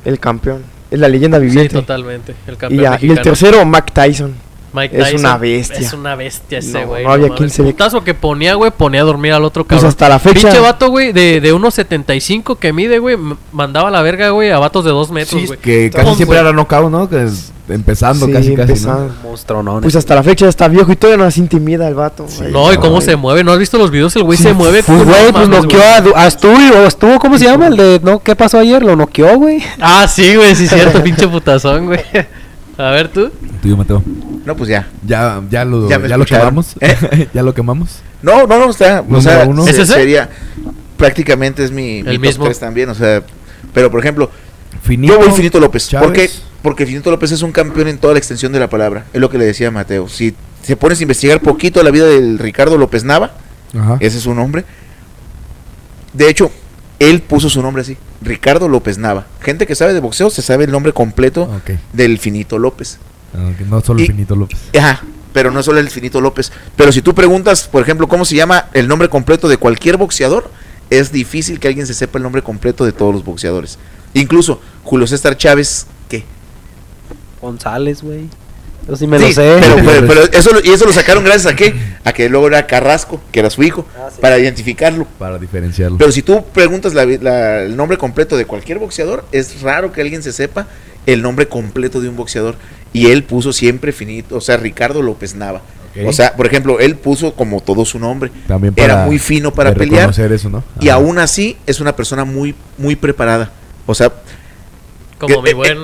El 0.06 0.20
campeón. 0.20 0.64
Es 0.92 1.00
la 1.00 1.10
leyenda 1.10 1.40
Sí, 1.40 1.46
viviente. 1.46 1.74
totalmente. 1.74 2.36
El 2.48 2.54
y, 2.54 2.58
campeón 2.58 2.82
ya, 2.84 2.98
y 3.02 3.10
el 3.12 3.22
tercero, 3.22 3.66
Mike 3.66 3.92
Tyson. 3.94 4.36
Mike 4.76 4.98
es 4.98 5.04
Tyson. 5.06 5.20
una 5.22 5.38
bestia. 5.38 5.78
Es 5.80 5.94
una 5.94 6.16
bestia 6.16 6.58
ese 6.60 6.82
No, 6.82 6.88
güey. 6.88 7.04
no 7.06 7.12
había 7.12 7.28
mames. 7.28 7.38
quien 7.38 7.50
se 7.50 7.64
le- 7.64 7.72
putazo 7.72 8.04
que 8.04 8.14
ponía, 8.14 8.56
güey, 8.56 8.72
ponía 8.72 9.02
a 9.02 9.06
dormir 9.06 9.34
al 9.34 9.44
otro 9.46 9.64
Pues 9.64 9.78
cabrón. 9.78 9.90
hasta 9.90 10.10
la 10.10 10.20
fecha. 10.20 10.42
Pinche 10.50 10.60
vato, 10.60 10.90
güey, 10.90 11.14
de, 11.14 11.40
de 11.42 11.54
1.75 11.54 12.58
que 12.58 12.74
mide, 12.74 13.00
güey, 13.00 13.18
mandaba 13.52 13.88
a 13.90 13.92
la 13.92 14.02
verga, 14.02 14.30
güey, 14.30 14.52
a 14.52 14.60
vatos 14.60 14.84
de 14.86 14.92
2 14.92 15.12
metros, 15.12 15.42
Sí, 15.42 15.48
güey. 15.48 15.60
que 15.60 15.90
casi 15.92 16.06
siempre 16.16 16.26
güey. 16.26 16.40
era 16.40 16.52
knockout, 16.52 16.92
¿no? 16.92 17.10
Que 17.10 17.24
es- 17.24 17.52
empezando 17.68 18.28
Sí, 18.28 18.32
casi, 18.32 18.50
casi, 18.56 18.72
empezando. 18.74 19.08
¿no? 19.08 19.30
Monstruo, 19.30 19.64
no. 19.64 19.82
Pues 19.82 19.96
hasta 19.96 20.14
la 20.14 20.22
fecha 20.22 20.46
ya 20.46 20.50
está 20.50 20.68
viejo 20.68 20.92
y 20.92 20.96
todavía 20.96 21.24
no 21.26 21.32
se 21.32 21.40
intimida 21.40 21.88
el 21.88 21.96
vato. 21.96 22.26
güey. 22.38 22.52
No, 22.52 22.72
y 22.72 22.78
cómo 22.78 22.98
Ay. 22.98 23.02
se 23.06 23.16
mueve. 23.16 23.44
¿No 23.44 23.54
has 23.54 23.58
visto 23.60 23.78
los 23.80 23.90
videos? 23.90 24.16
El 24.16 24.24
güey 24.24 24.38
se 24.38 24.54
mueve. 24.54 24.84
Pues, 24.84 25.04
güey, 25.04 25.26
no 25.28 25.32
pues 25.34 25.50
noqueó 25.50 25.82
a, 25.84 26.02
Du- 26.02 26.14
a 26.16 26.30
Stu, 26.30 26.50
o 26.50 26.86
estuvo, 26.86 27.18
¿cómo 27.20 27.38
se 27.40 27.46
llama? 27.46 27.68
El 27.68 27.76
de, 27.78 28.00
no, 28.04 28.20
¿qué 28.22 28.36
pasó 28.36 28.60
ayer? 28.60 28.84
Lo 28.84 28.96
noqueó, 28.96 29.36
güey. 29.38 29.64
Ah, 29.82 30.08
sí, 30.08 30.36
güey, 30.36 30.56
sí, 30.56 30.68
cierto, 30.68 31.02
pinche 31.04 31.28
putazón, 31.28 31.88
güey. 31.88 32.02
A 32.78 32.92
ver, 32.92 33.08
tú. 33.10 33.32
Tuyo, 33.62 33.78
Mateo. 33.78 34.04
No, 34.46 34.56
pues 34.56 34.70
ya. 34.70 34.88
Ya, 35.06 35.42
ya 35.50 35.64
lo, 35.66 35.88
Ya 35.90 35.98
lo 36.18 36.26
quemamos. 36.26 36.76
¿Eh? 36.82 37.28
ya 37.34 37.42
lo 37.44 37.54
quemamos. 37.54 38.00
No, 38.22 38.46
no, 38.48 38.60
no, 38.60 38.70
está. 38.70 39.04
O 39.10 39.22
sea, 39.22 39.46
uno. 39.48 39.64
se- 39.64 39.72
¿Es 39.72 39.78
ese? 39.80 39.94
sería. 39.94 40.30
Prácticamente 40.98 41.64
es 41.64 41.72
mi, 41.72 42.04
mi 42.04 42.10
El 42.10 42.16
top 42.16 42.22
mismo. 42.22 42.50
también. 42.52 42.90
O 42.90 42.96
sea, 42.96 43.24
pero 43.74 43.90
por 43.92 44.00
ejemplo, 44.00 44.30
Finito. 44.82 45.14
yo 45.14 45.20
voy 45.20 45.32
Finito 45.32 45.60
López. 45.60 45.88
¿Por 45.92 46.12
qué? 46.14 46.28
Chávez. 46.28 46.42
Porque 46.62 46.86
Finito 46.86 47.12
López 47.12 47.32
es 47.32 47.42
un 47.42 47.52
campeón 47.52 47.88
en 47.88 47.98
toda 47.98 48.14
la 48.14 48.20
extensión 48.20 48.52
de 48.52 48.60
la 48.60 48.70
palabra. 48.70 49.06
Es 49.14 49.22
lo 49.22 49.30
que 49.30 49.38
le 49.38 49.46
decía 49.46 49.68
a 49.68 49.72
Mateo. 49.72 50.08
Si 50.10 50.36
se 50.64 50.76
pones 50.76 51.00
a 51.00 51.04
investigar 51.04 51.40
poquito 51.42 51.82
la 51.84 51.92
vida 51.92 52.06
del 52.08 52.40
Ricardo 52.40 52.78
López 52.78 53.04
Nava, 53.04 53.34
Ajá. 53.78 53.98
ese 54.00 54.18
es 54.18 54.24
su 54.24 54.34
nombre. 54.34 54.66
De 56.14 56.30
hecho, 56.30 56.50
él 57.00 57.22
puso 57.22 57.50
su 57.50 57.62
nombre 57.62 57.82
así: 57.82 57.98
Ricardo 58.26 58.68
López 58.68 58.98
Nava. 58.98 59.26
Gente 59.42 59.66
que 59.68 59.76
sabe 59.76 59.94
de 59.94 60.00
boxeo 60.02 60.30
se 60.30 60.42
sabe 60.42 60.66
el 60.66 60.72
nombre 60.72 60.92
completo 60.94 61.44
Ok. 61.44 61.72
del 61.94 62.20
Finito 62.20 62.58
López. 62.60 62.98
Ah, 63.34 63.52
No 63.70 63.82
solo 63.82 64.02
Y- 64.02 64.08
Finito 64.08 64.36
López. 64.36 64.60
Ajá, 64.78 65.04
pero 65.34 65.52
no 65.52 65.62
solo 65.64 65.80
el 65.80 65.90
Finito 65.90 66.20
López. 66.22 66.52
Pero 66.76 66.92
si 66.92 67.02
tú 67.02 67.14
preguntas, 67.14 67.68
por 67.68 67.82
ejemplo, 67.82 68.08
cómo 68.08 68.26
se 68.26 68.36
llama 68.36 68.68
el 68.74 68.88
nombre 68.88 69.10
completo 69.10 69.48
de 69.48 69.58
cualquier 69.58 69.98
boxeador, 69.98 70.50
es 70.90 71.12
difícil 71.12 71.60
que 71.60 71.68
alguien 71.68 71.88
se 71.88 71.94
sepa 71.94 72.18
el 72.20 72.24
nombre 72.24 72.42
completo 72.42 72.84
de 72.86 72.92
todos 72.92 73.14
los 73.14 73.24
boxeadores. 73.26 73.78
Incluso 74.14 74.62
Julio 74.84 75.08
César 75.08 75.38
Chávez, 75.38 75.86
¿qué? 76.10 76.24
González, 77.42 78.02
güey. 78.02 78.30
Yo 78.88 78.96
sí 78.96 79.08
me 79.08 79.18
Sí, 79.20 79.26
lo 79.28 79.32
sé. 79.34 79.58
Pero, 79.60 79.76
pero- 79.78 80.08
pero 80.08 80.22
eso, 80.32 80.52
lo- 80.54 80.64
y 80.64 80.70
eso 80.70 80.86
lo 80.86 80.94
sacaron 80.94 81.24
gracias 81.24 81.52
a 81.52 81.56
qué? 81.56 81.74
A 82.04 82.14
que 82.14 82.30
luego 82.30 82.48
era 82.48 82.68
Carrasco, 82.68 83.20
que 83.32 83.40
era 83.40 83.50
su 83.50 83.64
hijo, 83.64 83.86
Ah, 83.98 84.10
sí. 84.14 84.20
para 84.22 84.38
identificarlo. 84.38 85.08
Para 85.18 85.38
diferenciarlo. 85.40 85.98
Pero 85.98 86.12
si 86.12 86.22
tú 86.22 86.44
preguntas 86.54 86.94
la- 86.94 87.06
la- 87.06 87.64
el 87.64 87.76
nombre 87.76 87.98
completo 87.98 88.38
de 88.38 88.46
cualquier 88.46 88.78
boxeador, 88.80 89.26
es 89.32 89.62
raro 89.62 89.92
que 89.92 90.02
alguien 90.02 90.22
se 90.24 90.32
sepa 90.32 90.68
el 91.06 91.22
nombre 91.22 91.48
completo 91.48 92.00
de 92.02 92.10
un 92.10 92.16
boxeador. 92.16 92.56
Y 92.94 93.08
él 93.08 93.24
puso 93.24 93.52
siempre 93.54 93.92
finito, 93.92 94.38
o 94.38 94.42
sea, 94.42 94.58
Ricardo 94.58 95.02
López 95.02 95.36
Nava. 95.36 95.62
O 96.06 96.12
sea, 96.12 96.36
por 96.36 96.46
ejemplo, 96.46 96.80
él 96.82 96.96
puso 96.98 97.34
como 97.36 97.62
todo 97.62 97.86
su 97.86 98.00
nombre. 98.00 98.30
También 98.50 98.74
era 98.76 98.96
para 98.96 99.06
muy 99.08 99.18
fino 99.18 99.54
para 99.54 99.74
pelear. 99.74 100.10
eso, 100.32 100.50
¿no? 100.50 100.62
Y 100.82 100.90
aún 100.90 101.20
así 101.20 101.56
es 101.66 101.80
una 101.80 101.96
persona 101.96 102.26
muy, 102.26 102.54
muy 102.78 102.98
preparada. 102.98 103.52
O 103.86 103.96
sea, 103.96 104.12
Como 105.18 105.42
que- 105.42 105.50
mi 105.50 105.54
buen. 105.54 105.78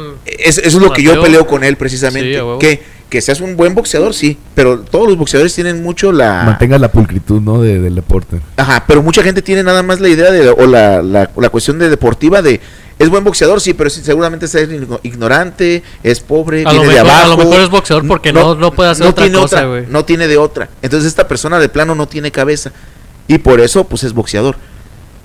Es- 0.44 0.58
eso 0.58 0.78
es 0.78 0.84
lo 0.84 0.92
que 0.94 1.04
yo 1.04 1.22
peleo 1.22 1.46
con 1.48 1.64
él 1.64 1.74
Sí, 1.74 1.76
precisamente. 1.80 2.38
a 2.38 2.46
huevo. 2.46 2.60
que, 2.60 2.82
que 3.10 3.22
seas 3.22 3.42
un 3.42 3.58
buen 3.58 3.76
boxeador, 3.76 4.14
sí. 4.14 4.38
Pero 4.56 4.80
todos 4.82 5.08
los 5.08 5.18
boxeadores 5.18 5.54
tienen 5.54 5.84
mucho 5.84 6.12
la... 6.12 6.44
Mantenga 6.46 6.78
la 6.78 6.92
pulcritud, 6.92 7.42
¿no? 7.42 7.62
De- 7.62 7.80
del 7.80 7.96
deporte. 7.96 8.40
Ajá, 8.58 8.84
pero 8.88 9.02
mucha 9.04 9.22
gente 9.24 9.42
tiene 9.42 9.64
nada 9.64 9.84
más 9.84 10.00
la 10.00 10.08
idea 10.10 10.32
de, 10.32 10.50
o 10.50 10.66
la, 10.66 11.02
la, 11.02 11.30
la 11.36 11.50
cuestión 11.50 11.78
de 11.80 11.90
deportiva 11.90 12.42
de, 12.42 12.62
es 13.00 13.10
buen 13.10 13.24
boxeador, 13.24 13.60
sí, 13.60 13.74
pero 13.74 13.90
sí, 13.90 14.02
seguramente 14.04 14.46
es 14.46 14.56
igno- 14.56 15.00
ignorante, 15.04 15.84
es 16.04 16.20
pobre, 16.22 16.62
A 16.66 16.72
lo, 16.72 16.82
viene 16.82 16.88
de 16.96 17.04
mejor, 17.04 17.10
a 17.12 17.16
abajo. 17.24 17.30
lo 17.32 17.38
mejor 17.50 17.62
es 17.64 17.70
boxeador 17.70 18.08
porque 18.08 18.32
no, 18.32 18.56
no, 18.56 18.72
puede 18.72 18.92
hacer 18.92 19.08
otra 19.08 19.26
tiene 19.26 19.40
cosa, 19.40 19.66
güey. 19.66 19.86
No 19.90 20.06
tiene 20.06 20.28
de 20.28 20.38
otra. 20.38 20.70
Entonces 20.82 21.08
esta 21.10 21.28
persona 21.28 21.60
de 21.60 21.68
plano 21.68 21.96
no 21.96 22.08
tiene 22.08 22.32
cabeza. 22.32 22.72
Y 23.28 23.38
por 23.40 23.60
eso, 23.62 23.84
pues 23.86 24.04
es 24.04 24.14
boxeador. 24.14 24.56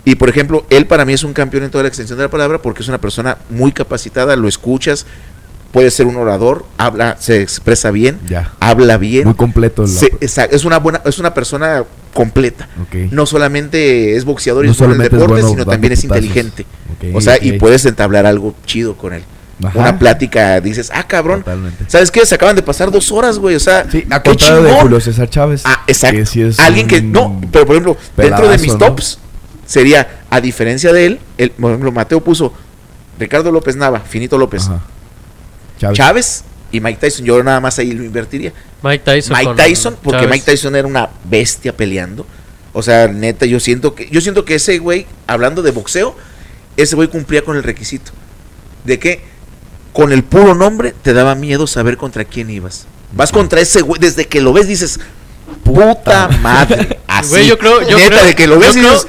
Y 0.06 0.14
por 0.14 0.30
ejemplo, 0.30 0.64
él 0.70 0.86
para 0.86 1.04
mí 1.04 1.12
es 1.12 1.22
un 1.24 1.34
campeón 1.34 1.64
en 1.64 1.70
toda 1.70 1.82
la 1.82 1.88
extensión 1.88 2.16
de 2.16 2.24
la 2.24 2.30
palabra 2.30 2.62
porque 2.62 2.82
es 2.82 2.88
una 2.88 2.98
persona 3.00 3.36
muy 3.50 3.72
capacitada, 3.72 4.36
lo 4.36 4.46
escuchas, 4.48 5.04
puede 5.72 5.90
ser 5.90 6.06
un 6.06 6.16
orador, 6.16 6.64
habla, 6.78 7.16
se 7.20 7.42
expresa 7.42 7.90
bien, 7.90 8.18
Ya. 8.28 8.52
habla 8.60 8.96
bien. 8.96 9.24
Muy 9.24 9.34
completo. 9.34 9.82
la- 9.82 9.88
se- 9.88 10.16
es 10.50 10.64
una 10.64 10.78
buena, 10.78 11.02
es 11.04 11.18
una 11.18 11.34
persona 11.34 11.84
completa 12.14 12.66
no 13.10 13.26
solamente 13.26 14.16
es 14.16 14.24
boxeador 14.24 14.64
y 14.64 14.68
No 14.68 14.74
bueno 14.74 14.94
en 14.94 15.00
deporte, 15.02 15.26
bueno 15.26 15.48
sino 15.50 15.66
también 15.66 15.92
es 15.92 16.00
putazos. 16.00 16.24
inteligente. 16.24 16.64
O 17.12 17.20
sea, 17.20 17.36
y 17.42 17.58
puedes 17.58 17.84
entablar 17.84 18.24
algo 18.24 18.54
chido 18.64 18.96
con 18.96 19.12
él. 19.12 19.22
Ajá. 19.62 19.78
Una 19.78 19.98
plática, 19.98 20.60
dices, 20.60 20.90
ah, 20.94 21.02
cabrón, 21.06 21.40
Totalmente. 21.40 21.84
¿sabes 21.88 22.10
qué? 22.10 22.24
Se 22.26 22.34
acaban 22.34 22.54
de 22.56 22.62
pasar 22.62 22.90
dos 22.90 23.10
horas, 23.10 23.38
güey, 23.38 23.56
o 23.56 23.60
sea, 23.60 23.86
Sí, 23.90 24.06
a 24.10 24.22
qué 24.22 24.30
contrario 24.30 24.62
de 24.62 24.68
chingón. 24.68 24.82
Julio 24.82 25.00
César 25.00 25.28
Chávez. 25.30 25.62
Ah, 25.64 25.82
exacto. 25.86 26.16
que 26.18 26.26
sí 26.26 26.42
es 26.42 26.58
Alguien 26.60 26.86
que, 26.86 27.00
no, 27.02 27.40
pero 27.50 27.66
por 27.66 27.74
ejemplo, 27.74 27.96
dentro 28.16 28.48
de 28.48 28.58
mis 28.58 28.76
tops, 28.78 29.18
sería, 29.66 30.20
a 30.30 30.40
diferencia 30.40 30.92
de 30.92 31.06
él, 31.06 31.20
el, 31.38 31.50
por 31.50 31.70
ejemplo, 31.70 31.92
Mateo 31.92 32.22
puso 32.22 32.52
Ricardo 33.18 33.50
López 33.50 33.76
Nava, 33.76 34.00
Finito 34.00 34.38
López. 34.38 34.68
Chávez. 35.78 35.96
Chávez 35.98 36.44
y 36.72 36.80
Mike 36.80 36.98
Tyson. 37.00 37.24
Yo 37.26 37.42
nada 37.42 37.60
más 37.60 37.78
ahí 37.78 37.92
lo 37.92 38.04
invertiría. 38.04 38.52
Mike 38.82 39.04
Tyson. 39.04 39.36
Mike 39.36 39.54
Tyson, 39.56 39.96
porque 40.02 40.18
Chávez. 40.20 40.30
Mike 40.30 40.44
Tyson 40.52 40.76
era 40.76 40.86
una 40.88 41.08
bestia 41.24 41.76
peleando. 41.76 42.26
O 42.72 42.82
sea, 42.82 43.08
neta, 43.08 43.46
yo 43.46 43.58
siento 43.60 43.94
que, 43.94 44.08
yo 44.10 44.20
siento 44.20 44.44
que 44.44 44.54
ese 44.56 44.78
güey, 44.78 45.06
hablando 45.26 45.62
de 45.62 45.70
boxeo, 45.70 46.14
ese 46.76 46.94
güey 46.94 47.08
cumplía 47.08 47.42
con 47.42 47.56
el 47.56 47.62
requisito. 47.62 48.12
De 48.84 48.98
que 48.98 49.22
con 49.92 50.12
el 50.12 50.22
puro 50.22 50.54
nombre 50.54 50.94
te 51.02 51.14
daba 51.14 51.34
miedo 51.34 51.66
saber 51.66 51.96
contra 51.96 52.24
quién 52.24 52.50
ibas. 52.50 52.86
Vas 53.12 53.32
contra 53.32 53.60
ese 53.60 53.80
güey, 53.80 53.98
desde 54.00 54.26
que 54.26 54.42
lo 54.42 54.52
ves 54.52 54.68
dices, 54.68 55.00
puta 55.64 56.28
madre. 56.42 57.00
Así. 57.06 57.30
Güey, 57.30 57.46
yo 57.46 57.58
creo, 57.58 57.80
yo 57.88 57.96
neta, 57.96 58.10
creo- 58.10 58.24
de 58.24 58.34
que 58.34 58.46
lo 58.46 58.58
ves 58.58 58.76
y 58.76 58.80
creo, 58.80 58.92
dices, 58.92 59.06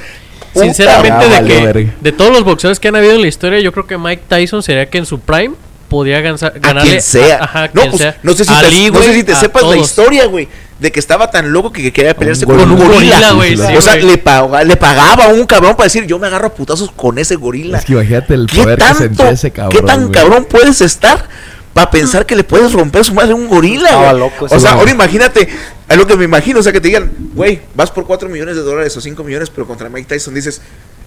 Sinceramente, 0.62 1.28
de 1.28 1.44
que 1.48 1.64
verga. 1.66 1.94
de 2.00 2.12
todos 2.12 2.32
los 2.32 2.44
boxeadores 2.44 2.80
que 2.80 2.88
han 2.88 2.96
habido 2.96 3.14
en 3.14 3.22
la 3.22 3.28
historia, 3.28 3.60
yo 3.60 3.72
creo 3.72 3.86
que 3.86 3.98
Mike 3.98 4.22
Tyson 4.28 4.62
sería 4.62 4.88
que 4.90 4.98
en 4.98 5.06
su 5.06 5.20
prime 5.20 5.54
podía 5.88 6.20
gansa- 6.20 6.52
a 6.62 6.82
quien 6.82 7.00
sea. 7.00 7.38
a- 7.38 7.44
ajá, 7.44 7.66
no, 7.72 7.80
quien 7.80 7.90
pues, 7.90 8.02
sea. 8.02 8.16
no 8.22 8.32
sé 8.34 8.44
si 8.44 8.54
te, 8.54 8.70
Lee, 8.70 8.90
no 8.90 8.98
sé 9.00 9.04
güey, 9.06 9.14
si 9.20 9.24
te 9.24 9.32
a 9.32 9.36
sepas 9.40 9.62
la 9.64 9.76
historia, 9.76 10.26
güey. 10.26 10.48
De 10.78 10.92
que 10.92 11.00
estaba 11.00 11.28
tan 11.30 11.50
loco 11.52 11.72
que, 11.72 11.82
que 11.82 11.92
quería 11.92 12.14
pelearse 12.14 12.44
un 12.46 12.56
con 12.56 12.70
un 12.70 12.78
gorila. 12.78 12.94
gorila. 13.16 13.32
güey, 13.32 13.56
sí, 13.56 13.76
o 13.76 13.80
sea, 13.82 13.96
le, 13.96 14.16
paga- 14.18 14.62
le 14.62 14.76
pagaba 14.76 15.24
a 15.24 15.28
un 15.28 15.44
cabrón 15.44 15.72
para 15.74 15.84
decir, 15.86 16.06
yo 16.06 16.18
me 16.20 16.28
agarro 16.28 16.46
a 16.46 16.54
putazos 16.54 16.90
con 16.92 17.18
ese 17.18 17.34
gorila. 17.34 17.78
Es 17.78 17.84
que 17.84 17.94
imagínate 17.94 18.34
el 18.34 18.46
¿Qué 18.46 18.62
poder 18.62 18.78
que 18.78 18.84
tanto, 18.84 18.98
sentía 19.02 19.30
ese 19.30 19.50
cabrón. 19.50 19.72
qué 19.80 19.84
tan 19.84 20.08
cabrón 20.10 20.46
puedes 20.48 20.80
estar 20.80 21.26
para 21.72 21.90
pensar 21.90 22.26
que 22.26 22.36
le 22.36 22.44
puedes 22.44 22.72
romper 22.72 23.04
su 23.04 23.12
madre 23.14 23.32
a 23.32 23.34
un 23.34 23.48
gorila? 23.48 24.12
Loco 24.12 24.46
o 24.48 24.58
sea, 24.60 24.72
ahora 24.72 24.90
imagínate, 24.92 25.48
es 25.88 25.96
lo 25.96 26.06
que 26.06 26.16
me 26.16 26.24
imagino, 26.24 26.60
o 26.60 26.62
sea, 26.62 26.72
que 26.72 26.80
te 26.80 26.88
digan, 26.88 27.10
güey, 27.34 27.60
vas 27.74 27.90
por 27.90 28.06
4 28.06 28.28
millones 28.28 28.56
de 28.56 28.62
dólares 28.62 28.96
o 28.96 29.00
5 29.00 29.24
millones, 29.24 29.50
pero 29.50 29.66
contra 29.66 29.88
Mike 29.88 30.06
Tyson 30.06 30.34
dices, 30.34 30.60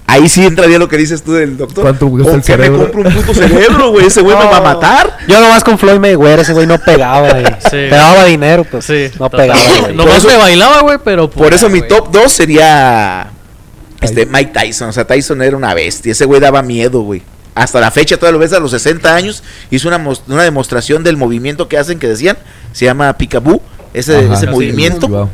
ahí 0.08 0.28
sí 0.28 0.44
entraría 0.46 0.80
lo 0.80 0.88
que 0.88 0.98
dices 0.98 1.22
tú 1.22 1.34
del 1.34 1.56
doctor. 1.56 1.84
¿Cuánto 1.84 2.10
¿Con 2.10 2.36
el 2.36 2.42
qué 2.42 2.58
me 2.58 2.72
compro 2.72 3.02
un 3.02 3.14
puto 3.14 3.34
cerebro, 3.34 3.92
güey? 3.92 4.08
Ese 4.08 4.22
güey 4.22 4.36
me 4.36 4.46
va 4.46 4.58
a 4.58 4.62
matar. 4.62 5.18
Yo 5.28 5.40
nomás 5.40 5.64
con 5.64 5.78
Floyd 5.78 6.00
Mayweather, 6.00 6.40
ese 6.40 6.54
güey 6.54 6.66
no 6.66 6.80
pegaba, 6.80 7.30
güey. 7.32 7.46
Sí. 7.62 7.78
Pegaba 7.90 8.26
dinero, 8.26 8.66
pues. 8.66 8.86
Sí, 8.86 9.10
no 9.20 9.30
total. 9.30 9.48
pegaba, 9.48 9.80
güey. 9.82 9.96
Nomás 9.96 10.24
Por 10.24 10.32
me 10.32 10.38
bailaba, 10.38 10.82
güey, 10.82 10.98
pero. 11.04 11.30
Por 11.30 11.44
puta, 11.44 11.56
eso 11.56 11.70
mi 11.70 11.82
top 11.88 12.12
2 12.12 12.32
sería 12.32 13.32
este 14.02 14.26
Mike 14.26 14.52
Tyson. 14.52 14.90
O 14.90 14.94
sea, 14.94 15.06
Tyson 15.06 15.42
era 15.42 15.56
una 15.56 15.74
bestia. 15.74 16.12
Ese 16.12 16.26
güey 16.26 16.42
daba 16.42 16.62
miedo, 16.62 17.02
güey. 17.02 17.22
Hasta 17.54 17.80
la 17.80 17.92
fecha, 17.92 18.18
todavía 18.18 18.34
lo 18.34 18.40
ves 18.40 18.54
a 18.54 18.60
los 18.60 18.72
60 18.72 19.14
años. 19.14 19.44
Hizo 19.70 19.88
una, 19.88 19.98
una 20.28 20.44
demostración 20.44 21.04
del 21.04 21.18
movimiento 21.18 21.68
que 21.68 21.78
hacen, 21.78 22.00
que 22.00 22.08
decían. 22.08 22.38
Se 22.74 22.86
llama 22.86 23.14
Picaboo. 23.14 23.62
Ese, 23.94 24.18
Ajá. 24.18 24.34
ese 24.36 24.46
Sí, 24.46 24.52
movimiento. 24.52 25.08
Wow. 25.08 25.30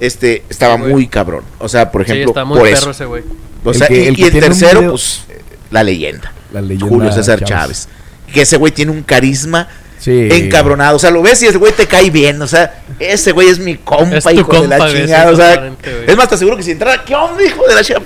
Este, 0.00 0.44
estaba 0.48 0.76
Sí, 0.76 0.82
muy 0.82 1.06
cabrón. 1.08 1.44
O 1.58 1.68
sea, 1.68 1.90
por 1.90 2.04
Sí, 2.04 2.12
ejemplo, 2.12 2.30
está 2.30 2.44
muy 2.44 2.58
por 2.58 2.68
perro 2.68 2.78
eso. 2.78 2.90
ese 2.90 3.04
güey. 3.04 3.22
O 3.64 3.70
El 3.70 3.76
sea, 3.76 3.88
que- 3.88 4.02
y, 4.04 4.06
el 4.06 4.12
y 4.14 4.16
que 4.16 4.22
el 4.26 4.30
tiene 4.32 4.46
un 4.46 4.52
tercero, 4.52 4.80
video- 4.80 4.90
pues, 4.92 5.22
la 5.70 5.82
leyenda. 5.82 6.32
La 6.52 6.60
leyenda 6.62 6.86
Julio 6.86 7.12
César 7.12 7.42
Chávez. 7.44 7.88
Que 8.32 8.42
ese 8.42 8.56
güey 8.56 8.72
tiene 8.72 8.92
un 8.92 9.02
carisma 9.02 9.68
Sí. 9.98 10.28
encabronado. 10.30 10.96
O 10.96 10.98
sea, 11.00 11.10
lo 11.10 11.20
ves 11.22 11.42
y 11.42 11.46
el 11.46 11.58
güey 11.58 11.72
te 11.72 11.86
cae 11.86 12.08
bien. 12.10 12.40
O 12.40 12.46
sea, 12.46 12.82
ese 13.00 13.32
güey 13.32 13.48
es 13.48 13.58
mi 13.58 13.76
compa, 13.76 14.32
hijo 14.32 14.52
de 14.62 14.68
la 14.68 14.78
chingada. 14.90 15.30
O 15.32 15.36
sea, 15.36 15.72
es 16.06 16.16
más, 16.16 16.28
te 16.28 16.36
aseguro 16.36 16.56
que 16.56 16.62
si 16.62 16.70
entrara, 16.70 17.04
¿qué 17.04 17.14
onda, 17.16 17.42
hijo 17.44 17.66
de 17.66 17.74
la 17.74 17.82
sería 17.82 17.98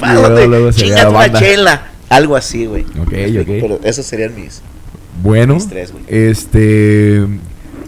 Chingate 0.72 1.02
la 1.02 1.08
una 1.10 1.32
chela. 1.38 1.82
Algo 2.08 2.36
así, 2.36 2.64
güey. 2.66 2.82
Ok, 3.00 3.12
ok. 3.40 3.46
Pero 3.46 3.80
esos 3.84 4.06
serían 4.06 4.34
mis. 4.34 4.62
Bueno, 5.22 5.54
Mis 5.54 5.68
tres, 5.68 5.92
güey. 5.92 6.04
este, 6.08 7.26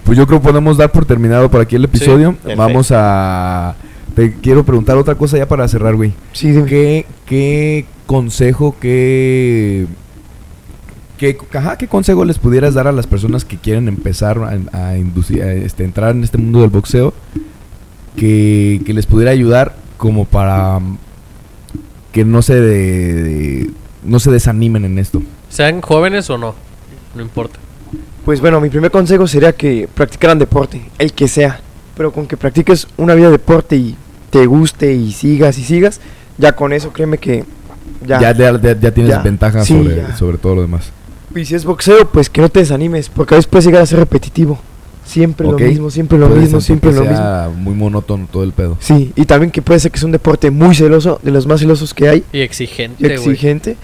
pues 0.05 0.16
yo 0.18 0.26
creo 0.26 0.40
que 0.40 0.47
podemos 0.47 0.76
dar 0.76 0.93
por 0.93 1.05
terminado 1.06 1.51
por 1.51 1.60
aquí 1.60 1.76
el 1.76 1.85
episodio. 1.85 2.36
Vamos 2.56 2.90
a, 2.94 3.74
te 4.14 4.35
quiero 4.35 4.64
preguntar 4.64 4.97
otra 4.97 5.14
cosa 5.16 5.36
ya 5.39 5.48
para 5.48 5.66
cerrar, 5.68 5.97
güey. 5.97 6.12
Sí, 6.32 6.51
dime. 6.51 6.66
¿Qué, 6.66 7.06
qué 7.26 7.86
consejo, 8.06 8.76
qué, 8.81 9.86
qué, 11.18 11.36
ajá, 11.55 11.76
qué 11.78 11.89
consejo 11.89 12.24
les 12.24 12.39
pudieras 12.39 12.74
dar 12.74 12.86
a 12.86 12.93
las 12.93 13.06
personas 13.06 13.44
que 13.44 13.56
quieren 13.56 13.89
empezar 13.89 14.39
a, 14.39 14.51
a 14.90 14.97
inducir- 14.97 15.43
a, 15.43 15.52
este, 15.52 15.85
entrar 15.85 16.10
en 16.14 16.22
este 16.24 16.39
mundo 16.39 16.60
del 16.60 16.70
boxeo? 16.70 17.14
Que, 18.16 18.81
que 18.86 18.94
les 18.94 19.06
pudiera 19.06 19.32
ayudar 19.32 19.74
como 19.97 20.24
para 20.24 20.78
que 22.12 22.24
no 22.24 22.43
se 22.43 22.60
de- 22.60 23.70
no 24.05 24.20
se 24.20 24.31
desanimen 24.31 24.85
en 24.85 24.98
esto. 24.98 25.22
Sean 25.48 25.81
jóvenes 25.81 26.28
o 26.31 26.39
no, 26.39 26.55
no 27.16 27.22
importa. 27.22 27.59
Pues 28.25 28.41
bueno, 28.41 28.61
mi 28.61 28.71
primer 28.71 28.91
consejo 28.91 29.27
sería 29.27 29.53
que 29.53 29.89
practicaran 29.93 30.39
deporte, 30.39 30.83
el 30.99 31.13
que 31.13 31.29
sea. 31.29 31.61
Pero 31.97 32.13
con 32.13 32.27
que 32.27 32.37
practiques 32.37 32.87
una 32.97 33.15
vida 33.15 33.27
de 33.27 33.33
deporte 33.33 33.77
y 33.77 33.97
te 34.31 34.47
guste 34.47 34.93
y 34.95 35.13
sigas 35.13 35.59
y 35.59 35.65
sigas, 35.65 36.01
ya 36.39 36.53
con 36.53 36.73
eso 36.73 36.93
créeme 36.93 37.19
que 37.19 37.45
ya. 38.07 38.19
Ya, 38.21 38.33
ya, 38.33 38.61
ya- 38.61 38.79
ya 38.81 38.91
tienes 38.93 39.13
Ya. 39.13 39.21
ventaja 39.23 39.65
Sí, 39.65 39.75
sobre, 39.75 39.97
ya. 39.97 40.17
sobre 40.17 40.39
todo 40.39 40.57
lo 40.57 40.63
demás. 40.63 40.91
Y 41.37 41.45
si 41.45 41.55
es 41.55 41.65
boxeo, 41.65 42.09
pues 42.11 42.31
que 42.31 42.41
no 42.41 42.49
te 42.49 42.61
desanimes, 42.61 43.09
porque 43.09 43.35
a 43.35 43.37
veces 43.37 43.49
puede 43.49 43.65
llegar 43.67 43.83
a 43.83 43.87
ser 43.87 43.99
repetitivo. 43.99 44.59
Siempre 45.05 45.47
lo 45.47 45.59
mismo, 45.59 45.91
siempre 45.91 46.17
lo 46.17 46.29
Puede 46.29 46.41
mismo, 46.41 46.61
siempre 46.63 46.91
que 46.91 46.97
lo 46.97 47.03
mismo. 47.03 47.17
sea 47.17 47.51
muy 47.55 47.75
monótono 47.75 48.27
todo 48.33 48.43
el 48.43 48.53
pedo. 48.53 48.79
Sí, 48.81 49.13
y 49.15 49.27
también 49.27 49.51
que 49.51 49.61
puede 49.61 49.79
ser 49.79 49.91
que 49.91 49.99
es 49.99 50.03
un 50.03 50.13
deporte 50.13 50.51
muy 50.51 50.75
celoso, 50.75 51.21
de 51.23 51.31
los 51.31 51.47
más 51.47 51.61
celosos 51.61 51.93
que 51.93 52.09
hay, 52.09 52.25
Y 52.33 52.39
y 52.39 52.41
exigente, 52.41 53.05
güey. 53.05 53.13
exigente, 53.13 53.77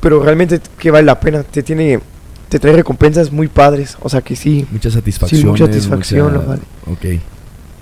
pero 0.00 0.22
realmente 0.22 0.60
que 0.78 0.90
vale 0.92 1.06
la 1.06 1.18
pena, 1.18 1.42
te 1.42 1.62
tiene, 1.64 1.98
te 2.54 2.60
trae 2.60 2.72
recompensas 2.74 3.32
muy 3.32 3.48
padres, 3.48 3.96
o 4.00 4.08
sea 4.08 4.20
que 4.22 4.36
sí, 4.36 4.64
Mucha 4.70 4.88
satisfacción. 4.88 5.44
mucha 5.50 5.66
satisfacción, 5.66 6.40
vale. 6.46 6.62
Ok. 6.86 7.20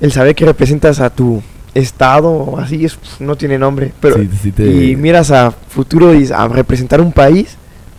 el 0.00 0.10
saber 0.12 0.34
que 0.34 0.46
representas 0.46 0.98
a 0.98 1.10
tu 1.10 1.42
estado 1.74 2.30
o 2.30 2.58
así 2.58 2.82
es, 2.82 2.94
pf, 2.96 3.22
no 3.22 3.36
tiene 3.36 3.58
nombre, 3.58 3.92
pero 4.00 4.16
Sí, 4.16 4.30
sí 4.42 4.50
te- 4.50 4.64
y 4.66 4.96
miras 4.96 5.30
a 5.30 5.50
futuro 5.50 6.14
y 6.14 6.26
a 6.32 6.48
representar 6.48 7.02
un 7.02 7.12
país, 7.12 7.58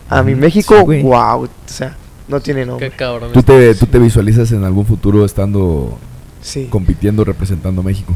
a 0.09 0.23
mi 0.23 0.31
Ujú, 0.31 0.41
México, 0.41 0.75
sí, 0.89 1.01
wow, 1.03 1.43
o 1.43 1.49
sea, 1.67 1.95
no 2.27 2.39
tiene 2.39 2.61
Qué 2.61 2.65
nombre. 2.65 2.89
cabrón. 2.89 3.31
¿Tú 3.33 3.43
te. 3.43 3.75
¿Tú 3.75 3.85
te 3.85 3.99
visualizas 3.99 4.51
en 4.51 4.63
algún 4.63 4.87
futuro 4.87 5.25
estando 5.25 5.95
Sí, 6.41 6.65
compitiendo, 6.71 7.23
representando 7.23 7.81
a 7.81 7.83
México? 7.83 8.15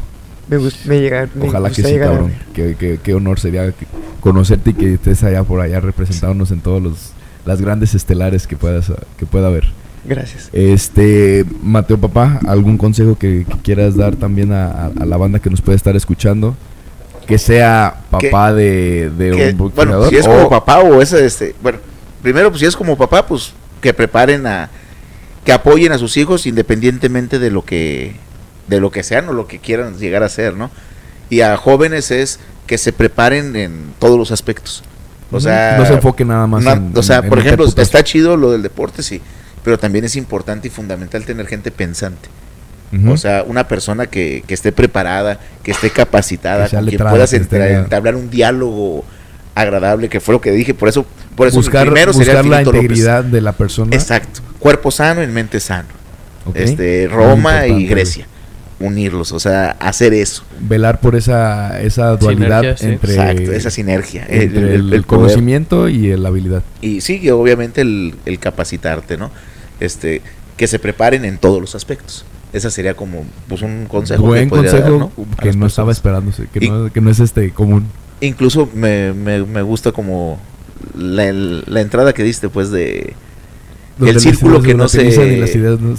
me, 0.49 0.57
gust- 0.57 0.84
me 0.85 0.99
llega, 0.99 1.29
me 1.35 1.47
Ojalá 1.47 1.69
que 1.69 1.84
gusta 1.84 1.89
sí, 1.95 1.99
cabrón. 1.99 2.34
Qué, 2.55 2.75
qué- 2.79 2.99
qué 3.03 3.13
honor 3.13 3.39
sería 3.39 3.71
conocerte 4.19 4.71
y 4.71 4.73
que 4.73 4.93
estés 4.95 5.23
allá 5.23 5.43
por 5.43 5.61
allá 5.61 5.79
representándonos 5.79 6.49
en 6.49 6.61
todos 6.61 6.81
los 6.81 7.11
las 7.48 7.61
grandes 7.61 7.95
estelares 7.95 8.45
que 8.48 8.56
puedas 8.57 8.91
que 9.18 9.26
pueda 9.26 9.48
haber. 9.48 9.65
Gracias. 10.06 10.49
Este, 10.53 11.44
Mateo 11.61 11.98
Papá, 11.98 12.40
¿algún 12.48 12.78
consejo 12.78 13.18
que, 13.18 13.45
que 13.49 13.57
quieras 13.61 13.95
dar 13.98 14.15
también 14.15 14.53
a, 14.53 14.68
a- 14.68 14.91
a 14.99 15.06
la 15.06 15.18
banda 15.18 15.40
que 15.40 15.49
nos 15.49 15.61
puede 15.61 15.76
estar 15.76 15.95
escuchando? 15.95 16.56
Que 17.26 17.38
sea 17.38 18.03
papá 18.10 18.53
de, 18.53 19.10
de 19.10 19.32
Que, 19.32 19.49
un 19.49 19.57
bueno, 19.57 19.99
boxeador 19.99 20.10
si 20.10 20.15
es 20.18 20.26
o- 20.28 20.30
como 20.30 20.49
papá 20.49 20.80
o 20.80 21.02
ese, 21.02 21.26
este, 21.26 21.56
bueno, 21.61 21.80
primero, 22.22 22.49
pues 22.49 22.61
si 22.61 22.65
es 22.68 22.76
como 22.78 22.98
papá, 22.98 23.26
pues 23.28 23.52
que 23.82 23.94
preparen 23.94 24.48
a, 24.48 24.69
que 25.44 25.52
apoyen 25.52 25.91
a 25.91 25.98
sus 25.98 26.15
hijos 26.15 26.45
independientemente 26.45 27.38
de 27.38 27.52
lo 27.52 27.65
que, 27.65 28.15
de 28.69 28.80
lo 28.80 28.91
que 28.91 29.03
sean 29.03 29.28
o 29.28 29.34
lo 29.34 29.45
que 29.48 29.60
quieran 29.60 29.98
llegar 29.98 30.24
a 30.24 30.30
ser, 30.30 30.53
¿no? 30.56 30.72
Y 31.30 31.41
a 31.41 31.57
jóvenes 31.57 32.11
es 32.11 32.40
que 32.65 32.78
se 32.78 32.94
preparen 32.94 33.57
en 33.57 33.91
todos 33.99 34.18
los 34.18 34.32
aspectos. 34.32 34.84
O 35.32 35.40
sea, 35.40 35.76
no 35.78 35.86
se 35.86 35.94
enfoque 35.94 36.24
nada 36.24 36.48
más 36.48 36.64
na- 36.64 36.74
en- 36.74 36.91
o 36.95 37.04
sea, 37.04 37.18
en- 37.18 37.30
por 37.30 37.40
ejemplo, 37.40 37.66
está 37.66 38.04
chido 38.04 38.38
lo 38.38 38.52
del 38.52 38.62
deporte, 38.64 39.04
sí, 39.04 39.22
pero 39.64 39.78
también 39.78 40.06
es 40.06 40.16
importante 40.16 40.68
y 40.68 40.72
fundamental 40.72 41.24
tener 41.26 41.45
gente 41.48 41.72
pensante. 41.72 42.30
O 43.10 43.18
sea, 43.18 43.44
una 43.45 43.68
persona 43.68 44.06
que, 44.08 44.44
que 44.48 44.54
esté 44.54 44.72
preparada, 44.72 45.40
que 45.62 45.72
esté 45.72 45.90
capacitada, 45.90 46.70
Que 46.70 46.78
con 46.78 46.86
quien 46.86 46.99
puedas 47.10 47.34
entablar 47.34 48.16
un 48.16 48.30
diálogo 48.30 49.04
agradable, 49.56 50.08
que 50.08 50.22
fue 50.22 50.34
lo 50.36 50.40
que 50.40 50.52
dije. 50.52 50.74
Por 50.74 50.88
eso, 50.88 51.06
por 51.36 51.48
eso 51.48 51.58
buscar, 51.58 51.86
primero 51.86 52.14
sería 52.14 52.36
buscar 52.36 52.45
la 52.45 52.58
Finito 52.60 52.72
López. 52.72 52.82
integridad 52.84 53.24
de 53.26 53.41
la 53.41 53.52
persona. 53.52 53.94
Exacto. 53.94 54.40
Cuerpo 54.60 54.90
sano 54.91 55.22
en 55.22 55.34
mente 55.34 55.60
sano. 55.60 55.90
Este, 56.54 57.10
Roma 57.12 57.68
y 57.68 57.88
Grecia. 57.88 58.26
Unirlos, 58.80 59.32
o 59.32 59.40
sea, 59.40 59.72
hacer 59.80 60.14
eso. 60.14 60.44
Velar 60.60 60.99
por 61.02 61.16
esa, 61.16 61.82
esa 61.82 62.16
dualidad 62.16 62.60
Sinergia, 62.62 62.78
sí. 62.78 62.86
entre, 62.86 63.14
Exacto, 63.14 63.52
esa 63.54 63.70
sinergia. 63.72 64.26
el- 64.30 64.41
entre 64.44 64.60
el- 64.60 64.68
el, 64.68 64.94
el 64.94 65.04
poder. 65.04 65.06
conocimiento 65.06 65.90
y 65.90 66.16
la 66.16 66.30
habilidad. 66.30 66.62
Y 66.82 67.02
sí, 67.02 67.20
que 67.20 67.32
obviamente 67.32 67.82
el, 67.82 68.14
el 68.28 68.38
capacitarte, 68.38 69.18
¿no? 69.18 69.32
Este, 69.80 70.22
que 70.58 70.68
se 70.68 70.78
preparen 70.78 71.26
en 71.26 71.40
todos 71.40 71.60
los 71.60 71.74
aspectos. 71.74 72.24
Esa 72.54 72.70
sería 72.70 72.94
como 72.94 73.26
pues, 73.48 73.64
un 73.64 73.86
consejo. 73.88 74.22
que 74.24 74.28
Buen 74.30 74.49
podría 74.49 74.72
dar, 74.72 74.82
consejo 74.84 75.12
¿no? 75.18 75.26
A 75.38 75.41
que 75.41 75.54
no 75.54 75.66
estaba 75.66 75.91
esperándose, 75.91 76.48
que, 76.54 76.64
Y- 76.64 76.70
no, 76.70 76.91
que 76.94 77.02
no 77.02 77.10
es 77.10 77.20
este 77.20 77.49
común. 77.52 77.86
incluso 78.22 78.70
me, 78.76 79.12
me, 79.14 79.44
me 79.44 79.64
gusta 79.64 79.91
como 79.91 80.40
la, 80.95 81.32
la 81.34 81.82
entrada 81.82 82.14
que 82.14 82.22
diste 82.24 82.48
pues 82.49 82.70
de 82.70 83.14
El 83.99 84.19
círculo 84.19 84.61
que 84.61 84.74
no 84.76 84.88
se- 84.88 85.03
y 85.03 85.38
las 85.40 85.56
ideas 85.56 85.80
no- 85.80 85.95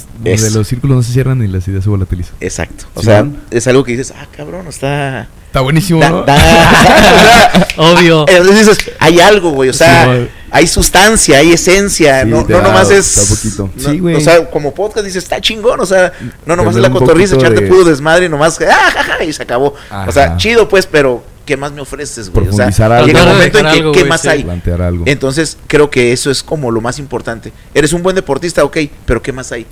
los 0.54 0.68
círculos 0.68 0.96
no 0.98 1.02
se 1.02 1.12
cierran 1.12 1.42
y 1.42 1.48
las 1.48 1.66
ideas 1.68 1.84
se 1.84 1.90
volatilizan. 1.90 2.34
exacto 2.40 2.84
o 2.94 3.00
Sí, 3.00 3.06
sea 3.06 3.26
es 3.50 3.66
algo 3.66 3.82
que 3.84 3.92
dices 3.92 4.12
ah 4.16 4.26
cabrón 4.36 4.66
está 4.68 5.28
Está 5.46 5.60
buenísimo, 5.62 5.98
da- 6.00 6.10
¿no? 6.10 6.22
da- 6.24 7.66
Obvio. 7.78 8.26
Entonces 8.28 8.66
dices 8.66 8.90
hay 8.98 9.18
algo 9.20 9.50
güey 9.52 9.70
o 9.70 9.72
sea 9.72 10.04
Sí, 10.04 10.28
hay 10.50 10.66
sustancia 10.66 11.38
hay 11.38 11.52
esencia 11.52 12.22
Sí, 12.22 12.28
no, 12.28 12.42
no 12.42 12.46
da- 12.58 12.62
nomás 12.62 12.90
es 12.90 13.16
está 13.16 13.34
poquito. 13.34 13.70
no- 13.74 13.90
Sí, 13.92 13.98
güey. 13.98 14.14
o 14.14 14.20
sea 14.20 14.48
como 14.50 14.74
podcast 14.74 15.04
dices 15.06 15.24
está 15.24 15.40
chingón 15.40 15.80
o 15.80 15.86
sea 15.86 16.12
no 16.46 16.54
nomás 16.56 16.76
es 16.76 16.82
la 16.82 16.88
da 16.88 16.94
cotorriza 16.94 17.34
echarte 17.36 17.62
de- 17.62 17.66
puro 17.68 17.84
desmadre 17.84 18.26
y 18.26 18.28
nomás 18.28 18.58
ah, 18.60 18.90
ja, 18.94 19.02
ja, 19.04 19.24
y 19.24 19.32
se 19.32 19.42
acabó 19.42 19.74
o 20.06 20.12
sea 20.12 20.36
chido 20.36 20.68
pues 20.68 20.86
pero 20.86 21.22
qué 21.48 21.56
más 21.56 21.72
me 21.72 21.80
ofreces 21.80 22.30
güey 22.30 22.46
o 22.46 22.52
sea 22.52 22.66
Profundizar 22.66 22.92
algo. 22.92 23.06
llega 23.06 23.20
un 23.20 23.24
Tratar 23.24 23.32
de 23.32 23.38
momento 23.38 23.58
en 23.58 23.64
dejar 23.64 23.72
que 23.74 23.80
algo, 23.80 23.92
qué 23.92 23.98
güey, 24.00 24.08
más 24.10 24.20
sí. 24.20 24.28
hay 24.28 24.44
Plantear 24.44 24.82
algo. 24.82 25.04
entonces, 25.06 25.56
creo 25.66 25.88
que 25.90 26.12
eso 26.12 26.30
es 26.30 26.42
como 26.42 26.70
lo 26.70 26.80
más 26.80 26.98
importante. 26.98 27.52
Eres 27.74 27.92
un 27.92 28.02
buen 28.02 28.14
deportista, 28.14 28.62
ok, 28.64 28.76
pero 29.06 29.22
¿qué 29.22 29.32
más 29.32 29.50
hay? 29.52 29.66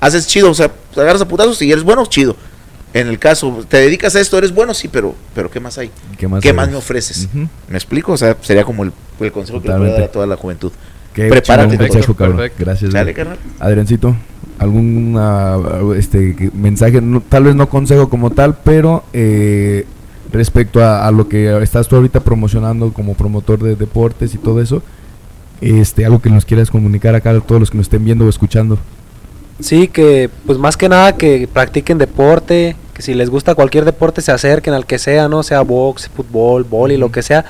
Haces 0.00 0.26
chido, 0.26 0.50
o 0.50 0.54
sea, 0.54 0.70
agarras 0.96 1.22
a 1.22 1.28
putazos 1.28 1.62
y 1.62 1.70
eres 1.70 1.84
bueno, 1.84 2.04
chido. 2.06 2.36
En 2.94 3.06
el 3.08 3.18
caso, 3.18 3.64
te 3.68 3.78
dedicas 3.78 4.14
a 4.16 4.20
esto, 4.20 4.36
eres 4.36 4.52
bueno, 4.52 4.74
sí, 4.74 4.88
pero, 4.88 5.14
pero 5.34 5.50
¿qué 5.50 5.60
más 5.60 5.78
hay? 5.78 5.90
¿Qué 6.18 6.28
más, 6.28 6.42
¿Qué 6.42 6.52
más 6.52 6.68
me 6.68 6.76
ofreces? 6.76 7.28
¿Me 7.68 7.76
explico? 7.78 8.12
O 8.12 8.16
sea, 8.18 8.36
sería 8.42 8.64
como 8.64 8.82
el, 8.82 8.92
el 9.20 9.32
consejo 9.32 9.62
que 9.62 9.68
le 9.68 9.78
voy 9.78 9.88
a 9.88 9.92
dar 9.92 10.02
a 10.02 10.08
toda 10.08 10.26
la 10.26 10.36
juventud. 10.36 10.72
Qué 11.14 11.28
Prepárate, 11.28 11.78
perfecto, 11.78 12.14
cabrón. 12.14 12.36
perfecto. 12.38 12.64
Gracias. 12.64 12.92
Dale, 12.92 13.14
carnal. 13.14 13.38
Adriancito, 13.60 14.14
algún 14.58 15.16
este 15.96 16.50
mensaje, 16.54 17.00
no- 17.00 17.20
tal 17.22 17.44
vez 17.44 17.54
no 17.54 17.68
consejo 17.68 18.08
como 18.08 18.30
tal, 18.30 18.56
pero 18.64 19.04
eh, 19.12 19.86
respecto 20.32 20.82
a, 20.82 21.06
a 21.06 21.10
lo 21.10 21.28
que 21.28 21.62
estás 21.62 21.88
tú 21.88 21.96
ahorita 21.96 22.20
promocionando 22.20 22.92
como 22.92 23.14
promotor 23.14 23.58
de 23.62 23.76
deportes 23.76 24.34
y 24.34 24.38
todo 24.38 24.60
eso, 24.60 24.82
este 25.60 26.04
algo 26.04 26.20
que 26.20 26.30
nos 26.30 26.44
quieras 26.44 26.70
comunicar 26.70 27.14
acá 27.14 27.30
a 27.30 27.40
todos 27.40 27.60
los 27.60 27.70
que 27.70 27.76
nos 27.78 27.86
estén 27.86 28.04
viendo 28.04 28.26
o 28.26 28.28
escuchando. 28.28 28.78
Sí, 29.60 29.86
que 29.88 30.28
pues 30.46 30.58
más 30.58 30.76
que 30.76 30.88
nada 30.88 31.16
que 31.16 31.46
practiquen 31.52 31.98
deporte, 31.98 32.74
que 32.94 33.02
si 33.02 33.14
les 33.14 33.30
gusta 33.30 33.54
cualquier 33.54 33.84
deporte 33.84 34.20
se 34.20 34.32
acerquen 34.32 34.74
al 34.74 34.86
que 34.86 34.98
sea, 34.98 35.28
¿no? 35.28 35.42
Sea 35.42 35.60
box, 35.60 36.08
fútbol, 36.08 36.64
vóley, 36.64 36.96
lo 36.96 37.12
que 37.12 37.22
sea, 37.22 37.44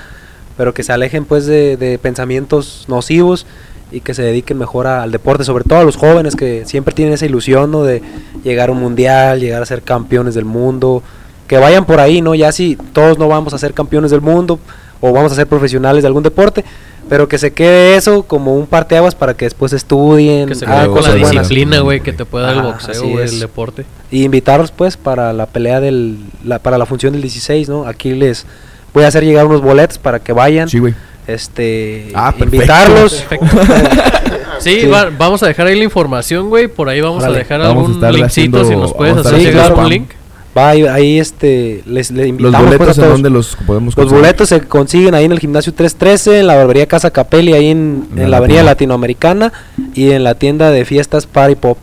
pero 0.58 0.74
que 0.74 0.82
se 0.82 0.92
alejen 0.92 1.24
pues 1.24 1.46
de, 1.46 1.76
de 1.78 1.98
pensamientos 1.98 2.84
nocivos 2.88 3.46
y 3.90 4.00
que 4.00 4.12
se 4.14 4.22
dediquen 4.22 4.58
mejor 4.58 4.86
a- 4.86 5.02
al 5.02 5.10
deporte, 5.12 5.44
sobre 5.44 5.64
todo 5.64 5.78
a 5.78 5.84
los 5.84 5.96
jóvenes 5.96 6.36
que 6.36 6.64
siempre 6.66 6.94
tienen 6.94 7.14
esa 7.14 7.24
ilusión, 7.26 7.70
¿no? 7.70 7.82
De 7.84 8.02
llegar 8.44 8.68
a 8.68 8.72
un 8.72 8.80
mundial, 8.80 9.40
llegar 9.40 9.62
a 9.62 9.66
ser 9.66 9.82
campeones 9.82 10.34
del 10.34 10.44
mundo, 10.44 11.02
que 11.46 11.58
vayan 11.58 11.84
por 11.84 12.00
ahí, 12.00 12.20
¿no? 12.22 12.34
Ya 12.34 12.52
si 12.52 12.76
todos 12.92 13.18
no 13.18 13.28
vamos 13.28 13.52
a 13.54 13.58
ser 13.58 13.74
campeones 13.74 14.10
del 14.10 14.20
mundo 14.20 14.58
o 15.00 15.12
vamos 15.12 15.32
a 15.32 15.34
ser 15.34 15.46
profesionales 15.46 16.02
de 16.02 16.06
algún 16.06 16.22
deporte, 16.22 16.64
pero 17.08 17.28
que 17.28 17.36
se 17.36 17.52
quede 17.52 17.96
eso 17.96 18.22
como 18.22 18.54
un 18.54 18.66
parteaguas 18.66 19.14
para 19.14 19.34
que 19.34 19.44
después 19.44 19.72
estudien, 19.72 20.48
Que 20.48 20.54
se 20.54 20.64
quede 20.64 20.86
con 20.86 21.02
la 21.02 21.14
disciplina, 21.14 21.80
güey, 21.80 22.00
que 22.00 22.12
te 22.12 22.24
puede 22.24 22.46
dar 22.46 22.54
el 22.56 22.62
boxeo, 22.62 23.20
es. 23.20 23.32
el 23.32 23.40
deporte. 23.40 23.84
y 24.10 24.22
invitarlos 24.24 24.70
pues 24.70 24.96
para 24.96 25.32
la 25.32 25.46
pelea 25.46 25.80
del 25.80 26.18
la, 26.44 26.58
para 26.60 26.78
la 26.78 26.86
función 26.86 27.12
del 27.12 27.22
16 27.22 27.68
no 27.68 27.86
aquí 27.86 28.14
les 28.14 28.46
voy 28.94 29.04
a 29.04 29.08
hacer 29.08 29.24
llegar 29.24 29.46
unos 29.46 29.60
boletos 29.62 29.98
para 29.98 30.20
que 30.20 30.32
vayan 30.32 30.68
Sí, 30.68 30.78
güey. 30.78 30.94
este 31.26 32.10
Ah, 32.14 32.30
perfecto. 32.32 32.56
invitarlos 32.56 33.24
Sí, 34.60 34.82
Sí. 34.82 34.86
va- 34.86 35.10
vamos 35.16 35.42
a 35.42 35.46
dejar 35.48 35.66
ahí 35.66 35.76
la 35.76 35.82
información, 35.84 36.48
güey. 36.48 36.68
Por 36.68 36.88
ahí 36.88 37.00
vamos 37.00 37.22
Órale. 37.24 37.36
a 37.36 37.38
dejar 37.40 37.60
Vamos 37.60 37.96
algún 38.02 38.12
linkcito 38.20 38.64
si 38.64 38.76
nos 38.76 38.92
puedes 38.94 39.16
hacer 39.16 39.38
llegar 39.40 39.72
un 39.72 39.78
spam. 39.78 39.88
link. 39.88 40.10
Va 40.56 40.70
ahí, 40.70 40.82
ahí, 40.86 41.18
este 41.18 41.82
les, 41.86 42.10
les 42.10 42.28
Los 42.38 42.52
invitamos 42.52 42.76
pues, 42.76 42.78
boletos 42.78 42.88
a 42.98 43.00
en 43.00 43.06
todos. 43.06 43.12
donde 43.12 43.30
los 43.30 43.56
podemos 43.66 43.86
los 43.88 43.94
conseguir? 43.94 44.20
boletos 44.22 44.48
se 44.48 44.60
consiguen 44.62 45.14
ahí 45.14 45.24
en 45.24 45.32
el 45.32 45.38
gimnasio 45.40 45.72
313 45.72 46.40
en 46.40 46.46
la 46.46 46.56
barbería 46.56 46.86
Casa 46.86 47.10
Capelli 47.10 47.52
ahí 47.54 47.68
en, 47.68 48.08
En 48.12 48.18
en 48.18 48.24
la 48.24 48.28
la 48.30 48.36
avenida 48.38 48.62
latinoamericana 48.62 49.52
y 49.94 50.10
en 50.10 50.24
la 50.24 50.34
tienda 50.34 50.70
de 50.70 50.84
fiestas 50.84 51.26
Party 51.26 51.54
Pop 51.54 51.78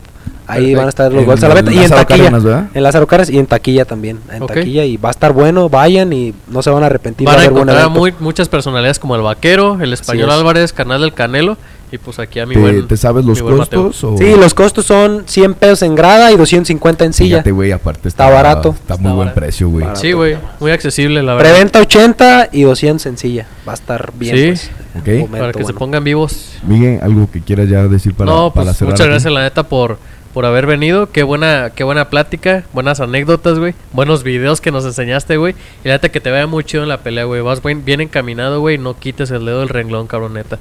ahí 0.46 0.74
van 0.74 0.86
a 0.86 0.88
estar 0.88 1.12
los 1.12 1.24
boletos 1.24 1.44
a 1.44 1.48
la 1.48 1.54
venta 1.54 1.72
y 1.72 1.76
en 1.76 1.82
Lázaro 1.82 2.06
taquilla 2.06 2.68
en 2.74 2.82
Lázaro 2.82 3.06
Cárdenas 3.06 3.30
y 3.30 3.38
en 3.38 3.46
taquilla 3.46 3.84
también 3.84 4.18
en 4.32 4.46
taquilla 4.46 4.84
y 4.84 4.96
va 4.96 5.10
a 5.10 5.12
estar 5.12 5.32
bueno 5.32 5.68
vayan 5.68 6.12
y 6.12 6.34
no 6.48 6.62
se 6.62 6.70
van 6.70 6.82
a 6.82 6.86
arrepentir 6.86 7.26
Van 7.26 7.36
va 7.36 7.42
a 7.42 7.44
encontrar 7.44 7.82
a 7.82 7.88
muy, 7.88 8.12
muchas 8.18 8.48
personalidades 8.48 8.98
como 8.98 9.14
el 9.16 9.22
Vaquero, 9.22 9.78
el 9.80 9.92
Español 9.92 10.28
es. 10.28 10.34
Álvarez, 10.34 10.72
Canal 10.72 11.00
del 11.02 11.12
Canelo. 11.14 11.56
Y 11.92 11.98
pues 11.98 12.18
aquí 12.20 12.38
a 12.38 12.46
mi 12.46 12.54
¿Te, 12.54 12.60
buen. 12.60 12.86
te 12.86 12.96
sabes 12.96 13.24
los 13.24 13.42
costos? 13.42 14.04
O... 14.04 14.16
Sí, 14.16 14.34
los 14.36 14.54
costos 14.54 14.86
son 14.86 15.24
100 15.26 15.54
pesos 15.54 15.82
en 15.82 15.96
grada 15.96 16.30
y 16.30 16.36
250 16.36 17.04
en 17.04 17.12
silla. 17.12 17.28
Fíjate, 17.38 17.50
güey, 17.50 17.72
aparte 17.72 18.06
Está 18.08 18.30
barato. 18.30 18.70
Está 18.70 18.94
Está 18.94 19.02
muy 19.02 19.12
buen 19.12 19.18
barato. 19.28 19.40
precio, 19.40 19.68
güey. 19.68 19.86
Sí, 19.94 20.12
güey. 20.12 20.36
Muy 20.60 20.70
accesible, 20.70 21.20
la 21.22 21.34
verdad. 21.34 21.50
Preventa 21.50 21.80
80 21.80 22.50
y 22.52 22.62
200 22.62 23.06
en 23.06 23.18
silla. 23.18 23.46
Va 23.66 23.72
a 23.72 23.74
estar 23.74 24.12
bien. 24.14 24.56
Sí. 24.56 24.68
pues, 24.92 25.06
momento, 25.20 25.38
Para 25.38 25.52
que 25.52 25.64
se 25.64 25.74
pongan 25.74 26.04
vivos. 26.04 26.52
Miguel, 26.64 27.00
algo 27.02 27.28
que 27.30 27.40
quieras 27.40 27.68
ya 27.68 27.82
decir 27.88 28.14
para, 28.14 28.30
no, 28.30 28.52
pues 28.52 28.64
para 28.64 28.74
cerrar 28.74 28.92
muchas 28.92 29.06
aquí? 29.06 29.10
gracias, 29.10 29.32
la 29.32 29.42
neta, 29.42 29.64
por, 29.64 29.98
por 30.32 30.46
haber 30.46 30.66
venido. 30.66 31.10
Qué 31.10 31.24
buena, 31.24 31.70
qué 31.74 31.82
buena 31.82 32.08
plática, 32.08 32.62
buenas 32.72 33.00
anécdotas, 33.00 33.58
güey. 33.58 33.74
Buenos 33.92 34.22
videos 34.22 34.60
que 34.60 34.70
nos 34.70 34.84
enseñaste, 34.84 35.38
güey. 35.38 35.54
Y 35.84 35.88
la 35.88 35.94
neta 35.94 36.08
que 36.10 36.20
te 36.20 36.30
vaya 36.30 36.46
muy 36.46 36.62
chido 36.62 36.84
en 36.84 36.88
la 36.88 36.98
pelea, 36.98 37.24
güey. 37.24 37.40
Vas 37.40 37.60
buen- 37.62 37.84
bien 37.84 38.00
encaminado, 38.00 38.60
güey. 38.60 38.78
No 38.78 38.96
quites 38.96 39.32
el 39.32 39.44
dedo 39.44 39.58
del 39.58 39.68
renglón, 39.70 40.06
cabrón, 40.06 40.34
neta. 40.34 40.58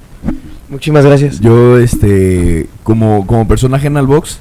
Muchísimas 0.70 1.06
gracias. 1.06 1.40
Yo, 1.40 1.78
este, 1.80 2.68
como, 2.84 3.26
como 3.26 3.48
persona 3.48 3.78
ajena 3.78 4.00
al 4.00 4.08
box, 4.08 4.40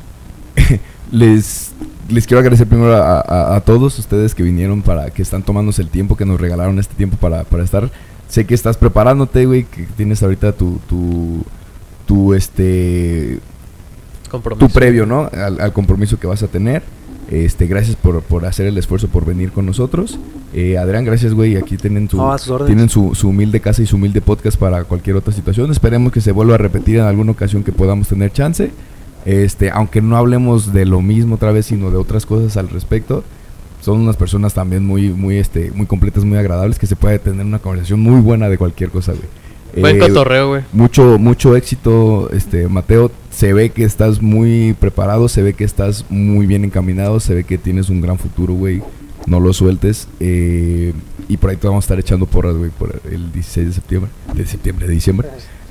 les, 1.12 1.72
les 2.09 2.26
quiero 2.26 2.40
agradecer 2.40 2.66
primero 2.66 2.94
a, 2.94 3.20
a- 3.20 3.56
a 3.56 3.60
todos 3.62 3.98
ustedes 3.98 4.34
que 4.34 4.42
vinieron 4.42 4.82
para, 4.82 5.10
que 5.10 5.22
están 5.22 5.42
tomándose 5.42 5.80
el 5.82 5.88
tiempo, 5.88 6.16
que 6.16 6.26
nos 6.26 6.40
regalaron 6.40 6.78
este 6.78 6.94
tiempo 6.94 7.16
para, 7.16 7.44
para 7.44 7.64
estar. 7.64 7.90
Sé 8.28 8.44
que 8.44 8.55
estás 8.55 8.76
preparándote, 8.76 9.46
güey, 9.46 9.64
que 9.64 9.84
tienes 9.96 10.22
ahorita 10.22 10.52
tu, 10.52 10.78
tu, 10.88 11.42
tu, 12.06 12.34
este, 12.34 13.38
Compromiso. 14.30 14.66
tu 14.66 14.72
previo, 14.72 15.06
¿no? 15.06 15.30
Al, 15.32 15.59
al 15.60 15.72
compromiso 15.72 16.18
que 16.20 16.26
vas 16.26 16.42
a 16.42 16.48
tener. 16.48 16.82
Este, 17.30 17.66
gracias 17.66 17.94
por, 17.96 18.22
por 18.22 18.46
hacer 18.46 18.66
el 18.66 18.78
esfuerzo 18.78 19.09
por 19.09 19.24
venir 19.26 19.52
con 19.52 19.66
nosotros. 19.66 20.18
Eh, 20.55 20.78
Adrián, 20.78 21.05
gracias, 21.05 21.34
güey. 21.34 21.56
Aquí 21.56 21.76
tienen 21.76 22.09
su, 22.09 22.18
tienen 22.66 22.88
su, 22.88 23.14
su 23.14 23.28
humilde 23.28 23.60
casa 23.60 23.82
y 23.82 23.86
su 23.86 23.96
humilde 23.96 24.20
podcast 24.22 24.59
para 24.59 24.84
cualquier 24.84 25.16
otra 25.16 25.32
situación. 25.34 25.70
Esperemos 25.70 26.10
que 26.12 26.22
se 26.22 26.32
vuelva 26.32 26.55
a 26.55 26.59
repetir 26.59 26.96
en 26.96 27.02
alguna 27.05 27.32
ocasión 27.32 27.62
que 27.64 27.72
podamos 27.72 28.09
tener 28.09 28.32
chance. 28.32 28.70
Este, 29.26 29.70
aunque 29.70 30.00
no 30.00 30.16
hablemos 30.16 30.72
de 30.72 30.86
lo 30.86 31.02
mismo 31.02 31.34
otra 31.34 31.52
vez, 31.52 31.66
sino 31.66 31.90
de 31.90 31.98
otras 31.98 32.24
cosas 32.24 32.56
al 32.56 32.70
respecto. 32.70 33.22
Son 33.82 34.00
unas 34.00 34.16
personas 34.16 34.55
también 34.55 34.86
muy, 34.86 35.10
muy, 35.10 35.36
este, 35.36 35.70
muy 35.74 35.84
completas, 35.86 36.24
muy 36.24 36.38
agradables, 36.38 36.78
que 36.78 36.86
se 36.86 36.96
puede 36.96 37.18
tener 37.18 37.44
una 37.44 37.59
conversación 37.59 38.00
muy 38.00 38.20
buena 38.22 38.48
de 38.48 38.56
cualquier 38.56 38.88
cosa, 38.90 39.12
güey. 39.12 39.82
Buen 39.82 39.96
Eh, 39.96 39.98
cotorreo, 39.98 40.48
güey. 40.48 40.62
mucho 40.72 41.18
mucho 41.18 41.55
éxito 41.55 42.30
este 42.32 42.66
Mateo 42.68 43.10
se 43.39 43.52
ve 43.52 43.70
que 43.70 43.85
estás 43.85 44.20
muy 44.20 44.74
preparado 44.81 45.28
se 45.28 45.43
ve 45.43 45.52
que 45.55 45.62
estás 45.65 46.05
muy 46.10 46.47
bien 46.47 46.65
encaminado 46.65 47.20
se 47.20 47.35
ve 47.35 47.44
que 47.44 47.56
tienes 47.59 47.89
un 47.89 48.01
gran 48.01 48.19
futuro 48.19 48.55
güey 48.55 48.82
no 49.27 49.39
lo 49.39 49.52
sueltes 49.52 50.09
eh, 50.20 50.93
y 51.28 51.36
por 51.36 51.51
ahí 51.51 51.56
te 51.56 51.69
vamos 51.69 51.85
a 51.85 51.86
estar 51.86 51.98
echando 52.01 52.27
porras 52.27 52.56
güey 52.56 52.70
por 52.70 53.01
el 53.10 53.31
16 53.31 53.66
de 53.69 53.73
septiembre 53.74 54.10
de 54.35 54.47
septiembre 54.47 54.86
de 54.89 54.93
diciembre 54.94 55.28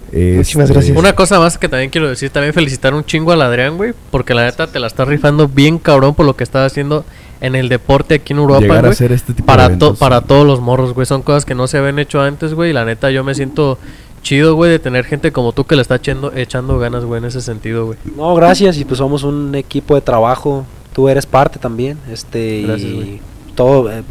Muchísimas 0.09 0.69
Este, 0.69 0.73
gracias. 0.73 0.97
Una 0.97 1.13
cosa 1.13 1.37
más 1.37 1.57
que 1.57 1.67
también 1.67 1.89
quiero 1.89 2.07
decir, 2.07 2.29
también 2.29 2.53
felicitar 2.53 2.93
un 2.93 3.03
chingo 3.03 3.33
al 3.33 3.41
Adrián, 3.41 3.75
güey, 3.75 3.91
porque 4.09 4.33
la 4.33 4.45
neta 4.45 4.67
te 4.67 4.79
la 4.79 4.87
estás 4.87 5.05
rifando 5.05 5.49
bien 5.49 5.79
cabrón 5.79 6.15
por 6.15 6.25
lo 6.25 6.33
que 6.33 6.45
estás 6.45 6.71
haciendo 6.71 7.03
en 7.41 7.55
el 7.55 7.67
deporte 7.67 8.15
aquí 8.15 8.31
en 8.31 8.39
Europa, 8.39 8.61
llegar 8.61 8.77
a 8.77 8.81
güey. 8.83 8.91
hacer 8.93 9.11
este 9.11 9.33
tipo 9.33 9.51
de 9.51 9.57
Para, 9.57 9.77
to- 9.77 9.95
para 9.95 10.21
todos 10.21 10.47
los 10.47 10.61
morros, 10.61 10.93
güey. 10.93 11.05
Son 11.05 11.21
cosas 11.23 11.43
que 11.43 11.55
no 11.55 11.67
se 11.67 11.77
habían 11.77 11.99
hecho 11.99 12.21
antes, 12.21 12.53
güey. 12.53 12.69
Y 12.69 12.73
la 12.73 12.85
neta, 12.85 13.11
yo 13.11 13.25
me 13.25 13.35
siento 13.35 13.79
chido, 14.21 14.55
güey, 14.55 14.71
de 14.71 14.79
tener 14.79 15.05
gente 15.05 15.31
como 15.31 15.51
tú 15.53 15.63
que 15.65 15.75
le 15.75 15.81
está 15.81 15.95
echando, 15.95 16.31
echando 16.35 16.77
ganas, 16.79 17.05
güey, 17.05 17.19
en 17.19 17.25
ese 17.25 17.41
sentido, 17.41 17.85
güey. 17.87 17.97
No, 18.15 18.35
gracias, 18.35 18.77
y 18.77 18.85
pues 18.85 18.97
somos 18.97 19.23
un 19.23 19.55
equipo 19.55 19.95
de 19.95 20.01
trabajo. 20.01 20.65
Tú 20.93 21.07
eres 21.09 21.25
parte 21.25 21.59
también. 21.59 21.97
Este, 22.11 22.63
Gracias, 22.63 22.89
y 22.91 22.95
güey. 22.95 23.21
todo. 23.55 23.91
eh, 23.91 24.03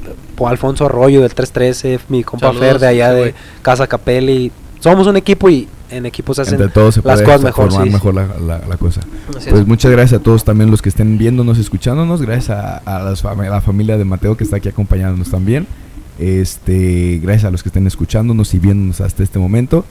Alfonso 0.47 0.87
Arroyo 0.87 1.21
del 1.23 1.35
313, 1.35 1.99
mi 2.09 2.23
compa 2.23 2.49
Saludos, 2.49 2.67
Fer 2.67 2.79
de 2.79 2.87
allá 2.87 3.09
sí, 3.11 3.15
de 3.15 3.21
güey. 3.23 3.35
Casa 3.63 3.87
Capelli. 3.87 4.53
Somos 4.81 5.07
un 5.07 5.17
equipo 5.17 5.49
y 5.49 5.67
en 5.91 6.05
equipo 6.07 6.35
se 6.35 6.43
hacen 6.43 6.55
entre 6.55 6.69
todos 6.69 6.95
se 6.95 7.03
las 7.03 7.23
puede 7.23 7.25
cosas 7.27 7.43
mejor. 7.45 7.67
formar 7.71 7.83
sí, 7.85 7.89
sí. 7.89 7.95
mejor 7.95 8.15
la, 8.15 8.27
la- 8.59 8.67
la 8.69 8.77
cosa 8.77 9.01
Así 9.37 9.49
Pues 9.51 9.63
es. 9.63 9.67
muchas 9.67 9.91
gracias 9.93 10.21
a 10.21 10.23
todos 10.23 10.45
también 10.45 10.71
los 10.71 10.83
que 10.83 10.89
estén 10.91 11.17
viéndonos, 11.17 11.59
escuchándonos. 11.59 12.21
Gracias 12.23 12.51
a, 12.51 12.79
a 12.79 13.03
las 13.03 13.25
fam- 13.25 13.47
a 13.47 13.51
la 13.51 13.61
familia 13.61 13.97
de 13.97 14.05
Mateo 14.05 14.37
que 14.37 14.45
está 14.45 14.57
aquí 14.57 14.69
acompañándonos 14.69 15.31
también. 15.31 15.67
Este, 16.19 17.19
gracias 17.23 17.45
a 17.45 17.51
los 17.51 17.63
que 17.63 17.69
estén 17.69 17.87
escuchándonos 17.87 18.55
y 18.55 18.59
viéndonos 18.59 19.01
hasta 19.01 19.23
este 19.23 19.39
momento. 19.39 19.85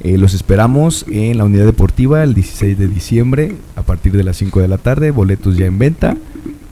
Eh, 0.00 0.16
los 0.16 0.32
esperamos 0.32 1.04
en 1.10 1.38
la 1.38 1.44
unidad 1.44 1.66
deportiva 1.66 2.22
el 2.22 2.34
16 2.34 2.78
de 2.78 2.86
diciembre 2.86 3.56
a 3.74 3.82
partir 3.82 4.12
de 4.12 4.22
las 4.22 4.36
5 4.36 4.60
de 4.60 4.68
la 4.68 4.78
tarde. 4.78 5.10
Boletos 5.10 5.56
ya 5.56 5.66
en 5.66 5.78
venta. 5.78 6.16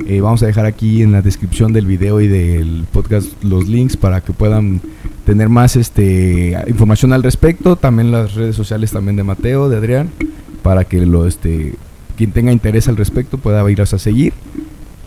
Eh, 0.06 0.20
vamos 0.20 0.42
a 0.42 0.46
dejar 0.46 0.66
aquí 0.66 1.02
en 1.02 1.10
la 1.10 1.22
descripción 1.22 1.72
del 1.72 1.86
video 1.86 2.20
y 2.20 2.28
del 2.28 2.84
podcast 2.92 3.42
los 3.42 3.66
links 3.66 3.96
para 3.96 4.20
que 4.20 4.32
puedan 4.32 4.80
tener 5.24 5.48
más 5.48 5.74
este 5.74 6.56
información 6.68 7.12
al 7.12 7.24
respecto. 7.24 7.74
También 7.74 8.12
las 8.12 8.34
redes 8.34 8.54
sociales 8.54 8.92
también 8.92 9.16
de 9.16 9.24
Mateo, 9.24 9.68
de 9.68 9.76
Adrián, 9.76 10.10
para 10.62 10.84
que 10.84 11.04
lo 11.04 11.26
este 11.26 11.74
quien 12.16 12.30
tenga 12.30 12.52
interés 12.52 12.88
al 12.88 12.96
respecto 12.96 13.38
pueda 13.38 13.68
irlas 13.70 13.94
a 13.94 13.98
seguir. 13.98 14.32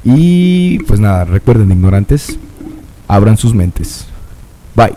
Y 0.03 0.79
pues 0.79 0.99
nada, 0.99 1.23
recuerden 1.23 1.71
ignorantes, 1.71 2.37
abran 3.09 3.35
sus 3.37 3.53
mentes. 3.53 4.05
Bye. 4.75 4.95